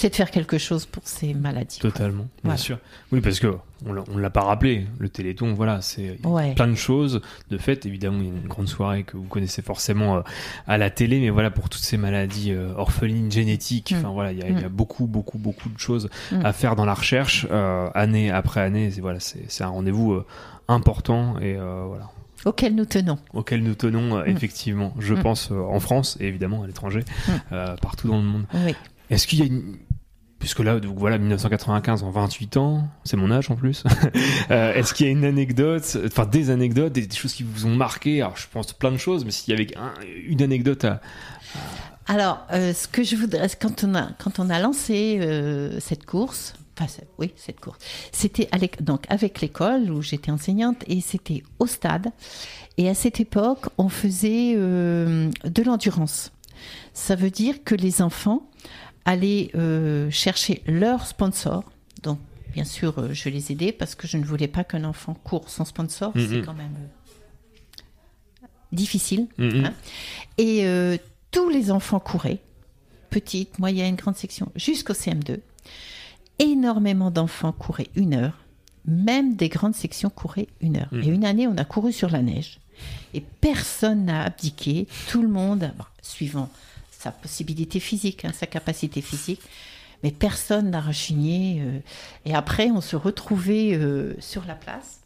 c'est 0.00 0.10
de 0.10 0.14
faire 0.14 0.30
quelque 0.30 0.58
chose 0.58 0.86
pour 0.86 1.02
ces 1.06 1.34
maladies. 1.34 1.78
quoi. 1.80 1.90
Totalement, 1.90 2.22
bien 2.22 2.28
Voilà. 2.44 2.56
sûr. 2.58 2.78
Oui, 3.12 3.20
parce 3.20 3.40
que 3.40 3.54
on 3.86 3.92
l'a- 3.92 4.04
on 4.12 4.16
l'a 4.16 4.30
pas 4.30 4.42
rappelé, 4.42 4.86
le 4.98 5.08
Téléthon, 5.08 5.54
voilà, 5.54 5.80
c'est 5.82 6.18
Ouais. 6.24 6.54
plein 6.54 6.68
de 6.68 6.74
choses. 6.74 7.20
De 7.50 7.58
fait, 7.58 7.84
évidemment, 7.86 8.18
il 8.20 8.26
y 8.26 8.30
a 8.30 8.32
une 8.32 8.46
grande 8.48 8.68
soirée 8.68 9.02
que 9.04 9.16
vous 9.16 9.24
connaissez 9.24 9.60
forcément 9.62 10.16
euh, 10.16 10.20
à 10.66 10.78
la 10.78 10.90
télé, 10.90 11.20
mais 11.20 11.30
voilà, 11.30 11.50
pour 11.50 11.68
toutes 11.68 11.82
ces 11.82 11.96
maladies 11.96 12.52
euh, 12.52 12.72
orphelines, 12.76 13.30
génétiques, 13.32 13.92
Mm. 13.92 13.96
enfin 13.98 14.08
voilà, 14.10 14.32
il 14.32 14.38
y, 14.38 14.42
a- 14.42 14.48
il 14.48 14.60
y 14.60 14.64
a 14.64 14.68
Mm. 14.68 14.72
beaucoup, 14.72 15.06
beaucoup, 15.06 15.38
beaucoup 15.38 15.68
de 15.68 15.78
choses 15.78 16.08
Mm. 16.32 16.44
à 16.46 16.52
faire 16.52 16.76
dans 16.76 16.84
la 16.84 16.94
recherche, 16.94 17.46
euh, 17.50 17.88
année 17.94 18.30
après 18.30 18.60
année. 18.60 18.90
C'est 18.92 19.00
voilà, 19.00 19.18
c'est 19.20 19.64
un 19.64 19.68
rendez-vous 19.68 20.12
euh, 20.12 20.26
important 20.68 21.38
et 21.40 21.56
euh, 21.56 21.84
voilà 21.88 22.08
Auquel 22.44 22.74
nous 22.74 22.84
tenons. 22.84 23.18
auquel 23.34 23.62
nous 23.62 23.74
tenons 23.74 24.16
euh, 24.18 24.24
Mm. 24.24 24.28
effectivement, 24.28 24.94
je 24.98 25.14
Mm. 25.14 25.22
pense 25.22 25.50
euh, 25.50 25.60
en 25.60 25.80
France 25.80 26.16
et 26.20 26.26
évidemment 26.28 26.62
à 26.62 26.66
l'étranger, 26.66 27.00
Mm. 27.00 27.32
euh, 27.52 27.76
partout 27.76 28.08
dans 28.08 28.18
le 28.18 28.24
monde. 28.24 28.44
Oui. 28.54 28.74
Est-ce 29.10 29.26
qu'il 29.26 29.38
y 29.38 29.42
a 29.42 29.46
une 29.46 29.76
puisque 30.38 30.60
là 30.60 30.78
voilà 30.96 31.18
1995 31.18 32.02
en 32.02 32.10
28 32.10 32.56
ans, 32.56 32.88
c'est 33.04 33.16
mon 33.16 33.30
âge 33.30 33.50
en 33.50 33.56
plus. 33.56 33.84
Euh, 34.50 34.72
Est-ce 34.72 34.94
qu'il 34.94 35.04
y 35.04 35.08
a 35.08 35.12
une 35.12 35.24
anecdote, 35.24 35.98
enfin 36.06 36.24
des 36.24 36.48
anecdotes, 36.48 36.92
des, 36.92 37.08
choses 37.10 37.34
qui 37.34 37.42
vous 37.42 37.66
ont 37.66 37.74
marqué? 37.74 38.22
Alors 38.22 38.36
je 38.36 38.46
pense 38.50 38.72
plein 38.72 38.90
de 38.90 38.96
choses, 38.96 39.24
mais 39.24 39.30
s'il 39.30 39.52
y 39.52 39.56
avait 39.56 39.76
un- 39.76 39.92
une 40.26 40.40
anecdote 40.40 40.84
à 40.84 41.00
Alors, 42.06 42.46
euh, 42.52 42.72
ce 42.72 42.88
que 42.88 43.02
je 43.02 43.14
voudrais, 43.16 43.46
quand 43.60 43.84
on 43.84 44.50
a, 44.50 44.60
lancé 44.60 45.18
euh, 45.20 45.78
cette 45.80 46.06
course, 46.06 46.54
oui, 47.18 47.32
cette 47.36 47.60
course, 47.60 47.78
c'était 48.12 48.48
donc 48.80 49.04
avec 49.10 49.40
l'école 49.40 49.90
où 49.90 50.00
j'étais 50.00 50.30
enseignante 50.30 50.82
et 50.86 51.00
c'était 51.00 51.42
au 51.58 51.66
stade. 51.66 52.08
Et 52.78 52.88
à 52.88 52.94
cette 52.94 53.20
époque, 53.20 53.66
on 53.76 53.88
faisait 53.88 54.54
de 54.54 55.62
l'endurance. 55.64 56.32
Ça 56.94 57.16
veut 57.16 57.30
dire 57.30 57.64
que 57.64 57.74
les 57.74 58.00
enfants 58.00 58.48
allaient 59.08 59.50
euh, 59.54 60.10
chercher 60.10 60.62
leur 60.66 61.06
sponsor. 61.06 61.64
Donc, 62.02 62.18
bien 62.52 62.64
sûr, 62.64 62.98
euh, 62.98 63.08
je 63.14 63.28
les 63.30 63.50
aidais 63.52 63.72
parce 63.72 63.94
que 63.94 64.06
je 64.06 64.16
ne 64.18 64.24
voulais 64.24 64.48
pas 64.48 64.64
qu'un 64.64 64.84
enfant 64.84 65.14
court 65.14 65.48
sans 65.48 65.64
sponsor. 65.64 66.12
C'est 66.14 66.20
Mhm. 66.38 66.44
quand 66.44 66.54
même 66.54 66.74
euh, 68.42 68.46
difficile. 68.72 69.26
Mhm. 69.38 69.64
hein. 69.66 69.74
Et 70.36 70.64
tous 71.30 71.48
les 71.48 71.70
enfants 71.70 72.00
couraient, 72.00 72.38
petite, 73.10 73.58
moyenne, 73.58 73.94
grande 73.96 74.16
section, 74.16 74.50
jusqu'au 74.56 74.92
CM2. 74.94 75.40
Énormément 76.38 77.10
d'enfants 77.10 77.52
couraient 77.52 77.88
une 77.96 78.14
heure, 78.14 78.38
même 78.86 79.34
des 79.34 79.48
grandes 79.48 79.74
sections 79.74 80.10
couraient 80.10 80.48
une 80.60 80.76
heure. 80.76 80.88
Mhm. 80.92 81.02
Et 81.02 81.06
une 81.08 81.24
année, 81.24 81.46
on 81.48 81.56
a 81.56 81.64
couru 81.64 81.92
sur 81.92 82.10
la 82.10 82.22
neige. 82.22 82.60
Et 83.14 83.20
personne 83.40 84.04
n'a 84.04 84.22
abdiqué, 84.24 84.86
tout 85.10 85.22
le 85.22 85.28
monde, 85.28 85.72
bon, 85.76 85.84
suivant 86.02 86.48
sa 86.98 87.12
possibilité 87.12 87.78
physique, 87.80 88.24
hein, 88.24 88.32
sa 88.34 88.46
capacité 88.46 89.00
physique, 89.02 89.40
mais 90.02 90.10
personne 90.10 90.70
n'a 90.70 90.80
rechigné. 90.80 91.60
euh, 91.62 91.78
et 92.24 92.34
après, 92.34 92.70
on 92.70 92.80
se 92.80 92.96
retrouvait 92.96 93.74
euh, 93.74 94.14
sur 94.20 94.44
la 94.46 94.54
place 94.54 95.00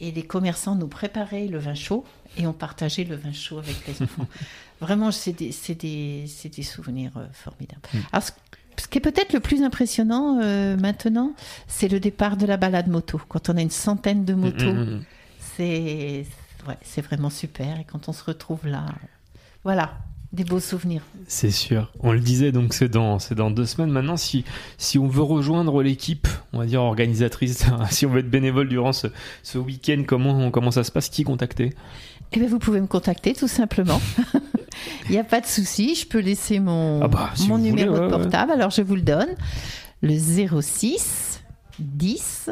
et 0.00 0.10
les 0.10 0.24
commerçants 0.24 0.74
nous 0.74 0.88
préparaient 0.88 1.46
le 1.46 1.58
vin 1.58 1.74
chaud 1.74 2.04
et 2.36 2.46
on 2.46 2.52
partageait 2.52 3.04
le 3.04 3.14
vin 3.14 3.32
chaud 3.32 3.58
avec 3.58 3.76
les 3.86 4.02
enfants. 4.02 4.26
Vraiment, 4.80 5.12
c'est 5.12 5.32
des, 5.32 5.54
des, 5.74 6.26
des 6.56 6.62
souvenirs 6.62 7.12
euh, 7.16 7.26
formidables. 7.32 7.82
Mm. 7.94 7.98
Alors, 8.12 8.24
ce, 8.24 8.32
ce 8.82 8.88
qui 8.88 8.98
est 8.98 9.00
peut-être 9.00 9.32
le 9.32 9.40
plus 9.40 9.62
impressionnant 9.62 10.34
maintenant, 10.76 11.34
c'est 11.68 11.88
le 11.88 12.00
départ 12.00 12.36
de 12.36 12.46
la 12.46 12.56
balade 12.56 12.88
moto. 12.88 13.20
Quand 13.28 13.48
on 13.48 13.56
a 13.56 13.60
une 13.60 13.70
centaine 13.70 14.24
de 14.24 14.34
motos, 14.34 14.72
Mm, 14.72 14.78
mm, 14.84 14.94
mm. 14.96 15.04
c'est 15.56 16.26
ouais, 16.66 16.78
c'est 16.82 17.02
vraiment 17.02 17.30
super. 17.30 17.78
Et 17.78 17.84
quand 17.84 18.08
on 18.08 18.12
se 18.12 18.24
retrouve 18.24 18.66
là, 18.66 18.86
voilà, 19.62 19.98
des 20.32 20.44
beaux 20.44 20.60
souvenirs. 20.60 21.02
C'est 21.26 21.50
sûr. 21.50 21.92
On 22.00 22.12
le 22.12 22.20
disait, 22.20 22.52
donc 22.52 22.72
c'est 22.72 22.88
dans, 22.88 23.18
c'est 23.18 23.34
dans 23.34 23.50
deux 23.50 23.66
semaines. 23.66 23.90
Maintenant, 23.90 24.16
si, 24.16 24.44
si 24.78 24.98
on 24.98 25.06
veut 25.06 25.22
rejoindre 25.22 25.82
l'équipe, 25.82 26.26
on 26.52 26.58
va 26.58 26.66
dire 26.66 26.82
organisatrice, 26.82 27.66
si 27.90 28.06
on 28.06 28.10
veut 28.10 28.20
être 28.20 28.30
bénévole 28.30 28.68
durant 28.68 28.92
ce, 28.92 29.08
ce 29.42 29.58
week-end, 29.58 30.04
comment, 30.06 30.50
comment 30.50 30.70
ça 30.70 30.84
se 30.84 30.90
passe? 30.92 31.10
Qui 31.10 31.24
contacter? 31.24 31.74
Eh 32.32 32.38
bien, 32.38 32.48
vous 32.48 32.58
pouvez 32.58 32.80
me 32.80 32.86
contacter 32.86 33.34
tout 33.34 33.48
simplement. 33.48 34.00
Il 35.06 35.12
n'y 35.12 35.18
a 35.18 35.24
pas 35.24 35.40
de 35.40 35.46
souci, 35.46 35.94
je 35.94 36.06
peux 36.06 36.20
laisser 36.20 36.60
mon, 36.60 37.02
Ah 37.02 37.08
bah, 37.08 37.30
si 37.34 37.46
mon 37.48 37.58
voulez, 37.58 37.70
numéro 37.70 37.92
ouais, 37.92 38.00
de 38.00 38.04
ouais. 38.04 38.10
portable. 38.10 38.52
Alors, 38.52 38.70
je 38.70 38.80
vous 38.80 38.96
le 38.96 39.02
donne. 39.02 39.28
Le 40.00 40.16
06 40.60 41.42
10 41.78 42.50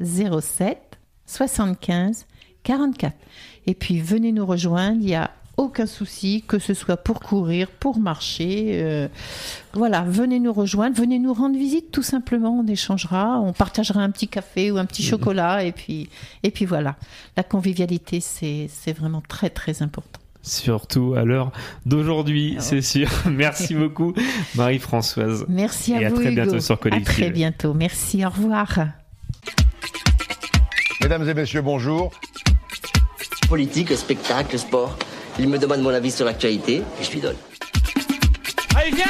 07 0.00 0.78
75 1.26 2.26
44. 2.62 3.14
Et 3.66 3.74
puis, 3.74 4.00
venez 4.00 4.32
nous 4.32 4.44
rejoindre. 4.44 4.98
Il 5.00 5.06
n'y 5.06 5.14
a 5.14 5.30
aucun 5.56 5.86
souci, 5.86 6.42
que 6.46 6.58
ce 6.58 6.74
soit 6.74 6.96
pour 6.96 7.20
courir, 7.20 7.68
pour 7.68 7.98
marcher. 7.98 8.70
euh, 8.82 9.08
voilà, 9.74 10.00
venez 10.02 10.40
nous 10.40 10.52
rejoindre, 10.52 10.96
venez 10.96 11.18
nous 11.18 11.34
rendre 11.34 11.56
visite 11.58 11.90
tout 11.92 12.02
simplement. 12.02 12.58
On 12.58 12.66
échangera, 12.66 13.38
on 13.40 13.52
partagera 13.52 14.00
un 14.00 14.10
petit 14.10 14.28
café 14.28 14.70
ou 14.70 14.78
un 14.78 14.84
petit 14.86 15.02
chocolat. 15.02 15.64
Et 15.64 15.72
puis, 15.72 16.08
et 16.42 16.50
puis 16.50 16.64
voilà. 16.64 16.96
La 17.36 17.42
convivialité, 17.42 18.20
c'est 18.20 18.68
c'est 18.72 18.92
vraiment 18.92 19.22
très, 19.28 19.50
très 19.50 19.82
important. 19.82 20.20
Surtout 20.44 21.14
à 21.16 21.24
l'heure 21.24 21.52
d'aujourd'hui, 21.86 22.56
c'est 22.58 22.82
sûr. 22.82 23.08
Merci 23.30 23.74
beaucoup, 23.76 24.12
Marie-Françoise. 24.56 25.44
Merci 25.48 25.94
à 25.94 26.00
Et 26.02 26.08
vous. 26.08 26.14
à 26.16 26.18
très 26.18 26.32
Hugo. 26.32 26.42
bientôt 26.42 26.60
sur 26.60 26.74
À 26.74 26.78
Collective. 26.78 27.14
très 27.14 27.30
bientôt. 27.30 27.74
Merci. 27.74 28.24
Au 28.26 28.30
revoir. 28.30 28.78
Mesdames 31.00 31.28
et 31.28 31.34
messieurs, 31.34 31.62
bonjour. 31.62 32.10
Politique, 33.48 33.92
spectacle, 33.92 34.58
sport. 34.58 34.96
Il 35.38 35.48
me 35.48 35.58
demande 35.58 35.80
mon 35.80 35.90
avis 35.90 36.10
sur 36.10 36.24
l'actualité 36.24 36.82
et 37.00 37.02
je 37.02 37.10
lui 37.12 37.20
donne. 37.20 37.36
Allez, 38.76 38.90
viens 38.90 39.04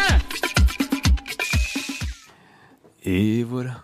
Et 3.05 3.43
voilà. 3.43 3.83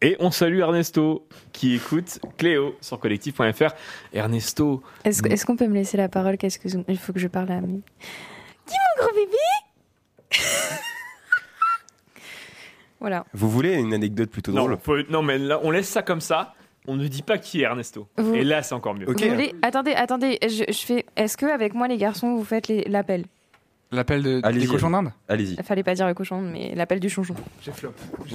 Et 0.00 0.16
on 0.18 0.30
salue 0.32 0.58
Ernesto, 0.58 1.26
qui 1.52 1.76
écoutent 1.76 2.18
Cléo 2.36 2.74
sur 2.80 2.98
collectif.fr. 2.98 3.72
Ernesto. 4.12 4.82
Est-ce 5.04 5.46
qu'on 5.46 5.56
peut 5.56 5.68
me 5.68 5.74
laisser 5.74 5.96
la 5.96 6.08
parole? 6.08 6.36
Qu'est-ce 6.36 6.58
que 6.58 6.68
il 6.88 6.98
faut 6.98 7.12
que 7.12 7.20
je 7.20 7.28
parle 7.28 7.52
à 7.52 7.60
mes... 7.60 7.68
Dis 7.68 8.74
mon 8.98 9.04
gros 9.04 9.14
bébé 9.14 9.36
Voilà. 13.00 13.24
Vous 13.32 13.48
voulez 13.48 13.74
une 13.74 13.94
anecdote 13.94 14.30
plutôt 14.30 14.52
Non, 14.52 14.68
drôle? 14.68 15.06
non, 15.08 15.22
mais 15.22 15.38
là, 15.38 15.60
on 15.62 15.70
laisse 15.70 15.88
ça 15.88 16.02
comme 16.02 16.20
ça. 16.20 16.54
On 16.88 16.96
ne 16.96 17.06
dit 17.06 17.22
pas 17.22 17.38
qui 17.38 17.60
est 17.60 17.64
Ernesto. 17.64 18.08
Vous- 18.18 18.34
Et 18.34 18.42
là, 18.42 18.62
c'est 18.62 18.74
encore 18.74 18.94
mieux. 18.94 19.06
Vous 19.06 19.12
voulez- 19.12 19.54
Attendez, 19.62 19.92
attendez, 19.92 20.38
je, 20.42 20.64
je 20.68 20.78
fais. 20.78 21.06
Est-ce 21.16 21.36
que 21.36 21.46
avec 21.46 21.74
moi 21.74 21.86
les 21.88 21.96
garçons 21.96 22.34
vous 22.34 22.44
faites 22.44 22.66
les- 22.68 22.84
l'appel? 22.88 23.24
L'appel 23.92 24.22
de, 24.22 24.40
des 24.40 24.46
Allez-y, 24.46 24.66
cochons 24.66 24.90
d'Inde? 24.90 25.12
Allez-y. 25.28 25.54
Il 25.58 25.62
fallait 25.62 25.82
pas 25.82 25.94
dire 25.94 26.06
le 26.06 26.14
cochon, 26.14 26.40
mais 26.40 26.72
l'appel 26.74 26.98
du 26.98 27.10
chonchon. 27.10 27.34
J'ai 27.62 27.72
flop. 27.72 27.92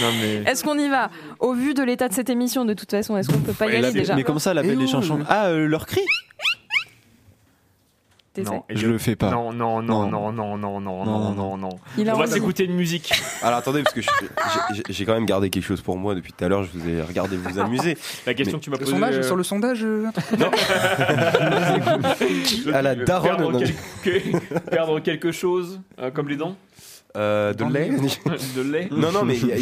Non, 0.00 0.08
mais. 0.20 0.50
Est-ce 0.50 0.64
qu'on 0.64 0.78
y 0.78 0.88
va? 0.88 1.10
Au 1.40 1.52
vu 1.52 1.74
de 1.74 1.82
l'état 1.82 2.08
de 2.08 2.14
cette 2.14 2.30
émission, 2.30 2.64
de 2.64 2.72
toute 2.74 2.90
façon, 2.90 3.16
est-ce 3.16 3.28
qu'on 3.28 3.38
peut 3.38 3.52
pas 3.52 3.66
y 3.66 3.76
aller 3.76 3.92
déjà? 3.92 4.14
Mais 4.16 4.24
comment 4.24 4.38
ça, 4.38 4.54
l'appel 4.54 4.78
des 4.78 4.86
chansons 4.86 5.20
Ah, 5.28 5.48
euh, 5.48 5.66
leur 5.66 5.86
cri 5.86 6.00
Non, 8.42 8.64
et 8.68 8.76
Je 8.76 8.88
le 8.88 8.98
fais 8.98 9.14
pas. 9.14 9.30
Non, 9.30 9.52
non, 9.52 9.80
non, 9.80 10.08
Non. 10.10 10.32
non, 10.32 10.32
non, 10.32 10.58
non, 10.58 10.80
non, 10.80 10.80
Non, 10.80 11.04
non, 11.04 11.04
non. 11.04 11.34
non, 11.34 11.56
non. 11.56 11.68
Il 11.96 12.10
a 12.10 12.16
On 12.16 12.18
va 12.18 12.26
s'écouter 12.26 12.64
une 12.64 12.74
musique. 12.74 13.12
Alors 13.42 13.58
attendez, 13.58 13.84
parce 13.84 13.94
que 13.94 14.00
j'ai- 14.88 15.04
quand 15.04 15.14
même 15.14 15.26
gardé 15.26 15.50
quelque 15.50 15.62
chose 15.64 15.82
pour 15.82 15.96
moi 15.96 16.16
depuis 16.16 16.32
tout 16.32 16.44
à 16.44 16.48
l'heure. 16.48 16.64
Je 16.64 16.70
vous 16.76 16.88
ai 16.88 17.00
regardé 17.02 17.36
vous 17.36 17.58
amuser. 17.60 17.96
La 18.26 18.34
question 18.34 18.56
Mais- 18.56 18.60
que 18.60 18.64
tu 18.64 18.70
m'as 18.70 18.76
Le 18.76 18.80
posée. 18.84 18.92
sondage, 18.92 19.16
euh, 19.18 19.22
sur 19.22 19.36
le 19.36 19.44
sondage 19.44 19.84
euh, 19.84 20.06
truc 20.12 20.40
à 22.74 22.82
la 22.82 22.94
daronne. 22.96 23.36
Perdre, 23.36 23.52
non. 23.52 23.58
quelque... 23.60 24.60
perdre 24.70 25.00
quelque 25.00 25.30
chose, 25.32 25.80
euh, 26.00 26.10
comme 26.10 26.28
les 26.28 26.36
dents 26.36 26.56
Euh, 27.16 27.52
de 27.54 27.64
lait 27.64 27.90
De 28.56 28.62
lait 28.62 28.88
Non, 28.90 29.12
non, 29.12 29.24
mais 29.24 29.36
il 29.38 29.46
y, 29.46 29.52
a- 29.52 29.56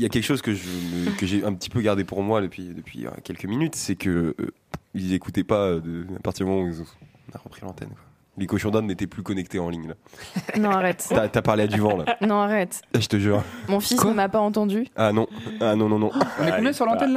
y 0.00 0.04
y 0.04 0.08
quelque 0.08 0.24
chose 0.24 0.42
que 0.42 0.52
je 0.54 0.64
me- 0.66 1.16
que 1.16 1.26
j'ai 1.26 1.44
un 1.44 1.52
petit 1.54 1.70
peu 1.70 1.80
gardé 1.80 2.02
pour 2.04 2.22
moi 2.22 2.40
depuis, 2.40 2.64
depuis 2.74 3.06
quelques 3.22 3.44
minutes, 3.44 3.76
c'est 3.76 3.94
que 3.94 4.34
euh, 4.40 4.50
ils 4.94 5.12
écoutaient 5.14 5.44
pas 5.44 5.74
de, 5.74 6.04
à 6.16 6.20
partir 6.20 6.46
du 6.46 6.50
moment 6.52 6.64
où 6.64 6.68
ils 6.68 6.80
ont- 6.80 6.86
on 7.32 7.36
a 7.36 7.40
repris 7.42 7.60
l'antenne. 7.62 7.90
Les 8.38 8.46
cochons 8.46 8.70
d'Inde 8.70 8.86
n'étaient 8.86 9.06
plus 9.06 9.22
connectés 9.22 9.58
en 9.58 9.68
ligne. 9.70 9.88
là. 9.88 9.94
Non, 10.58 10.70
arrête. 10.70 11.06
T'as 11.08 11.28
t'as 11.28 11.42
parlé 11.42 11.62
à 11.64 11.66
du 11.66 11.80
vent 11.80 11.96
là. 11.96 12.16
Non, 12.20 12.40
arrête. 12.40 12.82
Ah, 12.94 13.00
Je 13.00 13.06
te 13.06 13.18
jure. 13.18 13.42
Mon 13.68 13.80
fils 13.80 14.02
ne 14.04 14.12
m'a 14.12 14.28
pas 14.28 14.40
entendu. 14.40 14.86
Ah 14.96 15.12
non, 15.12 15.26
ah 15.60 15.74
non, 15.74 15.88
non, 15.88 15.98
non. 15.98 16.10
On 16.40 16.46
est 16.46 16.52
combien 16.52 16.72
sur 16.72 16.84
l'antenne 16.86 17.14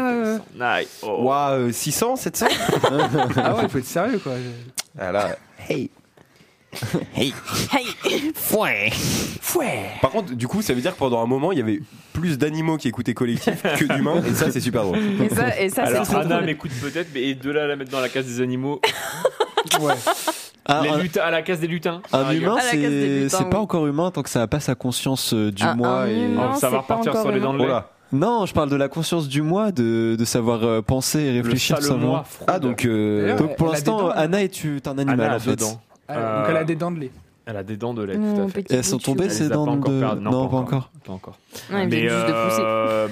là 0.58 0.76
Aïe, 0.76 0.88
oh. 1.04 1.24
Ouah, 1.24 1.52
euh, 1.52 1.72
600, 1.72 2.16
700 2.16 2.46
Ah 3.38 3.56
ouais, 3.56 3.64
il 3.64 3.70
faut 3.70 3.78
être 3.80 3.86
sérieux 3.86 4.20
quoi. 4.20 4.34
Ah 4.98 5.12
là, 5.12 5.36
hey. 5.70 5.90
Hey. 7.16 7.34
Hey 7.74 8.32
Fouet. 8.36 8.92
Fouet. 9.42 9.86
Par 10.02 10.12
contre, 10.12 10.34
du 10.36 10.48
coup, 10.48 10.62
ça 10.62 10.74
veut 10.74 10.82
dire 10.82 10.94
que 10.94 11.00
pendant 11.00 11.22
un 11.22 11.26
moment, 11.26 11.52
il 11.52 11.58
y 11.58 11.62
avait 11.62 11.80
plus 12.14 12.38
d'animaux 12.38 12.78
qui 12.78 12.88
écoutaient 12.88 13.16
collectif 13.16 13.64
que 13.64 13.86
d'humains, 13.96 14.22
et 14.24 14.34
ça, 14.36 14.52
c'est 14.52 14.60
super 14.60 14.84
drôle. 14.84 15.00
Et 15.00 15.30
ça, 15.30 15.60
et 15.60 15.70
ça 15.70 15.86
c'est 15.88 15.92
Alors, 15.94 16.06
trop 16.06 16.18
Anna 16.18 16.36
drôle. 16.36 16.46
m'écoute 16.46 16.72
peut-être, 16.80 17.08
mais 17.14 17.24
et 17.24 17.34
de 17.36 17.50
là 17.52 17.64
à 17.64 17.68
la 17.68 17.76
mettre 17.76 17.90
dans 17.92 18.00
la 18.02 18.10
case 18.10 18.26
des 18.28 18.40
animaux. 18.42 18.80
Ouais. 19.82 19.94
Ah, 20.72 20.82
Les 20.84 20.90
un- 20.90 20.98
lutins, 21.00 21.22
à 21.22 21.32
la 21.32 21.42
case 21.42 21.60
des 21.60 21.68
lutins. 21.68 22.02
Un 22.14 22.24
Ah, 22.28 22.34
humain, 22.34 22.58
c'est 22.62 23.50
pas 23.50 23.60
encore 23.60 23.88
humain 23.88 24.12
tant 24.12 24.22
que 24.24 24.30
ça 24.30 24.40
n'a 24.40 24.48
pas 24.48 24.60
sa 24.60 24.76
conscience 24.76 25.34
euh, 25.34 25.52
du 25.52 25.64
Un- 25.64 25.76
moi. 25.76 26.08
et... 26.10 26.26
humain, 26.26 26.52
Oh, 26.54 26.58
ça 26.58 26.70
va 26.70 26.80
repartir 26.80 27.16
sur 27.18 27.32
les 27.32 27.40
dents 27.40 27.54
de 27.54 27.60
lait. 27.60 27.68
là. 27.68 27.90
Non, 28.12 28.46
je 28.48 28.54
parle 28.54 28.70
de 28.70 28.76
la 28.76 28.88
conscience 28.88 29.28
du 29.28 29.42
moi, 29.44 29.72
de, 29.72 30.16
de 30.18 30.26
savoir 30.26 30.64
euh, 30.64 30.82
penser 30.82 31.20
et 31.20 31.32
Le 31.38 31.42
réfléchir 31.44 31.76
sale 31.78 31.86
simplement. 31.86 32.08
moi. 32.12 32.24
Ah, 32.48 32.58
donc. 32.60 32.86
euh, 32.86 33.38
Donc 33.38 33.56
pour 33.56 33.68
l'instant, 33.70 34.10
Anna 34.10 34.42
est 34.44 34.66
un 34.88 34.98
animal 34.98 35.20
Anna 35.22 35.34
a 35.34 35.36
en 35.36 35.40
fait. 35.40 35.52
dedans. 35.52 35.82
Ah, 36.08 36.40
Donc 36.40 36.50
elle 36.50 36.58
a 36.58 36.64
des 36.64 36.76
dents 36.76 36.92
de 36.92 37.00
lait. 37.00 37.12
Elle 37.46 37.58
a 37.58 37.64
des 37.64 37.78
dents 37.78 37.94
de 37.96 38.04
lait, 38.04 38.16
tout 38.16 38.42
à 38.42 38.48
fait. 38.48 38.62
Et 38.72 38.76
elles 38.76 38.84
sont 38.84 38.98
tombées 39.00 39.30
ces 39.30 39.50
dents 39.50 39.76
de. 39.76 40.00
perdues. 40.00 40.22
Non, 40.24 40.48
pas 40.48 40.58
encore. 40.58 40.92
Pas 41.04 41.14
encore. 41.14 41.38
Ouais, 41.72 41.84
il 41.84 41.90
vient 41.90 42.10
juste 42.10 42.28
de 42.28 42.32
pousser. 42.50 42.62
euh, 42.64 43.08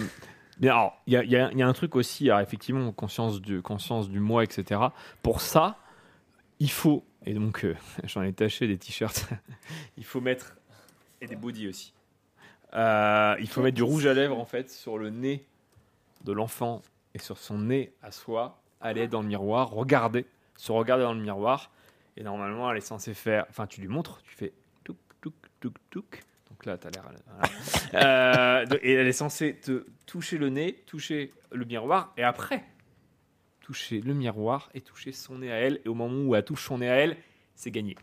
mais 0.61 0.69
alors, 0.69 0.93
il 1.05 1.13
y 1.13 1.17
a, 1.17 1.23
il 1.23 1.31
y 1.31 1.57
y 1.59 1.61
a 1.63 1.67
un 1.67 1.73
truc 1.73 1.95
aussi, 1.95 2.29
alors, 2.31 2.41
effectivement, 2.41 2.91
conscience 2.91 3.39
du, 3.41 3.61
conscience 3.61 4.09
du 4.09 4.19
moi, 4.19 4.43
etc. 4.43 4.79
Pour 5.21 5.41
ça, 5.41 5.75
il 6.59 6.71
faut, 6.71 7.03
et 7.27 7.33
donc 7.33 7.65
euh, 7.65 7.75
j'en 8.05 8.23
ai 8.23 8.33
taché 8.33 8.67
des 8.67 8.77
t-shirts, 8.77 9.29
il 9.97 10.05
faut 10.05 10.21
mettre, 10.21 10.55
et 11.21 11.27
des 11.27 11.35
bodys 11.35 11.67
aussi, 11.67 11.93
Euh, 12.73 13.35
il 13.39 13.47
faut 13.47 13.61
mettre 13.61 13.75
du 13.75 13.83
rouge 13.83 14.05
à 14.05 14.13
lèvres, 14.13 14.37
en 14.37 14.45
fait, 14.45 14.69
sur 14.69 14.97
le 14.97 15.09
nez 15.09 15.45
de 16.25 16.33
l'enfant 16.33 16.81
et 17.13 17.19
sur 17.19 17.37
son 17.37 17.57
nez 17.59 17.93
à 18.01 18.11
soi, 18.11 18.61
aller 18.81 19.07
dans 19.07 19.21
le 19.21 19.27
miroir, 19.27 19.71
regarder, 19.71 20.25
se 20.57 20.71
regarder 20.73 21.03
dans 21.03 21.13
le 21.13 21.21
miroir, 21.21 21.71
et 22.17 22.23
normalement, 22.23 22.69
elle 22.69 22.77
est 22.77 22.81
censée 22.81 23.13
faire, 23.13 23.45
enfin, 23.49 23.67
tu 23.67 23.79
lui 23.79 23.87
montres, 23.87 24.21
tu 24.23 24.35
fais 24.35 24.51
touk, 24.83 24.97
touk, 25.21 25.33
touk, 25.61 25.73
touk. 25.89 26.23
Donc 26.49 26.65
là, 26.65 26.77
t'as 26.77 26.89
l'air. 26.89 27.03
voilà. 27.03 27.19
Euh, 27.93 28.65
et 28.81 28.93
elle 28.93 29.07
est 29.07 29.13
censée 29.13 29.55
te 29.55 29.85
toucher 30.05 30.37
le 30.37 30.49
nez, 30.49 30.83
toucher 30.85 31.31
le 31.53 31.63
miroir, 31.63 32.13
et 32.17 32.23
après, 32.23 32.65
toucher 33.67 34.01
le 34.03 34.13
miroir 34.13 34.69
et 34.73 34.79
toucher 34.81 35.11
son 35.11 35.39
nez 35.39 35.51
à 35.51 35.55
elle. 35.55 35.81
Et 35.85 35.89
au 35.89 35.93
moment 35.93 36.23
où 36.25 36.35
elle 36.35 36.43
touche 36.43 36.63
son 36.65 36.77
nez 36.77 36.89
à 36.89 36.95
elle, 36.95 37.17
c'est 37.53 37.69
gagné. 37.71 37.95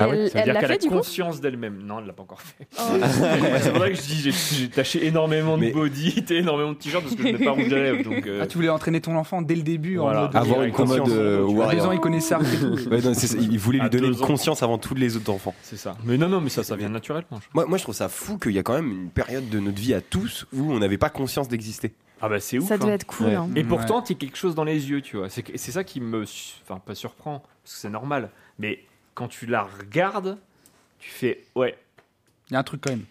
Ah 0.00 0.08
ouais 0.08 0.16
Elle- 0.16 0.30
Ça 0.30 0.38
veut 0.38 0.44
elle 0.46 0.52
dire 0.52 0.60
qu'elle 0.60 0.92
a 0.92 0.96
conscience 0.96 1.40
d'elle-même. 1.40 1.82
Non, 1.82 1.98
elle 1.98 2.06
l'a 2.06 2.12
pas 2.12 2.22
encore 2.22 2.40
fait. 2.40 2.68
Oh. 2.78 2.82
c'est 3.60 3.72
pour 3.72 3.80
ça 3.80 3.88
que 3.90 3.96
je 3.96 4.00
dis 4.02 4.30
j'ai- 4.30 4.68
taché 4.68 5.04
énormément 5.04 5.56
de 5.56 5.62
Mais- 5.62 5.70
body, 5.72 6.24
énormément 6.30 6.70
de 6.70 6.76
t-shirts 6.76 7.02
parce 7.02 7.16
que 7.16 7.22
je 7.24 7.28
n'ai 7.36 7.44
pas 7.44 7.50
rouge 7.50 7.72
à 7.72 7.76
lèvres. 7.82 8.04
Donc, 8.04 8.24
euh, 8.28 8.38
Ah, 8.40 8.46
tu 8.46 8.58
voulais 8.58 8.68
entraîner 8.68 9.00
ton 9.00 9.16
enfant 9.16 9.42
dès 9.42 9.56
le 9.56 9.62
début 9.62 9.96
Voilà. 9.96 10.20
en 10.20 10.22
mode. 10.26 10.36
Avoir 10.36 10.62
une 10.62 10.72
commode 10.72 11.00
conscience. 11.00 11.18
euh, 11.18 11.62
À 11.68 11.74
deux 11.74 11.80
ans, 11.80 11.90
il 11.90 11.98
connaissait 11.98 12.28
ça. 12.28 12.38
Ouais, 12.90 13.00
non, 13.00 13.12
il 13.40 13.58
voulait 13.58 13.80
À 13.80 13.84
lui 13.84 13.90
donner 13.90 14.06
une 14.06 14.16
conscience 14.16 14.62
avant 14.62 14.78
tous 14.78 14.94
les 14.94 15.16
autres 15.16 15.32
enfants. 15.32 15.54
c'est 15.62 15.76
ça. 15.76 15.96
Mais 16.04 16.16
non, 16.16 16.28
non, 16.28 16.40
mais 16.40 16.50
ça, 16.50 16.62
ça 16.62 16.76
vient 16.76 16.88
naturellement. 16.90 17.40
je- 17.40 17.48
Moi, 17.54 17.66
moi, 17.66 17.76
je 17.76 17.82
trouve 17.82 17.96
ça 17.96 18.08
fou 18.08 18.38
qu'il 18.38 18.52
y 18.52 18.58
a 18.60 18.62
quand 18.62 18.74
même 18.74 18.92
une 18.92 19.10
période 19.10 19.48
de 19.50 19.58
notre 19.58 19.80
vie 19.80 19.94
à 19.94 20.00
tous 20.00 20.46
où 20.52 20.72
on 20.72 20.78
n'avait 20.78 20.96
pas 20.98 21.10
conscience 21.10 21.48
d'exister. 21.48 21.92
Ah 22.20 22.28
bah 22.28 22.40
c'est 22.40 22.58
ouf. 22.58 22.66
Ça 22.68 22.74
hein. 22.74 22.78
devait 22.78 22.92
être 22.92 23.06
cool. 23.06 23.26
Ouais. 23.28 23.34
hein. 23.34 23.48
Et 23.54 23.60
Ouais. 23.60 23.64
pourtant, 23.64 24.02
il 24.04 24.10
y 24.10 24.14
a 24.14 24.18
quelque 24.18 24.36
chose 24.36 24.54
dans 24.54 24.64
les 24.64 24.90
yeux, 24.90 25.00
tu 25.02 25.16
vois. 25.16 25.28
C'est 25.28 25.56
ça 25.58 25.84
qui 25.84 26.00
me. 26.00 26.22
Enfin, 26.62 26.80
pas 26.84 26.94
surprend, 26.94 27.40
parce 27.62 27.74
que 27.74 27.80
c'est 27.80 27.90
normal. 27.90 28.30
Mais 28.58 28.80
quand 29.14 29.28
tu 29.28 29.46
la 29.46 29.62
regardes, 29.62 30.38
tu 30.98 31.10
fais. 31.10 31.44
Ouais. 31.54 31.76
Il 32.50 32.54
y 32.54 32.56
a 32.56 32.58
un 32.60 32.62
truc 32.64 32.80
quand 32.82 32.90
même. 32.90 33.04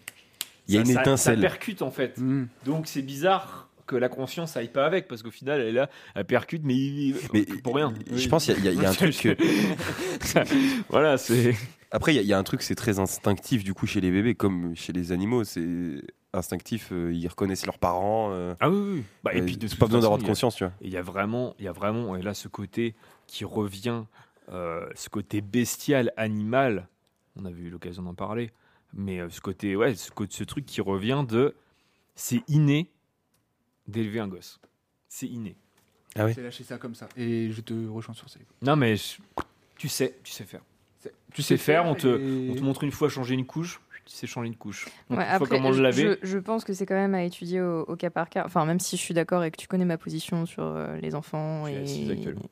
Il 0.68 0.74
y 0.74 0.78
a 0.78 0.80
une 0.80 0.86
ça- 0.86 1.00
étincelle. 1.00 1.36
Ça 1.36 1.40
percute, 1.40 1.80
en 1.82 1.90
fait. 1.90 2.18
Mm. 2.18 2.46
Donc 2.66 2.86
c'est 2.86 3.00
bizarre 3.02 3.68
que 3.86 3.96
la 3.96 4.10
conscience 4.10 4.54
aille 4.58 4.68
pas 4.68 4.84
avec, 4.84 5.08
parce 5.08 5.22
qu'au 5.22 5.30
final, 5.30 5.60
elle 5.62 5.68
est 5.68 5.72
là, 5.72 5.88
elle 6.14 6.26
percute, 6.26 6.62
mais, 6.62 7.14
Mais 7.32 7.46
pour 7.62 7.74
rien. 7.76 7.94
je 8.12 8.28
pense 8.28 8.44
qu'il 8.44 8.62
y, 8.62 8.68
a- 8.68 8.72
il 8.72 8.82
y 8.82 8.84
a 8.84 8.90
un 8.90 8.92
truc. 8.92 9.16
que- 9.16 9.36
voilà, 10.90 11.16
c'est. 11.18 11.54
Après, 11.90 12.14
il 12.14 12.20
y 12.22 12.26
y, 12.26 12.32
a 12.34 12.38
un 12.38 12.42
truc, 12.42 12.60
c'est 12.60 12.74
très 12.74 12.98
instinctif 12.98 13.64
du 13.64 13.72
coup 13.72 13.86
chez 13.86 14.02
les 14.02 14.10
bébés, 14.10 14.34
comme 14.34 14.76
chez 14.76 14.92
les 14.92 15.10
animaux. 15.10 15.44
C'est 15.44 16.02
instinctif, 16.32 16.90
euh, 16.92 17.12
ils 17.12 17.26
reconnaissent 17.28 17.66
leurs 17.66 17.78
parents. 17.78 18.30
euh, 18.32 18.54
Ah 18.60 18.70
oui, 18.70 18.92
oui. 18.98 19.04
Bah, 19.24 19.34
et 19.34 19.40
euh, 19.40 19.44
puis 19.44 19.56
de 19.56 19.66
c'est 19.66 19.70
toute 19.72 19.80
pas 19.80 19.86
besoin 19.86 20.00
d'avoir 20.00 20.18
de 20.18 20.22
il 20.22 20.26
y 20.26 20.28
a- 20.28 20.30
conscience, 20.30 20.56
tu 20.56 20.64
vois. 20.64 20.72
Et 20.80 20.86
il 20.86 20.92
y 20.92 20.96
a 20.96 21.02
vraiment, 21.02 21.54
il 21.58 21.64
y 21.64 21.68
a 21.68 21.72
vraiment, 21.72 22.16
et 22.16 22.22
là 22.22 22.34
ce 22.34 22.48
côté 22.48 22.94
qui 23.26 23.44
revient, 23.44 24.04
euh, 24.50 24.88
ce 24.94 25.08
côté 25.08 25.40
bestial, 25.40 26.12
animal. 26.16 26.88
On 27.36 27.44
avait 27.44 27.62
eu 27.62 27.70
l'occasion 27.70 28.02
d'en 28.02 28.14
parler, 28.14 28.50
mais 28.92 29.20
euh, 29.20 29.28
ce 29.30 29.40
côté, 29.40 29.76
ouais, 29.76 29.94
ce, 29.94 30.10
côté- 30.10 30.34
ce 30.36 30.44
truc 30.44 30.66
qui 30.66 30.80
revient 30.80 31.24
de, 31.28 31.54
c'est 32.14 32.42
inné 32.48 32.90
d'élever 33.86 34.20
un 34.20 34.28
gosse. 34.28 34.60
C'est 35.08 35.26
inné. 35.28 35.56
Ah 36.16 36.24
oui. 36.26 36.32
J'ai 36.34 36.42
lâché 36.42 36.64
ça 36.64 36.78
comme 36.78 36.94
ça. 36.94 37.08
Et 37.16 37.50
je 37.52 37.60
te 37.60 37.72
rejoins 37.88 38.14
sur 38.14 38.28
ça. 38.28 38.38
Non 38.62 38.76
mais 38.76 38.96
je- 38.96 39.18
tu 39.76 39.88
sais, 39.88 40.18
tu 40.24 40.32
sais 40.32 40.44
faire. 40.44 40.62
C'est- 41.00 41.14
Tu 41.32 41.42
sais 41.42 41.56
faire. 41.56 41.86
On 41.86 41.94
te, 41.94 42.06
et- 42.08 42.50
on 42.50 42.54
te 42.56 42.60
montre 42.60 42.82
une 42.84 42.90
fois 42.90 43.08
changer 43.08 43.34
une 43.34 43.46
couche. 43.46 43.80
Tu 44.08 44.14
sais 44.16 44.26
changer 44.26 44.48
une 44.48 44.56
couche. 44.56 44.86
Ouais, 45.10 45.22
après, 45.28 45.46
comment 45.56 45.68
le 45.68 45.74
je, 45.76 45.82
laver. 45.82 46.16
je- 46.22 46.26
je 46.28 46.38
pense 46.38 46.64
que 46.64 46.72
c'est 46.72 46.86
quand 46.86 46.94
même 46.94 47.14
à 47.14 47.24
étudier 47.24 47.60
au, 47.60 47.82
au 47.82 47.94
cas 47.94 48.08
par 48.08 48.30
cas. 48.30 48.42
Enfin, 48.46 48.64
même 48.64 48.80
si 48.80 48.96
je 48.96 49.02
suis 49.02 49.12
d'accord 49.12 49.44
et 49.44 49.50
que 49.50 49.56
tu 49.58 49.68
connais 49.68 49.84
ma 49.84 49.98
position 49.98 50.46
sur 50.46 50.62
euh, 50.64 50.96
les 51.02 51.14
enfants. 51.14 51.64
Tu 51.66 51.72
es 51.72 51.74
et... 51.74 51.82
assise 51.82 52.10
actuellement. 52.10 52.46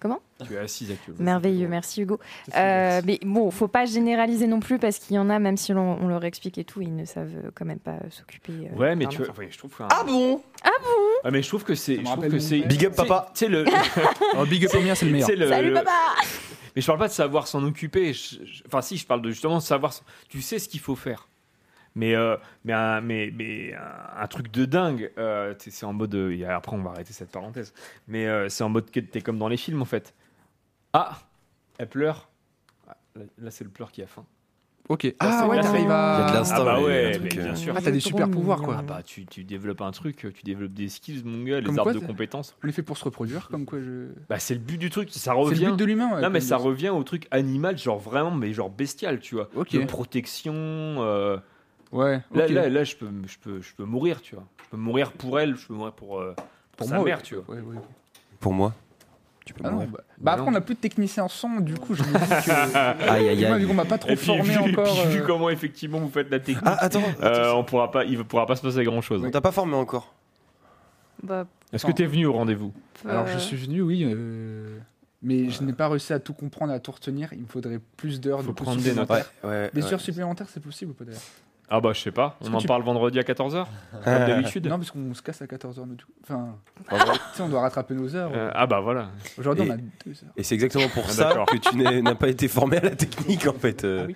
Comment 0.00 0.20
Tu 0.44 0.54
es 0.54 0.58
assise 0.58 0.90
actuellement. 0.90 1.22
Merveilleux, 1.24 1.68
merci 1.68 2.02
Hugo. 2.02 2.18
Euh, 2.56 3.00
mais 3.04 3.18
bon, 3.24 3.50
faut 3.52 3.66
pas 3.68 3.84
généraliser 3.84 4.46
non 4.48 4.58
plus 4.60 4.78
parce 4.80 4.98
qu'il 4.98 5.14
y 5.16 5.18
en 5.20 5.30
a, 5.30 5.38
même 5.38 5.56
si 5.56 5.72
on 5.72 6.06
leur 6.08 6.24
explique 6.24 6.58
et 6.58 6.64
tout, 6.64 6.80
ils 6.82 6.94
ne 6.94 7.04
savent 7.04 7.50
quand 7.54 7.64
même 7.64 7.78
pas 7.80 7.98
s'occuper. 8.10 8.52
euh, 8.72 8.76
Ouais, 8.76 8.94
mais 8.96 9.06
tu 9.06 9.18
vois, 9.18 9.26
enfant. 9.26 9.34
enfin, 9.40 9.48
je 9.50 9.58
trouve 9.58 9.70
que- 9.76 9.82
Ah 9.90 10.02
bon? 10.04 10.40
Ah 10.64 10.70
bon? 10.82 10.88
Ah, 11.24 11.30
mais 11.30 11.42
je 11.42 11.48
trouve 11.48 11.62
que 11.64 11.74
c'est. 11.76 11.96
je 12.04 12.38
c'est. 12.38 12.60
Big 12.60 12.84
up, 12.86 12.94
papa. 12.96 13.30
Tu 13.34 13.44
sais 13.44 13.48
le. 13.48 13.64
Oh, 14.36 14.44
big 14.46 14.64
up 14.66 14.74
au 14.74 14.80
mien, 14.80 14.94
c'est 14.96 15.06
le 15.06 15.12
meilleur. 15.12 15.28
le- 15.30 15.48
Salut 15.48 15.68
le- 15.68 15.74
papa 15.74 15.90
Mais 16.74 16.82
je 16.82 16.86
parle 16.86 16.98
pas 16.98 17.08
de 17.08 17.12
savoir 17.12 17.46
s'en 17.46 17.62
occuper. 17.64 18.12
Enfin, 18.66 18.82
si, 18.82 18.96
je 18.96 19.06
parle 19.06 19.22
de 19.22 19.30
justement 19.30 19.56
de 19.56 19.62
savoir. 19.62 19.92
Tu 20.28 20.42
sais 20.42 20.58
ce 20.58 20.68
qu'il 20.68 20.80
faut 20.80 20.96
faire. 20.96 21.28
Mais, 21.94 22.14
euh, 22.14 22.36
mais, 22.64 22.72
un, 22.74 23.00
mais, 23.00 23.32
mais 23.34 23.74
un, 23.74 24.26
truc 24.28 24.50
de 24.52 24.64
dingue. 24.64 25.10
euh, 25.18 25.54
c'est 25.58 25.84
en 25.84 25.92
mode. 25.92 26.14
euh, 26.14 26.30
et 26.30 26.44
après, 26.44 26.76
on 26.76 26.82
va 26.82 26.90
arrêter 26.90 27.12
cette 27.12 27.30
parenthèse. 27.32 27.72
Mais 28.06 28.26
euh, 28.26 28.48
c'est 28.48 28.62
en 28.64 28.68
mode 28.68 28.90
que 28.90 29.00
t'es 29.00 29.20
comme 29.20 29.38
dans 29.38 29.48
les 29.48 29.56
films 29.56 29.82
en 29.82 29.86
fait. 29.86 30.14
Ah, 30.92 31.18
elle 31.78 31.88
pleure. 31.88 32.28
Ah, 32.88 32.96
là, 33.38 33.50
c'est 33.50 33.64
le 33.64 33.70
pleur 33.70 33.90
qui 33.90 34.02
a 34.02 34.06
faim. 34.06 34.24
Ok. 34.88 35.02
Là, 35.04 35.10
Ah 35.20 35.40
c'est- 35.42 35.48
ouais, 35.50 35.56
là, 35.56 35.62
ça 35.62 35.72
c'est- 35.72 35.82
il 35.82 35.86
va. 35.88 36.16
Il 36.18 36.20
y 36.20 36.24
a 36.24 36.30
de 36.30 36.36
l'instinct, 36.36 36.56
Ah 36.60 36.64
bah 36.64 36.80
ouais, 36.80 37.10
truc, 37.12 37.22
mais 37.24 37.42
bien 37.42 37.52
euh, 37.52 37.54
sûr. 37.56 37.74
Ah, 37.76 37.80
t'as 37.82 37.90
des 37.90 38.00
C'est 38.00 38.08
super 38.08 38.30
pouvoirs 38.30 38.62
quoi. 38.62 38.76
Ah 38.78 38.82
bah 38.82 39.02
tu, 39.04 39.26
tu 39.26 39.44
développes 39.44 39.82
un 39.82 39.90
truc, 39.90 40.16
tu 40.34 40.42
développes 40.44 40.72
des 40.72 40.88
skills 40.88 41.22
mon 41.24 41.44
gars, 41.44 41.60
les 41.60 41.66
Comme 41.66 41.78
arbres 41.78 41.82
quoi, 41.90 41.92
de 41.92 41.98
c'est- 42.00 42.06
compétences. 42.06 42.56
On 42.64 42.68
est 42.68 42.72
fait 42.72 42.82
pour 42.82 42.96
se 42.96 43.04
reproduire, 43.04 43.48
comme 43.50 43.66
quoi 43.66 43.80
je. 43.80 44.06
Bah 44.30 44.38
c'est 44.38 44.54
le 44.54 44.60
but 44.60 44.78
du 44.78 44.88
truc, 44.90 45.10
ça 45.10 45.18
C'est 45.18 45.30
revient. 45.32 45.64
le 45.66 45.70
but 45.72 45.76
de 45.76 45.84
l'humain. 45.84 46.14
ouais, 46.14 46.22
non 46.22 46.30
mais 46.30 46.40
ça 46.40 46.56
revient 46.56 46.88
au 46.88 47.02
truc 47.02 47.26
animal, 47.30 47.76
genre 47.76 47.98
vraiment, 47.98 48.30
mais 48.30 48.52
genre 48.54 48.70
bestial, 48.70 49.20
tu 49.20 49.34
vois. 49.34 49.48
Ok. 49.54 49.72
De 49.72 49.84
protection, 49.84 50.54
euh, 50.54 51.38
Ouais. 51.92 52.20
Là, 52.34 52.44
ok. 52.44 52.50
là, 52.50 52.68
là, 52.68 52.84
je 52.84 52.96
peux, 52.96 53.08
je 53.26 53.38
peux, 53.38 53.60
je 53.62 53.74
peux 53.74 53.84
mourir, 53.84 54.20
tu 54.22 54.34
vois. 54.34 54.44
Je 54.64 54.70
peux 54.70 54.76
mourir 54.76 55.12
pour 55.12 55.38
elle, 55.40 55.56
je 55.56 55.66
peux 55.66 55.74
mourir 55.74 55.92
pour, 55.92 56.18
euh, 56.20 56.34
pour, 56.34 56.46
Pour 56.76 56.86
sa 56.88 56.96
moi, 56.96 57.04
mère, 57.04 57.16
ouais. 57.18 57.22
tu 57.22 57.34
vois. 57.36 57.54
Ouais. 57.54 57.62
Pour 58.40 58.52
moi, 58.52 58.74
tu 59.48 59.54
peux 59.54 59.62
Ah 59.64 59.70
non, 59.70 59.74
mourir. 59.76 59.88
bah, 59.90 60.00
bah 60.18 60.32
après, 60.32 60.46
on 60.46 60.50
n'a 60.50 60.60
plus 60.60 60.74
de 60.74 60.80
technicien 60.80 61.26
son, 61.28 61.60
du 61.60 61.74
coup, 61.74 61.94
je 61.94 62.02
me 62.02 62.08
dis 62.08 62.12
que. 62.12 62.76
Aïe, 63.10 63.28
aïe, 63.30 63.44
aïe. 63.46 63.60
vu 63.60 63.66
qu'on 63.66 63.74
m'a 63.74 63.84
pas 63.86 63.96
trop 63.98 64.10
Et 64.10 64.16
puis, 64.16 64.26
formé 64.26 64.42
vu, 64.42 64.58
encore. 64.58 64.84
puis 65.02 65.12
vu 65.16 65.20
euh, 65.22 65.26
comment 65.26 65.48
effectivement 65.50 65.98
vous 66.00 66.10
faites 66.10 66.30
la 66.30 66.38
technique, 66.40 66.58
Ah, 66.66 66.76
attends, 66.84 67.02
euh, 67.22 67.52
on 67.52 67.64
pourra 67.64 67.90
pas, 67.90 68.04
il 68.04 68.18
ne 68.18 68.22
pourra 68.22 68.46
pas 68.46 68.56
se 68.56 68.62
passer 68.62 68.84
grand 68.84 69.00
chose. 69.00 69.22
on 69.24 69.30
t'a 69.30 69.40
pas 69.40 69.52
formé 69.52 69.74
encore. 69.74 70.14
Bah, 71.22 71.46
Est-ce 71.72 71.86
que 71.86 71.92
tu 71.92 72.02
es 72.02 72.06
venu 72.06 72.26
au 72.26 72.32
rendez-vous 72.34 72.72
Alors, 73.08 73.24
euh, 73.26 73.32
je 73.32 73.38
suis 73.38 73.56
venu, 73.56 73.82
oui. 73.82 74.04
euh, 74.04 74.78
Mais 75.22 75.50
je 75.50 75.62
n'ai 75.64 75.72
pas 75.72 75.88
réussi 75.88 76.12
à 76.12 76.20
tout 76.20 76.32
comprendre, 76.34 76.72
à 76.72 76.78
tout 76.78 76.92
retenir. 76.92 77.30
Il 77.32 77.40
me 77.42 77.46
faudrait 77.46 77.80
plus 77.96 78.20
d'heures. 78.20 78.44
Coup, 78.44 78.52
prendre 78.52 78.80
des 78.80 78.92
notes. 78.92 79.00
supplémentaires. 79.08 79.32
Ouais, 79.42 79.50
ouais, 79.50 79.70
Des 79.74 79.82
ouais. 79.82 79.92
heures 79.94 80.00
supplémentaires, 80.00 80.46
c'est 80.52 80.62
possible 80.62 80.92
ou 80.92 80.94
pas 80.94 81.04
d'ailleurs? 81.04 81.20
Ah 81.70 81.80
bah 81.80 81.90
je 81.92 82.00
sais 82.00 82.10
pas, 82.12 82.36
on 82.40 82.54
en 82.54 82.58
tu- 82.58 82.66
parle 82.66 82.82
vendredi 82.82 83.18
à 83.18 83.22
14h 83.22 83.66
Comme 84.02 84.12
d'habitude 84.26 84.66
Non, 84.68 84.78
parce 84.78 84.90
qu'on 84.90 85.12
se 85.12 85.20
casse 85.20 85.42
à 85.42 85.46
14h. 85.46 85.84
Nous. 85.86 85.96
Enfin, 86.24 86.54
Ah 86.88 86.94
ouais. 86.94 87.00
tu 87.12 87.18
sais, 87.34 87.42
on 87.42 87.48
doit 87.50 87.60
rattraper 87.60 87.92
nos 87.94 88.14
heures. 88.16 88.30
Euh, 88.34 88.50
Ah 88.54 88.66
bah 88.66 88.80
voilà. 88.80 89.08
Aujourd'hui, 89.38 89.66
Et- 89.66 89.70
on 89.70 89.74
a 89.74 89.76
deux 89.76 90.12
heures. 90.12 90.32
Et 90.38 90.42
c'est 90.44 90.54
exactement 90.54 90.88
pour 90.88 91.04
Ah, 91.06 91.12
ça 91.12 91.24
d'accord. 91.28 91.44
que 91.46 91.56
tu 91.58 91.76
n'as 91.76 92.14
pas 92.14 92.28
été 92.28 92.48
formé 92.48 92.78
à 92.78 92.80
la 92.80 92.90
technique 92.96 93.46
en 93.46 93.52
fait. 93.52 93.84
euh. 93.84 94.06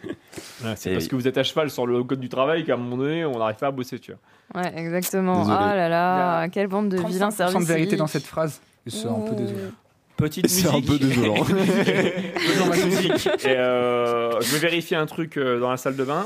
Ouais, 0.65 0.73
c'est 0.77 0.91
Et- 0.91 0.95
parce 0.95 1.09
que 1.09 1.15
vous 1.17 1.29
êtes 1.29 1.37
à 1.37 1.43
cheval 1.43 1.71
sur 1.71 1.87
le 1.87 2.03
code 2.05 2.21
du 2.21 2.29
travail 2.31 2.65
qu'à 2.65 2.75
un 2.75 2.79
moment 2.79 2.97
donné 2.97 3.25
on 3.27 3.39
n'arrive 3.39 3.57
pas 3.57 3.67
à 3.67 3.71
bosser, 3.71 3.99
tu 3.99 4.13
vois. 4.13 4.63
Ouais, 4.63 4.73
exactement. 4.79 5.41
Désolé. 5.41 5.57
Ah 5.61 5.77
là 5.77 5.89
là, 5.91 6.49
quelle 6.49 6.69
bande 6.69 6.89
de 6.89 6.97
35% 6.97 7.09
vilains 7.13 7.31
services. 7.31 7.69
de 7.69 7.73
vérité 7.73 7.97
dans 7.97 8.07
cette 8.07 8.25
phrase. 8.27 8.61
C'est 8.87 9.07
un 9.07 9.13
peu 9.29 9.35
désolant. 9.35 9.71
Petite 10.17 10.49
C'est 10.49 10.69
un 10.69 10.73
musique. 10.73 10.87
peu 10.89 10.99
désolant. 10.99 11.35
Petite 11.45 12.85
musique. 12.87 13.29
Et 13.45 13.49
euh, 13.57 14.41
je 14.41 14.53
vais 14.55 14.59
vérifier 14.59 14.97
un 14.97 15.07
truc 15.07 15.37
euh, 15.37 15.59
dans 15.61 15.71
la 15.71 15.77
salle 15.77 15.97
de 15.97 16.05
bain 16.05 16.25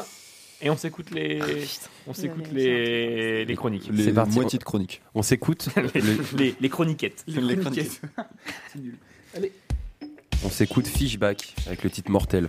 et 0.66 0.70
on 0.70 0.76
s'écoute 0.76 1.10
les, 1.12 1.38
on 2.08 2.12
s'écoute 2.12 2.46
les, 2.52 3.44
les 3.44 3.54
chroniques. 3.56 3.88
Les 3.92 4.04
C'est 4.04 4.12
parti. 4.12 4.34
moitiés 4.34 4.58
de 4.58 4.64
chronique. 4.64 5.00
On 5.14 5.22
s'écoute. 5.22 5.68
les, 5.94 6.00
le- 6.00 6.18
les, 6.36 6.54
les 6.60 6.68
chroniquettes. 6.68 7.22
Les 7.28 7.56
chroniquettes. 7.56 8.00
C'est 8.72 8.80
nul. 8.80 8.96
Allez. 9.36 9.52
On 10.44 10.50
s'écoute 10.50 10.88
Fishback 10.88 11.54
avec 11.66 11.84
le 11.84 11.90
titre 11.90 12.10
Mortel. 12.10 12.48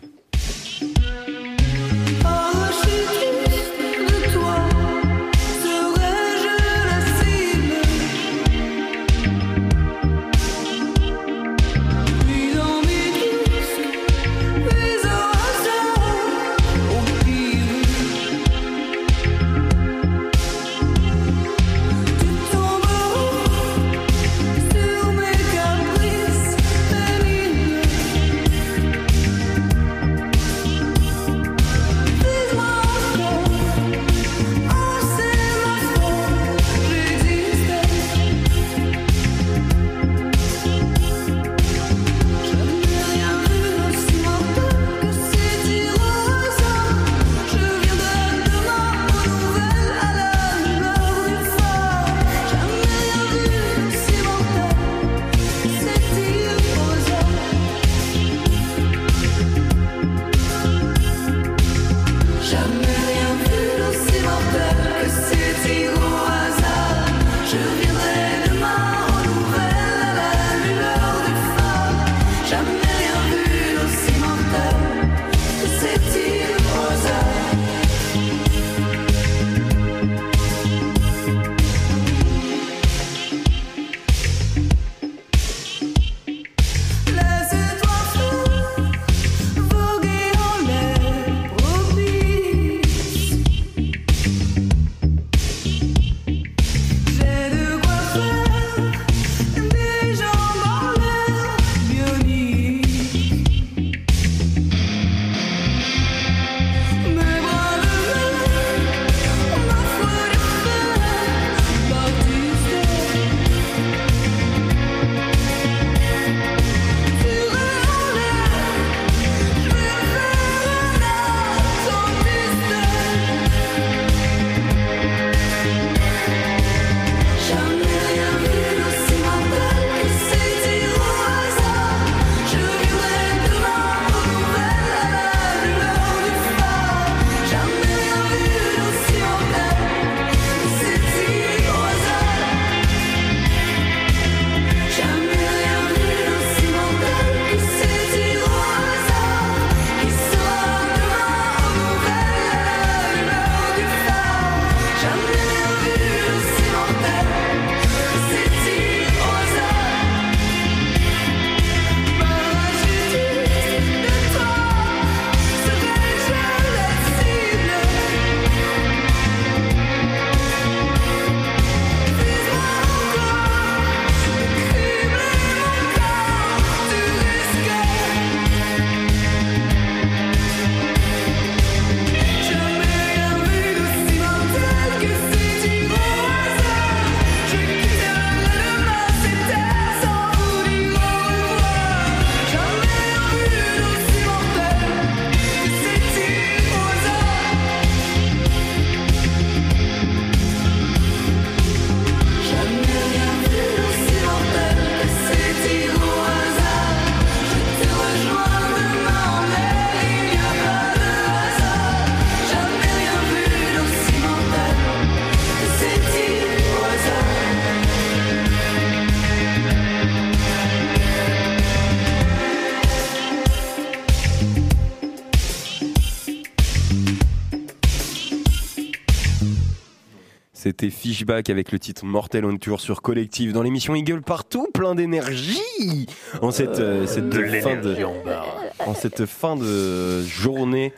Fishback 231.08 231.50
avec 231.50 231.72
le 231.72 231.80
titre 231.80 232.04
Mortel 232.04 232.44
on 232.44 232.58
Tour 232.58 232.82
sur 232.82 233.02
Collectif 233.02 233.54
dans 233.54 233.62
l'émission 233.62 233.96
Eagle 233.96 234.22
partout, 234.22 234.68
plein 234.74 234.94
d'énergie 234.94 236.06
en 236.42 236.52
cette, 236.52 236.82
euh, 236.82 237.08
cette 237.08 237.30
de 237.30 237.32
fin 237.62 237.78
de 237.78 237.92
l'énergie 237.92 238.04
en 238.04 238.24
barre. 238.26 238.58
en 238.86 238.94
cette 238.94 239.26
fin 239.26 239.56
de 239.56 240.22
journée. 240.24 240.92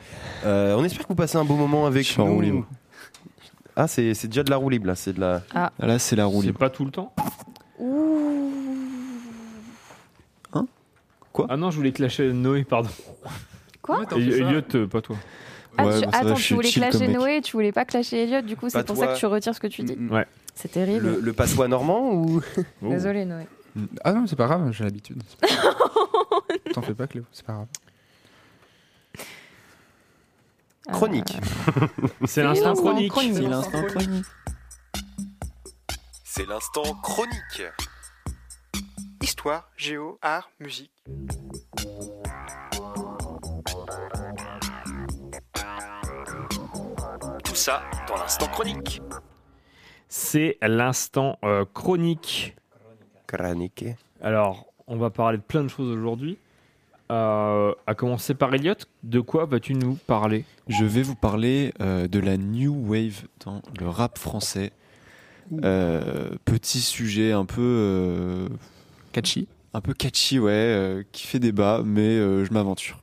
Euh, 0.44 0.74
on 0.76 0.82
espère 0.82 1.04
que 1.04 1.08
vous 1.10 1.14
passez 1.14 1.36
un 1.38 1.44
beau 1.44 1.54
moment 1.54 1.86
avec 1.86 2.12
en 2.18 2.26
nous. 2.26 2.56
roue. 2.56 2.64
Ah, 3.76 3.86
c'est 3.86 4.14
c'est 4.14 4.26
déjà 4.26 4.42
de 4.42 4.50
la 4.50 4.56
roue 4.56 4.68
libre 4.68 4.88
là, 4.88 4.96
c'est 4.96 5.12
de 5.12 5.20
la. 5.20 5.42
Ah. 5.54 5.70
Là, 5.78 6.00
c'est 6.00 6.16
la 6.16 6.24
roue 6.24 6.40
C'est 6.40 6.48
libre. 6.48 6.58
pas 6.58 6.70
tout 6.70 6.84
le 6.84 6.90
temps 6.90 7.14
Hein? 10.52 10.66
Quoi? 11.32 11.46
Ah 11.48 11.56
non, 11.56 11.70
je 11.70 11.76
voulais 11.76 11.92
clasher 11.92 12.32
Noé, 12.32 12.64
pardon. 12.64 12.90
Quoi? 13.80 14.02
Elliot, 14.16 14.62
euh, 14.74 14.88
pas 14.88 15.02
toi. 15.02 15.14
Ah, 15.80 15.86
Ouais, 15.86 16.00
tu- 16.00 16.04
bah, 16.06 16.10
va, 16.12 16.18
attends, 16.18 16.34
tu 16.34 16.54
voulais 16.54 16.70
clasher. 16.70 17.08
Noé, 17.08 17.40
tu 17.42 17.52
voulais 17.52 17.72
pas 17.72 17.84
clasher 17.84 18.22
Elliot, 18.24 18.42
du 18.42 18.56
coup 18.56 18.68
c'est 18.68 18.84
pour 18.84 18.96
ça 18.96 19.08
que 19.08 19.18
tu 19.18 19.26
retires 19.26 19.54
ce 19.54 19.60
que 19.60 19.66
tu 19.66 19.82
dis. 19.82 19.94
Ouais. 20.10 20.26
C'est 20.54 20.70
terrible. 20.72 21.06
Le, 21.06 21.20
le 21.20 21.32
patois 21.32 21.68
normand 21.68 22.12
ou 22.12 22.40
Désolé 22.82 23.24
Noé. 23.24 23.46
Ah 24.04 24.12
non, 24.12 24.26
c'est 24.26 24.36
pas 24.36 24.46
grave, 24.46 24.70
j'ai 24.72 24.84
l'habitude. 24.84 25.22
T'en 26.74 26.82
fais 26.82 26.94
pas, 26.94 27.06
Cléo, 27.06 27.24
c'est 27.32 27.44
pas 27.46 27.52
grave. 27.54 27.66
chronique 30.92 31.36
C'est 32.26 32.42
l'instant 32.42 32.74
chronique. 32.74 33.12
C'est 33.14 33.42
l'instant 33.42 33.82
chronique. 33.84 34.24
C'est 36.24 36.46
l'instant 36.48 36.94
chronique. 37.02 37.62
Histoire, 39.22 39.68
géo, 39.76 40.18
art, 40.22 40.50
musique. 40.58 40.90
Ça 47.60 47.82
dans 48.08 48.16
l'instant 48.16 48.46
chronique. 48.46 49.02
C'est 50.08 50.56
l'instant 50.62 51.38
euh, 51.44 51.66
chronique. 51.74 52.56
Chronique. 53.26 53.84
Alors, 54.22 54.64
on 54.86 54.96
va 54.96 55.10
parler 55.10 55.36
de 55.36 55.42
plein 55.42 55.62
de 55.62 55.68
choses 55.68 55.94
aujourd'hui. 55.94 56.38
Euh, 57.10 57.74
à 57.86 57.94
commencer 57.94 58.32
par 58.32 58.54
Elliot, 58.54 58.76
de 59.02 59.20
quoi 59.20 59.44
vas-tu 59.44 59.74
nous 59.74 59.94
parler? 60.06 60.46
Je 60.68 60.86
vais 60.86 61.02
vous 61.02 61.16
parler 61.16 61.74
euh, 61.82 62.08
de 62.08 62.18
la 62.18 62.38
new 62.38 62.74
wave 62.88 63.24
dans 63.44 63.60
le 63.78 63.88
rap 63.88 64.16
français. 64.16 64.72
Euh, 65.62 66.30
petit 66.46 66.80
sujet 66.80 67.32
un 67.32 67.44
peu 67.44 67.60
euh, 67.60 68.48
Catchy. 69.12 69.48
un 69.74 69.82
peu 69.82 69.92
catchy, 69.92 70.38
ouais, 70.38 70.50
euh, 70.52 71.02
qui 71.12 71.26
fait 71.26 71.40
débat, 71.40 71.82
mais 71.84 72.16
euh, 72.16 72.44
je 72.46 72.52
m'aventure. 72.54 73.02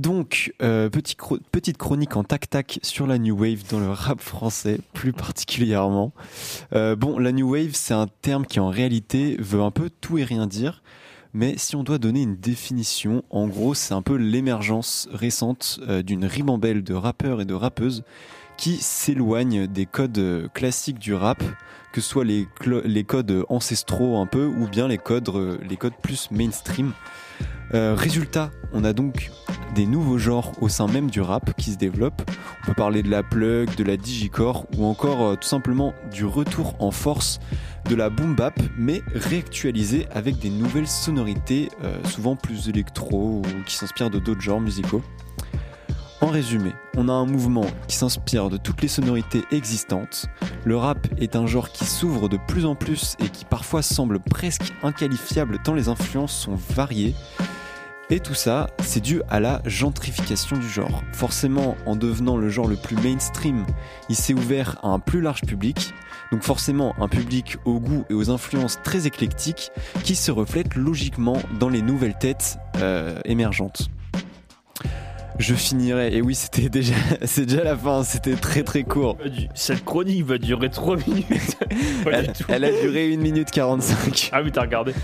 Donc, 0.00 0.54
euh, 0.62 0.88
petite 0.88 1.76
chronique 1.76 2.16
en 2.16 2.24
tac-tac 2.24 2.80
sur 2.82 3.06
la 3.06 3.18
New 3.18 3.38
Wave 3.38 3.64
dans 3.70 3.80
le 3.80 3.90
rap 3.90 4.22
français, 4.22 4.80
plus 4.94 5.12
particulièrement. 5.12 6.14
Euh, 6.72 6.96
bon, 6.96 7.18
la 7.18 7.32
New 7.32 7.52
Wave, 7.52 7.72
c'est 7.74 7.92
un 7.92 8.06
terme 8.22 8.46
qui 8.46 8.60
en 8.60 8.70
réalité 8.70 9.36
veut 9.38 9.60
un 9.60 9.70
peu 9.70 9.90
tout 10.00 10.16
et 10.16 10.24
rien 10.24 10.46
dire, 10.46 10.82
mais 11.34 11.58
si 11.58 11.76
on 11.76 11.82
doit 11.82 11.98
donner 11.98 12.22
une 12.22 12.36
définition, 12.36 13.24
en 13.28 13.46
gros, 13.46 13.74
c'est 13.74 13.92
un 13.92 14.00
peu 14.00 14.14
l'émergence 14.14 15.06
récente 15.12 15.80
euh, 15.86 16.00
d'une 16.00 16.24
ribambelle 16.24 16.82
de 16.82 16.94
rappeurs 16.94 17.42
et 17.42 17.44
de 17.44 17.52
rappeuses 17.52 18.02
qui 18.56 18.78
s'éloignent 18.78 19.66
des 19.66 19.84
codes 19.84 20.48
classiques 20.54 20.98
du 20.98 21.12
rap, 21.12 21.42
que 21.92 22.00
ce 22.00 22.08
soit 22.08 22.24
les, 22.24 22.48
les 22.84 23.04
codes 23.04 23.44
ancestraux 23.50 24.16
un 24.16 24.26
peu, 24.26 24.46
ou 24.46 24.66
bien 24.66 24.88
les 24.88 24.96
codes, 24.96 25.30
les 25.68 25.76
codes 25.76 25.92
plus 26.02 26.30
mainstream. 26.30 26.94
Résultat, 27.72 28.50
on 28.74 28.84
a 28.84 28.92
donc 28.92 29.30
des 29.74 29.86
nouveaux 29.86 30.18
genres 30.18 30.52
au 30.60 30.68
sein 30.68 30.86
même 30.86 31.10
du 31.10 31.20
rap 31.20 31.54
qui 31.56 31.72
se 31.72 31.76
développent. 31.76 32.22
On 32.62 32.66
peut 32.66 32.74
parler 32.74 33.02
de 33.02 33.10
la 33.10 33.22
plug, 33.22 33.74
de 33.76 33.84
la 33.84 33.96
digicore 33.96 34.66
ou 34.76 34.84
encore 34.84 35.22
euh, 35.22 35.36
tout 35.36 35.48
simplement 35.48 35.94
du 36.12 36.24
retour 36.24 36.74
en 36.78 36.90
force 36.90 37.40
de 37.88 37.94
la 37.94 38.10
boom 38.10 38.34
bap, 38.34 38.58
mais 38.76 39.02
réactualisé 39.14 40.06
avec 40.12 40.38
des 40.38 40.50
nouvelles 40.50 40.86
sonorités, 40.86 41.68
euh, 41.82 41.96
souvent 42.04 42.36
plus 42.36 42.68
électro 42.68 43.40
ou 43.40 43.64
qui 43.66 43.74
s'inspirent 43.74 44.10
de 44.10 44.18
d'autres 44.18 44.40
genres 44.40 44.60
musicaux. 44.60 45.02
En 46.22 46.26
résumé, 46.26 46.72
on 46.98 47.08
a 47.08 47.12
un 47.12 47.24
mouvement 47.24 47.64
qui 47.88 47.96
s'inspire 47.96 48.50
de 48.50 48.58
toutes 48.58 48.82
les 48.82 48.88
sonorités 48.88 49.42
existantes. 49.52 50.26
Le 50.64 50.76
rap 50.76 51.08
est 51.18 51.34
un 51.34 51.46
genre 51.46 51.70
qui 51.70 51.86
s'ouvre 51.86 52.28
de 52.28 52.38
plus 52.46 52.66
en 52.66 52.74
plus 52.74 53.16
et 53.20 53.28
qui 53.30 53.46
parfois 53.46 53.80
semble 53.80 54.20
presque 54.20 54.74
inqualifiable 54.82 55.60
tant 55.64 55.72
les 55.72 55.88
influences 55.88 56.34
sont 56.34 56.56
variées. 56.74 57.14
Et 58.12 58.18
tout 58.18 58.34
ça, 58.34 58.70
c'est 58.82 59.00
dû 59.00 59.22
à 59.30 59.38
la 59.38 59.62
gentrification 59.66 60.56
du 60.56 60.68
genre. 60.68 61.02
Forcément, 61.12 61.76
en 61.86 61.94
devenant 61.94 62.36
le 62.36 62.48
genre 62.48 62.66
le 62.66 62.74
plus 62.74 62.96
mainstream, 62.96 63.64
il 64.08 64.16
s'est 64.16 64.34
ouvert 64.34 64.78
à 64.82 64.88
un 64.88 64.98
plus 64.98 65.20
large 65.20 65.42
public. 65.42 65.94
Donc 66.32 66.42
forcément, 66.42 66.92
un 66.98 67.06
public 67.06 67.56
aux 67.64 67.78
goûts 67.78 68.04
et 68.10 68.14
aux 68.14 68.30
influences 68.30 68.80
très 68.82 69.06
éclectiques 69.06 69.70
qui 70.02 70.16
se 70.16 70.32
reflètent 70.32 70.74
logiquement 70.74 71.38
dans 71.60 71.68
les 71.68 71.82
nouvelles 71.82 72.18
têtes 72.18 72.58
euh, 72.80 73.20
émergentes. 73.24 73.88
Je 75.38 75.54
finirai, 75.54 76.14
et 76.14 76.20
oui, 76.20 76.34
c'était 76.34 76.68
déjà, 76.68 76.94
c'est 77.24 77.46
déjà 77.46 77.62
la 77.62 77.76
fin, 77.76 78.02
c'était 78.02 78.34
très 78.34 78.64
très 78.64 78.82
court. 78.82 79.18
Cette 79.54 79.84
chronique 79.84 80.24
va 80.24 80.38
durer 80.38 80.68
3 80.68 80.96
minutes. 80.96 81.56
Pas 82.04 82.10
Elle, 82.10 82.26
du 82.26 82.32
tout. 82.32 82.44
elle 82.48 82.64
a 82.64 82.72
duré 82.72 83.14
1 83.14 83.18
minute 83.18 83.50
45. 83.52 84.30
Ah 84.32 84.42
oui, 84.42 84.50
t'as 84.50 84.62
regardé. 84.62 84.94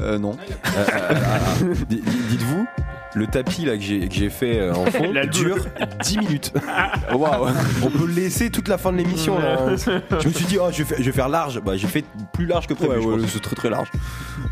Euh, 0.00 0.18
non. 0.18 0.36
Euh, 0.76 0.84
euh, 0.94 1.14
euh, 1.62 1.74
Dites-vous, 1.88 2.66
le 3.14 3.26
tapis 3.26 3.64
là 3.64 3.76
que 3.76 3.82
j'ai 3.82 4.30
fait 4.30 4.60
euh, 4.60 4.74
en 4.74 4.86
fond 4.90 5.12
La 5.12 5.26
dure 5.26 5.66
10 6.02 6.18
minutes. 6.18 6.52
Waouh, 7.12 7.48
on 7.82 7.90
peut 7.90 8.06
le 8.06 8.12
laisser 8.12 8.50
toute 8.50 8.68
la 8.68 8.78
fin 8.78 8.92
de 8.92 8.98
l'émission. 8.98 9.38
là. 9.38 9.76
Je 9.76 10.28
me 10.28 10.32
suis 10.32 10.44
dit, 10.46 10.58
oh, 10.60 10.68
je, 10.70 10.82
vais 10.82 10.84
faire, 10.84 10.98
je 10.98 11.04
vais 11.04 11.12
faire 11.12 11.28
large. 11.28 11.60
Bah, 11.60 11.76
j'ai 11.76 11.86
fait 11.86 12.04
plus 12.32 12.46
large 12.46 12.66
que 12.66 12.74
prévu. 12.74 12.98
Ouais, 12.98 13.14
ouais, 13.14 13.26
c'est 13.28 13.42
très 13.42 13.56
très 13.56 13.70
large. 13.70 13.90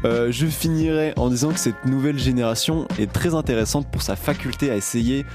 Euh, 0.04 0.28
je 0.30 0.46
finirai 0.46 1.12
en 1.16 1.28
disant 1.28 1.52
que 1.52 1.58
cette 1.58 1.84
nouvelle 1.84 2.18
génération 2.18 2.86
est 2.98 3.12
très 3.12 3.34
intéressante 3.34 3.86
pour 3.90 4.02
sa 4.02 4.16
faculté 4.16 4.70
à 4.70 4.76
essayer 4.76 5.26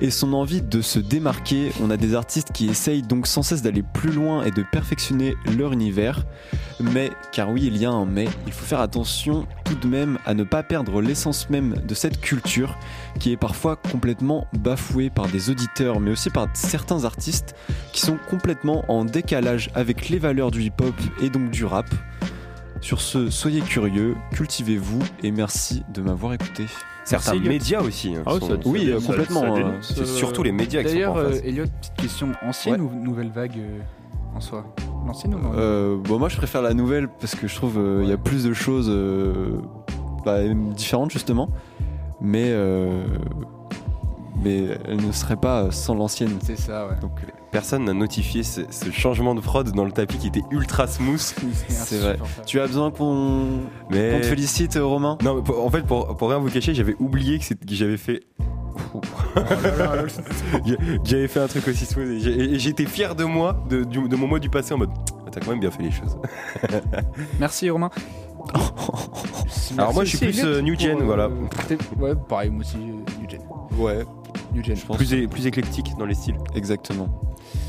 et 0.00 0.10
son 0.10 0.32
envie 0.32 0.62
de 0.62 0.80
se 0.80 0.98
démarquer. 0.98 1.72
On 1.82 1.90
a 1.90 1.96
des 1.96 2.14
artistes 2.14 2.52
qui 2.52 2.68
essayent 2.68 3.02
donc 3.02 3.26
sans 3.26 3.42
cesse 3.42 3.62
d'aller 3.62 3.82
plus 3.82 4.12
loin 4.12 4.44
et 4.44 4.50
de 4.50 4.64
perfectionner 4.70 5.34
leur 5.56 5.72
univers. 5.72 6.24
Mais, 6.80 7.10
car 7.32 7.50
oui, 7.50 7.62
il 7.64 7.76
y 7.76 7.86
a 7.86 7.90
un 7.90 8.04
mais, 8.04 8.26
il 8.46 8.52
faut 8.52 8.66
faire 8.66 8.80
attention 8.80 9.46
tout 9.64 9.74
de 9.74 9.86
même 9.86 10.18
à 10.26 10.34
ne 10.34 10.44
pas 10.44 10.62
perdre 10.62 11.00
l'essence 11.00 11.48
même 11.48 11.74
de 11.86 11.94
cette 11.94 12.20
culture 12.20 12.65
qui 13.20 13.32
est 13.32 13.36
parfois 13.36 13.76
complètement 13.76 14.46
bafouée 14.58 15.10
par 15.10 15.26
des 15.28 15.50
auditeurs 15.50 16.00
mais 16.00 16.10
aussi 16.10 16.30
par 16.30 16.46
certains 16.54 17.04
artistes 17.04 17.54
qui 17.92 18.00
sont 18.00 18.18
complètement 18.28 18.84
en 18.88 19.04
décalage 19.04 19.70
avec 19.74 20.08
les 20.08 20.18
valeurs 20.18 20.50
du 20.50 20.62
hip-hop 20.62 20.94
et 21.22 21.30
donc 21.30 21.50
du 21.50 21.64
rap. 21.64 21.86
Sur 22.80 23.00
ce, 23.00 23.30
soyez 23.30 23.62
curieux, 23.62 24.14
cultivez-vous 24.32 25.00
et 25.22 25.30
merci 25.30 25.82
de 25.94 26.02
m'avoir 26.02 26.34
écouté. 26.34 26.66
Certains 27.04 27.32
Merci, 27.32 27.36
Elliot. 27.40 27.48
médias 27.52 27.80
aussi. 27.82 28.14
hein, 28.16 28.22
Ah 28.26 28.34
ouais, 28.34 28.40
sont- 28.40 28.48
ça- 28.48 28.56
Oui, 28.66 28.86
ça- 28.86 28.92
euh, 28.92 29.00
complètement, 29.00 29.40
ça 29.40 29.46
euh, 29.46 29.54
dénonce, 29.54 29.92
c'est 29.94 30.00
euh, 30.00 30.04
surtout 30.04 30.42
les 30.42 30.52
médias 30.52 30.82
qui 30.82 30.88
sont 30.88 30.94
D'ailleurs, 30.94 31.12
en 31.14 31.18
euh, 31.18 31.30
face. 31.32 31.40
Elliot, 31.44 31.64
petite 31.80 31.94
question 31.96 32.28
ancienne 32.46 32.80
ou 32.80 32.90
nouvelle 33.00 33.30
vague 33.30 33.56
euh, 33.58 33.78
en 34.36 34.40
soi? 34.40 34.66
L'ancienne 35.06 35.34
ou 35.34 35.38
non 35.38 35.52
Euh, 35.54 35.96
bon, 35.96 36.18
moi 36.18 36.28
je 36.28 36.36
préfère 36.36 36.62
la 36.62 36.74
nouvelle 36.74 37.08
parce 37.08 37.34
que 37.36 37.46
je 37.48 37.54
trouve 37.54 37.78
euh, 37.78 38.00
il 38.02 38.08
y 38.10 38.12
a 38.12 38.18
plus 38.18 38.44
de 38.44 38.52
choses 38.52 38.88
euh, 38.90 39.58
bah, 40.24 40.40
différentes 40.74 41.12
justement, 41.12 41.48
mais 42.20 42.46
euh, 42.50 43.04
mais 44.42 44.78
elle 44.86 45.04
ne 45.06 45.12
serait 45.12 45.36
pas 45.36 45.70
sans 45.70 45.94
l'ancienne. 45.94 46.38
C'est 46.42 46.58
ça, 46.58 46.86
ouais. 46.88 46.96
Donc 47.00 47.12
euh, 47.22 47.30
Personne 47.52 47.84
n'a 47.84 47.94
notifié 47.94 48.42
ce, 48.42 48.60
ce 48.70 48.90
changement 48.90 49.34
de 49.34 49.40
prod 49.40 49.70
dans 49.72 49.84
le 49.86 49.92
tapis 49.92 50.18
qui 50.18 50.26
était 50.26 50.42
ultra 50.50 50.86
smooth. 50.86 51.18
c'est 51.68 51.98
vrai. 51.98 52.18
Tu 52.44 52.60
as 52.60 52.66
besoin 52.66 52.90
qu'on 52.90 53.46
Mais 53.90 54.20
te 54.20 54.26
félicite, 54.26 54.76
euh, 54.76 54.84
Romain? 54.84 55.16
Non, 55.22 55.36
mais 55.36 55.42
pour- 55.42 55.64
en 55.64 55.70
fait, 55.70 55.82
pour, 55.86 56.16
pour 56.16 56.28
rien 56.28 56.38
vous 56.38 56.50
cacher, 56.50 56.74
j'avais 56.74 56.94
oublié 56.98 57.38
que, 57.38 57.44
j'avais 57.70 57.96
fait. 57.96 58.20
j'avais 61.04 61.28
fait 61.28 61.40
un 61.40 61.46
truc 61.46 61.66
aussi 61.68 61.86
smooth 61.86 62.08
et 62.08 62.58
j'étais 62.58 62.84
fier 62.86 63.14
de 63.14 63.24
moi, 63.24 63.56
de, 63.70 63.84
du- 63.84 64.08
de 64.08 64.16
mon 64.16 64.26
mois 64.26 64.38
du 64.38 64.50
passé 64.50 64.74
en 64.74 64.78
mode. 64.78 64.90
Ah, 65.26 65.30
T'as 65.30 65.40
quand 65.40 65.50
même 65.50 65.60
bien 65.60 65.70
fait 65.70 65.82
les 65.82 65.90
choses. 65.90 66.16
Merci 67.40 67.70
Romain. 67.70 67.90
Alors 69.78 69.92
moi, 69.94 70.04
je 70.04 70.16
suis 70.16 70.26
plus, 70.26 70.44
euh, 70.44 70.60
New 70.62 70.78
Gen, 70.78 70.98
voilà. 71.02 71.28
Ouais, 71.98 72.14
pareil, 72.28 72.50
moi 72.50 72.60
aussi, 72.60 72.76
euh, 72.76 73.20
New 73.20 73.28
Gen. 73.28 73.40
Ouais. 73.78 74.04
New 74.54 74.62
Gen. 74.64 74.76
Je 74.76 74.84
pense. 74.86 74.96
Plus, 74.96 75.12
é- 75.14 75.26
plus 75.26 75.46
éclectique 75.46 75.92
dans 75.98 76.06
les 76.06 76.14
styles. 76.14 76.36
Exactement. 76.54 77.08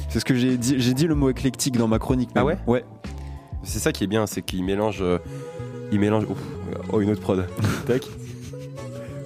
C'est 0.09 0.19
ce 0.19 0.25
que 0.25 0.35
j'ai 0.35 0.57
dit. 0.57 0.75
J'ai 0.77 0.93
dit 0.93 1.07
le 1.07 1.15
mot 1.15 1.29
éclectique 1.29 1.77
dans 1.77 1.87
ma 1.87 1.99
chronique. 1.99 2.29
Ah 2.35 2.39
même. 2.43 2.47
ouais 2.47 2.57
Ouais. 2.67 2.85
C'est 3.63 3.79
ça 3.79 3.91
qui 3.91 4.03
est 4.03 4.07
bien, 4.07 4.25
c'est 4.27 4.41
qu'il 4.41 4.63
mélange. 4.63 4.99
euh, 5.01 5.17
il 5.91 5.99
mélange. 5.99 6.23
Ouf. 6.29 6.37
Oh, 6.93 7.01
une 7.01 7.09
autre 7.09 7.21
prod. 7.21 7.45
Tac. 7.87 8.03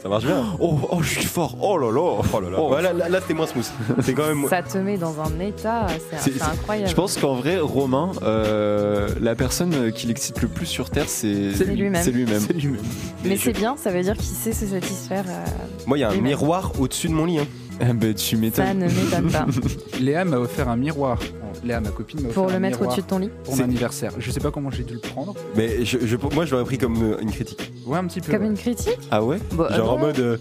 Ça 0.02 0.10
marche 0.10 0.26
bien. 0.26 0.44
Oh, 0.60 0.80
oh, 0.90 1.02
je 1.04 1.10
suis 1.20 1.26
fort. 1.26 1.56
Oh 1.62 1.78
là 1.78 1.92
là. 1.92 2.22
Oh 2.34 2.40
là 2.40 2.50
là. 2.50 2.60
Ouais, 2.62 2.82
là, 2.82 2.92
là, 2.92 3.08
là, 3.08 3.22
c'était 3.22 3.36
moins 3.36 3.46
smooth. 3.46 3.70
C'est 4.02 4.14
quand 4.14 4.26
même. 4.28 4.48
Ça 4.50 4.64
te 4.64 4.78
met 4.80 4.98
dans 4.98 5.20
un 5.22 5.40
état, 5.40 5.86
c'est 6.18 6.42
incroyable. 6.42 6.90
Je 6.90 6.96
pense 6.96 7.18
qu'en 7.18 7.36
vrai, 7.36 7.60
Romain, 7.60 8.12
euh, 8.24 9.10
la 9.22 9.36
personne 9.36 9.92
qui 9.92 10.08
l'excite 10.08 10.42
le 10.42 10.48
plus 10.48 10.66
sur 10.66 10.90
Terre, 10.90 11.08
c'est 11.08 11.30
lui-même. 11.66 12.02
C'est 12.04 12.12
lui-même. 12.12 12.42
Mais 13.24 13.38
c'est 13.38 13.54
bien, 13.54 13.76
ça 13.78 13.92
veut 13.92 14.02
dire 14.02 14.16
qu'il 14.18 14.26
sait 14.26 14.54
se 14.54 14.66
satisfaire. 14.66 15.26
euh, 15.28 15.46
Moi, 15.86 16.00
il 16.00 16.02
y 16.02 16.04
a 16.04 16.10
un 16.10 16.16
miroir 16.20 16.72
au-dessus 16.80 17.08
de 17.08 17.14
mon 17.14 17.26
lit. 17.26 17.38
hein. 17.40 17.46
Ah 17.82 17.94
bah, 17.94 18.14
tu 18.14 18.36
Ça 18.36 18.38
m'étonnes. 18.38 18.78
ne 18.80 18.86
m'étonne 18.86 19.32
pas. 19.32 19.46
Léa 20.00 20.24
m'a 20.26 20.38
offert 20.38 20.70
un 20.70 20.76
miroir 20.78 21.18
Léa, 21.64 21.80
ma 21.82 21.90
copine, 21.90 22.22
m'a 22.22 22.30
Pour 22.30 22.44
offert 22.46 22.52
le 22.52 22.56
un 22.58 22.60
mettre 22.60 22.78
miroir 22.80 22.90
au-dessus 22.98 23.02
de 23.04 23.08
ton 23.10 23.18
lit 23.20 23.30
Pour 23.44 23.56
mon 23.58 23.64
anniversaire. 23.64 24.12
Je 24.18 24.32
sais 24.32 24.40
pas 24.40 24.52
comment 24.52 24.72
j'ai 24.72 24.84
dû 24.84 24.94
le 24.94 25.00
prendre. 25.00 25.34
Mais 25.56 25.84
je, 25.86 25.98
je- 26.06 26.16
moi, 26.34 26.46
je 26.46 26.52
l'aurais 26.52 26.64
pris 26.66 26.78
comme 26.78 27.02
euh, 27.02 27.18
une 27.22 27.32
critique. 27.32 27.72
Ouais, 27.86 27.98
un 27.98 28.06
petit 28.06 28.22
peu. 28.22 28.32
Comme 28.32 28.42
ouais. 28.44 28.48
une 28.48 28.58
critique 28.58 28.98
Ah 29.12 29.24
ouais 29.24 29.38
Bah, 29.54 29.68
euh, 29.72 29.76
Genre 29.78 29.92
en 29.94 29.98
non. 29.98 30.06
mode. 30.08 30.20
euh, 30.20 30.38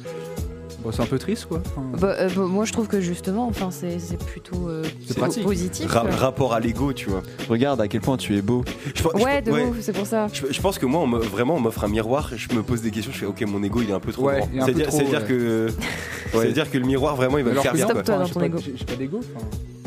Bon, 0.82 0.90
c'est 0.92 1.02
un 1.02 1.06
peu 1.06 1.18
triste, 1.18 1.44
quoi. 1.46 1.60
Enfin, 1.76 1.82
Bah, 2.00 2.14
euh, 2.18 2.28
bah, 2.34 2.42
moi 2.46 2.64
je 2.64 2.72
trouve 2.72 2.88
que 2.88 3.00
justement, 3.02 3.46
enfin 3.48 3.70
c'est 3.70 3.98
plutôt 4.24 4.68
euh, 4.68 4.82
C'est 5.06 5.12
po- 5.14 5.20
pratique. 5.20 5.42
positif. 5.44 5.90
ra- 5.90 6.04
rapport 6.08 6.54
à 6.54 6.60
l'ego, 6.60 6.94
tu 6.94 7.10
vois. 7.10 7.22
Regarde 7.50 7.80
à 7.82 7.88
quel 7.88 8.00
point 8.00 8.16
tu 8.16 8.34
es 8.36 8.40
beau. 8.40 8.64
Je, 8.94 9.02
pense- 9.02 9.12
je- 9.18 9.22
Ouais, 9.22 9.42
de 9.42 9.50
ouais. 9.52 9.64
ouf, 9.66 9.76
c'est 9.82 9.92
pour 9.92 10.06
ça. 10.06 10.28
Je, 10.32 10.46
je 10.50 10.60
pense 10.62 10.78
que 10.78 10.86
moi, 10.86 11.02
on 11.02 11.06
me- 11.06 11.18
vraiment, 11.18 11.56
on 11.56 11.60
m'offre 11.60 11.84
un 11.84 11.88
miroir, 11.88 12.30
je 12.34 12.54
me 12.54 12.62
pose 12.62 12.80
des 12.80 12.90
questions, 12.90 13.12
je 13.12 13.18
fais 13.18 13.26
ok, 13.26 13.42
mon 13.46 13.62
ego 13.62 13.82
il 13.82 13.90
est 13.90 13.92
un 13.92 14.00
peu 14.00 14.10
trop 14.12 14.28
Ouais, 14.28 14.40
grand. 14.54 14.64
C'est-à-dire 14.66 15.20
ouais. 15.20 15.26
que, 15.28 15.68
c'est-à-dire 16.32 16.70
que 16.70 16.78
le 16.78 16.86
miroir 16.86 17.14
vraiment 17.14 17.36
il 17.36 17.44
va 17.44 17.50
me 17.52 17.60
faire 17.60 17.74
bien. 17.74 17.86
non, 17.86 17.92
quoi. 17.92 18.02
Stop-toi 18.02 18.18
dans 18.18 18.24
j'ai 18.24 18.32
ton 18.32 18.40
pas- 18.40 18.46
ego. 18.46 18.58
J'ai 18.74 18.84
pas 18.86 18.96
d'ego. 18.96 19.20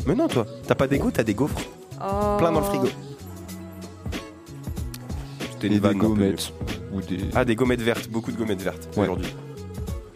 Mais 0.06 0.14
non, 0.14 0.28
toi, 0.28 0.46
t'as 0.66 0.74
pas 0.76 0.86
d'ego, 0.86 1.10
t'as 1.10 1.24
des 1.24 1.34
gaufres. 1.34 1.58
Oh. 2.00 2.36
Plein 2.38 2.52
dans 2.52 2.60
le 2.60 2.66
frigo. 2.66 2.86
Des 5.60 5.80
gommettes. 5.80 6.52
Ou 6.92 7.00
des... 7.00 7.18
Ah, 7.34 7.44
des 7.44 7.56
gommettes 7.56 7.80
vertes, 7.80 8.08
beaucoup 8.10 8.30
de 8.30 8.36
gommettes 8.36 8.60
vertes 8.62 8.88
Ouais. 8.96 9.04
aujourd'hui. 9.04 9.34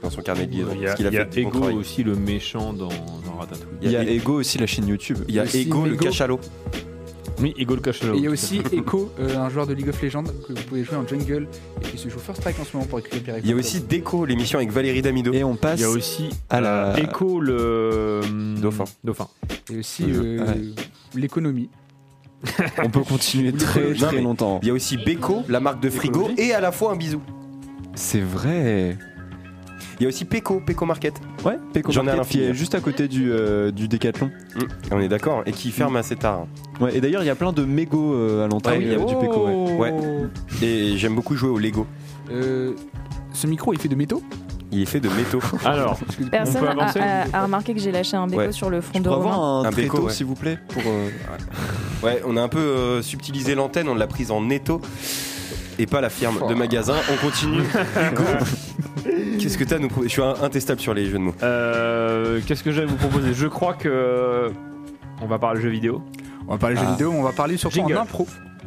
Dans 0.09 0.15
son 0.15 0.23
carnet 0.23 0.47
de 0.47 0.53
liaison. 0.57 0.71
Il 0.75 0.81
y 0.83 0.87
a, 0.87 0.95
il 0.99 1.07
y 1.07 1.11
fait 1.11 1.41
Ego 1.43 1.51
travail. 1.51 1.75
aussi, 1.77 2.03
le 2.03 2.15
méchant 2.17 2.73
dans, 2.73 2.89
dans 2.89 3.37
Ratatouille. 3.39 3.69
Il 3.83 3.91
y 3.91 3.97
a 3.97 4.03
Ego 4.05 4.41
aussi, 4.41 4.57
la 4.59 4.67
chaîne 4.67 4.89
YouTube. 4.89 5.19
Il 5.29 5.35
y 5.35 5.39
a 5.41 5.45
Ego, 5.55 5.85
le 5.85 5.97
cachalot. 5.97 6.41
Oui, 7.41 7.55
Ego 7.59 7.75
le 7.77 7.81
cachalot. 7.81 8.15
Et 8.15 8.19
il 8.19 8.25
y 8.25 8.27
a 8.27 8.31
aussi 8.31 8.61
Echo, 8.73 9.13
euh, 9.21 9.37
un 9.37 9.49
joueur 9.49 9.67
de 9.67 9.73
League 9.75 9.89
of 9.89 10.03
Legends 10.03 10.25
que 10.25 10.53
vous 10.55 10.63
pouvez 10.67 10.83
jouer 10.83 10.97
en 10.97 11.07
jungle 11.07 11.47
et 11.83 11.87
qui 11.87 11.99
se 11.99 12.09
joue 12.09 12.19
First 12.19 12.41
Strike 12.41 12.59
en 12.59 12.65
ce 12.65 12.75
moment 12.77 12.87
pour 12.89 12.99
récupérer. 12.99 13.41
Il 13.45 13.51
y 13.51 13.53
a 13.53 13.57
aussi 13.57 13.81
Déco, 13.81 14.25
l'émission 14.25 14.59
avec 14.59 14.73
Valérie 14.73 15.03
Damido. 15.03 15.33
Et 15.33 15.45
on 15.45 15.55
passe 15.55 15.79
Il 15.79 15.83
y 15.83 15.85
a 15.85 15.91
aussi 15.91 16.31
à 16.51 16.61
la... 16.61 16.95
euh, 16.95 16.97
Echo 16.97 17.39
le 17.39 18.23
Dauphin. 18.61 18.85
Dauphin. 19.05 19.29
Et 19.73 19.79
aussi 19.79 20.05
euh, 20.09 20.45
Ouais. 20.47 20.61
l'économie. 21.15 21.69
On 22.85 22.89
peut 22.89 23.01
continuer 23.03 23.53
très 23.53 23.95
très 23.95 24.21
longtemps. 24.21 24.59
Il 24.63 24.69
y 24.69 24.71
a 24.71 24.75
aussi 24.75 24.97
Beko, 24.97 25.43
la 25.49 25.61
marque 25.61 25.81
de 25.81 25.91
frigo, 25.91 26.31
et 26.39 26.53
à 26.55 26.61
la 26.61 26.73
fois 26.73 26.93
un 26.93 26.97
bisou. 26.97 27.21
C'est 27.95 28.21
vrai. 28.21 28.97
Il 30.01 30.05
y 30.05 30.07
a 30.07 30.09
aussi 30.11 30.25
Peko, 30.25 30.61
Peko 30.65 30.87
Market. 30.87 31.15
Ouais, 31.45 31.59
Peko 31.73 31.91
J'en 31.91 32.05
Market 32.05 32.29
qui 32.29 32.43
est 32.43 32.55
juste 32.55 32.75
à 32.77 32.81
côté 32.81 33.09
du, 33.09 33.33
euh, 33.33 33.71
du 33.73 33.89
Décathlon. 33.89 34.31
Mmh, 34.57 34.61
On 34.93 35.01
est 35.01 35.09
d'accord, 35.09 35.43
et 35.47 35.53
qui 35.53 35.71
ferme 35.73 35.97
assez 35.97 36.15
tard. 36.17 36.47
Ouais, 36.81 36.97
et 36.97 37.01
d'ailleurs, 37.01 37.23
il 37.23 37.27
y 37.27 37.31
a 37.31 37.35
plein 37.35 37.53
de 37.53 37.65
mégots 37.65 38.15
euh, 38.15 38.45
à 38.45 38.49
l'entrée 38.49 38.75
Ah 38.77 38.79
oui, 38.79 38.95
euh, 38.95 39.05
du 39.05 39.15
Peko. 39.17 39.47
ouais. 39.77 39.91
Ouais. 39.91 39.95
Et 40.63 40.97
j'aime 40.97 41.15
beaucoup 41.17 41.35
jouer 41.35 41.51
au 41.51 41.59
Lego. 41.59 41.87
Euh, 42.31 42.75
ce 43.33 43.47
micro, 43.49 43.73
il 43.73 43.79
fait 43.81 43.89
de 43.89 43.97
métaux? 43.97 44.23
Il 44.71 44.83
est 44.83 44.87
fait 44.87 45.01
de 45.01 45.09
métaux. 45.09 45.41
Alors, 45.65 45.99
Personne 46.31 46.61
peut 46.61 46.69
a, 46.69 46.71
avancer 46.73 47.01
a- 47.01 47.27
a 47.33 47.43
remarqué 47.43 47.73
que 47.75 47.81
j'ai 47.81 47.91
lâché 47.91 48.17
un 48.19 48.27
béco 48.27 48.43
Ouais. 48.43 48.53
sur 48.53 48.69
le 48.71 48.81
front 48.83 48.99
On 48.99 49.03
de 49.03 49.09
avoir 49.09 49.37
Romain. 49.41 49.61
un, 49.67 49.69
Un 49.69 49.73
tréteau, 49.73 49.95
Beko, 49.95 50.07
ouais. 50.07 50.13
s'il 50.13 50.27
vous 50.27 50.35
plaît, 50.35 50.59
pour. 50.69 50.83
euh, 50.87 51.09
Ouais, 52.05 52.23
on 52.27 52.37
a 52.37 52.43
un 52.43 52.49
peu 52.49 52.59
euh, 52.59 53.03
subtilisé 53.03 53.55
l'antenne, 53.57 53.89
on 53.89 53.95
l'a 53.95 54.07
prise 54.07 54.31
en 54.31 54.43
netto 54.43 54.81
et 55.81 55.87
pas 55.87 56.01
la 56.01 56.11
firme 56.11 56.47
de 56.49 56.55
magasin. 56.55 56.95
On 57.13 57.17
continue. 57.27 57.63
Hugo, 58.13 58.23
qu'est-ce 59.39 59.59
que 59.59 59.65
t'as 59.65 59.77
à 59.77 59.79
nous 59.79 59.89
proposer 59.89 60.09
Je 60.09 60.13
suis 60.13 60.23
intestable 60.23 60.81
sur 60.81 60.95
les 60.95 61.07
jeux 61.07 61.13
de 61.19 61.19
mots. 61.19 61.35
euh, 61.43 62.41
qu'est-ce 62.47 62.63
que 62.65 62.71
j'allais 62.73 62.87
vous 62.87 62.97
proposer? 62.97 63.33
Je 63.35 63.47
crois 63.47 63.75
que 63.75 64.51
on 65.21 65.27
va 65.27 65.39
parler 65.39 65.61
jeux 65.61 65.69
vidéo. 65.71 66.03
On 66.47 66.53
va 66.53 66.59
parler 66.59 66.77
jeux 66.77 66.83
Ah. 66.87 66.93
vidéo, 66.93 67.13
mais 67.13 67.19
on 67.19 67.23
va 67.23 67.33
parler 67.33 67.57
surtout 67.57 67.77
Jingle. 67.77 67.97
en 67.99 68.03
impro. 68.03 68.27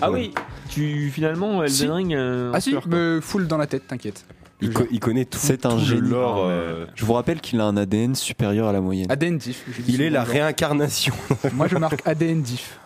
Ah 0.00 0.10
oui, 0.10 0.32
tu 0.70 1.10
finalement 1.10 1.62
Elden 1.62 1.74
Si. 1.76 1.86
Ring. 1.88 2.14
euh, 2.14 2.50
Ah 2.54 2.60
si, 2.60 2.74
me 2.86 3.20
full 3.20 3.46
dans 3.46 3.56
la 3.58 3.66
tête, 3.66 3.86
t'inquiète. 3.86 4.24
Il, 4.60 4.72
co- 4.72 4.86
il 4.90 5.00
connaît 5.00 5.24
tout. 5.24 5.38
C'est 5.40 5.66
un 5.66 5.70
tout 5.70 5.76
le 5.78 5.82
génie. 5.82 6.08
lore, 6.08 6.44
Ah, 6.46 6.50
euh, 6.50 6.86
Je 6.94 7.04
vous 7.04 7.12
rappelle 7.12 7.40
qu'il 7.40 7.60
a 7.60 7.64
un 7.64 7.76
ADN 7.76 8.14
supérieur 8.14 8.68
à 8.68 8.72
la 8.72 8.80
moyenne. 8.80 9.10
ADN 9.10 9.36
diff. 9.36 9.64
je 9.70 9.82
dis 9.82 9.92
Il 9.94 10.00
est 10.00 10.06
souvent 10.08 10.18
la 10.20 10.24
genre. 10.24 10.32
réincarnation. 10.34 11.14
Moi 11.54 11.66
je 11.66 11.76
marque 11.76 12.00
ADN 12.06 12.40
diff. 12.42 12.78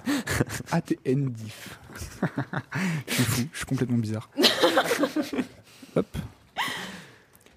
ADN 0.72 1.28
diff. 1.30 1.78
je 3.06 3.14
suis 3.14 3.22
fou, 3.24 3.42
je 3.52 3.56
suis 3.58 3.66
complètement 3.66 3.98
bizarre. 3.98 4.28
Hop. 5.96 6.06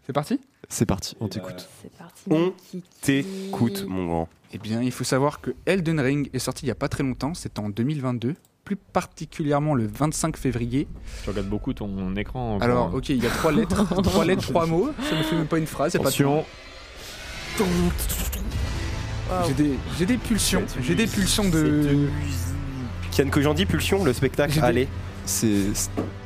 C'est 0.06 0.14
parti 0.14 0.40
C'est 0.70 0.86
parti, 0.86 1.16
on 1.20 1.28
t'écoute. 1.28 1.68
C'est 1.82 1.92
parti. 1.92 2.24
On. 2.30 2.54
T'écoutes, 3.02 3.86
mon 3.88 4.06
grand. 4.08 4.30
Eh 4.54 4.58
bien, 4.58 4.82
il 4.82 4.92
faut 4.92 5.04
savoir 5.04 5.40
que 5.42 5.52
Elden 5.66 6.00
Ring 6.00 6.30
est 6.34 6.40
sorti 6.40 6.64
il 6.66 6.68
n'y 6.68 6.72
a 6.72 6.76
pas 6.76 6.90
très 6.90 7.04
longtemps, 7.04 7.34
c'est 7.34 7.58
en 7.60 7.70
2022, 7.70 8.36
plus 8.66 8.76
particulièrement 8.76 9.74
le 9.76 9.88
25 9.88 10.36
février. 10.36 10.88
Tu 11.24 11.30
regardes 11.30 11.48
beaucoup 11.48 11.74
ton 11.74 12.14
écran. 12.16 12.58
Alors, 12.60 12.94
ok, 12.94 13.10
il 13.10 13.24
y 13.24 13.28
a 13.28 13.30
trois 13.30 13.52
lettres, 13.52 13.86
trois 14.04 14.26
lettres, 14.26 14.42
trois 14.44 14.66
mots, 14.66 14.92
ça 15.10 15.16
ne 15.18 15.24
fait 15.24 15.36
même 15.36 15.48
pas 15.48 15.58
une 15.58 15.68
phrase, 15.68 15.94
pas 15.94 15.98
de 16.00 16.04
attention. 16.04 16.46
J'ai 19.48 19.54
des, 19.54 19.74
j'ai 19.98 20.06
des 20.06 20.18
pulsions, 20.18 20.64
j'ai 20.82 20.96
des 20.96 21.08
pulsions 21.08 21.48
de. 21.50 22.08
Kian 23.12 23.30
Kojandi, 23.30 23.66
Pulsion, 23.66 24.04
le 24.04 24.14
spectacle. 24.14 24.54
J'ai 24.54 24.62
des- 24.62 24.66
Allez. 24.66 24.88
C'est 25.26 25.68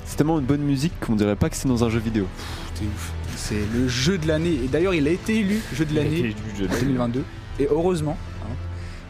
c'est 0.06 0.16
tellement 0.18 0.40
une 0.40 0.46
bonne 0.46 0.62
musique 0.62 0.94
qu'on 1.00 1.16
dirait 1.16 1.36
pas 1.36 1.50
que 1.50 1.56
c'est 1.56 1.68
dans 1.68 1.84
un 1.84 1.90
jeu 1.90 2.00
vidéo. 2.00 2.28
C'est 2.76 2.86
ouf. 2.86 3.12
C'est 3.36 3.66
le 3.74 3.88
jeu 3.88 4.18
de 4.18 4.28
l'année. 4.28 4.60
Et 4.64 4.68
d'ailleurs, 4.68 4.94
il 4.94 5.08
a 5.08 5.12
été 5.12 5.40
élu 5.40 5.62
jeu 5.74 5.86
de 5.86 5.96
l'année 5.96 6.20
élu 6.20 6.36
jeu 6.58 6.66
de 6.68 6.70
l'année. 6.72 6.82
2022. 6.86 7.24
Et 7.60 7.68
heureusement, 7.70 8.18
hein, 8.44 8.48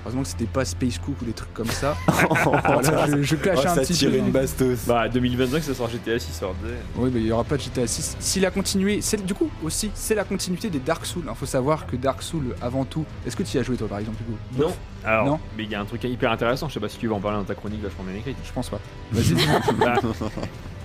heureusement 0.04 0.22
que 0.24 0.28
c'était 0.28 0.46
pas 0.46 0.66
Space 0.66 0.98
Cook 1.00 1.16
ou 1.22 1.26
des 1.26 1.34
trucs 1.34 1.54
comme 1.54 1.68
ça. 1.70 1.96
Voilà, 2.44 3.08
je, 3.08 3.22
je 3.24 3.36
clash 3.36 3.60
Oh, 3.64 3.68
un 3.68 3.76
ça 3.76 3.82
petit 3.82 3.94
tire 3.94 4.12
peu. 4.12 4.18
une 4.18 4.32
bastos. 4.32 4.86
Bah 4.88 5.08
2025 5.10 5.64
ça 5.64 5.74
sort 5.74 5.90
GTA 5.90 6.20
6 6.20 6.32
sort. 6.34 6.56
Oui, 6.96 7.10
mais 7.14 7.20
il 7.22 7.26
n'y 7.26 7.32
aura 7.32 7.44
pas 7.44 7.58
de 7.58 7.62
GTA 7.62 7.88
6. 7.88 8.18
S'il 8.20 8.46
a 8.46 8.52
continué, 8.52 9.00
c'est 9.02 9.24
du 9.26 9.34
coup 9.34 9.50
aussi, 9.64 9.90
c'est 9.96 10.16
la 10.16 10.24
continuité 10.24 10.70
des 10.70 10.80
Dark 10.80 11.06
Souls. 11.06 11.24
Il 11.28 11.36
faut 11.36 11.46
savoir 11.46 11.88
que 11.88 11.96
Dark 11.96 12.22
Souls, 12.22 12.56
avant 12.62 12.86
tout, 12.86 13.06
est-ce 13.26 13.36
que 13.36 13.44
tu 13.44 13.58
y 13.58 13.60
as 13.60 13.64
joué 13.64 13.78
toi 13.78 13.88
par 13.88 14.00
exemple, 14.00 14.18
Hugo? 14.28 14.38
Non. 14.68 14.74
Alors, 15.04 15.26
Non. 15.26 15.40
mais 15.58 15.64
il 15.64 15.70
y 15.72 15.76
a 15.76 15.82
un 15.82 15.86
truc 15.86 16.04
hyper 16.04 16.32
intéressant. 16.32 16.68
Je 16.68 16.74
sais 16.76 16.80
pas 16.80 16.90
si 16.90 16.98
tu 16.98 17.08
vas 17.08 17.16
en 17.16 17.20
parler 17.20 17.38
dans 17.40 17.44
ta 17.46 17.56
chronique 17.56 17.82
vachement 17.82 18.04
bien 18.04 18.16
écrite. 18.16 18.38
Je 18.44 18.52
pense 18.52 18.70
pas. 18.70 18.80
Vas-y. 19.12 19.36
Bah, 19.80 19.96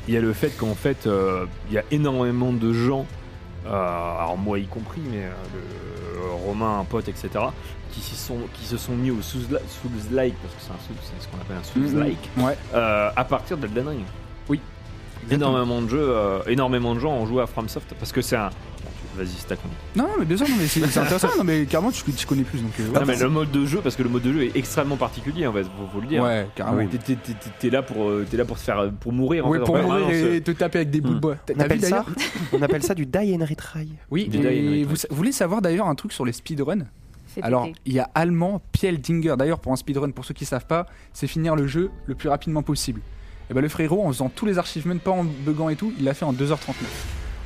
Il 0.09 0.15
y 0.15 0.17
a 0.17 0.21
le 0.21 0.33
fait 0.33 0.51
qu'en 0.57 0.75
fait, 0.75 1.07
euh, 1.07 1.47
il 1.69 1.75
y 1.75 1.79
a 1.79 1.85
énormément 1.91 2.53
de 2.53 2.73
gens, 2.73 3.07
euh, 3.67 3.71
alors 3.71 4.37
moi 4.39 4.59
y 4.59 4.67
compris, 4.67 5.01
mais 5.11 5.25
euh, 5.25 5.31
le- 5.55 6.31
Romain, 6.47 6.79
un 6.81 6.85
pote, 6.85 7.09
etc., 7.09 7.29
qui, 7.93 8.01
s'y 8.01 8.15
sont, 8.17 8.39
qui 8.55 8.65
se 8.65 8.77
sont 8.77 8.93
mis 8.95 9.11
au 9.11 9.21
Souls-like, 9.21 10.35
parce 10.43 10.55
que 10.55 10.61
c'est 10.61 11.23
ce 11.23 11.29
qu'on 11.29 11.41
appelle 11.41 11.57
un 11.59 11.65
Souls-like, 11.65 12.29
Ouais. 12.39 12.57
euh, 12.75 13.11
à 13.15 13.25
partir 13.25 13.57
d'Elden 13.59 13.89
Ring. 13.89 14.05
Oui. 14.49 14.61
Énormément 15.31 15.83
de 15.83 15.89
jeux, 15.89 16.17
énormément 16.47 16.95
de 16.95 17.01
gens 17.01 17.11
ont 17.13 17.27
joué 17.27 17.43
à 17.43 17.47
FromSoft 17.47 17.93
parce 17.99 18.11
que 18.13 18.23
c'est 18.23 18.37
un. 18.37 18.51
Vas-y, 19.17 19.29
c'est 19.39 19.47
ta 19.49 19.57
chronique. 19.57 19.77
Non, 19.97 20.05
non, 20.05 20.11
mais 20.21 20.25
bien 20.25 20.37
sûr, 20.37 20.49
non, 20.49 20.55
mais 20.59 20.67
c'est 20.67 20.87
c'est 20.87 21.01
intéressant. 21.01 21.29
Non, 21.37 21.45
mais 21.45 21.65
carrément, 21.67 21.91
tu, 21.91 22.03
tu 22.13 22.27
connais 22.27 22.43
plus. 22.45 22.61
Donc, 22.61 22.71
euh, 22.79 22.87
Non, 22.95 23.05
mais 23.07 23.17
le 23.17 23.29
mode 23.29 23.51
de 23.51 23.67
jeu, 23.67 23.81
parce 23.83 23.97
que 23.97 24.03
le 24.03 24.09
mode 24.09 24.23
de 24.23 24.33
jeu 24.33 24.45
est 24.45 24.57
extrêmement 24.57 24.97
particulier, 24.97 25.47
en 25.47 25.53
fait, 25.53 25.65
faut, 25.65 25.71
faut 25.93 26.01
le 26.01 26.07
dire. 26.07 26.23
Ouais, 26.23 26.47
carrément. 26.55 26.87
T'es- 26.89 26.99
t'es- 26.99 27.17
t'es- 27.17 27.35
T'es 27.59 27.71
là 27.71 27.83
pour, 27.83 28.09
euh, 28.09 28.25
t'es 28.31 28.37
là 28.37 28.45
pour 28.45 28.57
te 28.57 28.63
faire, 28.63 28.91
pour 29.01 29.13
mourir. 29.13 29.47
en 29.47 29.51
Ouais, 29.51 29.59
fait, 29.59 29.65
pour 29.65 29.75
en 29.75 29.83
mourir 29.83 30.11
et 30.11 30.41
te 30.41 30.53
taper 30.53 30.79
avec 30.79 30.91
des 30.91 31.01
bouts 31.01 31.15
de 31.15 31.19
bois. 31.21 31.37
T'as 31.45 31.55
On 31.57 31.61
appelle, 31.61 31.83
ça, 31.85 32.05
on 32.53 32.63
appelle 32.63 32.83
ça 32.83 32.95
du 32.95 33.05
die 33.05 33.37
and 33.39 33.45
retry. 33.45 33.89
Oui, 34.11 34.29
Du 34.29 34.39
die 34.39 34.47
and 34.47 34.51
et 34.51 34.57
retry. 34.61 34.85
vous, 34.85 34.95
vous 35.11 35.17
voulez 35.17 35.33
savoir 35.33 35.61
d'ailleurs 35.61 35.89
un 35.89 35.95
truc 35.95 36.13
sur 36.13 36.25
les 36.25 36.33
speedruns 36.33 36.87
Fais 37.27 37.43
Alors, 37.43 37.69
il 37.87 37.93
y 37.93 37.99
a 38.01 38.09
allemand 38.15 38.61
Piel 38.73 39.01
Dinger. 39.01 39.35
D'ailleurs, 39.39 39.61
pour 39.61 39.73
un 39.73 39.77
speedrun, 39.77 40.11
pour 40.11 40.25
ceux 40.25 40.35
qui 40.35 40.45
savent 40.45 40.67
pas, 40.67 40.87
c'est 41.13 41.27
finir 41.29 41.55
le 41.57 41.67
jeu 41.69 41.91
le 42.07 42.15
plus 42.17 42.29
rapidement 42.29 42.63
possible. 42.63 43.01
Et 43.51 43.55
ben 43.55 43.61
le 43.61 43.69
frérot, 43.69 44.05
en 44.05 44.09
faisant 44.09 44.29
tous 44.29 44.47
les 44.47 44.59
achievements, 44.59 44.97
pas 44.99 45.11
en 45.13 45.25
buguant 45.25 45.69
et 45.69 45.77
tout, 45.77 45.93
il 45.99 46.05
l'a 46.05 46.15
fait 46.15 46.25
en 46.25 46.33
2h39. 46.33 46.57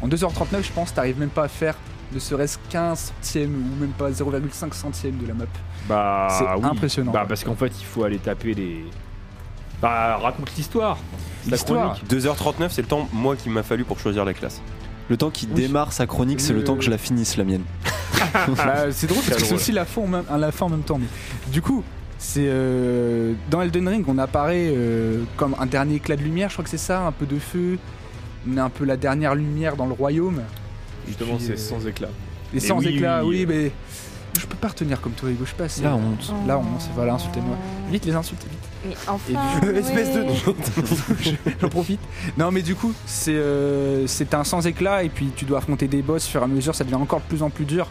En 0.05 0.09
2h39, 0.09 0.63
je 0.63 0.73
pense, 0.73 0.93
t'arrives 0.93 1.19
même 1.19 1.31
pas 1.31 1.45
à 1.45 1.49
faire 1.49 1.75
ne 2.13 2.19
serait-ce 2.21 2.59
qu'un 2.69 2.95
centième 2.95 3.55
ou 3.55 3.81
même 3.81 3.91
pas 3.91 4.11
0,5 4.11 4.73
centième 4.73 5.17
de 5.17 5.27
la 5.27 5.35
map. 5.35 5.45
Bah, 5.89 6.29
C'est 6.31 6.45
oui. 6.45 6.61
impressionnant. 6.63 7.11
Bah, 7.11 7.25
parce 7.27 7.43
qu'en 7.43 7.57
fait, 7.57 7.73
il 7.81 7.85
faut 7.85 8.05
aller 8.05 8.19
taper 8.19 8.55
les. 8.55 8.85
Bah, 9.83 10.19
raconte 10.19 10.55
l'histoire. 10.57 10.99
La 11.47 11.53
L'histoire. 11.53 11.95
chronique. 11.97 12.25
2h39, 12.25 12.69
c'est 12.71 12.83
le 12.83 12.89
temps, 12.89 13.09
moi, 13.13 13.35
qu'il 13.37 13.51
m'a 13.51 13.63
fallu 13.63 13.85
pour 13.85 13.99
choisir 13.99 14.25
la 14.25 14.33
classe. 14.35 14.61
Le 15.09 15.17
temps 15.17 15.31
qu'il 15.31 15.49
Oui. 15.51 15.55
démarre 15.57 15.93
sa 15.93 16.07
chronique, 16.07 16.41
c'est 16.41 16.53
le 16.53 16.61
Euh, 16.61 16.65
temps 16.65 16.77
que 16.77 16.83
je 16.85 16.91
la 16.91 16.99
finisse, 16.99 17.37
la 17.37 17.45
mienne. 17.45 17.65
Bah, 18.57 18.91
c'est 18.93 19.07
drôle 19.07 19.23
parce 19.23 19.39
que 19.41 19.45
c'est 19.47 19.55
aussi 19.55 19.73
la 19.73 19.85
fin, 19.85 20.03
en 20.03 20.07
même, 20.07 20.25
à 20.31 20.39
la 20.39 20.53
fin 20.53 20.67
en 20.67 20.71
même 20.71 20.83
temps. 20.83 20.99
Mais 20.99 21.07
du 21.53 21.63
coup, 21.63 21.83
c'est 22.19 22.47
euh, 22.47 23.33
dans 23.51 23.61
Elden 23.63 23.89
Ring, 23.89 24.05
on 24.09 24.19
apparaît 24.19 24.73
euh, 24.75 25.23
comme 25.37 25.55
un 25.59 25.67
dernier 25.67 25.97
éclat 25.97 26.17
de 26.17 26.23
lumière. 26.23 26.49
Je 26.49 26.55
crois 26.55 26.65
que 26.65 26.71
c'est 26.71 26.79
ça, 26.79 27.01
un 27.07 27.13
peu 27.13 27.27
de 27.27 27.39
feu. 27.39 27.79
On 28.49 28.57
est 28.57 28.61
un 28.61 28.71
peu 28.71 28.85
la 28.85 28.97
dernière 28.97 29.35
lumière 29.35 29.77
dans 29.77 29.87
le 29.87 29.93
royaume. 29.95 30.43
Justement, 31.07 31.39
c'est 31.39 31.53
euh, 31.53 31.57
sans 31.57 31.87
éclat. 31.87 32.09
Et 32.55 32.61
sans 32.61 32.79
oui, 32.79 32.89
éclats, 32.89 33.25
oui, 33.25 33.41
oui, 33.41 33.47
mais 33.47 33.73
je 34.39 34.47
peux 34.47 34.57
pas 34.57 34.69
retenir 34.69 35.01
comme 35.01 35.13
toi, 35.13 35.29
Hugo. 35.31 35.45
Je 35.45 35.51
sais 35.51 35.57
pas. 35.57 35.69
c'est- 35.69 35.83
La 35.83 35.95
honte. 35.95 36.33
La 36.47 36.59
honte, 36.59 36.89
voilà, 36.95 37.15
insultez-moi. 37.15 37.57
Vite 37.91 38.05
les 38.07 38.15
insultes, 38.15 38.45
vite. 38.49 38.59
Mais 38.87 38.95
enfin. 39.07 39.33
Et 39.63 39.73
du- 39.73 39.79
Espèce 39.79 40.15
de. 40.15 40.25
Je- 41.23 41.31
J'en 41.61 41.69
profite. 41.69 42.01
Non, 42.39 42.51
mais 42.51 42.63
du 42.63 42.75
coup, 42.75 42.93
c'est 43.07 43.35
euh, 43.35 44.07
c'est 44.07 44.35
un 44.35 44.45
sans 44.45 44.67
éclat 44.67 45.05
et 45.05 45.09
puis 45.09 45.31
tu 45.35 45.45
dois 45.45 45.59
affronter 45.59 45.89
des 45.89 46.03
boss. 46.03 46.27
Au 46.27 46.31
fur 46.31 46.41
et 46.41 46.45
à 46.45 46.47
mesure, 46.49 46.75
ça 46.75 46.85
devient 46.85 46.95
encore 46.97 47.21
de 47.21 47.27
plus 47.27 47.43
en 47.43 47.51
plus 47.51 47.65
dur 47.65 47.89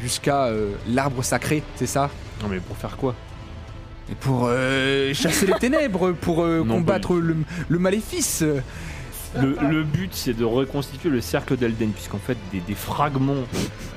jusqu'à 0.00 0.44
euh, 0.46 0.72
l'arbre 0.88 1.22
sacré, 1.24 1.62
c'est 1.76 1.86
ça? 1.86 2.10
Non, 2.42 2.48
mais 2.48 2.58
pour 2.60 2.76
faire 2.76 2.96
quoi? 2.96 3.14
Et 4.10 4.14
pour 4.14 4.46
euh, 4.48 5.12
chasser 5.14 5.46
les 5.46 5.54
ténèbres, 5.54 6.12
pour 6.12 6.42
euh, 6.44 6.62
Non, 6.64 6.76
combattre 6.76 7.14
le, 7.14 7.36
le 7.68 7.78
maléfice. 7.78 8.44
Le, 9.40 9.56
le 9.70 9.82
but, 9.84 10.12
c'est 10.14 10.34
de 10.34 10.44
reconstituer 10.44 11.08
le 11.10 11.20
cercle 11.20 11.56
d'Elden, 11.56 11.90
puisqu'en 11.92 12.18
fait, 12.18 12.36
des, 12.52 12.60
des 12.60 12.74
fragments, 12.74 13.44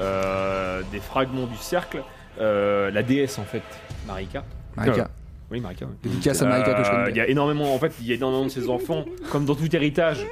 euh, 0.01 0.81
des 0.91 0.99
fragments 0.99 1.45
du 1.47 1.57
cercle 1.57 2.03
euh, 2.39 2.89
la 2.91 3.03
déesse 3.03 3.37
en 3.39 3.43
fait, 3.43 3.63
Marika. 4.07 4.45
Marika. 4.77 5.01
Euh, 5.01 5.07
oui, 5.51 5.59
Marika. 5.59 5.85
oui. 5.85 5.95
Dédicace 6.03 6.41
à 6.41 6.45
Marika 6.47 6.73
que 6.73 6.83
je 6.85 6.89
connais 6.91 7.09
Il 7.11 7.17
y 7.17 7.21
a 7.21 7.27
énormément, 7.27 7.73
en 7.73 7.79
fait, 7.79 7.93
il 7.99 8.07
y 8.07 8.11
a 8.11 8.15
énormément 8.15 8.45
de 8.45 8.49
ces 8.49 8.69
enfants, 8.69 9.05
comme 9.31 9.45
dans 9.45 9.55
tout 9.55 9.73
héritage. 9.75 10.25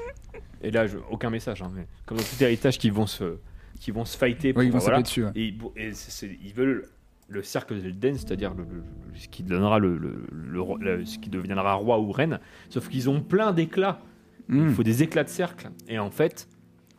Et 0.62 0.72
là, 0.72 0.88
je- 0.88 0.98
aucun 1.10 1.30
message, 1.30 1.62
hein, 1.62 1.72
mais 1.76 1.86
comme 2.06 2.18
dans 2.18 2.24
tout 2.24 2.42
héritage, 2.44 2.78
qui 2.78 2.90
vont 2.90 3.08
se, 3.08 3.38
qui 3.80 3.92
vont 3.92 4.06
se 4.06 4.18
fighter. 4.18 4.54
Oui, 4.56 4.68
ils 4.68 4.72
vont 4.72 4.80
voilà. 4.80 5.02
dessus, 5.02 5.26
ouais. 5.26 5.32
Et, 5.36 5.54
ils- 5.78 6.54
veulent 6.56 6.88
le 7.30 7.44
cercle 7.44 7.76
de 7.82 7.86
Elden, 7.88 8.16
c'est-à-dire 8.16 8.54
le, 8.54 8.64
le- 8.64 8.84
le- 9.12 9.16
ce 9.16 9.28
qui 9.28 9.44
donnera 9.44 9.80
le- 9.80 10.18
ce 11.06 11.18
qui 11.20 11.30
deviendra 11.30 11.74
roi 11.74 12.00
ou 12.00 12.12
reine. 12.12 12.40
Sauf 12.70 12.88
qu'ils 12.88 13.10
ont 13.10 13.20
plein 13.22 13.52
d'éclats. 13.52 14.00
Hmm. 14.50 14.70
Il 14.70 14.74
faut 14.76 14.84
des 14.84 15.04
éclats 15.04 15.24
de 15.24 15.30
cercle. 15.30 15.70
Et 15.88 16.00
en 16.00 16.10
fait, 16.10 16.48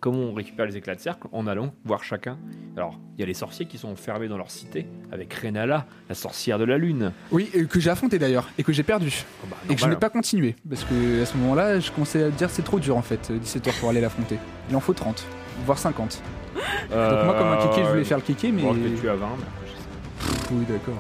comment 0.00 0.18
on 0.18 0.34
récupère 0.34 0.66
les 0.66 0.76
éclats 0.76 0.94
de 0.94 1.00
cercle 1.00 1.28
En 1.32 1.46
allant 1.46 1.72
voir 1.84 2.04
chacun. 2.04 2.38
Alors, 2.76 2.98
il 3.16 3.20
y 3.20 3.24
a 3.24 3.26
les 3.26 3.34
sorciers 3.34 3.66
qui 3.66 3.78
sont 3.78 3.88
enfermés 3.88 4.28
dans 4.28 4.36
leur 4.36 4.50
cité, 4.50 4.86
avec 5.10 5.32
Renala, 5.34 5.86
la 6.08 6.14
sorcière 6.14 6.58
de 6.58 6.64
la 6.64 6.78
lune. 6.78 7.12
Oui, 7.32 7.50
et 7.54 7.64
que 7.64 7.80
j'ai 7.80 7.90
affronté 7.90 8.18
d'ailleurs, 8.18 8.48
et 8.58 8.62
que 8.62 8.72
j'ai 8.72 8.82
perdu. 8.82 9.24
bah, 9.50 9.56
et 9.68 9.74
que 9.74 9.80
je 9.80 9.86
n'ai 9.86 9.96
pas 9.96 10.10
continué, 10.10 10.54
parce 10.68 10.84
que 10.84 11.22
à 11.22 11.26
ce 11.26 11.36
moment-là, 11.38 11.80
je 11.80 11.90
commençais 11.90 12.24
à 12.24 12.30
dire 12.30 12.50
c'est 12.50 12.62
trop 12.62 12.78
dur 12.78 12.96
en 12.96 13.02
fait, 13.02 13.32
17 13.32 13.68
heures 13.68 13.74
pour 13.80 13.90
aller 13.90 14.00
l'affronter. 14.00 14.38
Il 14.70 14.76
en 14.76 14.80
faut 14.80 14.92
30, 14.94 15.26
voire 15.64 15.78
50. 15.78 16.22
Donc 16.54 16.64
moi, 16.90 17.34
comme 17.38 17.48
un 17.48 17.56
kéké, 17.56 17.84
je 17.84 17.90
voulais 17.90 18.04
faire 18.04 18.18
le 18.18 18.22
kéké, 18.24 18.52
mais. 18.52 18.62
Bon, 18.62 18.74
je 18.74 18.80
l'ai 18.80 18.94
tué 18.94 19.08
à 19.08 19.14
20, 19.14 19.26
mais 19.26 19.44
après, 19.44 19.66
je 19.66 19.72
sais 19.72 19.76
pas. 19.76 20.36
Pff, 20.38 20.50
oui, 20.52 20.64
d'accord. 20.68 20.98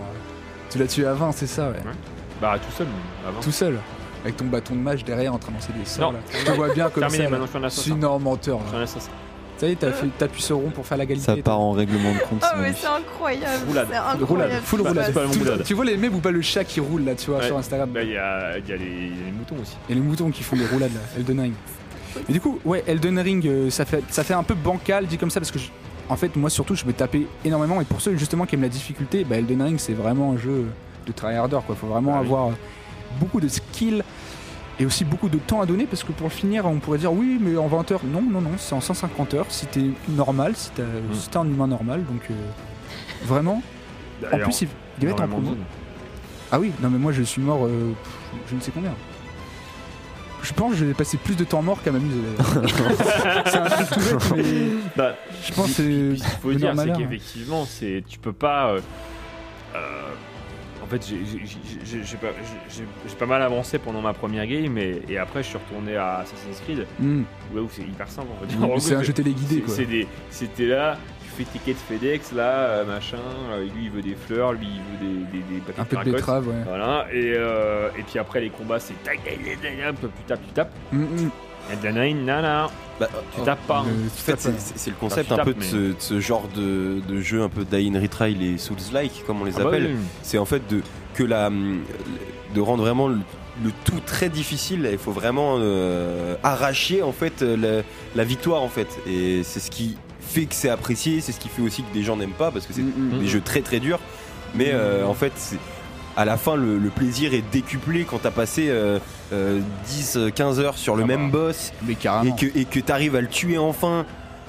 Tu 0.70 0.78
l'as 0.78 0.86
tué 0.86 1.06
à 1.06 1.14
20, 1.14 1.32
c'est 1.32 1.46
ça, 1.46 1.70
ouais. 1.70 1.76
Bah, 2.40 2.58
tout 2.58 2.72
seul, 2.72 2.86
mais 2.86 3.28
à 3.28 3.32
20. 3.32 3.40
Tout 3.40 3.52
seul. 3.52 3.78
Avec 4.24 4.36
ton 4.36 4.46
bâton 4.46 4.74
de 4.74 4.80
mage 4.80 5.04
derrière 5.04 5.32
en 5.34 5.38
train 5.38 5.50
de 5.52 5.56
lancer 5.56 5.72
des 5.78 5.84
sorts. 5.84 6.12
Là. 6.12 6.18
Je 6.38 6.44
te 6.44 6.50
vois 6.52 6.68
bien 6.74 6.90
comme 6.90 7.02
Terminé, 7.02 7.24
ça. 7.24 7.58
là. 7.60 7.70
C'est 7.70 7.90
une 7.90 7.96
énorme 7.98 8.22
menteur. 8.24 8.60
Assassin. 8.74 9.10
Ça 9.58 9.66
y 9.66 9.72
est, 9.72 9.78
t'appuies 10.18 10.42
sur 10.42 10.56
rond 10.58 10.70
pour 10.70 10.86
faire 10.86 10.98
la 10.98 11.06
qualité. 11.06 11.24
Ça 11.26 11.36
part 11.36 11.58
en 11.58 11.72
règlement 11.72 12.12
de 12.12 12.18
compte. 12.20 12.40
Oh, 12.42 12.46
c'est 12.54 12.60
mais 12.62 12.72
c'est 12.72 12.86
incroyable. 12.86 13.64
Roulade. 13.66 13.88
C'est 13.90 13.96
incroyable. 13.96 14.24
Roulade, 14.24 14.62
full 14.62 14.82
Bah, 14.82 14.88
roulade. 14.90 15.04
c'est 15.06 15.12
pas 15.12 15.22
le 15.24 15.30
Tout- 15.30 15.38
roulade. 15.40 15.62
Tu 15.64 15.74
vois 15.74 15.84
les 15.84 15.96
mêmes 15.96 16.14
ou 16.14 16.18
pas 16.20 16.30
le 16.30 16.42
chat 16.42 16.62
qui 16.64 16.78
roule 16.78 17.04
là, 17.04 17.14
tu 17.16 17.30
vois, 17.30 17.40
Ouais. 17.40 17.46
sur 17.46 17.56
Instagram 17.58 17.90
Bah, 17.92 18.02
il 18.04 18.10
y 18.10 18.16
a, 18.16 18.56
y 18.58 18.60
les, 18.60 18.62
il 18.62 18.68
y 18.68 18.72
a 18.72 18.76
les 18.76 19.32
moutons 19.36 19.56
aussi. 19.60 19.76
Et 19.90 19.94
les 19.94 20.00
moutons 20.00 20.30
qui 20.30 20.44
font 20.44 20.54
des 20.54 20.66
roulades 20.66 20.94
là, 20.94 21.00
Elden 21.16 21.40
Ring. 21.40 21.54
Et 22.28 22.32
du 22.32 22.40
coup, 22.40 22.60
ouais, 22.64 22.84
Elden 22.86 23.18
Ring, 23.18 23.46
euh, 23.46 23.68
ça 23.70 23.84
fait, 23.84 24.02
ça 24.10 24.22
fait 24.22 24.34
un 24.34 24.44
peu 24.44 24.54
bancal 24.54 25.06
dit 25.06 25.18
comme 25.18 25.30
ça 25.30 25.40
parce 25.40 25.50
que, 25.50 25.58
je- 25.58 25.70
en 26.08 26.16
fait, 26.16 26.34
moi 26.36 26.50
surtout, 26.50 26.76
je 26.76 26.84
me 26.84 26.92
tapais 26.92 27.22
énormément. 27.44 27.80
Et 27.80 27.84
pour 27.84 28.00
ceux 28.00 28.16
justement 28.16 28.46
qui 28.46 28.54
aiment 28.54 28.62
la 28.62 28.68
difficulté, 28.68 29.24
bah, 29.24 29.36
Elden 29.38 29.60
Ring, 29.62 29.78
c'est 29.80 29.92
vraiment 29.92 30.32
un 30.32 30.36
jeu 30.38 30.66
de 31.04 31.12
tryharder 31.12 31.58
quoi. 31.66 31.74
Faut 31.74 31.88
vraiment 31.88 32.14
Ah 32.16 32.22
oui. 32.22 32.54
Beaucoup 33.20 33.40
de 33.40 33.48
skills 33.48 34.02
et 34.80 34.86
aussi 34.86 35.04
beaucoup 35.04 35.28
de 35.28 35.38
temps 35.38 35.60
à 35.60 35.66
donner 35.66 35.86
parce 35.86 36.04
que 36.04 36.12
pour 36.12 36.28
le 36.28 36.32
finir, 36.32 36.66
on 36.66 36.78
pourrait 36.78 36.98
dire 36.98 37.12
oui, 37.12 37.38
mais 37.40 37.56
en 37.56 37.66
20 37.66 37.90
heures. 37.92 38.00
Non, 38.04 38.22
non, 38.22 38.40
non, 38.40 38.50
c'est 38.58 38.74
en 38.74 38.80
150 38.80 39.34
heures 39.34 39.46
si 39.48 39.66
t'es 39.66 39.82
normal, 40.08 40.52
si 40.56 40.70
Mm. 40.70 41.14
si 41.14 41.28
t'es 41.28 41.36
un 41.36 41.44
humain 41.46 41.66
normal. 41.66 42.04
Donc, 42.04 42.22
euh, 42.30 42.34
vraiment. 43.24 43.62
En 44.32 44.38
plus, 44.38 44.62
il, 44.62 44.68
va 45.06 45.10
être 45.12 45.22
en 45.22 45.28
promo. 45.28 45.56
Ah 46.50 46.58
oui, 46.58 46.72
non 46.80 46.88
mais 46.90 46.98
moi 46.98 47.12
je 47.12 47.22
suis 47.22 47.42
mort, 47.42 47.66
euh, 47.66 47.92
je 48.48 48.54
ne 48.54 48.60
sais 48.60 48.70
combien. 48.72 48.92
Je 50.42 50.52
pense 50.54 50.72
que 50.72 50.78
j'ai 50.78 50.94
passé 50.94 51.16
plus 51.18 51.36
de 51.36 51.44
temps 51.44 51.60
mort 51.62 51.82
qu'à 51.82 51.90
m'amuser. 51.92 52.20
c'est 53.46 53.56
un 53.56 53.64
truc 53.68 53.88
tout 53.90 54.00
bête, 54.00 54.32
mais 54.36 54.44
Bah, 54.96 55.14
je 55.44 55.52
pense 55.52 55.72
ce 55.72 55.82
qu'il 55.82 56.22
faut 56.40 56.52
dire, 56.52 56.72
c'est 56.76 56.90
hein. 56.90 56.94
qu'effectivement, 56.96 57.64
c'est 57.66 58.02
tu 58.08 58.18
peux 58.18 58.32
pas. 58.32 58.68
euh, 58.70 58.80
euh, 59.74 59.78
fait, 60.88 61.06
j'ai- 61.84 63.14
pas, 63.18 63.26
mal 63.26 63.42
avancé 63.42 63.78
pendant 63.78 64.00
ma 64.00 64.12
première 64.12 64.46
game 64.46 64.76
et, 64.78 65.02
et 65.08 65.18
après 65.18 65.42
je 65.42 65.48
suis 65.48 65.58
retourné 65.58 65.96
à 65.96 66.18
Assassin's 66.18 66.60
Creed. 66.64 66.86
Mm. 67.00 67.22
Ouais, 67.54 67.60
où 67.60 67.68
c'est 67.70 67.82
hyper 67.82 68.08
simple. 68.08 68.28
On 68.36 68.40
va 68.40 68.46
dire. 68.46 68.58
Mm, 68.58 68.64
En 68.72 68.78
c'est 68.78 68.94
un 68.94 69.02
jeu 69.02 69.12
téléguidé, 69.12 69.56
c'est- 69.66 69.82
quoi. 69.84 70.06
C'était 70.30 70.66
là, 70.66 70.96
tu 71.22 71.30
fais 71.30 71.44
tes 71.44 71.58
quêtes 71.58 71.76
FedEx, 71.78 72.32
là, 72.32 72.42
euh, 72.50 72.84
machin. 72.84 73.18
euh, 73.52 73.64
lui 73.64 73.84
il 73.84 73.90
veut 73.90 74.02
des 74.02 74.14
fleurs, 74.14 74.52
lui 74.52 74.66
il 74.66 75.06
veut 75.06 75.26
des, 75.32 75.38
des, 75.38 75.62
Un 75.78 75.84
peu 75.84 75.96
de 75.96 76.12
betterave, 76.12 76.48
ouais. 76.48 76.54
Voilà. 76.66 77.06
Et, 77.12 77.32
euh, 77.36 77.88
et 77.98 78.02
puis 78.02 78.18
après 78.18 78.40
les 78.40 78.50
combats, 78.50 78.80
c'est 78.80 78.94
tac, 79.04 79.22
tac, 79.24 79.34
tac, 79.44 79.60
tac, 79.60 79.76
tac, 79.78 79.94
tu 80.00 80.22
tapes, 80.26 80.40
tu 80.46 80.52
tapes. 80.54 80.72
Mm, 80.92 81.28
mm. 81.68 81.72
Et 81.86 81.92
la 81.92 82.04
nine, 82.06 82.24
nana. 82.24 82.70
Bah, 83.00 83.08
tu 83.34 83.42
tapes 83.42 83.64
pas. 83.68 83.78
hein. 83.80 83.84
En 84.06 84.10
fait, 84.10 84.40
c'est- 84.40 84.90
le 84.90 84.96
concept 84.96 85.30
Enfin, 85.30 85.42
un 85.42 85.44
peu 85.44 85.54
de 85.54 85.62
ce, 85.62 85.76
mais- 85.76 85.88
de 85.90 85.94
ce 86.00 86.18
genre 86.20 86.48
de, 86.56 86.98
de 87.08 87.20
jeu 87.20 87.42
un 87.42 87.48
peu 87.48 87.64
die 87.64 87.92
and 87.94 88.00
retry, 88.00 88.34
les 88.34 88.58
Souls-like, 88.58 89.24
comme 89.24 89.40
on 89.40 89.44
les 89.44 89.52
Ah 89.56 89.62
bah 89.62 89.68
appelle. 89.68 89.90
oui. 89.94 90.00
C'est 90.22 90.38
en 90.38 90.44
fait 90.44 90.66
de, 90.68 90.80
que 91.14 91.22
la, 91.22 91.46
hum, 91.46 91.82
de 92.56 92.60
rendre 92.60 92.82
vraiment 92.82 93.06
le, 93.06 93.18
le 93.62 93.70
tout 93.84 94.00
très 94.04 94.28
difficile. 94.28 94.88
Il 94.90 94.98
faut 94.98 95.12
vraiment 95.12 95.58
euh, 95.58 96.34
arracher 96.42 97.02
en 97.04 97.12
fait 97.12 97.42
la, 97.42 97.82
la 98.16 98.24
victoire 98.24 98.62
en 98.62 98.68
fait. 98.68 98.88
Et 99.06 99.42
c'est 99.44 99.60
ce 99.60 99.70
qui 99.70 99.96
fait 100.20 100.46
que 100.46 100.54
c'est 100.56 100.68
apprécié, 100.68 101.20
c'est 101.20 101.30
ce 101.32 101.38
qui 101.38 101.48
fait 101.48 101.62
aussi 101.62 101.84
que 101.84 101.94
des 101.94 102.02
gens 102.02 102.16
n'aiment 102.16 102.32
pas 102.32 102.50
parce 102.50 102.66
que 102.66 102.72
c'est 102.72 102.82
Mm, 102.82 103.20
des 103.20 103.26
jeux 103.28 103.40
très 103.40 103.60
très 103.60 103.78
durs. 103.78 104.00
Mais 104.56 104.70
euh, 104.72 105.06
en 105.06 105.14
fait, 105.14 105.32
c'est- 105.36 105.58
à 106.18 106.24
la 106.24 106.36
fin, 106.36 106.56
le, 106.56 106.78
le 106.78 106.88
plaisir 106.90 107.32
est 107.32 107.44
décuplé 107.52 108.04
quand 108.04 108.18
t'as 108.18 108.30
passé 108.30 108.66
euh, 108.68 108.98
euh, 109.32 109.60
10-15 109.88 110.58
heures 110.58 110.76
sur 110.76 110.96
le 110.96 111.04
Ah 111.04 111.06
même 111.06 111.30
bah, 111.30 111.38
boss 111.38 111.72
Mais 111.86 111.94
carrément. 111.94 112.34
et 112.36 112.38
que 112.50 112.58
et 112.58 112.64
que 112.64 112.80
t'arrives 112.80 113.14
à 113.16 113.20
le 113.20 113.28
tuer 113.28 113.56
enfin 113.56 114.04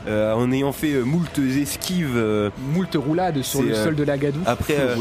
euh, 0.08 0.34
en 0.34 0.52
ayant 0.52 0.72
fait 0.72 0.94
euh, 0.94 1.04
moult 1.04 1.38
esquives. 1.40 2.16
euh, 2.16 2.50
Moult 2.74 2.96
roulades 2.96 3.42
sur 3.44 3.62
le 3.62 3.72
euh, 3.74 3.84
sol 3.84 3.96
de 3.96 4.04
la 4.04 4.18
gadoue. 4.18 4.40
après, 4.46 4.76
euh, 4.80 4.96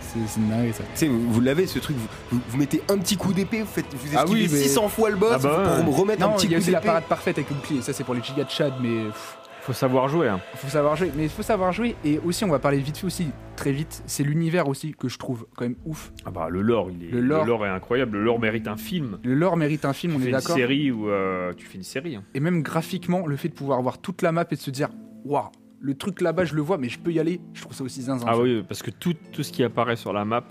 C'est 0.00 0.18
c'est 0.28 0.40
une 0.40 0.48
dinguerie 0.48 0.72
ça. 0.72 0.84
tu 0.84 0.88
sais, 1.00 1.08
vous, 1.08 1.30
vous 1.30 1.40
l'avez 1.40 1.66
ce 1.66 1.78
truc, 1.80 1.96
vous, 1.96 2.06
vous- 2.30 2.42
vous 2.48 2.56
mettez 2.56 2.80
un 2.88 2.96
petit 2.98 3.16
coup 3.16 3.32
d'épée, 3.32 3.60
vous 3.60 3.66
faites 3.66 3.86
vous 3.92 4.16
Ah 4.16 4.22
esquivez 4.22 4.42
oui, 4.44 4.48
mais- 4.50 4.58
600 4.62 4.88
fois 4.88 5.10
le 5.10 5.16
boss 5.16 5.32
Ah 5.34 5.38
bah 5.38 5.74
ouais. 5.78 5.84
pour 5.84 5.98
remettre 5.98 6.20
Non, 6.20 6.28
un 6.28 6.36
petit 6.36 6.46
il 6.46 6.52
y 6.52 6.54
a 6.54 6.58
coup 6.58 6.62
aussi 6.62 6.70
la 6.70 6.78
d'épée. 6.78 6.86
parade 6.86 7.04
parfaite 7.04 7.36
avec 7.36 7.50
le 7.50 7.56
bouclier. 7.56 7.82
Ça, 7.82 7.92
c'est 7.92 8.04
pour 8.04 8.14
les 8.14 8.22
gigas 8.22 8.44
de 8.44 8.50
Chad, 8.50 8.72
mais 8.80 9.06
pff, 9.06 9.36
Faut 9.66 9.72
savoir 9.72 10.08
jouer. 10.08 10.28
Hein. 10.28 10.40
faut 10.56 10.68
savoir 10.68 10.94
jouer. 10.94 11.10
Mais 11.16 11.22
il 11.24 11.28
faut 11.30 11.42
savoir 11.42 11.72
jouer. 11.72 11.96
Et 12.04 12.18
aussi, 12.18 12.44
on 12.44 12.48
va 12.48 12.58
parler 12.58 12.78
vite 12.78 12.98
fait 12.98 13.06
aussi, 13.06 13.28
très 13.56 13.72
vite. 13.72 14.02
C'est 14.06 14.22
l'univers 14.22 14.68
aussi 14.68 14.92
que 14.92 15.08
je 15.08 15.18
trouve 15.18 15.46
quand 15.56 15.64
même 15.64 15.76
ouf. 15.86 16.12
Ah 16.26 16.30
bah 16.30 16.48
le 16.50 16.60
lore, 16.60 16.90
il 16.90 17.02
est, 17.06 17.10
Le 17.10 17.20
le 17.22 17.26
lore. 17.44 17.64
est 17.64 17.70
incroyable. 17.70 18.18
Le 18.18 18.24
lore 18.24 18.38
mérite 18.38 18.68
un 18.68 18.76
film. 18.76 19.18
Le 19.24 19.34
lore 19.34 19.56
mérite 19.56 19.86
un 19.86 19.94
film, 19.94 20.12
Tu 20.12 20.16
on 20.16 20.20
fais 20.20 20.26
est 20.26 20.28
une 20.32 20.36
d'accord. 20.36 20.56
série 20.56 20.90
ou 20.90 21.08
euh, 21.08 21.54
tu 21.56 21.64
fais 21.64 21.78
une 21.78 21.82
série. 21.84 22.16
hein. 22.16 22.24
Et 22.34 22.40
même 22.40 22.62
graphiquement, 22.62 23.26
le 23.26 23.36
fait 23.36 23.48
de 23.48 23.54
pouvoir 23.54 23.80
voir 23.80 23.96
toute 23.98 24.20
la 24.20 24.32
map 24.32 24.44
et 24.50 24.54
de 24.54 24.60
se 24.60 24.70
dire, 24.70 24.90
waouh, 25.24 25.44
le 25.80 25.94
truc 25.94 26.20
là-bas, 26.20 26.44
je 26.44 26.54
le 26.54 26.60
vois, 26.62 26.76
mais 26.76 26.90
je 26.90 26.98
peux 26.98 27.12
y 27.12 27.18
aller. 27.18 27.40
Je 27.54 27.62
trouve 27.62 27.74
ça 27.74 27.84
aussi 27.84 28.02
zinzin. 28.02 28.26
Ah 28.28 28.38
oui, 28.38 28.62
parce 28.68 28.82
que 28.82 28.90
tout, 28.90 29.14
tout 29.32 29.42
ce 29.42 29.50
qui 29.50 29.62
apparaît 29.64 29.96
sur 29.96 30.12
la 30.12 30.26
map 30.26 30.44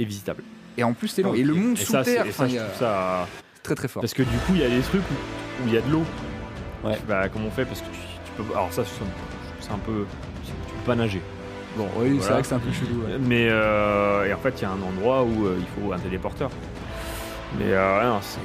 est 0.00 0.04
visitable. 0.04 0.42
Et 0.76 0.82
en 0.82 0.92
plus, 0.92 1.06
c'est 1.06 1.22
long. 1.22 1.32
Ah, 1.34 1.38
Et 1.38 1.44
le 1.44 1.54
monde 1.54 1.74
Et 1.78 1.84
sous 1.84 1.92
ça, 1.92 2.02
c'est- 2.02 2.14
terre, 2.14 2.26
et 2.26 2.32
ça, 2.32 2.48
je 2.48 2.56
trouve 2.56 2.74
ça 2.80 3.28
très 3.62 3.76
très 3.76 3.86
fort. 3.86 4.00
Parce 4.00 4.14
que 4.14 4.22
du 4.24 4.36
coup, 4.46 4.54
il 4.54 4.60
y 4.60 4.64
a 4.64 4.68
des 4.68 4.80
trucs 4.80 5.02
où 5.02 5.14
où 5.64 5.68
il 5.68 5.74
y 5.74 5.76
a 5.76 5.82
de 5.82 5.90
l'eau. 5.92 6.02
Ouais. 6.82 6.96
Bah, 7.06 7.28
comment 7.28 7.46
on 7.46 7.50
fait? 7.50 7.64
Parce 7.66 7.80
que 7.82 7.86
tu, 7.86 8.00
tu 8.36 8.42
peux. 8.42 8.52
Alors, 8.54 8.72
ça, 8.72 8.82
c'est 8.84 9.72
un 9.72 9.78
peu. 9.78 10.04
Tu 10.44 10.52
peux 10.52 10.86
pas 10.86 10.94
nager. 10.96 11.20
Bon, 11.76 11.86
Oui, 11.98 12.18
c'est 12.20 12.32
vrai 12.32 12.42
que 12.42 12.48
c'est 12.48 12.54
un 12.54 12.58
peu 12.58 12.72
chelou. 12.72 13.02
ouais. 13.02 13.16
Mais 13.20 13.46
euh, 13.48 14.26
et 14.26 14.34
en 14.34 14.38
fait, 14.38 14.54
il 14.58 14.62
y 14.62 14.64
a 14.64 14.70
un 14.70 14.82
endroit 14.82 15.22
où 15.22 15.46
euh, 15.46 15.56
il 15.58 15.66
faut 15.82 15.92
un 15.92 15.98
téléporteur. 15.98 16.50
Mais 17.58 17.66
euh, 17.72 18.18
c'est. 18.22 18.40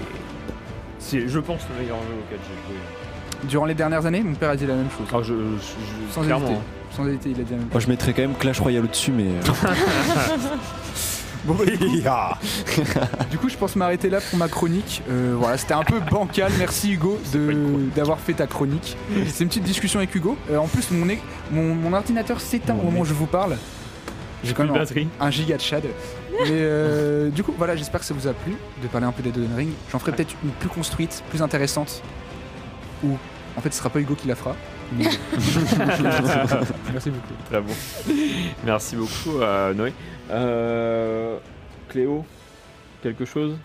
C'est, 0.99 1.28
je 1.28 1.40
pense, 1.40 1.62
le 1.76 1.82
meilleur 1.84 1.98
jeu 1.98 2.14
auquel 2.26 2.40
j'ai 2.41 2.56
joué. 2.74 2.80
Durant 3.49 3.66
les 3.66 3.74
dernières 3.76 4.06
années, 4.06 4.22
mon 4.24 4.34
père 4.34 4.49
a 4.52 4.56
dit 4.56 4.66
la 4.66 4.74
même 4.76 4.90
chose. 4.90 5.07
Ah, 5.14 5.18
je, 5.22 5.34
je- 5.34 5.34
je- 5.60 6.14
Sans 6.14 6.24
hésiter. 6.24 6.60
Sans 6.91 7.06
hésiter, 7.07 7.30
il 7.32 7.41
a 7.41 7.44
dit 7.44 7.52
la 7.52 7.57
même 7.57 7.68
Moi, 7.72 7.80
je 7.80 7.88
mettrais 7.88 8.14
quand 8.14 8.22
même 8.24 8.34
Clash 8.36 8.60
Royale 8.60 8.86
au-dessus, 8.86 9.12
mais. 9.12 9.26
Bon, 11.46 11.54
bah, 11.54 11.64
du, 13.32 13.38
coup, 13.38 13.50
je 13.50 13.56
pense 13.58 13.76
m'arrêter 13.76 14.10
là 14.10 14.20
pour 14.20 14.40
ma 14.40 14.48
chronique. 14.48 15.04
Euh, 15.10 15.36
voilà, 15.38 15.58
c'était 15.58 15.74
un 15.76 15.84
peu 15.84 16.00
bancal. 16.00 16.52
Merci 16.58 16.94
Hugo 16.94 17.20
d'avoir 17.96 18.20
fait 18.20 18.34
ta 18.34 18.48
chronique. 18.48 18.98
C'est 19.28 19.44
une 19.44 19.50
petite 19.50 19.64
discussion 19.64 20.00
avec 20.00 20.14
Hugo. 20.16 20.38
Euh, 20.50 20.58
en 20.58 20.68
plus, 20.68 20.90
mon, 20.92 21.06
mon, 21.52 21.76
mon 21.76 21.94
ordinateur 21.94 22.42
s'éteint 22.42 22.74
au 22.74 22.84
moment 22.84 23.02
où 23.02 23.06
je 23.06 23.14
vous 23.14 23.28
parle. 23.28 23.58
J'ai 24.44 24.54
quand 24.54 24.64
même 24.66 24.76
un, 25.20 25.26
un 25.26 25.32
giga 25.32 25.58
de 25.58 25.62
shad. 25.62 25.84
Mais 26.44 26.50
euh, 26.52 27.30
du 27.30 27.44
coup, 27.44 27.54
voilà, 27.58 27.76
j'espère 27.76 28.00
que 28.02 28.06
ça 28.06 28.14
vous 28.14 28.28
a 28.28 28.34
plu 28.34 28.56
de 28.82 28.88
parler 28.88 29.08
un 29.08 29.12
peu 29.12 29.24
d'Elden 29.24 29.56
Ring. 29.56 29.70
J'en 29.92 30.00
ferai 30.00 30.12
peut-être 30.12 30.34
une 30.44 30.52
plus 30.52 30.70
construite, 30.70 31.24
plus 31.30 31.42
intéressante. 31.42 32.02
Ou 33.04 33.18
en 33.56 33.62
fait, 33.62 33.72
ce 33.72 33.78
sera 33.80 33.90
pas 33.90 34.00
Hugo 34.00 34.16
qui 34.16 34.28
la 34.28 34.36
fera. 34.36 34.56
mais- 34.98 35.06
Merci 36.92 37.10
beaucoup. 37.12 37.34
Très 37.50 37.62
bon. 37.62 37.74
Merci 38.66 38.96
beaucoup, 38.96 39.40
Noé. 39.76 39.94
Euh, 40.31 41.38
Cléo, 41.89 42.26
quelque 43.02 43.26
chose? 43.26 43.57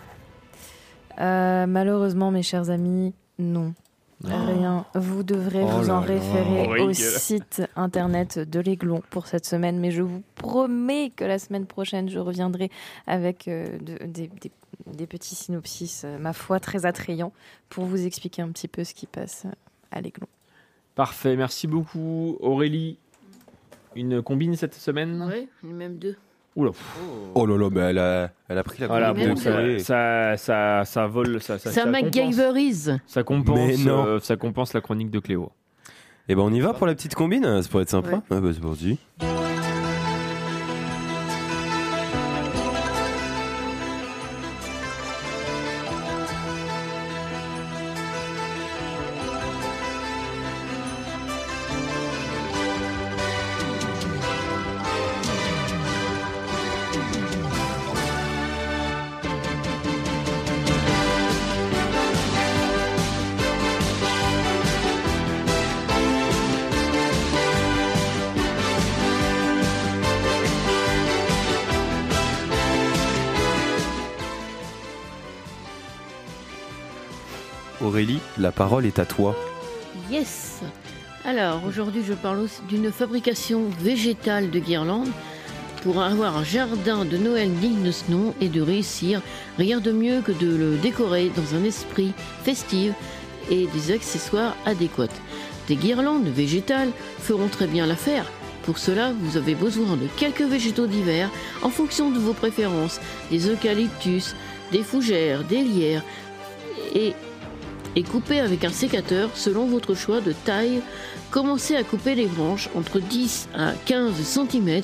Euh, 1.18 1.66
malheureusement, 1.66 2.30
mes 2.30 2.42
chers 2.42 2.70
amis, 2.70 3.14
non. 3.38 3.74
Rien. 4.22 4.84
Vous 4.94 5.22
devrez 5.22 5.62
Oh 5.64 5.68
vous 5.78 5.88
en 5.88 6.00
référer 6.00 6.66
au 6.66 6.70
Horrible. 6.82 6.94
site 6.94 7.62
internet 7.74 8.38
de 8.38 8.60
l'Aiglon 8.60 9.02
pour 9.08 9.26
cette 9.26 9.46
semaine, 9.46 9.78
mais 9.80 9.90
je 9.90 10.02
vous 10.02 10.22
promets 10.34 11.10
que 11.16 11.24
la 11.24 11.38
semaine 11.38 11.64
prochaine, 11.64 12.10
je 12.10 12.18
reviendrai 12.18 12.70
avec 13.06 13.48
euh, 13.48 13.78
de- 13.78 14.04
des, 14.04 14.28
des- 14.28 14.52
des 14.92 15.06
petits 15.06 15.34
synopsis, 15.34 16.02
euh, 16.04 16.18
ma 16.18 16.34
foi, 16.34 16.60
très 16.60 16.84
attrayants, 16.84 17.32
pour 17.70 17.84
vous 17.86 18.04
expliquer 18.04 18.42
un 18.42 18.48
petit 18.50 18.68
peu 18.68 18.84
ce 18.84 18.92
qui 18.92 19.06
passe 19.06 19.46
à 19.90 20.02
l'Aiglon. 20.02 20.26
Parfait, 20.94 21.34
merci 21.34 21.66
beaucoup. 21.66 22.36
Aurélie, 22.40 22.98
une 23.96 24.20
combine 24.20 24.54
cette 24.54 24.74
semaine? 24.74 25.22
Ouais, 25.22 25.48
même 25.62 25.96
deux. 25.96 26.16
Oula. 26.56 26.72
Oh 27.34 27.46
là 27.46 27.56
là, 27.56 27.68
mais 27.70 27.80
elle 27.80 27.98
a, 27.98 28.30
elle 28.48 28.58
a 28.58 28.62
pris 28.64 28.80
la 28.80 28.88
Voilà, 28.88 29.08
combine. 29.08 29.30
bon, 29.30 29.36
ça, 29.36 29.78
ça, 29.78 30.36
ça, 30.36 30.84
ça 30.84 31.06
vole, 31.06 31.40
ça, 31.40 31.58
ça, 31.58 31.70
ça 31.70 31.84
compense, 31.84 32.02
MacGyverise. 32.02 32.98
ça 33.06 33.22
compense, 33.22 33.56
Mais 33.58 33.76
non. 33.90 34.04
euh, 34.06 34.18
ça 34.20 34.36
compense 34.36 34.74
la 34.74 34.80
chronique 34.80 35.10
de 35.10 35.20
Cléo. 35.20 35.52
Et 36.28 36.34
ben 36.34 36.42
on 36.42 36.52
y 36.52 36.60
va 36.60 36.74
pour 36.74 36.86
la 36.86 36.94
petite 36.94 37.14
combine, 37.14 37.62
ça 37.62 37.68
pourrait 37.68 37.84
être 37.84 37.90
sympa. 37.90 38.10
Ouais. 38.30 38.36
Ouais, 38.36 38.40
bah, 38.40 38.48
c'est 38.52 38.60
parti. 38.60 38.98
Parole 78.60 78.84
est 78.84 78.98
à 78.98 79.06
toi. 79.06 79.34
Yes 80.10 80.60
Alors, 81.24 81.62
aujourd'hui, 81.66 82.02
je 82.06 82.12
parle 82.12 82.40
aussi 82.40 82.60
d'une 82.68 82.92
fabrication 82.92 83.70
végétale 83.80 84.50
de 84.50 84.58
guirlandes. 84.58 85.08
Pour 85.82 86.02
avoir 86.02 86.36
un 86.36 86.44
jardin 86.44 87.06
de 87.06 87.16
Noël 87.16 87.50
digne 87.54 87.82
de 87.82 87.90
ce 87.90 88.10
nom 88.10 88.34
et 88.38 88.50
de 88.50 88.60
réussir, 88.60 89.22
rien 89.56 89.80
de 89.80 89.92
mieux 89.92 90.20
que 90.20 90.32
de 90.32 90.54
le 90.54 90.76
décorer 90.76 91.30
dans 91.34 91.56
un 91.56 91.64
esprit 91.64 92.12
festif 92.44 92.92
et 93.50 93.66
des 93.68 93.92
accessoires 93.92 94.54
adéquats. 94.66 95.16
Des 95.66 95.76
guirlandes 95.76 96.28
végétales 96.28 96.90
feront 97.18 97.48
très 97.48 97.66
bien 97.66 97.86
l'affaire. 97.86 98.26
Pour 98.64 98.76
cela, 98.76 99.14
vous 99.22 99.38
avez 99.38 99.54
besoin 99.54 99.96
de 99.96 100.06
quelques 100.18 100.42
végétaux 100.42 100.86
divers 100.86 101.30
en 101.62 101.70
fonction 101.70 102.10
de 102.10 102.18
vos 102.18 102.34
préférences, 102.34 103.00
des 103.30 103.48
eucalyptus, 103.48 104.36
des 104.70 104.82
fougères, 104.82 105.44
des 105.44 105.62
lierres 105.62 106.04
et 106.94 107.14
et 107.96 108.02
coupez 108.02 108.40
avec 108.40 108.64
un 108.64 108.70
sécateur 108.70 109.30
selon 109.34 109.66
votre 109.66 109.94
choix 109.94 110.20
de 110.20 110.32
taille. 110.32 110.80
Commencez 111.30 111.76
à 111.76 111.82
couper 111.82 112.14
les 112.14 112.26
branches 112.26 112.68
entre 112.74 113.00
10 113.00 113.48
à 113.54 113.72
15 113.86 114.12
cm 114.22 114.82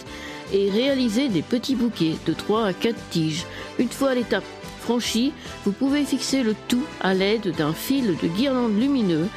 et 0.52 0.70
réalisez 0.70 1.28
des 1.28 1.42
petits 1.42 1.74
bouquets 1.74 2.14
de 2.26 2.32
3 2.32 2.66
à 2.66 2.72
4 2.72 2.96
tiges. 3.10 3.44
Une 3.78 3.88
fois 3.88 4.14
l'étape 4.14 4.44
franchie, 4.80 5.32
vous 5.64 5.72
pouvez 5.72 6.04
fixer 6.04 6.42
le 6.42 6.54
tout 6.68 6.84
à 7.00 7.14
l'aide 7.14 7.54
d'un 7.56 7.72
fil 7.72 8.16
de 8.16 8.28
guirlande 8.28 8.78
lumineux. 8.78 9.28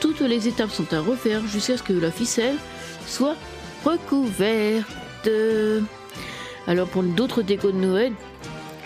Toutes 0.00 0.20
les 0.20 0.48
étapes 0.48 0.70
sont 0.70 0.92
à 0.92 1.00
refaire 1.00 1.46
jusqu'à 1.46 1.76
ce 1.76 1.82
que 1.82 1.92
la 1.92 2.10
ficelle 2.10 2.56
soit 3.06 3.36
recouverte. 3.84 5.28
Alors 6.66 6.88
pour 6.88 7.02
d'autres 7.02 7.42
décos 7.42 7.72
de 7.72 7.76
Noël, 7.76 8.12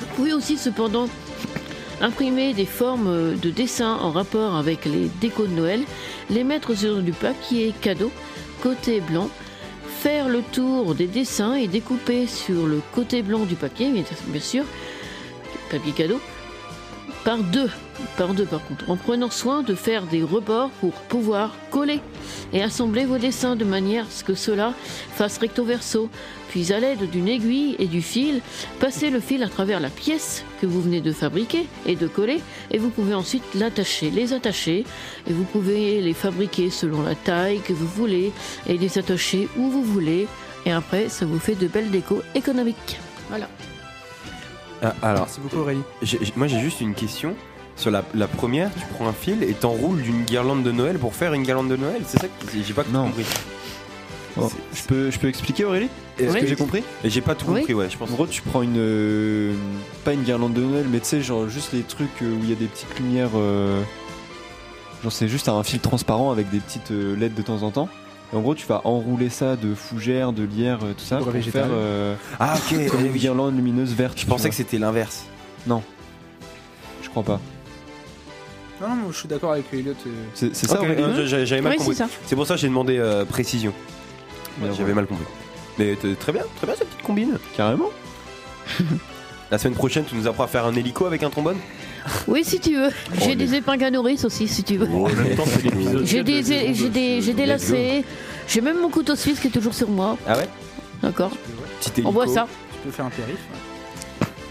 vous 0.01 0.07
pouvez 0.17 0.33
aussi 0.33 0.57
cependant 0.57 1.09
imprimer 2.01 2.55
des 2.55 2.67
formes 2.67 3.37
de 3.37 3.51
dessins 3.51 3.99
en 4.01 4.11
rapport 4.11 4.55
avec 4.57 4.85
les 4.85 5.09
décos 5.21 5.47
de 5.47 5.53
Noël, 5.53 5.83
les 6.31 6.45
mettre 6.45 6.75
sur 6.75 7.03
du 7.03 7.13
papier 7.13 7.75
cadeau 7.81 8.11
côté 8.63 9.01
blanc, 9.01 9.29
faire 9.87 10.29
le 10.29 10.43
tour 10.43 10.95
des 10.95 11.07
dessins 11.07 11.55
et 11.55 11.69
découper 11.69 12.27
sur 12.27 12.67
le 12.67 12.81
côté 12.95 13.23
blanc 13.23 13.45
du 13.45 13.55
papier, 13.55 13.91
bien 13.91 14.41
sûr, 14.41 14.65
papier 15.71 15.93
cadeau, 15.93 16.21
par 17.25 17.39
deux, 17.39 17.71
par 18.19 18.35
deux 18.35 18.45
par 18.45 18.65
contre, 18.67 18.91
en 18.91 18.97
prenant 18.97 19.31
soin 19.31 19.63
de 19.63 19.75
faire 19.75 20.05
des 20.05 20.23
rebords 20.23 20.71
pour 20.81 20.93
pouvoir 20.93 21.55
coller 21.71 22.01
et 22.53 22.63
assembler 22.63 23.07
vos 23.07 23.19
dessins 23.19 23.57
de 23.57 23.65
manière 23.65 24.05
à 24.05 24.11
ce 24.11 24.25
que 24.25 24.35
cela 24.35 24.75
fasse 25.15 25.39
recto 25.39 25.65
verso. 25.65 26.11
Puis 26.51 26.73
à 26.73 26.79
l'aide 26.79 27.11
d'une 27.11 27.29
aiguille 27.29 27.77
et 27.79 27.87
du 27.87 28.03
fil, 28.03 28.41
passez 28.79 29.11
le 29.11 29.21
fil 29.21 29.43
à 29.43 29.49
travers 29.49 29.81
la 29.81 29.89
pièce 29.89 30.45
que 30.61 30.67
vous 30.67 30.83
venez 30.83 31.01
de 31.01 31.13
fabriquer 31.13 31.67
et 31.87 31.97
de 31.97 32.07
coller 32.07 32.41
et 32.71 32.79
vous 32.79 32.91
pouvez 32.91 33.15
ensuite 33.15 33.43
l'attacher, 33.55 34.11
les 34.11 34.33
attacher 34.33 34.85
et 35.27 35.33
vous 35.33 35.45
pouvez 35.45 36.01
les 36.01 36.15
fabriquer 36.15 36.71
selon 36.71 37.03
la 37.03 37.15
taille 37.15 37.61
que 37.61 37.73
vous 37.73 37.89
voulez 37.89 38.33
et 38.69 38.77
les 38.77 38.99
attacher 38.99 39.49
où 39.57 39.69
vous 39.69 39.83
voulez 39.83 40.29
et 40.67 40.73
après 40.73 41.09
ça 41.09 41.27
vous 41.27 41.39
fait 41.39 41.57
de 41.57 41.67
belles 41.67 41.91
décos 41.91 42.23
économiques. 42.35 42.99
Voilà. 43.31 43.49
Ah, 44.85 44.95
alors, 45.03 45.23
Merci 45.23 45.41
beaucoup 45.41 45.59
Aurélie. 45.59 45.83
j'ai- 46.03 46.19
j'ai- 46.23 46.33
moi 46.37 46.47
j'ai 46.47 46.61
juste 46.61 46.81
une 46.81 46.95
question. 46.95 47.35
Sur 47.77 47.91
la, 47.91 48.05
la 48.15 48.29
première, 48.29 48.71
tu 48.73 48.87
prends 48.95 49.09
un 49.09 49.13
fil 49.13 49.43
et 49.43 49.53
t'enroules 49.53 50.01
d'une 50.03 50.23
guirlande 50.23 50.63
de 50.63 50.71
Noël 50.71 50.97
pour 50.99 51.13
faire 51.15 51.33
une 51.35 51.43
guirlande 51.43 51.69
de 51.69 51.75
Noël. 51.77 52.03
C'est 52.07 52.21
ça 52.21 52.29
que 52.29 52.35
j'ai 52.65 52.73
pas 52.73 52.85
compris. 52.85 53.25
Bon, 54.37 54.49
je, 54.75 54.83
peux, 54.83 55.11
je 55.11 55.19
peux 55.19 55.29
expliquer 55.29 55.65
Aurélie 55.65 55.89
Est-ce 56.19 56.29
ce 56.29 56.35
que 56.35 56.41
que 56.43 56.47
j'ai 56.47 56.57
compris 56.57 56.83
Et 57.05 57.11
j'ai 57.11 57.21
pas 57.21 57.35
tout 57.35 57.47
Oui. 57.49 57.61
compris, 57.61 57.75
ouais, 57.75 57.89
je 57.91 57.97
pense. 57.97 58.11
En 58.11 58.15
gros, 58.15 58.27
tu 58.27 58.43
prends 58.43 58.63
une. 58.63 58.77
euh, 58.79 59.55
pas 60.05 60.13
une 60.13 60.23
guirlande 60.23 60.53
de 60.55 60.61
Noël, 60.61 60.87
mais 60.91 61.01
tu 61.01 61.07
sais, 61.07 61.21
genre 61.23 61.49
juste 61.49 61.73
les 61.73 61.83
trucs 61.83 62.23
euh, 62.23 62.27
où 62.35 62.39
il 62.45 62.51
y 62.51 62.53
a 62.53 62.57
des 62.57 62.67
petites 62.67 62.97
lumières. 62.99 63.31
euh, 63.37 63.81
genre, 65.03 65.13
c'est 65.13 65.29
juste 65.29 65.49
un 65.49 65.63
fil 65.65 65.81
transparent 65.81 66.31
avec 66.33 66.51
des 66.51 66.59
petites 66.59 66.91
euh, 66.93 67.17
LED 67.17 67.35
de 67.35 67.43
temps 67.43 67.63
en 67.63 67.71
temps. 67.71 67.89
Et 68.35 68.37
en 68.37 68.41
gros, 68.41 68.57
tu 68.57 68.67
vas 68.67 68.81
enrouler 68.85 69.31
ça 69.31 69.55
de 69.55 69.75
fougères, 69.77 70.33
de 70.33 70.43
lierre, 70.43 70.81
euh, 70.83 70.93
tout 70.93 71.05
ça, 71.05 71.19
pour 71.19 71.33
faire. 71.33 71.67
euh, 71.71 72.17
Ah, 72.41 72.57
ok, 72.57 72.89
Comme 72.89 73.01
eh 73.05 73.07
une 73.07 73.13
guirlande 73.13 73.55
lumineuse 73.55 73.95
verte. 73.95 74.19
Je 74.19 74.27
pensais 74.27 74.49
que 74.49 74.57
c'était 74.57 74.79
l'inverse. 74.79 75.25
Non. 75.69 75.83
Je 77.01 77.09
crois 77.11 77.23
pas. 77.23 77.41
Non, 78.81 78.89
non, 78.89 79.13
je 79.13 79.17
suis 79.19 79.29
d'accord 79.29 79.53
avec 79.53 79.67
Elliot. 79.73 79.93
euh, 80.07 80.11
C'est 80.35 80.53
c'est 80.55 80.67
ça, 80.67 80.81
Ok, 80.81 80.89
Aurélie 80.99 81.27
j'a- 81.29 81.45
J'avais 81.45 81.63
mal 81.63 81.73
Oui, 81.73 81.79
compris. 81.79 81.95
c'est 81.95 82.03
ça. 82.03 82.11
C'est 82.27 82.35
pour 82.35 82.45
ça 82.45 82.55
que 82.55 82.61
j'ai 82.61 82.67
demandé 82.69 82.99
euh, 82.99 83.25
précision. 83.25 83.73
J'avais 84.77 84.95
mal 84.95 85.07
compris. 85.07 85.25
Mais 85.79 85.95
t- 85.95 86.15
très 86.17 86.33
bien, 86.33 86.43
très 86.57 86.67
bien 86.67 86.75
cette 86.77 86.89
petite 86.89 87.03
combine. 87.07 87.39
Carrément. 87.57 87.91
La 89.53 89.59
semaine 89.59 89.75
prochaine, 89.75 90.05
tu 90.05 90.17
nous 90.17 90.27
apprends 90.27 90.45
à 90.45 90.49
faire 90.49 90.65
un 90.67 90.75
hélico 90.75 91.07
avec 91.07 91.23
un 91.23 91.31
trombone? 91.31 91.57
Oui, 92.27 92.45
si 92.45 92.61
tu 92.61 92.77
veux. 92.77 92.91
J'ai 93.21 93.33
Oh, 93.33 93.35
des 93.35 93.55
épingles 93.55 93.85
à 93.85 93.91
nourrice 93.91 94.25
aussi, 94.25 94.47
si 94.49 94.63
tu 94.63 94.77
veux. 94.77 94.89
Oh, 94.93 95.07
en 95.07 95.13
même 95.13 95.37
temps, 95.37 95.45
c'est 95.47 95.63
l'épisode 95.63 96.05
J'ai 96.05 96.23
des, 96.23 96.43
j'ai 96.75 96.89
des, 96.91 97.21
j'ai 97.23 97.33
des 97.33 97.47
lacets. 97.47 98.05
J'ai 98.49 98.61
même 98.61 98.81
mon 98.81 98.91
couteau 98.91 99.17
suisse 99.17 99.41
qui 99.41 99.47
est 99.47 99.51
toujours 99.51 99.73
sur 99.75 99.89
moi. 99.89 100.17
Ah 100.27 100.37
ouais? 100.37 100.49
D'accord. 101.03 101.31
Petit 101.81 101.91
hélico. 101.95 102.09
On 102.09 102.13
voit 102.13 102.27
ça. 102.27 102.47
Tu 102.73 102.79
peux 102.85 102.91
faire 102.91 103.07
un 103.07 103.11
périph. 103.11 103.39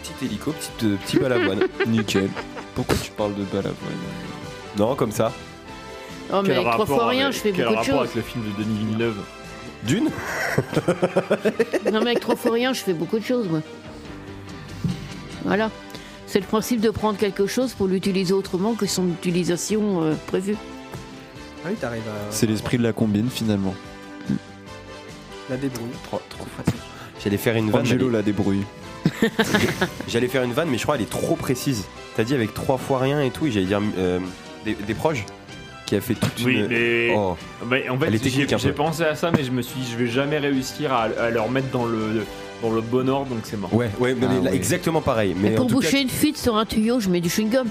Petit 0.01 0.25
hélico, 0.25 0.51
petite, 0.51 0.83
euh, 0.83 0.95
petit 1.05 1.17
balavoine. 1.19 1.59
Nickel. 1.87 2.29
Pourquoi 2.75 2.95
tu 3.03 3.11
parles 3.11 3.35
de 3.35 3.43
balavoine? 3.43 3.75
Non, 4.77 4.95
comme 4.95 5.11
ça. 5.11 5.31
Oh, 6.33 6.41
mais 6.43 6.55
avec 6.55 6.71
trois 6.71 6.85
fois 6.87 7.07
rien, 7.07 7.29
je 7.29 7.37
fais 7.37 7.51
quel 7.51 7.65
beaucoup 7.65 7.75
de 7.75 7.79
rapport 7.91 7.99
choses. 8.05 8.11
avec 8.11 8.15
le 8.15 8.21
film 8.23 8.43
de 8.45 8.63
Denis 8.63 8.85
Villeneuve? 8.85 9.17
D'une? 9.83 10.05
Non, 11.91 11.99
mais 12.01 12.11
avec 12.11 12.19
trois 12.21 12.35
fois 12.35 12.53
rien, 12.53 12.73
je 12.73 12.81
fais 12.81 12.93
beaucoup 12.93 13.19
de 13.19 13.23
choses, 13.25 13.47
moi. 13.49 13.61
Voilà. 15.43 15.69
C'est 16.33 16.39
le 16.39 16.47
principe 16.47 16.81
de 16.81 16.89
prendre 16.89 17.15
quelque 17.19 17.45
chose 17.45 17.73
pour 17.73 17.85
l'utiliser 17.87 18.33
autrement 18.33 18.73
que 18.73 18.87
son 18.87 19.07
utilisation 19.07 20.01
euh, 20.01 20.15
prévue. 20.25 20.55
Ah 21.63 21.67
oui, 21.69 21.75
t'arrives 21.79 22.01
à. 22.07 22.31
C'est 22.31 22.47
l'esprit 22.47 22.79
de 22.79 22.81
la 22.81 22.91
combine 22.91 23.29
finalement. 23.29 23.75
La 25.47 25.57
débrouille. 25.57 25.91
Trop, 26.05 26.19
trop 26.29 26.45
pratique. 26.57 26.81
J'allais 27.23 27.37
faire 27.37 27.55
une 27.55 27.69
vanne. 27.69 27.81
Angelo 27.81 28.07
mais- 28.07 28.13
la 28.13 28.21
débrouille. 28.23 28.63
J'allais 30.07 30.27
faire 30.27 30.41
une 30.41 30.53
vanne, 30.53 30.69
mais 30.71 30.79
je 30.79 30.81
crois 30.81 30.95
qu'elle 30.97 31.05
est 31.05 31.09
trop 31.11 31.35
précise. 31.35 31.85
T'as 32.15 32.23
dit 32.23 32.33
avec 32.33 32.55
trois 32.55 32.79
fois 32.79 32.97
rien 32.97 33.21
et 33.21 33.29
tout, 33.29 33.45
et 33.45 33.51
j'allais 33.51 33.67
dire 33.67 33.81
euh, 33.99 34.17
des, 34.65 34.73
des 34.73 34.93
proches 34.95 35.25
qui 35.85 35.95
a 35.95 36.01
fait 36.01 36.15
toute 36.15 36.41
Oui, 36.43 36.55
une. 36.55 36.67
mais. 36.67 37.13
Oh. 37.15 37.37
Bah, 37.67 37.75
en 37.91 37.99
Elle 38.01 38.17
fait, 38.17 38.57
j'ai 38.57 38.71
pensé 38.73 39.03
à 39.03 39.13
ça, 39.13 39.29
mais 39.29 39.43
je 39.43 39.51
me 39.51 39.61
suis 39.61 39.79
dit, 39.81 39.87
je 39.91 39.97
vais 39.97 40.07
jamais 40.07 40.39
réussir 40.39 40.93
à, 40.93 41.03
à 41.03 41.29
le 41.29 41.39
remettre 41.39 41.69
dans 41.69 41.85
le, 41.85 42.25
dans 42.63 42.71
le 42.71 42.81
bon 42.81 43.07
ordre, 43.09 43.27
donc 43.29 43.39
c'est 43.43 43.57
mort. 43.59 43.73
Ouais, 43.73 43.89
ouais, 43.99 44.15
mais 44.15 44.25
Ah 44.29 44.33
là, 44.35 44.49
ouais. 44.51 44.55
exactement 44.55 45.01
pareil. 45.01 45.35
Mais 45.39 45.49
Et 45.49 45.55
pour 45.55 45.65
en 45.65 45.67
tout 45.67 45.75
boucher 45.75 45.91
cas, 45.91 46.01
une 46.01 46.09
fuite 46.09 46.37
sur 46.37 46.55
un 46.55 46.65
tuyau, 46.65 46.99
je 46.99 47.09
mets 47.09 47.21
du 47.21 47.29
chewing-gum. 47.29 47.67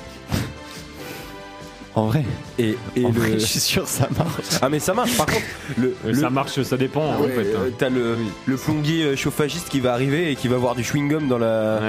En 1.94 2.06
vrai. 2.06 2.24
Et, 2.58 2.76
et 2.96 3.04
En 3.04 3.08
le. 3.10 3.14
vrai, 3.20 3.32
je 3.34 3.38
suis 3.44 3.60
sûr 3.60 3.86
ça 3.86 4.08
marche. 4.16 4.46
Ah, 4.62 4.68
mais 4.70 4.78
ça 4.78 4.94
marche. 4.94 5.14
Par 5.16 5.26
contre, 5.26 5.42
le, 5.78 5.88
Euh, 6.06 6.12
le- 6.12 6.14
Ça 6.14 6.30
marche, 6.30 6.62
ça 6.62 6.76
dépend 6.78 7.02
en 7.04 7.20
Ouais, 7.20 7.28
fait. 7.28 7.40
euh, 7.46 7.68
hein. 7.68 7.72
T'as 7.76 7.90
le, 7.90 8.16
le 8.46 8.56
plombier 8.56 9.04
euh, 9.04 9.16
chauffagiste 9.16 9.68
qui 9.68 9.80
va 9.80 9.92
arriver 9.92 10.30
et 10.30 10.36
qui 10.36 10.48
va 10.48 10.56
avoir 10.56 10.74
du 10.74 10.82
chewing-gum 10.84 11.28
dans 11.28 11.36
la. 11.38 11.80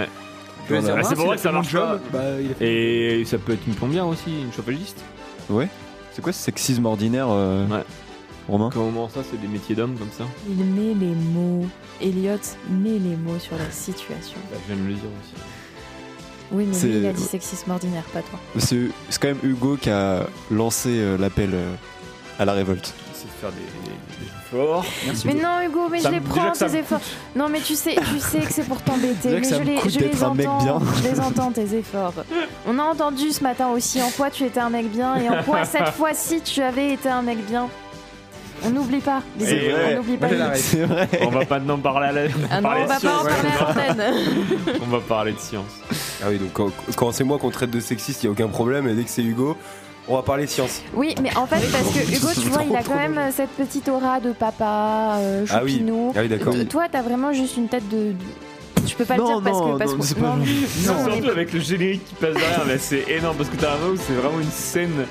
Ouais. 0.69 0.79
dans 0.81 0.87
la- 0.87 0.95
Ah, 0.99 1.03
c'est 1.03 1.15
pour 1.15 1.29
ça 1.29 1.35
que 1.35 1.41
ça 1.41 1.51
marche 1.53 1.71
pas. 1.73 1.99
Bah, 2.11 2.19
il 2.41 2.51
a 2.51 2.55
fait- 2.55 2.65
Et 3.21 3.25
ça 3.25 3.37
peut 3.37 3.53
être 3.53 3.65
une 3.65 3.75
plombière 3.75 4.05
aussi, 4.07 4.29
une 4.45 4.51
chauffagiste. 4.53 4.97
Ouais. 5.49 5.69
C'est 6.11 6.21
quoi 6.21 6.33
ce 6.33 6.43
sexisme 6.43 6.85
ordinaire 6.85 7.27
euh, 7.29 7.65
Ouais. 7.67 7.83
Romain 8.47 8.69
Comment 8.73 9.07
ça, 9.09 9.21
c'est 9.29 9.39
des 9.39 9.47
métiers 9.47 9.75
d'hommes 9.75 9.95
comme 9.97 10.11
ça 10.17 10.25
Il 10.49 10.63
met 10.65 10.93
les 10.93 11.13
mots. 11.15 11.65
Elliot 12.01 12.37
met 12.69 12.99
les 12.99 13.15
mots 13.15 13.39
sur 13.39 13.57
la 13.57 13.71
situation. 13.71 14.37
Bah, 14.51 14.57
Je 14.67 14.73
viens 14.73 14.83
de 14.83 14.87
le 14.89 14.93
dire 14.95 15.03
aussi. 15.21 15.41
Oui, 16.51 16.67
mais 16.69 16.77
lui, 16.87 16.97
il 16.99 17.05
a 17.07 17.13
dit 17.13 17.23
sexisme 17.23 17.71
ordinaire, 17.71 18.03
pas 18.13 18.21
toi. 18.21 18.37
C'est 18.59 18.89
quand 19.19 19.29
même 19.29 19.39
Hugo 19.43 19.77
qui 19.77 19.89
a 19.89 20.27
lancé 20.51 20.89
euh, 20.91 21.17
l'appel 21.17 21.49
euh, 21.53 21.73
à 22.37 22.45
la 22.45 22.51
révolte. 22.53 22.93
C'est 23.13 23.25
de 23.25 23.31
faire 23.31 23.49
des, 23.51 23.55
des- 23.57 24.25
des 24.25 24.31
efforts. 24.31 24.85
Merci. 25.05 25.27
Mais 25.27 25.33
non, 25.35 25.61
Hugo, 25.67 25.87
mais 25.89 25.99
Ça 26.01 26.09
je 26.09 26.13
les 26.15 26.19
prends, 26.19 26.51
tes 26.51 26.75
efforts. 26.77 26.99
Non, 27.35 27.47
mais 27.49 27.59
tu 27.61 27.73
sais, 27.75 27.95
tu 27.95 28.19
sais 28.19 28.39
que 28.41 28.53
c'est 28.53 28.67
pour 28.67 28.81
t'embêter. 28.81 29.29
Mais 29.39 29.43
je 29.43 29.63
les, 29.63 29.77
je 29.89 29.99
les 29.99 30.23
entends. 30.23 30.35
bien. 30.61 30.79
Je 31.01 31.09
les 31.09 31.19
entends, 31.19 31.51
tes 31.51 31.75
efforts. 31.75 32.13
On 32.67 32.77
a 32.77 32.83
entendu 32.83 33.31
ce 33.31 33.41
matin 33.41 33.69
aussi 33.69 34.01
en 34.03 34.09
quoi 34.11 34.29
tu 34.29 34.43
étais 34.43 34.59
un 34.59 34.69
mec 34.69 34.91
bien 34.91 35.15
et 35.15 35.29
en 35.29 35.41
quoi 35.43 35.63
cette 35.65 35.89
fois-ci 35.95 36.41
tu 36.41 36.61
avais 36.61 36.93
été 36.93 37.09
un 37.09 37.21
mec 37.23 37.43
bien. 37.47 37.67
On 38.65 38.69
n'oublie 38.69 38.99
pas. 38.99 39.21
les. 39.39 39.73
On 39.91 39.95
n'oublie 39.97 40.17
pas. 40.17 40.27
C'est 40.55 40.83
vrai. 40.83 41.07
On 41.21 41.29
va 41.29 41.45
pas 41.45 41.59
maintenant 41.59 41.77
parler 41.77 42.07
à 42.07 42.11
la. 42.11 42.21
Ah 42.51 42.55
non, 42.57 42.61
parler 42.63 42.81
on 42.83 42.87
va 42.87 42.97
de 42.97 43.01
pas 43.03 43.09
en 43.15 43.23
science. 43.23 43.33
parler 43.67 43.81
à 43.81 43.87
l'antenne. 43.97 44.13
On 44.83 44.89
va 44.91 44.99
parler 44.99 45.31
de 45.33 45.39
science. 45.39 45.71
Ah 46.23 46.27
oui, 46.29 46.37
donc 46.37 46.53
quand, 46.53 46.69
quand 46.95 47.11
c'est 47.11 47.23
moi 47.23 47.37
qu'on 47.37 47.49
traite 47.49 47.71
de 47.71 47.79
sexiste, 47.79 48.23
il 48.23 48.27
a 48.27 48.31
aucun 48.31 48.47
problème. 48.47 48.87
Et 48.87 48.93
dès 48.93 49.03
que 49.03 49.09
c'est 49.09 49.21
Hugo, 49.23 49.57
on 50.07 50.15
va 50.15 50.21
parler 50.21 50.47
science. 50.47 50.81
Oui, 50.93 51.15
mais 51.21 51.35
en 51.37 51.45
fait, 51.45 51.65
parce 51.71 51.89
que 51.93 51.99
Hugo, 52.15 52.27
tu 52.33 52.47
vois, 52.49 52.63
il 52.69 52.75
a 52.75 52.83
quand 52.83 52.95
même 52.95 53.19
cette 53.35 53.49
petite 53.51 53.87
aura 53.89 54.19
de 54.19 54.31
papa, 54.31 55.15
euh, 55.19 55.45
Ah 55.49 55.61
oui. 55.63 55.83
Ah 56.15 56.19
oui, 56.21 56.27
d'accord. 56.29 56.53
Toi, 56.69 56.85
t'as 56.91 57.01
vraiment 57.01 57.33
juste 57.33 57.57
une 57.57 57.67
tête 57.67 57.87
de. 57.89 58.13
Je 58.85 58.95
peux 58.95 59.05
pas 59.05 59.15
Non, 59.15 59.23
le 59.23 59.29
dire 59.35 59.41
parce 59.43 59.57
non, 59.59 59.73
que. 59.73 59.77
Parce 59.79 59.91
non, 59.93 59.97
que- 59.99 60.05
c'est 60.05 60.15
pas 60.19 60.35
non, 60.35 61.11
surtout 61.13 61.29
avec 61.29 61.53
le 61.53 61.59
générique 61.61 62.05
qui 62.05 62.15
passe 62.15 62.33
derrière, 62.33 62.63
mais 62.67 62.77
c'est 62.77 63.05
énorme 63.09 63.37
parce 63.37 63.49
que 63.49 63.55
t'as 63.55 63.71
un 63.73 63.89
où 63.93 63.97
c'est 63.97 64.13
vraiment 64.13 64.39
une 64.41 64.51
scène. 64.51 65.05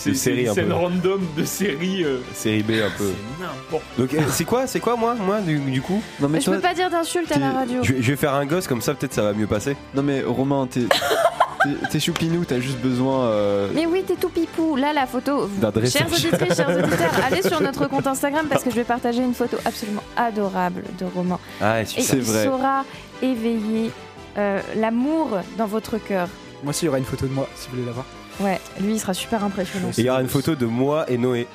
C'est 0.00 0.14
série, 0.14 0.42
une 0.42 0.48
un 0.48 0.54
scène 0.54 0.66
peu. 0.68 0.74
random 0.74 1.20
de 1.36 1.44
série. 1.44 2.04
euh, 2.04 2.18
Série 2.34 2.62
B 2.62 2.70
un 2.72 2.90
peu. 2.96 3.10
C'est 3.38 3.44
n'importe 3.44 3.82
Donc 3.98 4.14
euh, 4.14 4.20
c'est 4.30 4.44
quoi, 4.44 4.66
c'est 4.66 4.80
quoi 4.80 4.96
moi, 4.96 5.14
moi 5.14 5.40
du, 5.40 5.58
du 5.58 5.82
coup? 5.82 6.02
Non 6.20 6.28
mais 6.28 6.40
Je 6.40 6.46
toi, 6.46 6.54
peux 6.56 6.60
pas 6.62 6.74
dire 6.74 6.90
d'insulte 6.90 7.30
à 7.32 7.38
la 7.38 7.50
t'es- 7.50 7.56
radio. 7.56 7.82
je, 7.82 7.92
vais- 7.92 8.02
je 8.02 8.10
vais 8.10 8.16
faire 8.16 8.34
un 8.34 8.46
gosse 8.46 8.66
comme 8.66 8.80
ça, 8.82 8.94
peut-être 8.94 9.12
ça 9.14 9.22
va 9.22 9.32
mieux 9.32 9.46
passer. 9.46 9.76
non 9.94 10.02
mais 10.02 10.22
Romain, 10.22 10.66
t'es 10.70 10.82
T'es- 11.62 11.88
T'es 11.90 12.00
choupinou, 12.00 12.42
t'as 12.46 12.58
juste 12.58 12.78
besoin. 12.78 13.24
euh, 13.26 13.68
Mais 13.74 13.84
oui, 13.84 14.02
t'es 14.06 14.14
tout 14.14 14.30
pipou. 14.30 14.76
Là, 14.76 14.94
la 14.94 15.06
photo. 15.06 15.46
vous- 15.46 15.60
D'un 15.60 15.70
dressage. 15.70 16.00
Chers 16.08 16.10
auditrices, 16.10 16.56
chers 16.56 16.68
auditeurs, 16.70 17.12
allez 17.22 17.42
sur 17.42 17.60
notre 17.60 17.86
compte 17.86 18.06
Instagram 18.06 18.46
parce 18.48 18.64
que 18.64 18.70
je 18.70 18.76
vais 18.76 18.84
partager 18.84 19.22
une 19.22 19.34
photo 19.34 19.58
absolument 19.66 20.02
adorable 20.16 20.84
de 20.98 21.04
Romain. 21.14 21.38
Ah, 21.60 21.82
Et 21.82 21.84
c'est 21.84 22.16
il 22.16 22.22
vrai. 22.22 22.44
saura 22.46 22.86
éveiller 23.20 23.90
euh, 24.38 24.60
l'amour 24.76 25.38
dans 25.58 25.66
votre 25.66 25.98
cœur. 25.98 26.28
Moi 26.62 26.70
aussi, 26.70 26.84
il 26.84 26.86
y 26.86 26.88
aura 26.88 26.98
une 26.98 27.04
photo 27.04 27.26
de 27.26 27.32
moi 27.32 27.46
si 27.54 27.66
vous 27.68 27.74
voulez 27.76 27.86
la 27.86 27.92
voir. 27.92 28.06
Ouais, 28.40 28.60
lui, 28.80 28.94
il 28.94 28.98
sera 29.00 29.14
super 29.14 29.44
impressionnant. 29.44 29.88
Et 29.90 30.00
il 30.00 30.04
y 30.06 30.10
aura 30.10 30.20
une 30.22 30.28
photo 30.28 30.54
de 30.54 30.66
moi 30.66 31.08
et 31.10 31.18
Noé. 31.18 31.46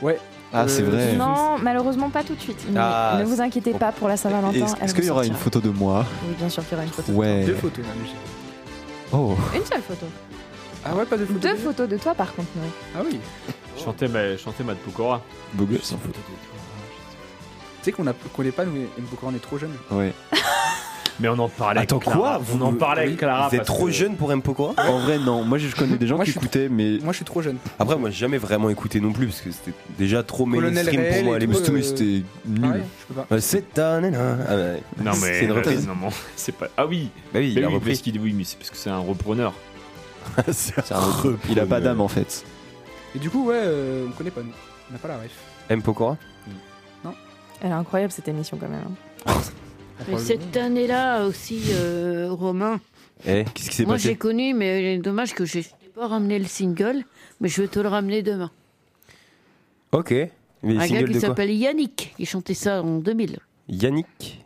Ouais. 0.00 0.18
Ah, 0.52 0.66
c'est 0.66 0.82
vrai. 0.82 1.12
Non, 1.14 1.58
malheureusement 1.60 2.08
pas 2.08 2.22
tout 2.24 2.34
de 2.34 2.40
suite. 2.40 2.64
Mais 2.70 2.78
Ah, 2.80 3.16
ne 3.20 3.24
vous 3.24 3.40
inquiétez 3.40 3.72
pas 3.74 3.92
pour 3.92 4.08
la 4.08 4.16
Saint-Valentin. 4.16 4.64
Est-ce 4.64 4.74
elle 4.78 4.84
est-ce 4.84 4.94
qu'il 4.94 5.04
y 5.04 5.10
aura 5.10 5.22
une 5.24 5.32
sortira. 5.34 5.44
photo 5.44 5.60
de 5.60 5.68
moi 5.70 6.06
Oui, 6.26 6.34
bien 6.38 6.48
sûr 6.48 6.62
qu'il 6.62 6.72
y 6.72 6.74
aura 6.76 6.84
une 6.84 6.90
photo. 6.92 7.12
Ouais. 7.12 7.44
Deux 7.44 7.54
photos 7.56 7.84
même. 7.84 8.06
j'ai- 8.06 8.12
Oh. 9.12 9.34
Une 9.54 9.64
seule 9.64 9.82
photo. 9.82 10.06
Ah 10.84 10.94
ouais, 10.94 11.04
pas 11.04 11.16
de 11.16 11.26
photos 11.26 11.40
Deux 11.42 11.56
photos 11.56 11.88
de 11.88 11.96
toi 11.98 12.14
par 12.14 12.32
contre, 12.34 12.48
Noé. 12.56 12.68
Ah 12.96 13.00
oui. 13.04 13.18
Chanter, 13.82 14.08
ma, 14.08 14.36
chanter 14.36 14.64
Matt 14.64 14.78
Pokora. 14.78 15.20
Beau 15.54 15.64
gosse. 15.64 15.90
Tu 15.90 15.96
sais 17.82 17.92
qu'on 17.92 18.06
a- 18.06 18.12
qu'on 18.12 18.42
n'est 18.42 18.50
pas, 18.52 18.64
nous, 18.64 18.74
M. 18.76 18.86
Bokora, 19.10 19.32
on 19.32 19.36
est 19.36 19.40
trop 19.40 19.58
jeunes. 19.58 19.76
Ouais. 19.90 20.12
Mais 21.20 21.28
on 21.28 21.38
en 21.38 21.48
parlait 21.48 21.80
Attends, 21.80 21.96
avec 21.96 22.08
Clara. 22.08 22.38
quoi 22.38 22.40
On 22.54 22.60
en 22.60 22.72
parlait 22.74 23.02
avec 23.02 23.16
Clara. 23.16 23.48
Vous 23.48 23.54
êtes 23.56 23.64
parce 23.66 23.76
trop 23.76 23.86
que- 23.86 23.90
jeune 23.92 24.14
pour 24.16 24.30
M. 24.32 24.40
Pokora 24.40 24.74
En 24.88 25.00
vrai, 25.00 25.18
non. 25.18 25.42
Moi, 25.42 25.58
je 25.58 25.74
connais 25.74 25.96
des 25.96 26.06
gens 26.06 26.14
Moi, 26.16 26.24
qui 26.24 26.30
je 26.30 26.38
suis 26.38 26.46
écoutaient, 26.46 26.68
mais. 26.68 26.98
Moi, 27.02 27.12
je 27.12 27.16
suis 27.16 27.24
trop 27.24 27.42
jeune. 27.42 27.56
Après, 27.78 27.96
moi, 27.96 28.10
j'ai 28.10 28.16
jamais 28.18 28.38
vraiment 28.38 28.70
écouté 28.70 29.00
non 29.00 29.12
plus 29.12 29.26
parce 29.26 29.40
que 29.40 29.50
c'était 29.50 29.72
déjà 29.98 30.22
trop 30.22 30.44
Colonel 30.46 30.72
mainstream 30.74 31.00
pour 31.00 31.10
Réel 31.10 31.24
moi 31.24 31.34
à 31.34 31.36
et 31.36 31.40
l'époque. 31.40 31.62
tout, 31.64 31.72
Mais 31.72 31.80
euh, 31.80 31.82
c'était 31.82 32.22
nul. 32.46 32.60
Pareil, 32.62 32.82
je 33.00 33.06
peux 33.06 33.14
pas. 33.20 33.26
Euh, 33.34 33.38
C'est 33.40 33.78
un. 33.80 34.02
Ah, 34.14 34.54
ouais. 34.56 34.82
Non, 35.04 35.10
mais. 35.20 35.38
C'est 35.40 35.44
une 35.44 35.52
reprise. 35.52 35.86
Non, 35.88 35.94
non, 35.96 36.08
c'est 36.36 36.52
pas. 36.54 36.68
Ah 36.76 36.86
oui. 36.86 37.10
Bah 37.32 37.40
oui, 37.40 37.48
il 37.48 37.54
Mais 37.58 37.64
a 37.64 37.68
oui, 37.68 37.74
repris. 37.74 37.90
parce 37.90 38.00
qu'il- 38.02 38.20
oui, 38.20 38.32
mais 38.36 38.44
c'est 38.44 38.56
parce 38.58 38.70
que 38.70 38.76
c'est 38.76 38.90
un 38.90 38.98
repreneur. 38.98 39.52
C'est 40.52 40.92
un- 40.92 41.00
Il 41.50 41.58
a 41.58 41.64
pas 41.66 41.80
d'âme 41.80 42.00
en 42.02 42.08
fait. 42.08 42.44
Et 43.16 43.18
du 43.18 43.30
coup, 43.30 43.46
ouais, 43.48 43.56
euh, 43.56 44.06
on 44.08 44.12
connaît 44.12 44.30
pas, 44.30 44.42
nous. 44.42 44.52
On 44.90 44.92
n'a 44.92 44.98
pas 44.98 45.08
la 45.08 45.16
ref. 45.16 45.30
M. 45.70 45.80
Pokora 45.82 46.16
Elle 47.60 47.70
est 47.70 47.74
incroyable 47.74 48.12
cette 48.12 48.28
émission 48.28 48.56
quand 48.56 48.68
même. 48.68 48.94
Mais 50.08 50.18
cette 50.18 50.56
année-là 50.56 51.26
aussi, 51.26 51.60
euh, 51.72 52.28
Romain, 52.30 52.80
Eh, 53.26 53.44
qu'est-ce 53.54 53.70
qui 53.70 53.76
s'est 53.76 53.84
moi 53.84 53.94
passé 53.94 54.10
j'ai 54.10 54.16
connu, 54.16 54.54
mais 54.54 54.98
dommage 54.98 55.34
que 55.34 55.44
je 55.44 55.58
n'ai 55.58 55.64
pas 55.94 56.06
ramené 56.06 56.38
le 56.38 56.44
single, 56.46 57.02
mais 57.40 57.48
je 57.48 57.62
vais 57.62 57.68
te 57.68 57.80
le 57.80 57.88
ramener 57.88 58.22
demain. 58.22 58.50
Ok. 59.92 60.14
Mais 60.62 60.76
un 60.76 60.86
gars 60.86 60.86
qui 60.86 61.04
de 61.04 61.10
quoi 61.12 61.20
s'appelle 61.20 61.50
Yannick, 61.50 62.14
qui 62.16 62.26
chantait 62.26 62.54
ça 62.54 62.82
en 62.82 62.98
2000. 62.98 63.38
Yannick 63.68 64.44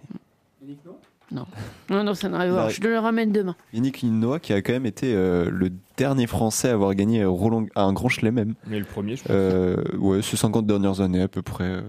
Non, 1.31 1.47
non, 1.91 2.05
non 2.05 2.15
ça 2.15 2.29
n'a 2.29 2.39
rien 2.39 2.49
à 2.49 2.53
voir. 2.53 2.71
Je 2.71 2.81
te 2.81 2.87
le 2.87 2.99
ramène 2.99 3.33
demain. 3.33 3.57
Yannick 3.73 4.03
Noah 4.03 4.39
qui 4.41 4.53
a 4.53 4.61
quand 4.63 4.73
même 4.73 4.87
été 4.87 5.15
euh, 5.15 5.49
le 5.51 5.71
dernier 5.97 6.27
français 6.27 6.69
à 6.69 6.73
avoir 6.75 6.95
gagné 6.95 7.25
Roland, 7.25 7.67
un 7.75 7.93
grand 7.93 8.09
chelem 8.09 8.35
même. 8.35 8.55
Mais 8.67 8.79
le 8.79 8.85
premier, 8.85 9.17
je 9.17 9.23
pense. 9.23 9.31
Euh, 9.33 9.77
ouais, 9.99 10.21
ces 10.23 10.37
50 10.37 10.67
dernières 10.67 11.01
années 11.01 11.23
à 11.23 11.29
peu 11.29 11.41
près. 11.43 11.65
euh. 11.65 11.83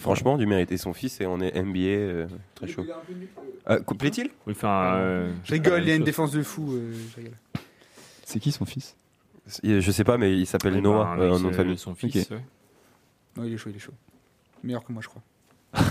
Franchement, 0.00 0.36
du 0.38 0.46
mérite. 0.46 0.72
Et 0.72 0.76
son 0.76 0.92
fils, 0.92 1.20
et 1.20 1.26
on 1.26 1.40
est 1.40 1.54
NBA, 1.60 1.78
euh, 1.80 2.26
très 2.54 2.66
chaud. 2.66 2.84
Euh, 3.68 3.80
Plaît-il? 3.98 4.30
Oui, 4.46 4.52
enfin. 4.56 4.94
euh, 4.96 5.32
Je 5.44 5.52
rigole, 5.52 5.82
il 5.82 5.88
y 5.88 5.92
a 5.92 5.96
une 5.96 6.04
défense 6.04 6.32
de 6.32 6.42
fou. 6.42 6.72
euh, 6.72 6.92
je 7.10 7.16
rigole. 7.16 7.34
C'est 8.24 8.40
qui 8.40 8.50
son 8.52 8.64
fils? 8.64 8.96
Je 9.62 9.90
sais 9.90 10.04
pas, 10.04 10.16
mais 10.18 10.36
il 10.38 10.46
s'appelle 10.46 10.74
Eh 10.76 10.80
Noah, 10.80 11.16
ben, 11.16 11.22
euh, 11.22 11.24
mec, 11.26 11.32
en 11.34 11.38
nom 11.40 11.48
de 11.48 11.52
c'est 11.52 11.56
famille. 11.56 11.78
Son 11.78 11.94
fils. 11.94 12.16
Ok. 12.16 12.30
ouais. 12.30 12.44
Non, 13.36 13.44
il 13.44 13.52
est 13.52 13.56
chaud, 13.56 13.70
il 13.70 13.76
est 13.76 13.80
chaud. 13.80 13.92
Meilleur 14.62 14.84
que 14.84 14.92
moi, 14.92 15.02
je 15.02 15.08
crois. 15.08 15.22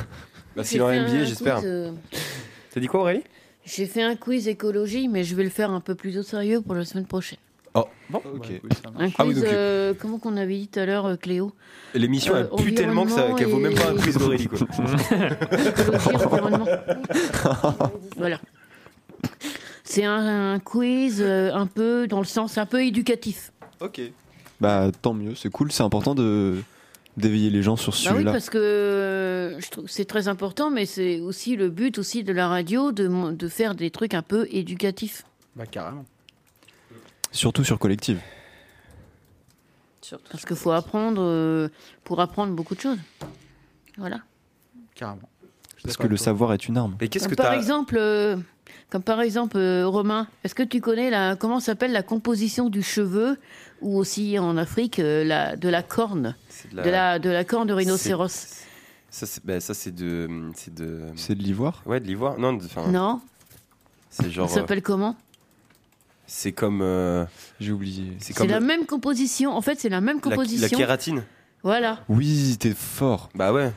Bah, 0.55 0.63
s'il 0.63 0.79
est 0.79 0.81
en 0.83 0.89
J'ai 0.91 0.95
fait 0.97 1.01
NBA, 1.11 1.21
un 1.21 1.25
j'espère. 1.25 1.55
quiz, 1.57 1.65
euh, 1.67 1.91
T'as 2.71 2.79
dit 2.79 2.87
quoi, 2.87 3.01
Aurélie? 3.01 3.23
J'ai 3.65 3.85
fait 3.85 4.01
un 4.01 4.15
quiz 4.15 4.47
écologie, 4.47 5.07
mais 5.07 5.23
je 5.23 5.35
vais 5.35 5.43
le 5.43 5.49
faire 5.51 5.69
un 5.69 5.79
peu 5.79 5.93
plus 5.93 6.17
au 6.17 6.23
sérieux 6.23 6.59
pour 6.61 6.73
la 6.73 6.83
semaine 6.85 7.05
prochaine. 7.05 7.37
Oh, 7.75 7.85
Bon, 8.09 8.21
Ok. 8.35 8.47
Un 8.97 9.05
quiz, 9.09 9.13
Ah 9.19 9.25
oui, 9.25 9.33
donc, 9.35 9.43
euh, 9.45 9.93
comment 9.99 10.17
qu'on 10.17 10.35
avait 10.37 10.57
dit 10.57 10.67
tout 10.67 10.79
à 10.79 10.85
l'heure, 10.85 11.05
euh, 11.05 11.15
Cléo 11.15 11.51
l'émission 11.93 12.33
Euh, 12.35 12.45
elle 12.57 12.63
pue 12.63 12.73
tellement 12.73 13.05
que 13.05 13.11
ça- 13.11 13.31
qu'elle 13.33 13.47
vaut 13.47 13.59
même 13.59 13.75
pas 13.75 13.89
un 13.91 13.95
quiz 13.97 14.17
d'Aurélie, 14.17 14.47
quoi. 14.47 14.57
Voilà. 18.17 18.39
C'est 19.83 20.03
un, 20.05 20.53
un 20.53 20.59
quiz 20.59 21.17
euh, 21.21 21.51
un 21.53 21.65
peu 21.65 22.07
dans 22.07 22.19
le 22.19 22.25
sens 22.25 22.57
un 22.57 22.65
peu 22.65 22.83
éducatif. 22.83 23.51
Ok. 23.81 24.01
Bah 24.61 24.91
tant 25.01 25.13
mieux, 25.13 25.35
c'est 25.35 25.49
cool, 25.49 25.71
c'est 25.71 25.83
important 25.83 26.15
de 26.15 26.57
d'éveiller 27.17 27.49
les 27.49 27.61
gens 27.63 27.75
sur 27.75 27.93
ce 27.95 28.05
Bah 28.05 28.11
oui, 28.11 28.17
sujet-là. 28.17 28.31
parce 28.31 28.49
que 28.49 28.57
euh, 28.57 29.59
je 29.59 29.69
trouve 29.71 29.85
que 29.85 29.91
c'est 29.91 30.05
très 30.05 30.27
important, 30.27 30.69
mais 30.69 30.85
c'est 30.85 31.19
aussi 31.19 31.55
le 31.55 31.69
but 31.69 31.97
aussi 31.97 32.23
de 32.23 32.31
la 32.31 32.47
radio 32.47 32.91
de, 32.91 33.31
de 33.31 33.47
faire 33.47 33.75
des 33.75 33.89
trucs 33.89 34.13
un 34.13 34.21
peu 34.21 34.47
éducatifs. 34.51 35.23
Bah, 35.55 35.65
carrément. 35.65 36.05
Surtout 37.31 37.63
sur 37.63 37.77
collective. 37.79 38.19
Parce 40.31 40.45
qu'il 40.45 40.55
faut 40.55 40.71
apprendre 40.71 41.21
euh, 41.23 41.69
pour 42.03 42.19
apprendre 42.19 42.53
beaucoup 42.53 42.73
de 42.75 42.79
choses. 42.81 42.97
Voilà. 43.97 44.19
Carrément. 44.95 45.29
Parce 45.83 45.97
que 45.97 46.07
le 46.07 46.17
savoir 46.17 46.53
est 46.53 46.67
une 46.67 46.77
arme. 46.77 46.95
Et 46.99 47.07
qu'est-ce 47.09 47.25
Comme 47.25 47.35
que 47.35 47.41
par 47.41 47.53
exemple, 47.53 47.95
euh, 47.97 48.35
comme 48.89 49.03
par 49.03 49.21
exemple, 49.21 49.57
euh, 49.57 49.87
Romain, 49.87 50.27
est-ce 50.43 50.55
que 50.55 50.63
tu 50.63 50.81
connais 50.81 51.09
la 51.09 51.35
comment 51.35 51.59
s'appelle 51.59 51.91
la 51.91 52.03
composition 52.03 52.69
du 52.69 52.81
cheveu 52.81 53.37
ou 53.81 53.97
aussi 53.97 54.39
en 54.39 54.57
Afrique 54.57 54.99
euh, 54.99 55.23
la, 55.23 55.55
de 55.55 55.69
la 55.69 55.83
corne, 55.83 56.35
de 56.73 56.89
la 56.89 57.19
de 57.19 57.29
la 57.29 57.43
corne 57.45 57.67
de 57.67 57.73
rhinocéros? 57.73 58.47
Ça, 59.11 59.25
c'est 59.25 59.45
bah, 59.45 59.59
ça, 59.59 59.73
c'est 59.73 59.93
de. 59.93 60.27
C'est 60.55 60.73
de. 60.73 61.01
C'est 61.15 61.35
de 61.35 61.43
l'ivoire? 61.43 61.81
Ouais, 61.85 61.99
de 61.99 62.05
l'ivoire 62.07 62.37
Non, 62.37 62.53
de- 62.53 62.65
Non, 62.89 63.21
c'est 64.09 64.29
genre. 64.29 64.49
ça 64.49 64.55
s'appelle 64.55 64.81
comment? 64.81 65.15
C'est 66.31 66.51
comme. 66.51 66.81
euh, 66.83 67.25
J'ai 67.59 67.71
oublié. 67.71 68.13
c'est 68.19 68.27
C'est 68.27 68.33
comme. 68.33 68.47
la 68.49 68.59
même 68.59 68.85
composition. 68.85 69.51
En 69.51 69.61
fait, 69.61 69.79
c'est 69.79 69.89
la 69.89 69.99
même 69.99 70.17
la, 70.17 70.21
composition. 70.21 70.61
la 70.69 70.77
kératine. 70.77 71.23
Voilà, 71.63 72.05
Oui, 72.07 72.55
t'es 72.59 72.73
fort. 72.73 73.29
Bah 73.35 73.51
ouais. 73.51 73.71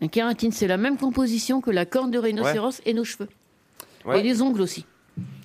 la 0.00 0.08
kératine, 0.08 0.52
c'est 0.52 0.66
la 0.68 0.76
même 0.78 0.96
composition 0.96 1.60
que 1.60 1.70
la 1.70 1.84
corne 1.84 2.10
de 2.10 2.18
rhinocéros 2.18 2.80
et 2.86 2.94
nos 2.94 3.04
cheveux 3.04 3.28
Ouais. 4.06 4.20
et 4.20 4.22
les 4.22 4.40
ongles 4.40 4.62
aussi. 4.62 4.86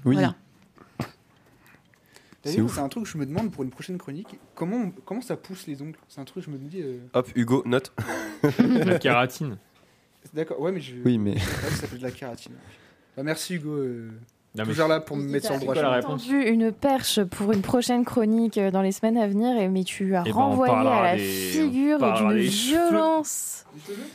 Oui. 0.05 0.15
Voilà. 0.15 0.35
C'est 2.43 2.51
D'ailleurs, 2.51 2.65
ouf. 2.67 2.75
c'est 2.75 2.81
un 2.81 2.89
truc 2.89 3.03
que 3.05 3.09
je 3.09 3.17
me 3.17 3.25
demande 3.25 3.51
pour 3.51 3.63
une 3.63 3.71
prochaine 3.71 3.97
chronique. 3.97 4.37
Comment, 4.53 4.77
on- 4.77 4.91
comment 5.03 5.21
ça 5.21 5.35
pousse 5.35 5.65
les 5.67 5.81
ongles? 5.81 5.97
C'est 6.07 6.21
un 6.21 6.25
truc 6.25 6.45
que 6.45 6.51
je 6.51 6.55
me 6.55 6.59
dis. 6.61 6.79
euh, 6.81 6.99
Hop, 7.13 7.27
Hugo, 7.35 7.63
note. 7.65 7.91
La 8.59 8.99
kératine. 8.99 9.57
D'accord, 10.33 10.61
ouais, 10.61 10.71
mais 10.71 10.79
je. 10.79 10.93
Oui, 11.03 11.17
mais- 11.17 11.33
Ouais, 11.35 11.39
ça 11.39 11.75
s'appelle 11.81 11.97
de 11.99 12.03
la 12.03 12.11
kératine. 12.11 12.53
Bah, 13.17 13.23
merci 13.23 13.55
Hugo. 13.55 13.71
euh, 13.73 14.11
toujours 14.63 14.87
là 14.87 14.99
pour 14.99 15.17
me 15.17 15.23
mettre 15.23 15.45
sur 15.45 15.55
le 15.55 15.59
droit 15.61 15.75
chemin. 15.75 16.17
J'ai 16.17 16.49
une 16.49 16.71
perche 16.71 17.21
pour 17.23 17.51
une 17.51 17.61
prochaine 17.61 18.05
chronique 18.05 18.57
euh, 18.57 18.71
dans 18.71 18.81
les 18.81 18.91
semaines 18.91 19.17
à 19.17 19.27
venir, 19.27 19.57
et 19.59 19.67
mais 19.67 19.83
tu 19.83 20.15
as 20.15 20.23
Eh 20.25 20.29
ben, 20.31 20.35
on 20.37 20.49
renvoyé 20.49 20.73
à 20.73 21.03
la 21.03 21.15
des- 21.17 21.23
figure 21.23 21.97
on 21.97 21.99
parlera 21.99 22.33
d'une 22.33 22.41
des 22.43 22.49
cheveux. 22.49 22.89
violence. 22.89 23.65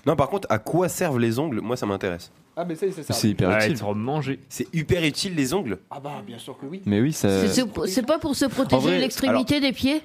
Non, 0.07 0.17
par 0.17 0.29
contre, 0.29 0.47
à 0.51 0.59
quoi 0.59 0.89
servent 0.89 1.19
les 1.19 1.39
ongles? 1.39 1.61
Moi, 1.61 1.77
ça 1.77 1.85
m'intéresse. 1.87 2.31
Ah, 2.57 2.65
mais 2.65 2.75
ça, 2.75 2.91
ça 2.91 3.03
sert. 3.03 3.15
C'est 3.17 3.29
hyper 3.29 3.51
utile. 3.57 3.73
être 3.73 3.95
mangé. 3.95 4.41
C'est 4.49 4.67
hyper 4.75 5.05
utile, 5.05 5.35
les 5.35 5.55
ongles 5.55 5.79
Ah, 5.91 6.01
bah, 6.03 6.23
bien 6.27 6.39
sûr 6.39 6.59
que 6.59 6.67
oui. 6.67 6.83
Mais 6.87 7.01
oui, 7.01 7.13
ça. 7.13 7.41
C'est- 7.41 7.49
C'est 7.49 7.87
c'est 7.87 8.07
pas 8.07 8.19
pour 8.19 8.35
se 8.35 8.45
protéger 8.47 8.83
vrai, 8.83 8.99
l'extrémité 8.99 9.61
des 9.61 9.73
pieds? 9.73 10.03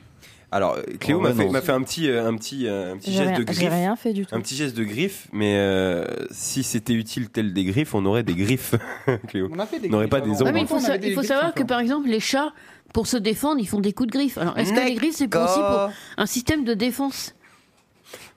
Alors, 0.51 0.75
euh, 0.75 0.83
Cléo 0.99 1.19
En 1.19 1.21
m'a 1.21 1.33
fait, 1.33 1.45
non. 1.45 1.51
m'a 1.51 1.61
fait 1.61 1.71
un 1.71 1.81
petit, 1.81 2.09
euh, 2.09 2.27
un 2.27 2.35
petit, 2.37 2.67
euh, 2.67 2.93
un 2.93 2.97
petit 2.97 3.11
J'ai 3.11 3.17
geste 3.17 3.29
rien, 3.29 3.39
de 3.39 3.45
j'ai 3.51 3.59
griffe. 3.59 3.69
rien 3.73 3.95
fait 3.95 4.13
du 4.13 4.25
tout. 4.25 4.35
Un 4.35 4.39
petit 4.41 4.55
geste 4.55 4.75
de 4.77 4.83
griffe, 4.83 5.27
mais 5.33 5.55
euh, 5.57 6.05
si 6.31 6.63
c'était 6.63 6.93
utile 6.93 7.29
tel 7.29 7.53
des 7.53 7.65
griffes, 7.65 7.93
on 7.93 8.05
aurait 8.05 8.23
des 8.23 8.35
griffes, 8.35 8.75
Cléo. 9.27 9.49
On 9.53 9.59
a 9.59 9.65
fait 9.65 9.79
des 9.79 9.89
On 9.89 9.91
n'aurait 9.91 10.07
pas 10.07 10.21
griffes 10.21 10.33
des 10.37 10.41
ongles. 10.43 10.51
mais 10.53 10.61
il 10.61 10.67
faut, 10.67 10.79
sa- 10.79 10.95
il 10.97 11.13
faut 11.13 11.23
savoir 11.23 11.53
que 11.53 11.63
par 11.63 11.79
exemple, 11.79 12.07
les 12.07 12.19
chats, 12.21 12.53
pour 12.93 13.07
se 13.07 13.17
défendre, 13.17 13.59
ils 13.59 13.67
font 13.67 13.81
des 13.81 13.91
coups 13.91 14.07
de 14.07 14.13
griffe. 14.13 14.37
Alors, 14.37 14.57
est-ce 14.57 14.71
que 14.71 14.79
les 14.79 14.95
griffes, 14.95 15.15
c'est 15.17 15.35
aussi 15.35 15.59
pour 15.59 15.89
un 16.17 16.25
système 16.25 16.63
de 16.63 16.73
défense? 16.73 17.34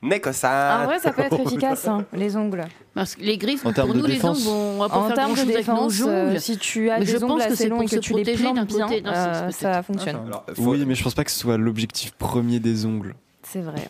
N'est 0.00 0.20
que 0.20 0.28
En 0.30 0.32
ça. 0.32 0.82
vrai, 0.86 0.98
ça 1.00 1.10
peut 1.12 1.22
être 1.22 1.40
efficace, 1.40 1.88
hein, 1.88 2.04
les 2.12 2.36
ongles. 2.36 2.64
Parce 2.94 3.16
que 3.16 3.20
les 3.22 3.36
griffes, 3.36 3.66
En 3.66 3.72
pour 3.72 3.94
nous, 3.94 4.06
les 4.06 4.24
ongles, 4.24 4.38
on 4.48 4.78
va 4.78 4.88
pas 4.88 4.96
En 4.96 5.06
faire 5.08 5.16
termes 5.16 5.30
de 5.32 5.36
grand-chose 5.36 5.54
avec 5.54 5.66
nos 5.68 5.74
défense, 5.88 6.02
euh, 6.06 6.38
si 6.38 6.56
tu 6.56 6.88
as 6.88 7.00
Mais 7.00 7.06
je 7.06 7.12
des 7.14 7.18
pense 7.20 7.30
ongles 7.32 7.40
que 7.40 7.46
assez 7.46 7.56
c'est 7.56 7.68
longs 7.68 7.82
et 7.82 7.86
que 7.86 7.96
tu 7.96 8.12
les 8.14 8.22
plantes 8.36 8.66
bien, 8.68 8.86
côté, 8.88 9.02
euh, 9.06 9.50
ça 9.50 9.82
fonctionne. 9.82 10.16
Alors, 10.26 10.44
faut- 10.54 10.70
Oui, 10.70 10.84
mais 10.86 10.94
je 10.94 11.02
pense 11.02 11.14
pas 11.14 11.24
que 11.24 11.30
ce 11.32 11.38
soit 11.40 11.56
l'objectif 11.56 12.12
premier 12.12 12.60
des 12.60 12.86
ongles. 12.86 13.14
C'est 13.42 13.60
vrai. 13.60 13.88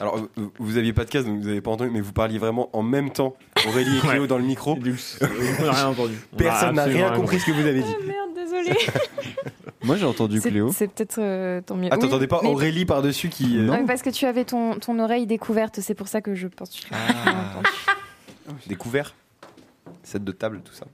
Alors, 0.00 0.16
vous- 0.36 0.52
vous 0.58 0.76
aviez 0.76 0.92
pas 0.92 1.04
de 1.04 1.10
casque, 1.10 1.26
donc 1.26 1.40
vous 1.40 1.48
avez 1.48 1.60
pas 1.60 1.70
entendu, 1.72 1.90
mais 1.90 2.00
vous 2.00 2.12
parliez 2.12 2.38
vraiment 2.38 2.68
en 2.72 2.82
même 2.82 3.10
temps, 3.10 3.34
Aurélie 3.66 3.98
et 3.98 4.00
Cléo 4.00 4.26
dans 4.26 4.38
le 4.38 4.44
micro. 4.44 4.72
On 5.20 5.64
n'a 5.64 5.72
rien 5.72 5.86
entendu. 5.88 6.14
Personne 6.36 6.76
n'a 6.76 6.82
absolument 6.82 7.08
rien 7.08 7.16
compris 7.16 7.40
ce 7.40 7.46
que 7.46 7.50
vous 7.52 7.66
avez 7.66 7.82
dit. 7.82 7.96
Merde, 8.06 8.30
désolé. 8.34 8.76
Moi, 9.82 9.96
j'ai 9.96 10.04
entendu 10.06 10.40
Cléo. 10.40 10.70
c'est 10.72 10.88
peut-être 10.88 11.18
euh, 11.18 11.60
tant 11.62 11.74
mieux. 11.76 11.88
Ah, 11.90 11.96
Oui, 11.96 12.02
t'entendais 12.02 12.26
pas 12.28 12.40
mais- 12.42 12.48
Aurélie 12.48 12.84
par-dessus 12.84 13.28
qui. 13.28 13.58
euh, 13.58 13.62
Non, 13.62 13.72
mais 13.74 13.86
parce 13.86 14.02
que 14.02 14.10
tu 14.10 14.24
avais 14.26 14.44
ton, 14.44 14.74
ton 14.78 14.98
oreille 15.00 15.26
découverte, 15.26 15.80
c'est 15.80 15.94
pour 15.94 16.08
ça 16.08 16.20
que 16.20 16.34
je 16.34 16.46
pense. 16.48 16.70
que 16.70 16.94
entendu. 16.94 17.68
Découvert 18.66 19.14
Set 20.02 20.24
de 20.24 20.32
table, 20.32 20.60
tout 20.64 20.72
ça. 20.72 20.86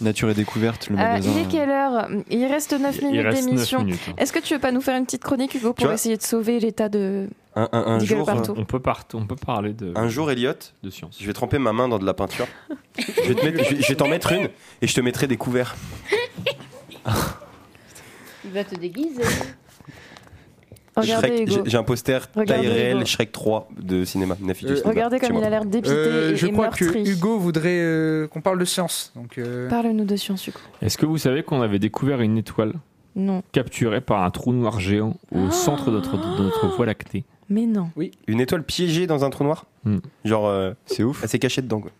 Nature 0.00 0.30
et 0.30 0.34
découverte, 0.34 0.88
le 0.88 0.96
Euh, 0.96 0.98
magasin. 0.98 1.30
il 1.32 1.38
est 1.38 1.48
quelle 1.48 1.70
heure? 1.70 2.08
Il 2.30 2.44
reste 2.46 2.72
9 2.78 2.98
Il 3.00 3.06
minutes 3.08 3.28
d'émission. 3.32 3.80
hein. 3.80 4.12
Est-ce 4.18 4.32
que 4.32 4.40
tu 4.40 4.52
veux 4.54 4.60
pas 4.60 4.72
nous 4.72 4.80
faire 4.80 4.96
une 4.96 5.04
petite 5.04 5.22
chronique, 5.22 5.54
Hugo, 5.54 5.72
pour 5.72 5.90
essayer 5.92 6.16
de 6.16 6.22
sauver 6.22 6.58
l'état 6.60 6.88
de. 6.88 7.28
Un, 7.60 7.68
un, 7.72 7.78
un 7.86 7.98
D'Eagle 7.98 8.16
jour, 8.18 8.26
partout. 8.26 8.54
On 8.56 8.64
peut, 8.64 8.78
part- 8.80 9.04
on 9.14 9.26
peut 9.26 9.34
parler 9.36 9.72
de, 9.72 9.92
un 9.96 10.08
jour, 10.08 10.30
Elliot, 10.30 10.52
de 10.82 10.90
science. 10.90 11.16
je 11.20 11.26
vais 11.26 11.32
tremper 11.32 11.58
ma 11.58 11.72
main 11.72 11.88
dans 11.88 11.98
de 11.98 12.04
la 12.06 12.14
peinture. 12.14 12.46
je 12.98 13.22
vais 13.28 13.34
te 13.34 13.44
mettre- 13.44 13.64
je 13.64 13.74
vais- 13.74 13.82
je 13.82 13.88
vais 13.88 13.94
t'en 13.96 14.06
mettre 14.08 14.30
une 14.32 14.48
et 14.80 14.86
je 14.86 14.94
te 14.94 15.00
mettrai 15.00 15.26
des 15.26 15.36
couverts. 15.36 15.74
Il 18.44 18.50
va 18.52 18.64
te 18.64 18.74
déguiser. 18.76 19.22
J'ai- 21.00 21.76
un 21.76 21.82
poster 21.84 22.28
taille 22.32 22.66
réelle. 22.66 23.06
Shrek 23.06 23.30
3 23.30 23.68
de 23.78 24.04
cinéma. 24.04 24.36
Euh, 24.42 24.74
Regardez 24.84 25.20
comme 25.20 25.36
il 25.36 25.44
a 25.44 25.50
l'air 25.50 25.64
dépité 25.64 25.94
Euh, 25.94 26.32
et, 26.32 26.36
je 26.36 26.46
et 26.46 26.50
crois 26.52 26.64
meurtri. 26.66 26.86
que 26.86 27.08
Hugo 27.08 27.38
voudrait 27.38 27.78
euh, 27.80 28.26
qu'on 28.26 28.40
parle 28.40 28.58
de 28.58 28.64
science. 28.64 29.12
Donc, 29.14 29.38
euh, 29.38 29.68
Parle-nous 29.68 30.04
de 30.04 30.16
science, 30.16 30.44
Hugo. 30.48 30.58
Est-ce 30.82 30.98
que 30.98 31.06
vous 31.06 31.18
savez 31.18 31.44
qu'on 31.44 31.62
avait 31.62 31.78
découvert 31.78 32.20
une 32.20 32.36
étoile 32.36 32.72
Non. 33.14 33.42
capturée 33.52 34.00
par 34.00 34.22
un 34.24 34.30
trou 34.32 34.52
noir 34.52 34.80
géant 34.80 35.16
au 35.32 35.46
Ah. 35.48 35.52
centre 35.52 35.86
de 35.86 35.92
notre, 35.92 36.16
de 36.16 36.42
notre 36.42 36.66
voie 36.74 36.86
lactée 36.86 37.24
Mais 37.48 37.66
non. 37.66 37.90
Oui. 37.96 38.10
Une 38.26 38.40
étoile 38.40 38.62
piégée 38.62 39.06
dans 39.06 39.24
un 39.24 39.30
trou 39.30 39.44
noir 39.44 39.64
Hmm. 39.84 39.98
Genre. 40.24 40.74
C'est 40.86 41.02
ouf. 41.04 41.20
Elle 41.22 41.28
s'est 41.28 41.38
cachée 41.38 41.62
dedans, 41.62 41.80
quoi. 41.80 41.90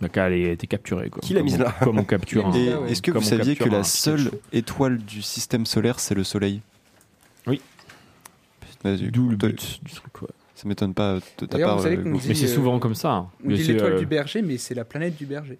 Donc 0.00 0.16
elle 0.16 0.32
a 0.32 0.50
été 0.50 0.66
capturée. 0.66 1.08
Quoi. 1.10 1.20
Qui 1.22 1.32
l'a 1.32 1.40
Comme 1.40 1.44
mise 1.46 1.56
on- 1.60 1.62
là 1.64 1.74
Comme 1.82 1.98
on 1.98 2.04
capture. 2.04 2.50
Et 2.56 2.90
est-ce 2.90 3.00
que 3.02 3.10
vous 3.12 3.22
saviez 3.22 3.56
que 3.56 3.68
la 3.68 3.82
seule 3.84 4.24
Pikachu. 4.24 4.36
étoile 4.52 4.98
du 4.98 5.22
système 5.22 5.64
solaire, 5.66 6.00
c'est 6.00 6.14
le 6.14 6.24
Soleil? 6.24 6.60
Oui. 7.46 7.60
Vas-y, 8.84 9.10
D'où 9.10 9.28
le 9.30 9.36
but 9.36 9.80
du 9.84 9.92
truc. 9.92 10.12
quoi. 10.12 10.28
Ça 10.54 10.66
m'étonne 10.68 10.94
pas 10.94 11.18
de 11.38 11.46
ta 11.46 11.58
part. 11.58 11.76
vous 11.76 11.82
savez 11.84 11.96
euh, 11.98 12.02
Mais 12.04 12.34
c'est 12.34 12.44
euh, 12.44 12.54
souvent 12.54 12.78
comme 12.78 12.94
ça. 12.94 13.12
hein. 13.12 13.28
on 13.44 13.48
Mais 13.48 13.54
dit 13.54 13.64
c'est, 13.64 13.72
l'étoile 13.74 13.92
euh, 13.94 13.98
du 13.98 14.06
berger, 14.06 14.42
mais 14.42 14.56
c'est 14.58 14.74
la 14.74 14.84
planète 14.84 15.16
du 15.16 15.26
berger. 15.26 15.58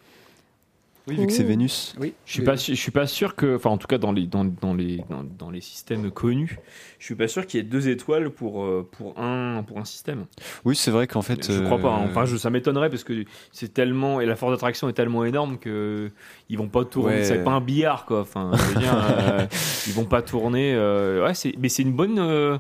Oui, 1.08 1.14
vu 1.16 1.26
que 1.28 1.32
c'est 1.32 1.44
Vénus. 1.44 1.94
Oui. 2.00 2.14
Je 2.24 2.32
suis 2.32 2.42
pas, 2.42 2.56
je 2.56 2.74
suis 2.74 2.90
pas 2.90 3.06
sûr 3.06 3.36
que, 3.36 3.54
enfin 3.56 3.70
en 3.70 3.78
tout 3.78 3.86
cas 3.86 3.96
dans 3.98 4.10
les 4.12 4.26
dans, 4.26 4.44
dans 4.44 4.74
les 4.74 5.04
dans, 5.08 5.22
dans 5.38 5.50
les 5.50 5.60
systèmes 5.60 6.10
connus, 6.10 6.58
je 6.98 7.04
suis 7.04 7.14
pas 7.14 7.28
sûr 7.28 7.46
qu'il 7.46 7.58
y 7.58 7.60
ait 7.60 7.66
deux 7.66 7.88
étoiles 7.88 8.30
pour 8.30 8.64
euh, 8.64 8.88
pour 8.90 9.16
un 9.18 9.62
pour 9.62 9.78
un 9.78 9.84
système. 9.84 10.26
Oui, 10.64 10.74
c'est 10.74 10.90
vrai 10.90 11.06
qu'en 11.06 11.22
fait. 11.22 11.50
Je 11.52 11.62
crois 11.62 11.78
pas. 11.78 11.90
hein. 11.94 12.06
euh, 12.06 12.10
Enfin, 12.10 12.24
je, 12.24 12.36
ça 12.36 12.50
m'étonnerait 12.50 12.90
parce 12.90 13.04
que 13.04 13.24
c'est 13.52 13.72
tellement 13.72 14.20
et 14.20 14.26
la 14.26 14.34
force 14.34 14.52
d'attraction 14.52 14.88
est 14.88 14.94
tellement 14.94 15.24
énorme 15.24 15.58
que 15.58 16.10
ils 16.48 16.58
vont 16.58 16.68
pas 16.68 16.84
tourner. 16.84 17.16
Ouais. 17.18 17.24
C'est 17.24 17.44
pas 17.44 17.52
un 17.52 17.60
billard 17.60 18.04
quoi. 18.04 18.22
Enfin, 18.22 18.50
je 18.54 18.62
veux 18.74 18.80
dire, 18.80 18.94
euh, 18.96 19.46
ils 19.86 19.92
vont 19.92 20.06
pas 20.06 20.22
tourner. 20.22 20.74
euh, 20.74 21.24
ouais, 21.24 21.34
c'est 21.34 21.54
mais 21.58 21.68
c'est 21.68 21.82
une 21.82 21.92
bonne. 21.92 22.18
euh, 22.18 22.58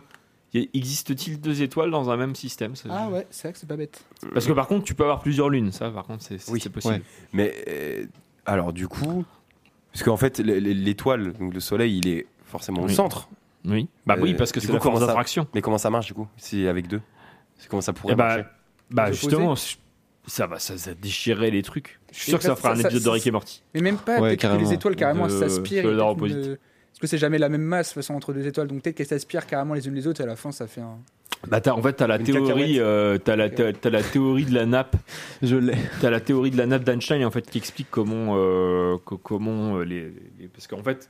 Existe-t-il 0.72 1.38
deux 1.40 1.60
étoiles 1.60 1.90
dans 1.90 2.08
un 2.08 2.16
même 2.16 2.34
système 2.34 2.76
Ça, 2.76 2.88
Ah 2.90 3.10
ouais, 3.10 3.26
c'est 3.30 3.42
vrai 3.48 3.52
que 3.52 3.58
c'est 3.58 3.68
pas 3.68 3.76
bête. 3.76 4.04
Parce 4.32 4.46
que 4.46 4.52
par 4.52 4.66
contre, 4.68 4.84
tu 4.84 4.94
peux 4.94 5.02
avoir 5.02 5.20
plusieurs 5.20 5.50
lunes. 5.50 5.70
Ça, 5.70 5.90
par 5.90 6.04
contre, 6.06 6.22
c'est 6.22 6.38
c'est- 6.38 6.50
Oui, 6.50 6.60
c'est 6.62 6.70
possible. 6.70 6.94
ouais. 6.94 7.02
Mais 7.34 7.52
euh, 7.68 8.06
alors 8.46 8.72
du 8.72 8.88
coup, 8.88 9.24
parce 9.92 10.02
qu'en 10.04 10.16
fait 10.16 10.38
l'étoile, 10.38 11.32
donc 11.34 11.52
le 11.54 11.60
soleil, 11.60 11.98
il 11.98 12.08
est 12.08 12.26
forcément 12.44 12.82
au 12.82 12.86
Oui. 12.86 12.94
centre. 12.94 13.28
Oui. 13.64 13.88
Bah 14.06 14.16
oui, 14.20 14.32
Euh, 14.32 14.36
parce 14.36 14.52
que 14.52 14.60
c'est 14.60 14.72
la 14.72 14.78
force 14.80 15.00
d'attraction. 15.00 15.46
Mais 15.54 15.60
comment 15.60 15.78
ça 15.78 15.90
marche 15.90 16.06
du 16.06 16.14
coup 16.14 16.28
C'est 16.36 16.68
avec 16.68 16.86
deux? 16.86 17.00
C'est 17.58 17.68
comment 17.68 17.80
ça 17.82 17.92
pourrait 17.92 18.12
Eh 18.12 18.16
bah, 18.16 18.28
marcher? 18.36 18.44
bah 18.90 19.10
justement, 19.12 19.54
ça 20.26 20.46
va, 20.46 20.58
ça, 20.60 20.74
les 21.50 21.62
trucs. 21.62 21.98
Je 22.12 22.18
suis 22.20 22.28
Et 22.28 22.30
sûr 22.30 22.38
que 22.38 22.44
ça 22.44 22.50
ça- 22.50 22.56
fera 22.56 22.72
un 22.74 22.78
épisode 22.78 23.02
de 23.02 23.08
Rick 23.08 23.26
et 23.26 23.30
Morty. 23.32 23.62
Mais 23.74 23.80
même 23.80 23.96
pas, 23.96 24.20
Ouais, 24.20 24.36
peut-être 24.36 24.56
que 24.56 24.62
les 24.62 24.72
étoiles 24.72 24.94
carrément 24.96 25.28
s'aspirent. 25.28 25.82
Parce 25.84 27.00
que 27.00 27.06
c'est 27.08 27.18
jamais 27.18 27.36
la 27.38 27.48
même 27.50 27.60
masse 27.62 27.88
de 27.88 27.94
toute 27.94 28.02
façon 28.02 28.14
entre 28.14 28.32
deux 28.32 28.46
étoiles, 28.46 28.68
donc 28.68 28.80
peut-être 28.82 28.96
qu'elles 28.96 29.06
s'aspirent 29.06 29.46
carrément 29.46 29.74
les 29.74 29.86
unes 29.86 29.94
les 29.94 30.06
autres 30.06 30.20
et 30.22 30.24
à 30.24 30.26
la 30.26 30.36
fin 30.36 30.50
ça 30.50 30.66
fait 30.66 30.80
un. 30.80 30.96
Bah 31.48 31.60
t'as, 31.60 31.72
en 31.72 31.82
fait, 31.82 31.92
t'as 31.94 32.06
la 32.06 32.18
théorie, 32.18 32.80
euh, 32.80 33.18
t'as 33.18 33.36
la, 33.36 33.48
t'as, 33.50 33.72
t'as 33.72 33.90
la 33.90 34.02
théorie 34.02 34.44
de 34.46 34.54
la 34.54 34.66
nappe. 34.66 34.96
Je 35.42 35.56
l'ai. 35.56 35.74
T'as 36.00 36.10
la 36.10 36.20
théorie 36.20 36.50
de 36.50 36.56
la 36.56 36.66
nappe 36.66 36.82
d'Einstein 36.84 37.24
en 37.24 37.30
fait 37.30 37.48
qui 37.48 37.58
explique 37.58 37.88
comment, 37.90 38.34
euh, 38.36 38.96
co- 39.04 39.18
comment 39.18 39.76
euh, 39.78 39.84
les, 39.84 40.12
les- 40.38 40.48
parce 40.48 40.66
qu'en 40.66 40.82
fait. 40.82 41.08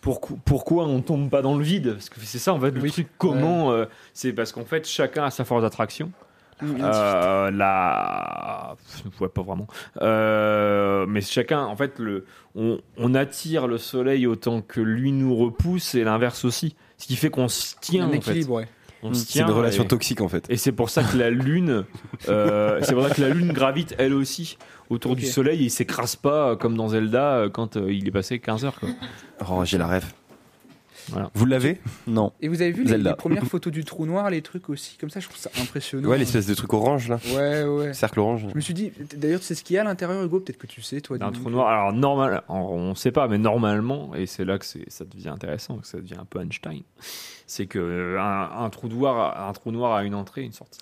Pourquoi, 0.00 0.36
pourquoi 0.44 0.84
on 0.84 1.00
tombe 1.00 1.30
pas 1.30 1.40
dans 1.40 1.56
le 1.56 1.64
vide? 1.64 1.94
Parce 1.94 2.10
que 2.10 2.20
c'est 2.20 2.38
ça 2.38 2.52
en 2.52 2.60
fait 2.60 2.70
le 2.72 2.80
Oui. 2.82 2.90
truc. 2.92 3.06
Comment 3.16 3.72
euh, 3.72 3.86
C'est 4.12 4.34
parce 4.34 4.52
qu'en 4.52 4.66
fait 4.66 4.86
chacun 4.86 5.24
a 5.24 5.30
sa 5.30 5.46
force 5.46 5.62
d'attraction. 5.62 6.12
Mm, 6.60 6.74
Euh, 6.82 7.50
la, 7.50 8.76
ouais, 9.18 9.28
pas 9.28 9.40
vraiment. 9.42 9.66
Euh, 10.02 11.06
mais 11.08 11.20
chacun, 11.22 11.62
en 11.64 11.74
fait, 11.76 11.98
le, 11.98 12.26
on, 12.54 12.78
on 12.98 13.14
attire 13.14 13.66
le 13.66 13.78
soleil 13.78 14.26
autant 14.26 14.60
que 14.60 14.80
lui 14.80 15.10
nous 15.10 15.34
repousse 15.34 15.94
et 15.94 16.04
l'inverse 16.04 16.44
aussi. 16.44 16.76
Ce 16.98 17.06
qui 17.06 17.16
fait 17.16 17.30
qu'on 17.30 17.48
se 17.48 17.74
tient. 17.80 18.04
Un 18.04 18.08
en 18.08 18.10
fait. 18.12 18.16
équilibre, 18.18 18.52
ouais. 18.56 18.68
On 19.06 19.12
se 19.14 19.26
C'est 19.26 19.40
une 19.40 19.50
relation 19.50 19.84
et- 19.84 19.86
toxique 19.86 20.20
en 20.22 20.28
fait. 20.28 20.46
et 20.48 20.56
c'est 20.56 20.72
pour 20.72 20.88
ça 20.90 21.02
que 21.04 21.16
la 21.18 21.28
lune, 21.30 21.84
euh, 22.28 22.78
c'est 22.82 22.94
pour 22.94 23.06
ça 23.06 23.14
que 23.14 23.20
la 23.20 23.28
lune 23.28 23.52
gravite 23.52 23.94
elle 23.98 24.14
aussi 24.14 24.56
autour 24.90 25.14
du 25.14 25.26
soleil 25.26 25.60
et 25.60 25.64
il 25.64 25.70
s'écrase 25.70 26.16
pas 26.16 26.50
euh, 26.50 26.56
comme 26.56 26.76
dans 26.76 26.88
Zelda 26.88 27.34
euh, 27.36 27.48
quand 27.50 27.76
euh, 27.76 27.92
il 27.92 28.08
est 28.08 28.10
passé 28.10 28.38
15 28.38 28.64
heures. 28.64 28.78
Quoi. 28.80 28.88
Oh, 29.50 29.62
j'ai 29.64 29.76
la 29.78 29.86
rêve. 29.86 30.06
Voilà. 31.10 31.30
Vous 31.34 31.44
l'avez 31.46 31.80
Non. 32.06 32.32
Et 32.40 32.48
vous 32.48 32.62
avez 32.62 32.72
vu 32.72 32.84
les, 32.84 32.96
les 32.98 33.14
premières 33.14 33.44
photos 33.46 33.72
du 33.72 33.84
trou 33.84 34.06
noir, 34.06 34.30
les 34.30 34.42
trucs 34.42 34.68
aussi, 34.70 34.96
comme 34.96 35.10
ça 35.10 35.20
je 35.20 35.26
trouve 35.26 35.38
ça 35.38 35.50
impressionnant. 35.60 36.08
Ouais, 36.08 36.18
l'espèce 36.18 36.46
de 36.46 36.54
truc 36.54 36.72
orange 36.72 37.08
là. 37.08 37.18
Ouais, 37.34 37.64
ouais. 37.64 37.94
Cercle 37.94 38.20
orange. 38.20 38.46
Je 38.50 38.54
me 38.54 38.60
suis 38.60 38.74
dit, 38.74 38.92
d'ailleurs, 39.16 39.42
sais 39.42 39.54
ce 39.54 39.62
qu'il 39.64 39.74
y 39.74 39.78
a 39.78 39.82
à 39.82 39.84
l'intérieur, 39.84 40.22
Hugo? 40.22 40.40
Peut-être 40.40 40.58
que 40.58 40.66
tu 40.66 40.82
sais, 40.82 41.00
toi. 41.00 41.16
Un 41.20 41.32
trou 41.32 41.50
noir. 41.50 41.68
Alors 41.68 41.92
normal, 41.92 42.42
on 42.48 42.94
sait 42.94 43.12
pas, 43.12 43.28
mais 43.28 43.38
normalement, 43.38 44.14
et 44.14 44.26
c'est 44.26 44.44
là 44.44 44.58
que 44.58 44.64
c'est- 44.64 44.88
ça 44.90 45.04
devient 45.04 45.28
intéressant, 45.28 45.76
que 45.78 45.86
ça 45.86 45.98
devient 45.98 46.16
un 46.20 46.24
peu 46.24 46.40
Einstein, 46.40 46.82
c'est 47.46 47.66
que 47.66 47.78
euh, 47.78 48.20
un, 48.20 48.64
un 48.64 48.70
trou 48.70 48.88
noir, 48.88 49.46
un 49.48 49.52
trou 49.52 49.70
noir 49.72 49.94
a 49.94 50.04
une 50.04 50.14
entrée, 50.14 50.42
et 50.42 50.44
une 50.44 50.52
sortie. 50.52 50.80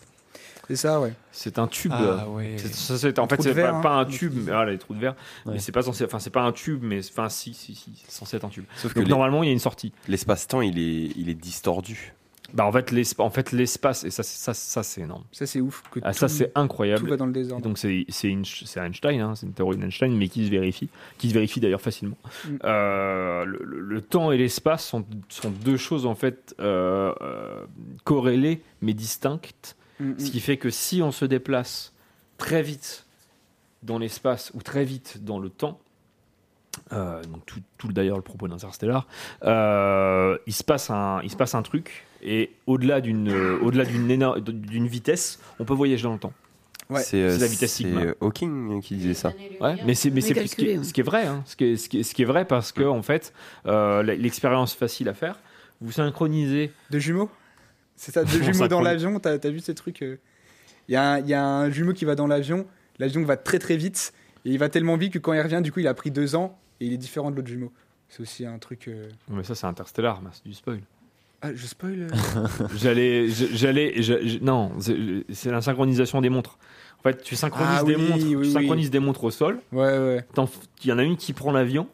C'est 0.68 0.76
ça, 0.76 1.01
ouais. 1.01 1.12
C'est 1.32 1.59
un 1.59 1.66
tube. 1.66 1.93
Ah, 1.94 2.28
ouais. 2.28 2.55
C'est- 2.56 2.72
ça, 2.74 2.97
c'est- 2.98 3.18
en 3.18 3.26
fait, 3.28 3.43
c'est 3.43 3.55
pas, 3.55 3.70
hein. 3.70 3.80
pas 3.80 3.94
un 3.94 4.05
tube, 4.05 4.32
mais 4.34 4.52
voilà, 4.52 4.70
les 4.70 4.78
trous 4.78 4.94
de 4.94 5.01
verre. 5.01 5.16
Ouais. 5.47 5.55
Mais 5.55 5.59
c'est 5.59 5.72
pas 5.72 5.82
censé, 5.82 6.05
enfin, 6.05 6.18
c'est 6.18 6.30
pas 6.30 6.43
un 6.43 6.52
tube, 6.52 6.80
mais 6.82 7.01
enfin, 7.10 7.28
si, 7.28 7.52
si, 7.55 7.74
si, 7.74 7.93
c'est 8.05 8.12
censé 8.12 8.36
être 8.36 8.44
un 8.44 8.48
tube. 8.48 8.64
Sauf 8.76 8.93
que 8.93 8.98
Donc 9.01 9.06
les- 9.06 9.10
normalement, 9.10 9.43
il 9.43 9.47
y 9.47 9.51
a 9.51 9.52
une 9.52 9.59
sortie. 9.59 9.93
l'espace-temps, 10.09 10.60
il 10.62 10.78
est, 10.78 11.12
il 11.16 11.28
est 11.28 11.34
distordu. 11.34 12.14
Bah 12.55 12.66
en 12.66 12.72
fait, 12.72 12.90
l'espace, 12.90 13.24
en 13.24 13.30
fait, 13.30 13.51
l'espace, 13.52 14.05
et 14.05 14.10
ça, 14.10 14.22
c'est- 14.22 14.36
ça, 14.44 14.52
ça 14.52 14.82
c'est 14.82 15.01
énorme. 15.01 15.24
Ça, 15.32 15.47
c'est 15.47 15.60
ouf. 15.62 15.82
Que 15.90 16.01
Ah, 16.02 16.12
ça, 16.12 16.28
c'est 16.28 16.52
incroyable. 16.55 17.05
Tout 17.05 17.09
va 17.10 17.16
dans 17.16 17.24
le 17.24 17.30
Et 17.30 17.34
désordre. 17.34 17.64
donc 17.64 17.78
c'est 17.78 18.05
c'est 18.10 18.28
une- 18.28 18.44
c'est 18.44 18.78
Einstein, 18.78 19.20
hein, 19.22 19.34
c'est 19.34 19.47
une 19.47 19.55
théorie 19.55 19.78
d'Einstein, 19.78 20.14
mais 20.14 20.28
qui 20.28 20.44
se 20.44 20.51
vérifie, 20.51 20.90
qui 21.16 21.28
se 21.30 21.34
vérifie 21.34 21.60
d'ailleurs 21.60 21.80
facilement. 21.80 22.18
Mm. 22.44 22.56
Euh, 22.64 23.44
le, 23.47 23.59
le- 23.64 23.80
le 23.80 24.01
temps 24.02 24.32
et 24.32 24.36
l'espace 24.36 24.84
sont, 24.86 25.05
sont 25.30 25.51
deux 25.51 25.78
choses 25.78 26.05
en 26.05 26.14
fait 26.14 26.55
euh, 26.60 27.14
euh, 27.22 27.64
corrélées 28.05 28.60
mais 28.82 28.93
distinctes, 28.93 29.76
Mm, 30.02 30.18
ce 30.18 30.26
mm. 30.26 30.30
qui 30.30 30.40
fait 30.40 30.56
que 30.56 30.70
si 30.70 31.00
on 31.02 31.12
se 31.12 31.24
déplace 31.24 31.92
très 32.38 32.62
vite 32.62 33.06
dans 33.82 33.98
l'espace 33.98 34.50
ou 34.54 34.62
très 34.62 34.84
vite 34.84 35.24
dans 35.24 35.38
le 35.38 35.48
temps, 35.48 35.78
euh, 36.92 37.22
donc 37.24 37.44
tout, 37.46 37.60
tout 37.78 37.92
d'ailleurs 37.92 38.16
le 38.16 38.22
propos 38.22 38.48
d'Interstellar, 38.48 39.06
euh, 39.44 40.36
il 40.46 40.52
se 40.52 40.64
passe 40.64 40.90
un, 40.90 41.20
il 41.22 41.30
se 41.30 41.36
passe 41.36 41.54
un 41.54 41.62
truc 41.62 42.04
et 42.22 42.50
au-delà 42.66 43.00
d'une, 43.00 43.28
euh, 43.30 43.58
au-delà 43.60 43.84
d'une 43.84 44.08
éno- 44.08 44.40
d'une 44.40 44.86
vitesse, 44.86 45.40
on 45.58 45.64
peut 45.64 45.74
voyager 45.74 46.04
dans 46.04 46.12
le 46.14 46.18
temps. 46.18 46.32
Ouais. 46.90 47.00
C'est 47.00 47.30
C'est 47.30 47.38
la 47.38 47.46
vitesse 47.46 47.72
c'est, 47.72 47.84
sigma. 47.84 48.02
Hawking 48.20 48.80
qui 48.82 48.96
disait 48.96 49.14
ça. 49.14 49.32
Ouais, 49.60 49.76
mais 49.84 49.94
c'est 49.94 50.10
mais 50.10 50.20
ce, 50.20 50.32
qui 50.32 50.66
est, 50.66 50.82
ce 50.84 50.92
qui 50.92 51.00
est 51.00 51.04
vrai, 51.04 51.26
hein, 51.26 51.42
ce, 51.46 51.56
qui 51.56 51.64
est, 51.64 51.76
ce, 51.76 51.88
qui 51.88 52.00
est, 52.00 52.02
ce 52.02 52.14
qui 52.14 52.22
est 52.22 52.26
vrai 52.26 52.44
parce 52.44 52.72
que 52.72 52.82
en 52.84 53.02
fait, 53.02 53.32
euh, 53.66 54.02
l'expérience 54.02 54.74
facile 54.74 55.08
à 55.08 55.14
faire, 55.14 55.38
vous 55.80 55.92
synchronisez. 55.92 56.72
De 56.90 56.98
jumeaux? 56.98 57.30
C'est 58.04 58.10
ça, 58.10 58.24
deux 58.24 58.42
jumeaux 58.42 58.66
dans 58.66 58.80
l'avion, 58.80 59.20
t'as 59.20 59.34
as 59.34 59.50
vu 59.50 59.60
ces 59.60 59.76
trucs 59.76 60.02
euh, 60.02 60.16
Il 60.88 60.92
y, 60.94 60.96
a 60.96 61.12
un- 61.12 61.18
il 61.20 61.28
y 61.28 61.34
a 61.34 61.44
un 61.44 61.70
jumeau 61.70 61.92
qui 61.92 62.04
va 62.04 62.16
dans 62.16 62.26
l'avion, 62.26 62.66
l'avion 62.98 63.22
va 63.24 63.36
très 63.36 63.60
très 63.60 63.76
vite, 63.76 64.12
et 64.44 64.50
il 64.50 64.58
va 64.58 64.68
tellement 64.68 64.96
vite 64.96 65.12
que 65.12 65.20
quand 65.20 65.32
il 65.32 65.40
revient, 65.40 65.60
du 65.62 65.70
coup, 65.70 65.78
il 65.78 65.86
a 65.86 65.94
pris 65.94 66.10
deux 66.10 66.34
ans, 66.34 66.58
et 66.80 66.86
il 66.86 66.92
est 66.92 66.96
différent 66.96 67.30
de 67.30 67.36
l'autre 67.36 67.46
jumeau. 67.46 67.70
C'est 68.08 68.20
aussi 68.20 68.44
un 68.44 68.58
truc... 68.58 68.88
euh, 68.88 69.08
Mais 69.28 69.44
ça, 69.44 69.54
c'est 69.54 69.66
Interstellar, 69.68 70.20
c'est 70.32 70.42
du 70.44 70.52
spoil. 70.52 70.80
Ah, 71.42 71.54
je 71.54 71.64
spoil 71.64 72.08
euh. 72.12 72.46
J'allais, 72.76 73.28
j'allais, 73.28 73.94
non, 74.40 74.72
c'est 74.80 75.50
la 75.52 75.60
synchronisation 75.62 76.20
des 76.20 76.28
montres. 76.28 76.58
En 76.98 77.02
fait, 77.04 77.22
tu 77.22 77.36
synchronises 77.36 77.78
Ah 77.80 77.84
des 77.84 77.94
oui, 77.94 78.02
montres, 78.02 78.14
oui, 78.24 78.30
tu 78.30 78.36
oui. 78.36 78.52
synchronises 78.52 78.90
des 78.90 78.98
montres 78.98 79.22
au 79.22 79.30
sol. 79.30 79.60
Ouais, 79.70 79.96
ouais. 79.98 80.24
Il 80.84 80.88
y 80.90 80.92
en 80.92 80.98
a 80.98 81.04
une 81.04 81.16
qui 81.16 81.32
prend 81.34 81.52
l'avion, 81.52 81.86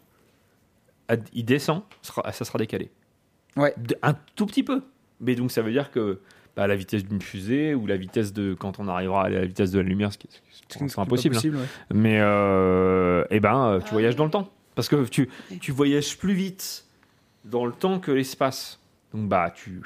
il 1.35 1.45
descend, 1.45 1.83
ça 2.03 2.13
sera, 2.15 2.33
ça 2.33 2.45
sera 2.47 2.59
décalé. 2.59 2.91
Ouais. 3.57 3.75
De- 3.77 3.99
Un 4.03 4.15
tout 4.37 4.47
petit 4.47 4.63
peu. 4.63 4.83
Mais 5.21 5.35
donc 5.35 5.51
ça 5.51 5.63
veut 5.63 5.73
dire 5.73 5.91
que 5.91 6.21
bah, 6.57 6.67
la 6.67 6.77
vitesse 6.77 7.05
d'une 7.05 7.23
fusée 7.23 7.75
ou 7.75 7.87
la 7.87 7.97
vitesse 7.97 8.33
de 8.33 8.55
quand 8.55 8.79
on 8.79 8.89
arrivera 8.89 9.25
à 9.25 9.29
la 9.29 9.45
vitesse 9.45 9.71
de 9.71 9.79
la 9.81 9.85
lumière, 9.89 10.13
ce 10.13 10.19
qui 10.19 10.27
est, 10.29 10.31
ce 10.51 10.79
qui 10.79 10.95
pas 10.95 11.03
impossible. 11.03 11.37
hein. 11.37 11.41
ouais. 11.45 11.67
Mais 11.95 12.19
euh, 12.21 13.25
eh 13.31 13.41
ben, 13.41 13.65
euh, 13.67 13.81
tu 13.81 13.93
voyages 13.93 14.17
dans 14.17 14.25
le 14.25 14.31
temps. 14.31 14.51
Parce 14.75 14.89
que 14.89 15.05
tu, 15.07 15.29
tu 15.61 15.73
voyages 15.73 16.17
plus 16.19 16.35
vite 16.35 16.85
dans 17.45 17.67
le 17.67 17.73
temps 17.73 17.99
que 17.99 18.13
l'espace. 18.13 18.79
Donc 19.13 19.29
bah 19.29 19.53
tu. 19.55 19.81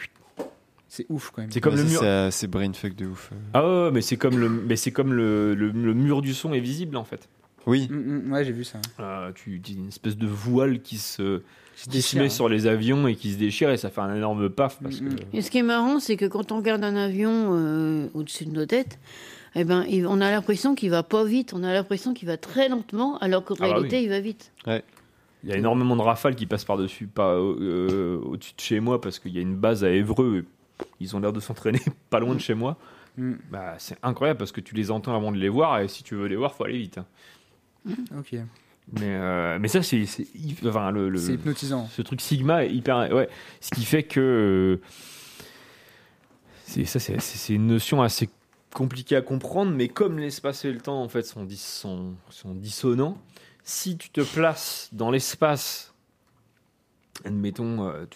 C'est 0.89 1.07
ouf 1.09 1.31
quand 1.31 1.41
même. 1.41 1.51
C'est 1.51 1.63
comme 1.63 1.75
Ouais, 1.75 1.83
le 1.83 1.89
mur. 1.89 2.33
c'est- 2.33 2.47
brainfuck 2.47 2.95
de 2.95 3.07
ouf. 3.07 3.31
Ah 3.55 3.67
ouais, 3.67 3.91
mais 3.93 4.03
c'est 4.03 4.19
comme 4.19 4.39
le, 4.39 4.51
mais 4.51 4.77
c'est 4.77 4.91
comme 4.91 5.15
le, 5.15 5.55
le, 5.55 5.71
le 5.71 5.95
mur 5.95 6.21
du 6.21 6.35
son 6.35 6.53
est 6.53 6.61
visible 6.61 6.97
en 6.99 7.05
fait. 7.05 7.29
Oui. 7.67 7.89
Mm, 7.91 8.27
mm, 8.29 8.33
ouais, 8.33 8.45
j'ai 8.45 8.53
vu 8.53 8.65
ça. 8.65 8.79
Euh, 9.01 9.33
tu 9.35 9.59
dis 9.59 9.75
une 9.77 9.89
espèce 9.89 10.17
de 10.19 10.27
voile 10.27 10.83
qui 10.83 10.99
se 10.99 11.41
qui 11.90 12.03
se 12.03 12.19
met 12.19 12.28
sur 12.28 12.49
les 12.49 12.66
avions 12.66 13.07
et 13.09 13.15
qui 13.16 13.32
se 13.32 13.39
déchire 13.39 13.70
et 13.70 13.77
ça 13.77 13.90
fait 13.90 14.01
un 14.01 14.15
énorme 14.15 14.49
paf 14.51 14.78
parce 14.82 15.01
que. 15.01 15.05
Et 15.32 15.43
ce 15.43 15.51
qui 15.51 15.59
est 15.59 15.62
marrant, 15.62 16.01
c'est 16.01 16.16
que 16.16 16.27
quand 16.27 16.53
on 16.53 16.57
regarde 16.59 16.85
un 16.85 16.97
avion 16.97 17.51
euh, 17.53 18.09
au-dessus 18.15 18.44
de 18.47 18.51
nos 18.53 18.66
têtes, 18.66 18.99
eh 19.55 19.65
ben, 19.65 19.85
on 20.09 20.20
a 20.20 20.31
l'impression 20.31 20.74
qu'il 20.74 20.90
va 20.90 21.03
pas 21.03 21.24
vite, 21.24 21.53
on 21.55 21.62
a 21.62 21.73
l'impression 21.73 22.15
qu'il 22.15 22.28
va 22.28 22.36
très 22.36 22.69
lentement, 22.69 23.19
alors 23.19 23.44
qu'en 23.44 23.55
Ah 23.59 23.69
bah 23.69 23.74
réalité, 23.74 23.97
oui. 23.99 24.05
il 24.05 24.09
va 24.09 24.20
vite. 24.20 24.53
Il 25.44 25.51
y 25.51 25.53
a 25.53 25.57
énormément 25.57 25.97
de 25.97 26.03
rafales 26.03 26.36
qui 26.36 26.47
passent 26.47 26.65
par-dessus, 26.65 27.07
pas 27.07 27.35
euh, 27.35 28.19
au-dessus 28.24 28.55
de 28.57 28.61
chez 28.61 28.81
moi, 28.81 29.01
parce 29.01 29.19
qu'il 29.19 29.32
y 29.32 29.39
a 29.39 29.43
une 29.43 29.57
base 29.57 29.82
à 29.85 29.90
Évreux. 29.90 30.44
et 30.81 30.85
Ils 31.01 31.16
ont 31.16 31.20
l'air 31.20 31.32
de 31.32 31.40
s'entraîner 31.40 31.81
pas 32.11 32.20
loin 32.20 32.35
de 32.35 32.40
chez 32.40 32.55
moi. 32.55 32.77
Mm. 33.19 33.32
Bah, 33.51 33.74
c'est 33.78 33.97
incroyable 34.03 34.39
parce 34.39 34.53
que 34.53 34.61
tu 34.61 34.74
les 34.74 34.90
entends 34.90 35.15
avant 35.16 35.32
de 35.32 35.36
les 35.39 35.49
voir, 35.51 35.81
et 35.81 35.89
si 35.89 36.03
tu 36.03 36.15
veux 36.15 36.27
les 36.28 36.36
voir, 36.36 36.55
faut 36.55 36.65
aller 36.65 36.78
vite. 36.78 36.99
hein. 36.99 37.07
Ok. 38.19 38.36
Mais, 38.93 39.15
euh, 39.15 39.59
mais 39.61 39.69
ça, 39.69 39.83
c'est. 39.83 40.05
c'est- 40.07 40.27
Enfin, 40.67 40.91
le, 40.91 41.09
le- 41.09 41.21
hypnotisant. 41.31 41.87
Ce 41.89 42.03
truc 42.03 42.21
Sigma 42.21 42.65
est 42.65 42.73
hyper. 42.73 43.13
Ouais. 43.13 43.29
Ce 43.61 43.71
qui 43.71 43.85
fait 43.85 44.03
que. 44.03 44.21
euh, 44.81 44.87
C'est, 46.65 46.85
ça, 46.85 46.99
c'est, 46.99 47.55
une 47.55 47.67
notion 47.67 48.03
assez 48.03 48.29
compliquée 48.75 49.17
à 49.17 49.21
comprendre, 49.23 49.71
mais 49.73 49.89
comme 49.89 50.19
l'espace 50.19 50.65
et 50.65 50.73
le 50.73 50.81
temps, 50.81 51.03
en 51.03 51.09
fait, 51.09 51.23
sont, 51.23 51.45
dis- 51.45 51.57
sont, 51.59 52.15
sont 52.31 52.55
dissonants, 52.55 53.19
si 53.65 53.97
tu 53.99 54.09
te 54.11 54.23
places 54.23 54.89
dans 54.93 55.11
l'espace, 55.11 55.95
admettons, 57.25 57.89
euh, 57.89 58.07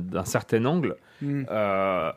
d'un, 0.00 0.24
certain 0.24 0.64
angle, 0.64 0.96
Mm. 1.22 1.44
euh, 1.50 2.12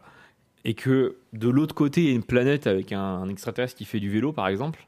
et 0.65 0.73
que 0.73 1.15
de 1.33 1.49
l'autre 1.49 1.73
côté, 1.73 2.01
il 2.01 2.07
y 2.09 2.11
a 2.11 2.15
une 2.15 2.23
planète 2.23 2.67
avec 2.67 2.91
un, 2.91 2.99
un 3.01 3.29
extraterrestre 3.29 3.75
qui 3.77 3.85
fait 3.85 3.99
du 4.01 4.09
vélo, 4.11 4.31
par 4.33 4.47
exemple, 4.49 4.87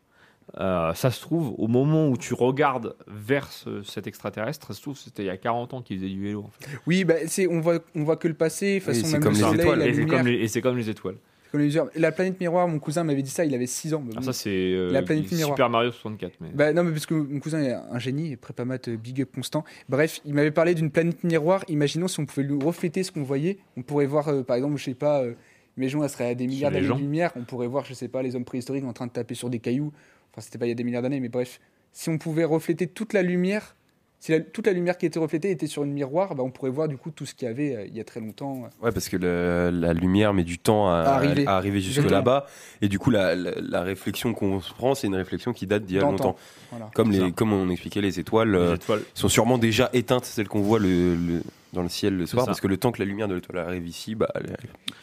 euh, 0.60 0.94
ça 0.94 1.12
se 1.12 1.22
trouve, 1.22 1.54
au 1.58 1.68
moment 1.68 2.10
où 2.10 2.18
tu 2.18 2.34
regardes 2.34 2.96
vers 3.08 3.52
ce- 3.52 3.84
cet 3.84 4.06
extraterrestre, 4.08 4.68
ça 4.68 4.74
se 4.74 4.82
trouve, 4.82 4.98
c'était 4.98 5.24
il 5.24 5.28
y 5.28 5.30
a 5.30 5.38
40 5.38 5.74
ans 5.74 5.82
qu'il 5.82 5.98
faisait 5.98 6.10
du 6.10 6.22
vélo. 6.22 6.42
en 6.42 6.50
fait. 6.50 6.68
Oui, 6.88 7.04
bah, 7.06 7.16
c'est, 7.28 7.48
on, 7.48 7.62
voit, 7.62 7.80
on 7.96 8.04
voit 8.04 8.18
que 8.18 8.28
le 8.28 8.34
passé, 8.34 8.80
de 8.80 8.86
toute 8.86 8.94
façon, 8.94 9.08
même 9.20 9.24
le 9.30 9.34
soleil, 9.34 9.66
la 9.78 9.88
Et 9.88 9.94
c'est 9.94 10.00
lumière. 10.02 10.18
comme 10.18 10.28
les- 10.28 10.34
et 10.40 10.48
c'est 10.48 10.62
comme 10.62 10.78
les 10.78 10.90
étoiles. 10.90 11.16
Comme 11.52 11.62
les. 11.62 11.78
La 11.96 12.12
planète 12.14 12.40
miroir, 12.40 12.68
mon 12.68 12.80
cousin 12.80 13.04
m'avait 13.04 13.22
dit 13.24 13.30
ça, 13.30 13.44
il 13.44 13.54
avait 13.54 13.66
6 13.66 13.94
ans. 13.94 14.04
Ah, 14.16 14.22
ça, 14.22 14.32
c'est 14.34 14.50
euh, 14.50 14.90
la 14.92 15.02
planète 15.04 15.30
miroir. 15.32 15.50
Super 15.56 15.70
Mario 15.70 15.92
64. 15.92 16.34
Mais... 16.42 16.50
Bah, 16.54 16.72
non, 16.74 16.84
mais 16.84 16.92
parce 16.92 17.06
que 17.06 17.14
mon 17.14 17.40
cousin 17.40 17.62
est 17.62 17.74
un 17.74 18.00
génie, 18.00 18.36
prépa 18.38 18.64
maths 18.66 18.88
euh, 18.88 18.96
big 18.98 19.22
up 19.22 19.30
constant. 19.36 19.64
Bref, 19.90 20.22
il 20.26 20.34
m'avait 20.34 20.52
parlé 20.52 20.76
d'une 20.76 20.92
planète 20.92 21.24
miroir. 21.26 21.64
Imaginons 21.68 22.08
si 22.08 22.20
on 22.22 22.26
pouvait 22.26 22.44
lui 22.48 22.58
refléter 22.64 23.04
ce 23.04 23.12
qu'on 23.12 23.24
voyait, 23.24 23.58
on 23.78 23.82
pourrait 23.84 24.06
voir, 24.06 24.30
euh, 24.30 24.44
par 24.44 24.56
exemple, 24.56 24.78
je 24.78 24.84
sais 24.86 24.94
pas, 24.94 25.22
euh, 25.24 25.34
imaginons, 25.78 26.04
elle 26.04 26.10
serait 26.10 26.30
à 26.30 26.36
des 26.36 26.48
milliards 26.48 26.72
d'années 26.72 26.88
de 26.88 26.94
lumière, 26.94 27.32
on 27.36 27.44
pourrait 27.44 27.68
voir, 27.68 27.84
je 27.84 27.94
sais 27.96 28.08
pas, 28.08 28.22
les 28.22 28.36
hommes 28.38 28.46
préhistoriques 28.46 28.86
en 28.86 28.94
train 28.94 29.08
de 29.08 29.12
taper 29.12 29.36
sur 29.36 29.50
des 29.50 29.60
cailloux. 29.60 29.92
Enfin, 30.32 30.42
c'était 30.42 30.58
pas 30.58 30.66
il 30.66 30.70
y 30.70 30.72
a 30.72 30.76
des 30.76 30.84
milliards 30.84 31.02
d'années, 31.02 31.20
mais 31.20 31.30
bref, 31.30 31.60
si 31.92 32.10
on 32.10 32.18
pouvait 32.18 32.46
refléter 32.46 32.88
toute 32.88 33.14
la 33.14 33.22
lumière, 33.22 33.76
si 34.20 34.32
la- 34.32 34.40
toute 34.40 34.68
la 34.68 34.74
lumière 34.74 34.98
qui 34.98 35.06
était 35.08 35.18
reflétée 35.20 35.50
était 35.52 35.66
sur 35.68 35.84
une 35.84 35.92
miroir, 35.94 36.36
bah, 36.36 36.44
on 36.44 36.52
pourrait 36.52 36.70
voir 36.70 36.88
du 36.88 36.96
coup 36.96 37.10
tout 37.12 37.26
ce 37.26 37.34
qu'il 37.34 37.48
y 37.48 37.52
avait 37.52 37.76
euh, 37.76 37.86
il 37.88 37.96
y 37.98 38.00
a 38.00 38.04
très 38.04 38.20
longtemps. 38.20 38.70
Ouais, 38.82 38.92
parce 38.92 39.10
que 39.10 39.18
le- 39.18 39.72
la 39.74 39.94
lumière 39.94 40.34
met 40.34 40.44
du 40.44 40.58
temps 40.60 40.90
à, 40.90 40.98
À 41.00 41.16
arriver. 41.16 41.46
à 41.48 41.58
arriver 41.58 41.82
jusque 41.82 42.08
là-bas. 42.10 42.46
Et 42.82 42.88
du 42.88 43.00
coup, 43.00 43.10
la, 43.10 43.36
la- 43.36 43.60
la 43.60 43.82
réflexion 43.82 44.34
qu'on 44.34 44.62
se 44.62 44.74
prend, 44.74 44.94
c'est 44.96 45.08
une 45.08 45.16
réflexion 45.16 45.54
qui 45.54 45.66
date 45.68 45.84
d'il 45.86 45.96
y 45.96 46.00
a 46.00 46.04
longtemps. 46.04 46.36
Voilà. 46.70 46.90
Comme, 46.94 47.12
les, 47.12 47.34
on 47.42 47.70
expliquait, 47.72 48.00
les 48.02 48.20
étoiles, 48.20 48.56
euh, 48.56 48.76
étoiles. 48.76 49.02
sont 49.16 49.28
sûrement 49.28 49.58
déjà 49.58 49.90
éteintes, 49.92 50.26
celles 50.26 50.48
qu'on 50.48 50.62
voit 50.62 50.80
le, 50.80 51.16
le- 51.16 51.42
dans 51.74 51.82
le 51.84 51.90
ciel 51.90 52.16
le 52.16 52.26
soir, 52.28 52.46
parce 52.46 52.62
que 52.62 52.68
le 52.68 52.78
temps 52.78 52.92
que 52.92 53.00
la 53.00 53.06
lumière 53.06 53.28
de 53.28 53.34
l'étoile 53.36 53.58
arrive 53.58 53.88
ici, 53.88 54.14
bah, 54.16 54.30
elle 54.36 54.52
est 54.52 54.58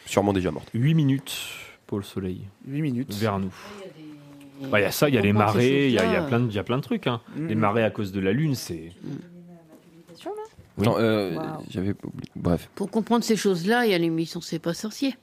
sûrement 0.05 0.33
déjà 0.33 0.49
morte. 0.51 0.69
8 0.73 0.93
minutes 0.95 1.35
pour 1.87 1.97
le 1.97 2.03
soleil. 2.05 2.41
8 2.67 2.81
minutes. 2.81 3.13
Vers 3.15 3.37
nous. 3.39 3.53
Bah, 4.69 4.79
Il 4.79 4.83
y 4.83 4.85
a 4.85 4.91
ça, 4.91 5.07
il 5.09 5.15
y 5.15 5.17
a 5.17 5.21
les 5.21 5.31
marées, 5.33 5.87
il 5.87 5.93
y, 5.93 5.99
a- 5.99 6.05
il 6.05 6.11
y 6.11 6.15
a 6.15 6.21
plein 6.21 6.39
de- 6.39 6.49
il 6.49 6.55
y 6.55 6.59
a 6.59 6.63
plein 6.63 6.77
de 6.77 6.81
trucs. 6.83 7.07
hein. 7.07 7.21
Mm. 7.35 7.47
Les 7.47 7.55
marées 7.55 7.83
à 7.83 7.89
cause 7.91 8.11
de 8.11 8.19
la 8.19 8.31
Lune, 8.33 8.55
c'est. 8.55 8.91
Oui. 10.77 10.87
Euh, 10.87 11.35
Wow. 11.35 11.41
j'avais 11.69 11.93
oublié. 12.03 12.31
Bref. 12.35 12.69
Pour 12.75 12.89
comprendre 12.89 13.23
ces 13.23 13.35
choses-là, 13.35 13.85
il 13.85 13.91
y 13.91 13.93
a 13.93 13.97
l'émission 13.97 14.39
C'est 14.41 14.59
pas 14.59 14.73
sorcier. 14.73 15.15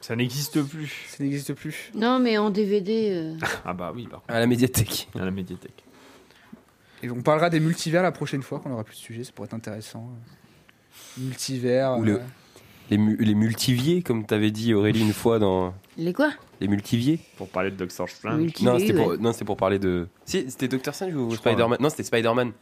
Ça 0.00 0.16
n'existe 0.16 0.60
plus. 0.62 1.06
Ça 1.08 1.22
n'existe 1.24 1.54
plus. 1.54 1.90
Non, 1.94 2.18
mais 2.18 2.36
en 2.36 2.50
DVD. 2.50 3.10
euh, 3.12 3.34
Ah 3.64 3.72
bah 3.72 3.92
oui, 3.94 4.06
par 4.08 4.20
contre. 4.22 4.34
À 4.34 4.40
la 4.40 4.46
médiathèque. 4.46 5.08
À 5.18 5.24
la 5.24 5.30
médiathèque. 5.30 5.84
Et 7.02 7.10
on 7.10 7.22
parlera 7.22 7.48
des 7.50 7.60
multivers 7.60 8.02
la 8.02 8.12
prochaine 8.12 8.42
fois, 8.42 8.58
qu'on 8.60 8.72
aura 8.72 8.82
plus 8.84 8.94
de 8.96 9.00
sujets, 9.00 9.24
ça 9.24 9.32
pourrait 9.32 9.46
être 9.46 9.54
intéressant. 9.54 10.08
Multivers. 11.18 11.96
Ou 11.98 12.02
euh, 12.02 12.06
le- 12.06 12.20
les, 12.90 12.98
mu- 12.98 13.16
les 13.18 13.34
multiviers, 13.34 14.02
comme 14.02 14.24
t'avais 14.26 14.50
dit 14.50 14.74
Aurélie 14.74 15.00
une 15.00 15.12
fois 15.12 15.38
dans. 15.38 15.74
Les 15.96 16.12
quoi? 16.12 16.30
Les 16.60 16.68
multiviers 16.68 17.18
Pour 17.36 17.48
parler 17.48 17.70
de 17.70 17.76
Doctor 17.76 18.08
Strange. 18.08 18.52
Non, 18.62 18.78
c'était 18.78 18.94
pour, 18.94 19.06
ouais. 19.08 19.16
non, 19.18 19.32
c'était 19.32 19.44
pour 19.44 19.56
parler 19.56 19.78
de. 19.78 20.06
Si, 20.24 20.50
c'était 20.50 20.68
Doctor 20.68 20.94
Strange 20.94 21.14
ou 21.14 21.34
Spider-Man 21.34 21.78
Non, 21.80 21.88
c'était 21.90 22.02
Spider-Man. 22.04 22.52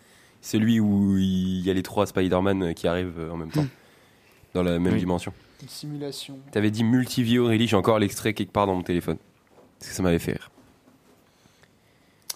Celui 0.41 0.81
où 0.81 1.17
il 1.19 1.61
y 1.61 1.71
a 1.71 1.75
les 1.75 1.83
trois 1.83 2.07
Spider-Man 2.07 2.75
qui 2.75 2.87
arrivent 2.89 3.19
euh, 3.19 3.31
en 3.31 3.37
même 3.37 3.51
temps. 3.51 3.67
Dans 4.55 4.63
la 4.63 4.79
même 4.79 4.93
Oui. 4.95 4.99
dimension. 4.99 5.33
Une 5.63 5.69
simulation. 5.69 6.39
T'avais 6.51 6.71
dit 6.73 6.83
multivier 6.85 7.39
Aurélie, 7.39 7.69
j'ai 7.69 7.77
encore 7.77 7.99
l'extrait 8.01 8.35
quelque 8.35 8.51
part 8.53 8.67
dans 8.67 8.75
mon 8.75 8.83
téléphone. 8.83 9.17
Parce 9.79 9.91
que 9.91 9.97
ça 9.97 10.03
m'avait 10.03 10.19
fait 10.19 10.33
rire. 10.33 10.51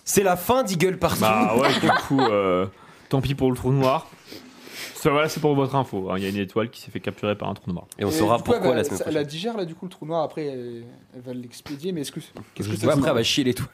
C'est 0.04 0.22
la 0.22 0.36
fin 0.36 0.62
d'Eagle 0.62 0.98
Partout. 0.98 1.20
Bah 1.20 1.56
ouais, 1.58 1.72
du 1.80 1.88
coup, 2.06 2.20
euh, 2.20 2.66
tant 3.08 3.20
pis 3.20 3.34
pour 3.34 3.50
le 3.50 3.56
trou 3.56 3.72
noir. 3.72 4.08
Ça, 5.06 5.12
voilà, 5.12 5.28
c'est 5.28 5.38
pour 5.38 5.54
votre 5.54 5.76
info. 5.76 6.10
hein. 6.10 6.14
Il 6.16 6.24
y 6.24 6.26
a 6.26 6.30
une 6.30 6.36
étoile 6.36 6.68
qui 6.68 6.80
s'est 6.80 6.90
fait 6.90 6.98
capturer 6.98 7.36
par 7.38 7.48
un 7.48 7.54
trou 7.54 7.70
noir. 7.72 7.86
Et 7.96 8.04
on 8.04 8.08
Et 8.08 8.12
saura 8.12 8.38
du 8.38 8.42
coup, 8.42 8.50
elle 8.52 8.58
pourquoi 8.58 8.74
la 8.74 8.82
semaine 8.82 8.98
ça- 8.98 9.04
prochaine. 9.04 9.16
Elle 9.18 9.22
la 9.22 9.28
digère 9.28 9.56
là, 9.56 9.64
du 9.64 9.76
coup, 9.76 9.84
le 9.86 9.90
trou 9.90 10.04
noir. 10.04 10.24
Après, 10.24 10.46
elle, 10.46 10.82
elle 11.14 11.20
va 11.22 11.32
l'expédier. 11.32 11.92
Mais 11.92 12.00
est-ce 12.00 12.10
que. 12.10 12.18
Qu'est-ce 12.54 12.68
que 12.68 12.86
Ouais, 12.86 12.92
après, 12.92 13.08
elle 13.10 13.14
va 13.14 13.22
chier 13.22 13.44
l'étoile. 13.44 13.68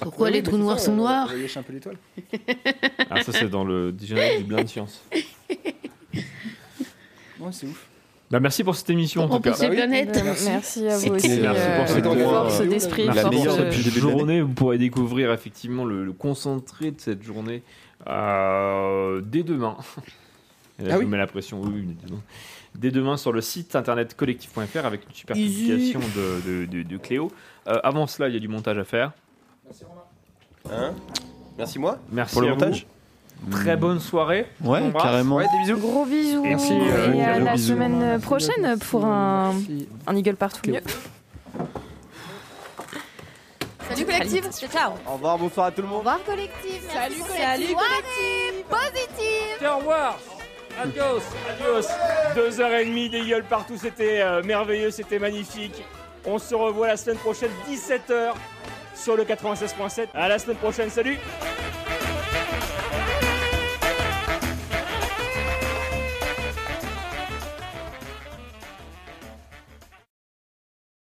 Pourquoi 0.00 0.30
les 0.32 0.42
trous 0.42 0.56
noirs 0.58 0.80
ça, 0.80 0.86
sont 0.86 0.96
noirs 0.96 1.30
Elle 1.32 1.46
un 1.56 1.62
peu 1.62 1.72
l'étoile. 1.72 1.96
Ah, 3.08 3.22
ça, 3.22 3.30
c'est 3.32 3.48
dans 3.48 3.62
le 3.62 3.94
générique 4.02 4.38
du 4.38 4.44
blind 4.44 4.66
science. 4.68 5.00
Ouais, 7.40 7.50
c'est 7.52 7.66
ouf. 7.66 7.86
Bah, 8.30 8.40
merci 8.40 8.64
pour 8.64 8.74
cette 8.74 8.90
émission 8.90 9.22
en 9.22 9.28
tout 9.28 9.40
cas. 9.40 9.52
planète. 9.52 10.20
Merci. 10.24 10.46
Merci 10.48 10.88
à 10.88 10.98
vous 10.98 11.14
aussi. 11.14 11.28
merci 11.28 11.60
euh, 11.60 11.78
pour 11.78 11.88
cette 11.88 12.04
force 12.04 12.54
journée. 12.56 12.68
d'esprit, 12.70 13.04
La 13.06 13.28
meilleure 13.28 13.56
de 13.58 13.70
journée, 13.70 14.40
vous 14.40 14.54
pourrez 14.54 14.78
découvrir 14.78 15.30
effectivement 15.32 15.84
le, 15.84 16.04
le 16.04 16.12
concentré 16.12 16.90
de 16.90 17.00
cette 17.00 17.22
journée 17.22 17.62
euh, 18.08 19.20
dès 19.24 19.42
demain. 19.44 19.76
Et 20.78 20.82
là, 20.82 20.88
Ah 20.88 20.92
je 20.94 20.98
oui 20.98 21.04
vous 21.04 21.10
mets 21.10 21.18
la 21.18 21.26
pression. 21.26 21.60
Oui, 21.60 21.70
oui, 21.74 21.82
dès 22.00 22.06
demain. 22.08 22.20
Dès 22.74 22.90
demain 22.90 23.16
sur 23.16 23.32
le 23.32 23.40
site 23.40 23.76
internet 23.76 24.16
collectif.fr 24.16 24.84
avec 24.84 25.02
une 25.08 25.14
super 25.14 25.36
publication 25.36 26.00
de, 26.00 26.40
de, 26.46 26.66
de- 26.66 26.82
de 26.82 26.96
Cléo. 26.96 27.30
Euh, 27.68 27.78
avant 27.84 28.06
cela, 28.08 28.28
il 28.28 28.34
y 28.34 28.36
a 28.36 28.40
du 28.40 28.48
montage 28.48 28.76
à 28.78 28.84
faire. 28.84 29.12
Hein? 30.72 30.92
Merci 31.56 31.78
moi? 31.78 31.98
Merci 32.10 32.32
Pour 32.32 32.42
le 32.42 32.48
montage 32.48 32.86
vous. 33.42 33.50
Très 33.52 33.76
bonne 33.76 34.00
soirée. 34.00 34.46
Ouais, 34.62 34.80
carrément. 34.92 35.36
Ouais, 35.36 35.46
des 35.52 35.58
bisous. 35.72 35.78
Gros 35.78 36.04
bisous. 36.06 36.44
Et 36.44 36.52
Et, 36.52 36.56
puis, 36.56 36.66
euh, 36.72 37.24
à 37.34 37.38
la 37.38 37.52
bisous. 37.52 37.68
semaine 37.68 38.20
prochaine 38.20 38.78
pour 38.90 39.04
un, 39.04 39.54
un 40.06 40.16
Eagle 40.16 40.34
partout 40.36 40.68
mieux. 40.70 40.80
Salut 43.88 44.04
collectif. 44.06 44.50
Ciao. 44.72 44.92
Au 45.06 45.12
revoir, 45.14 45.38
bonsoir 45.38 45.66
à 45.66 45.70
tout 45.70 45.82
le 45.82 45.88
monde. 45.88 45.96
Au 45.96 45.98
revoir 46.00 46.24
collectif. 46.24 46.80
Salut 46.92 47.14
collectif. 47.16 47.70
Soirée 47.70 48.64
positive. 48.68 49.56
Tiens, 49.60 49.74
au 49.74 49.78
revoir. 49.78 50.18
Adios, 50.82 51.22
adios. 51.48 51.88
Deux 52.34 52.60
heures 52.60 52.74
et 52.74 52.84
demie 52.84 53.08
des 53.08 53.20
gueules 53.20 53.44
partout, 53.44 53.76
c'était 53.76 54.20
euh, 54.20 54.42
merveilleux, 54.42 54.90
c'était 54.90 55.18
magnifique. 55.18 55.84
On 56.26 56.38
se 56.38 56.54
revoit 56.54 56.88
la 56.88 56.96
semaine 56.96 57.18
prochaine, 57.18 57.50
17h, 57.68 58.32
sur 58.94 59.16
le 59.16 59.24
96.7. 59.24 60.08
À 60.14 60.28
la 60.28 60.38
semaine 60.38 60.56
prochaine, 60.56 60.90
salut 60.90 61.18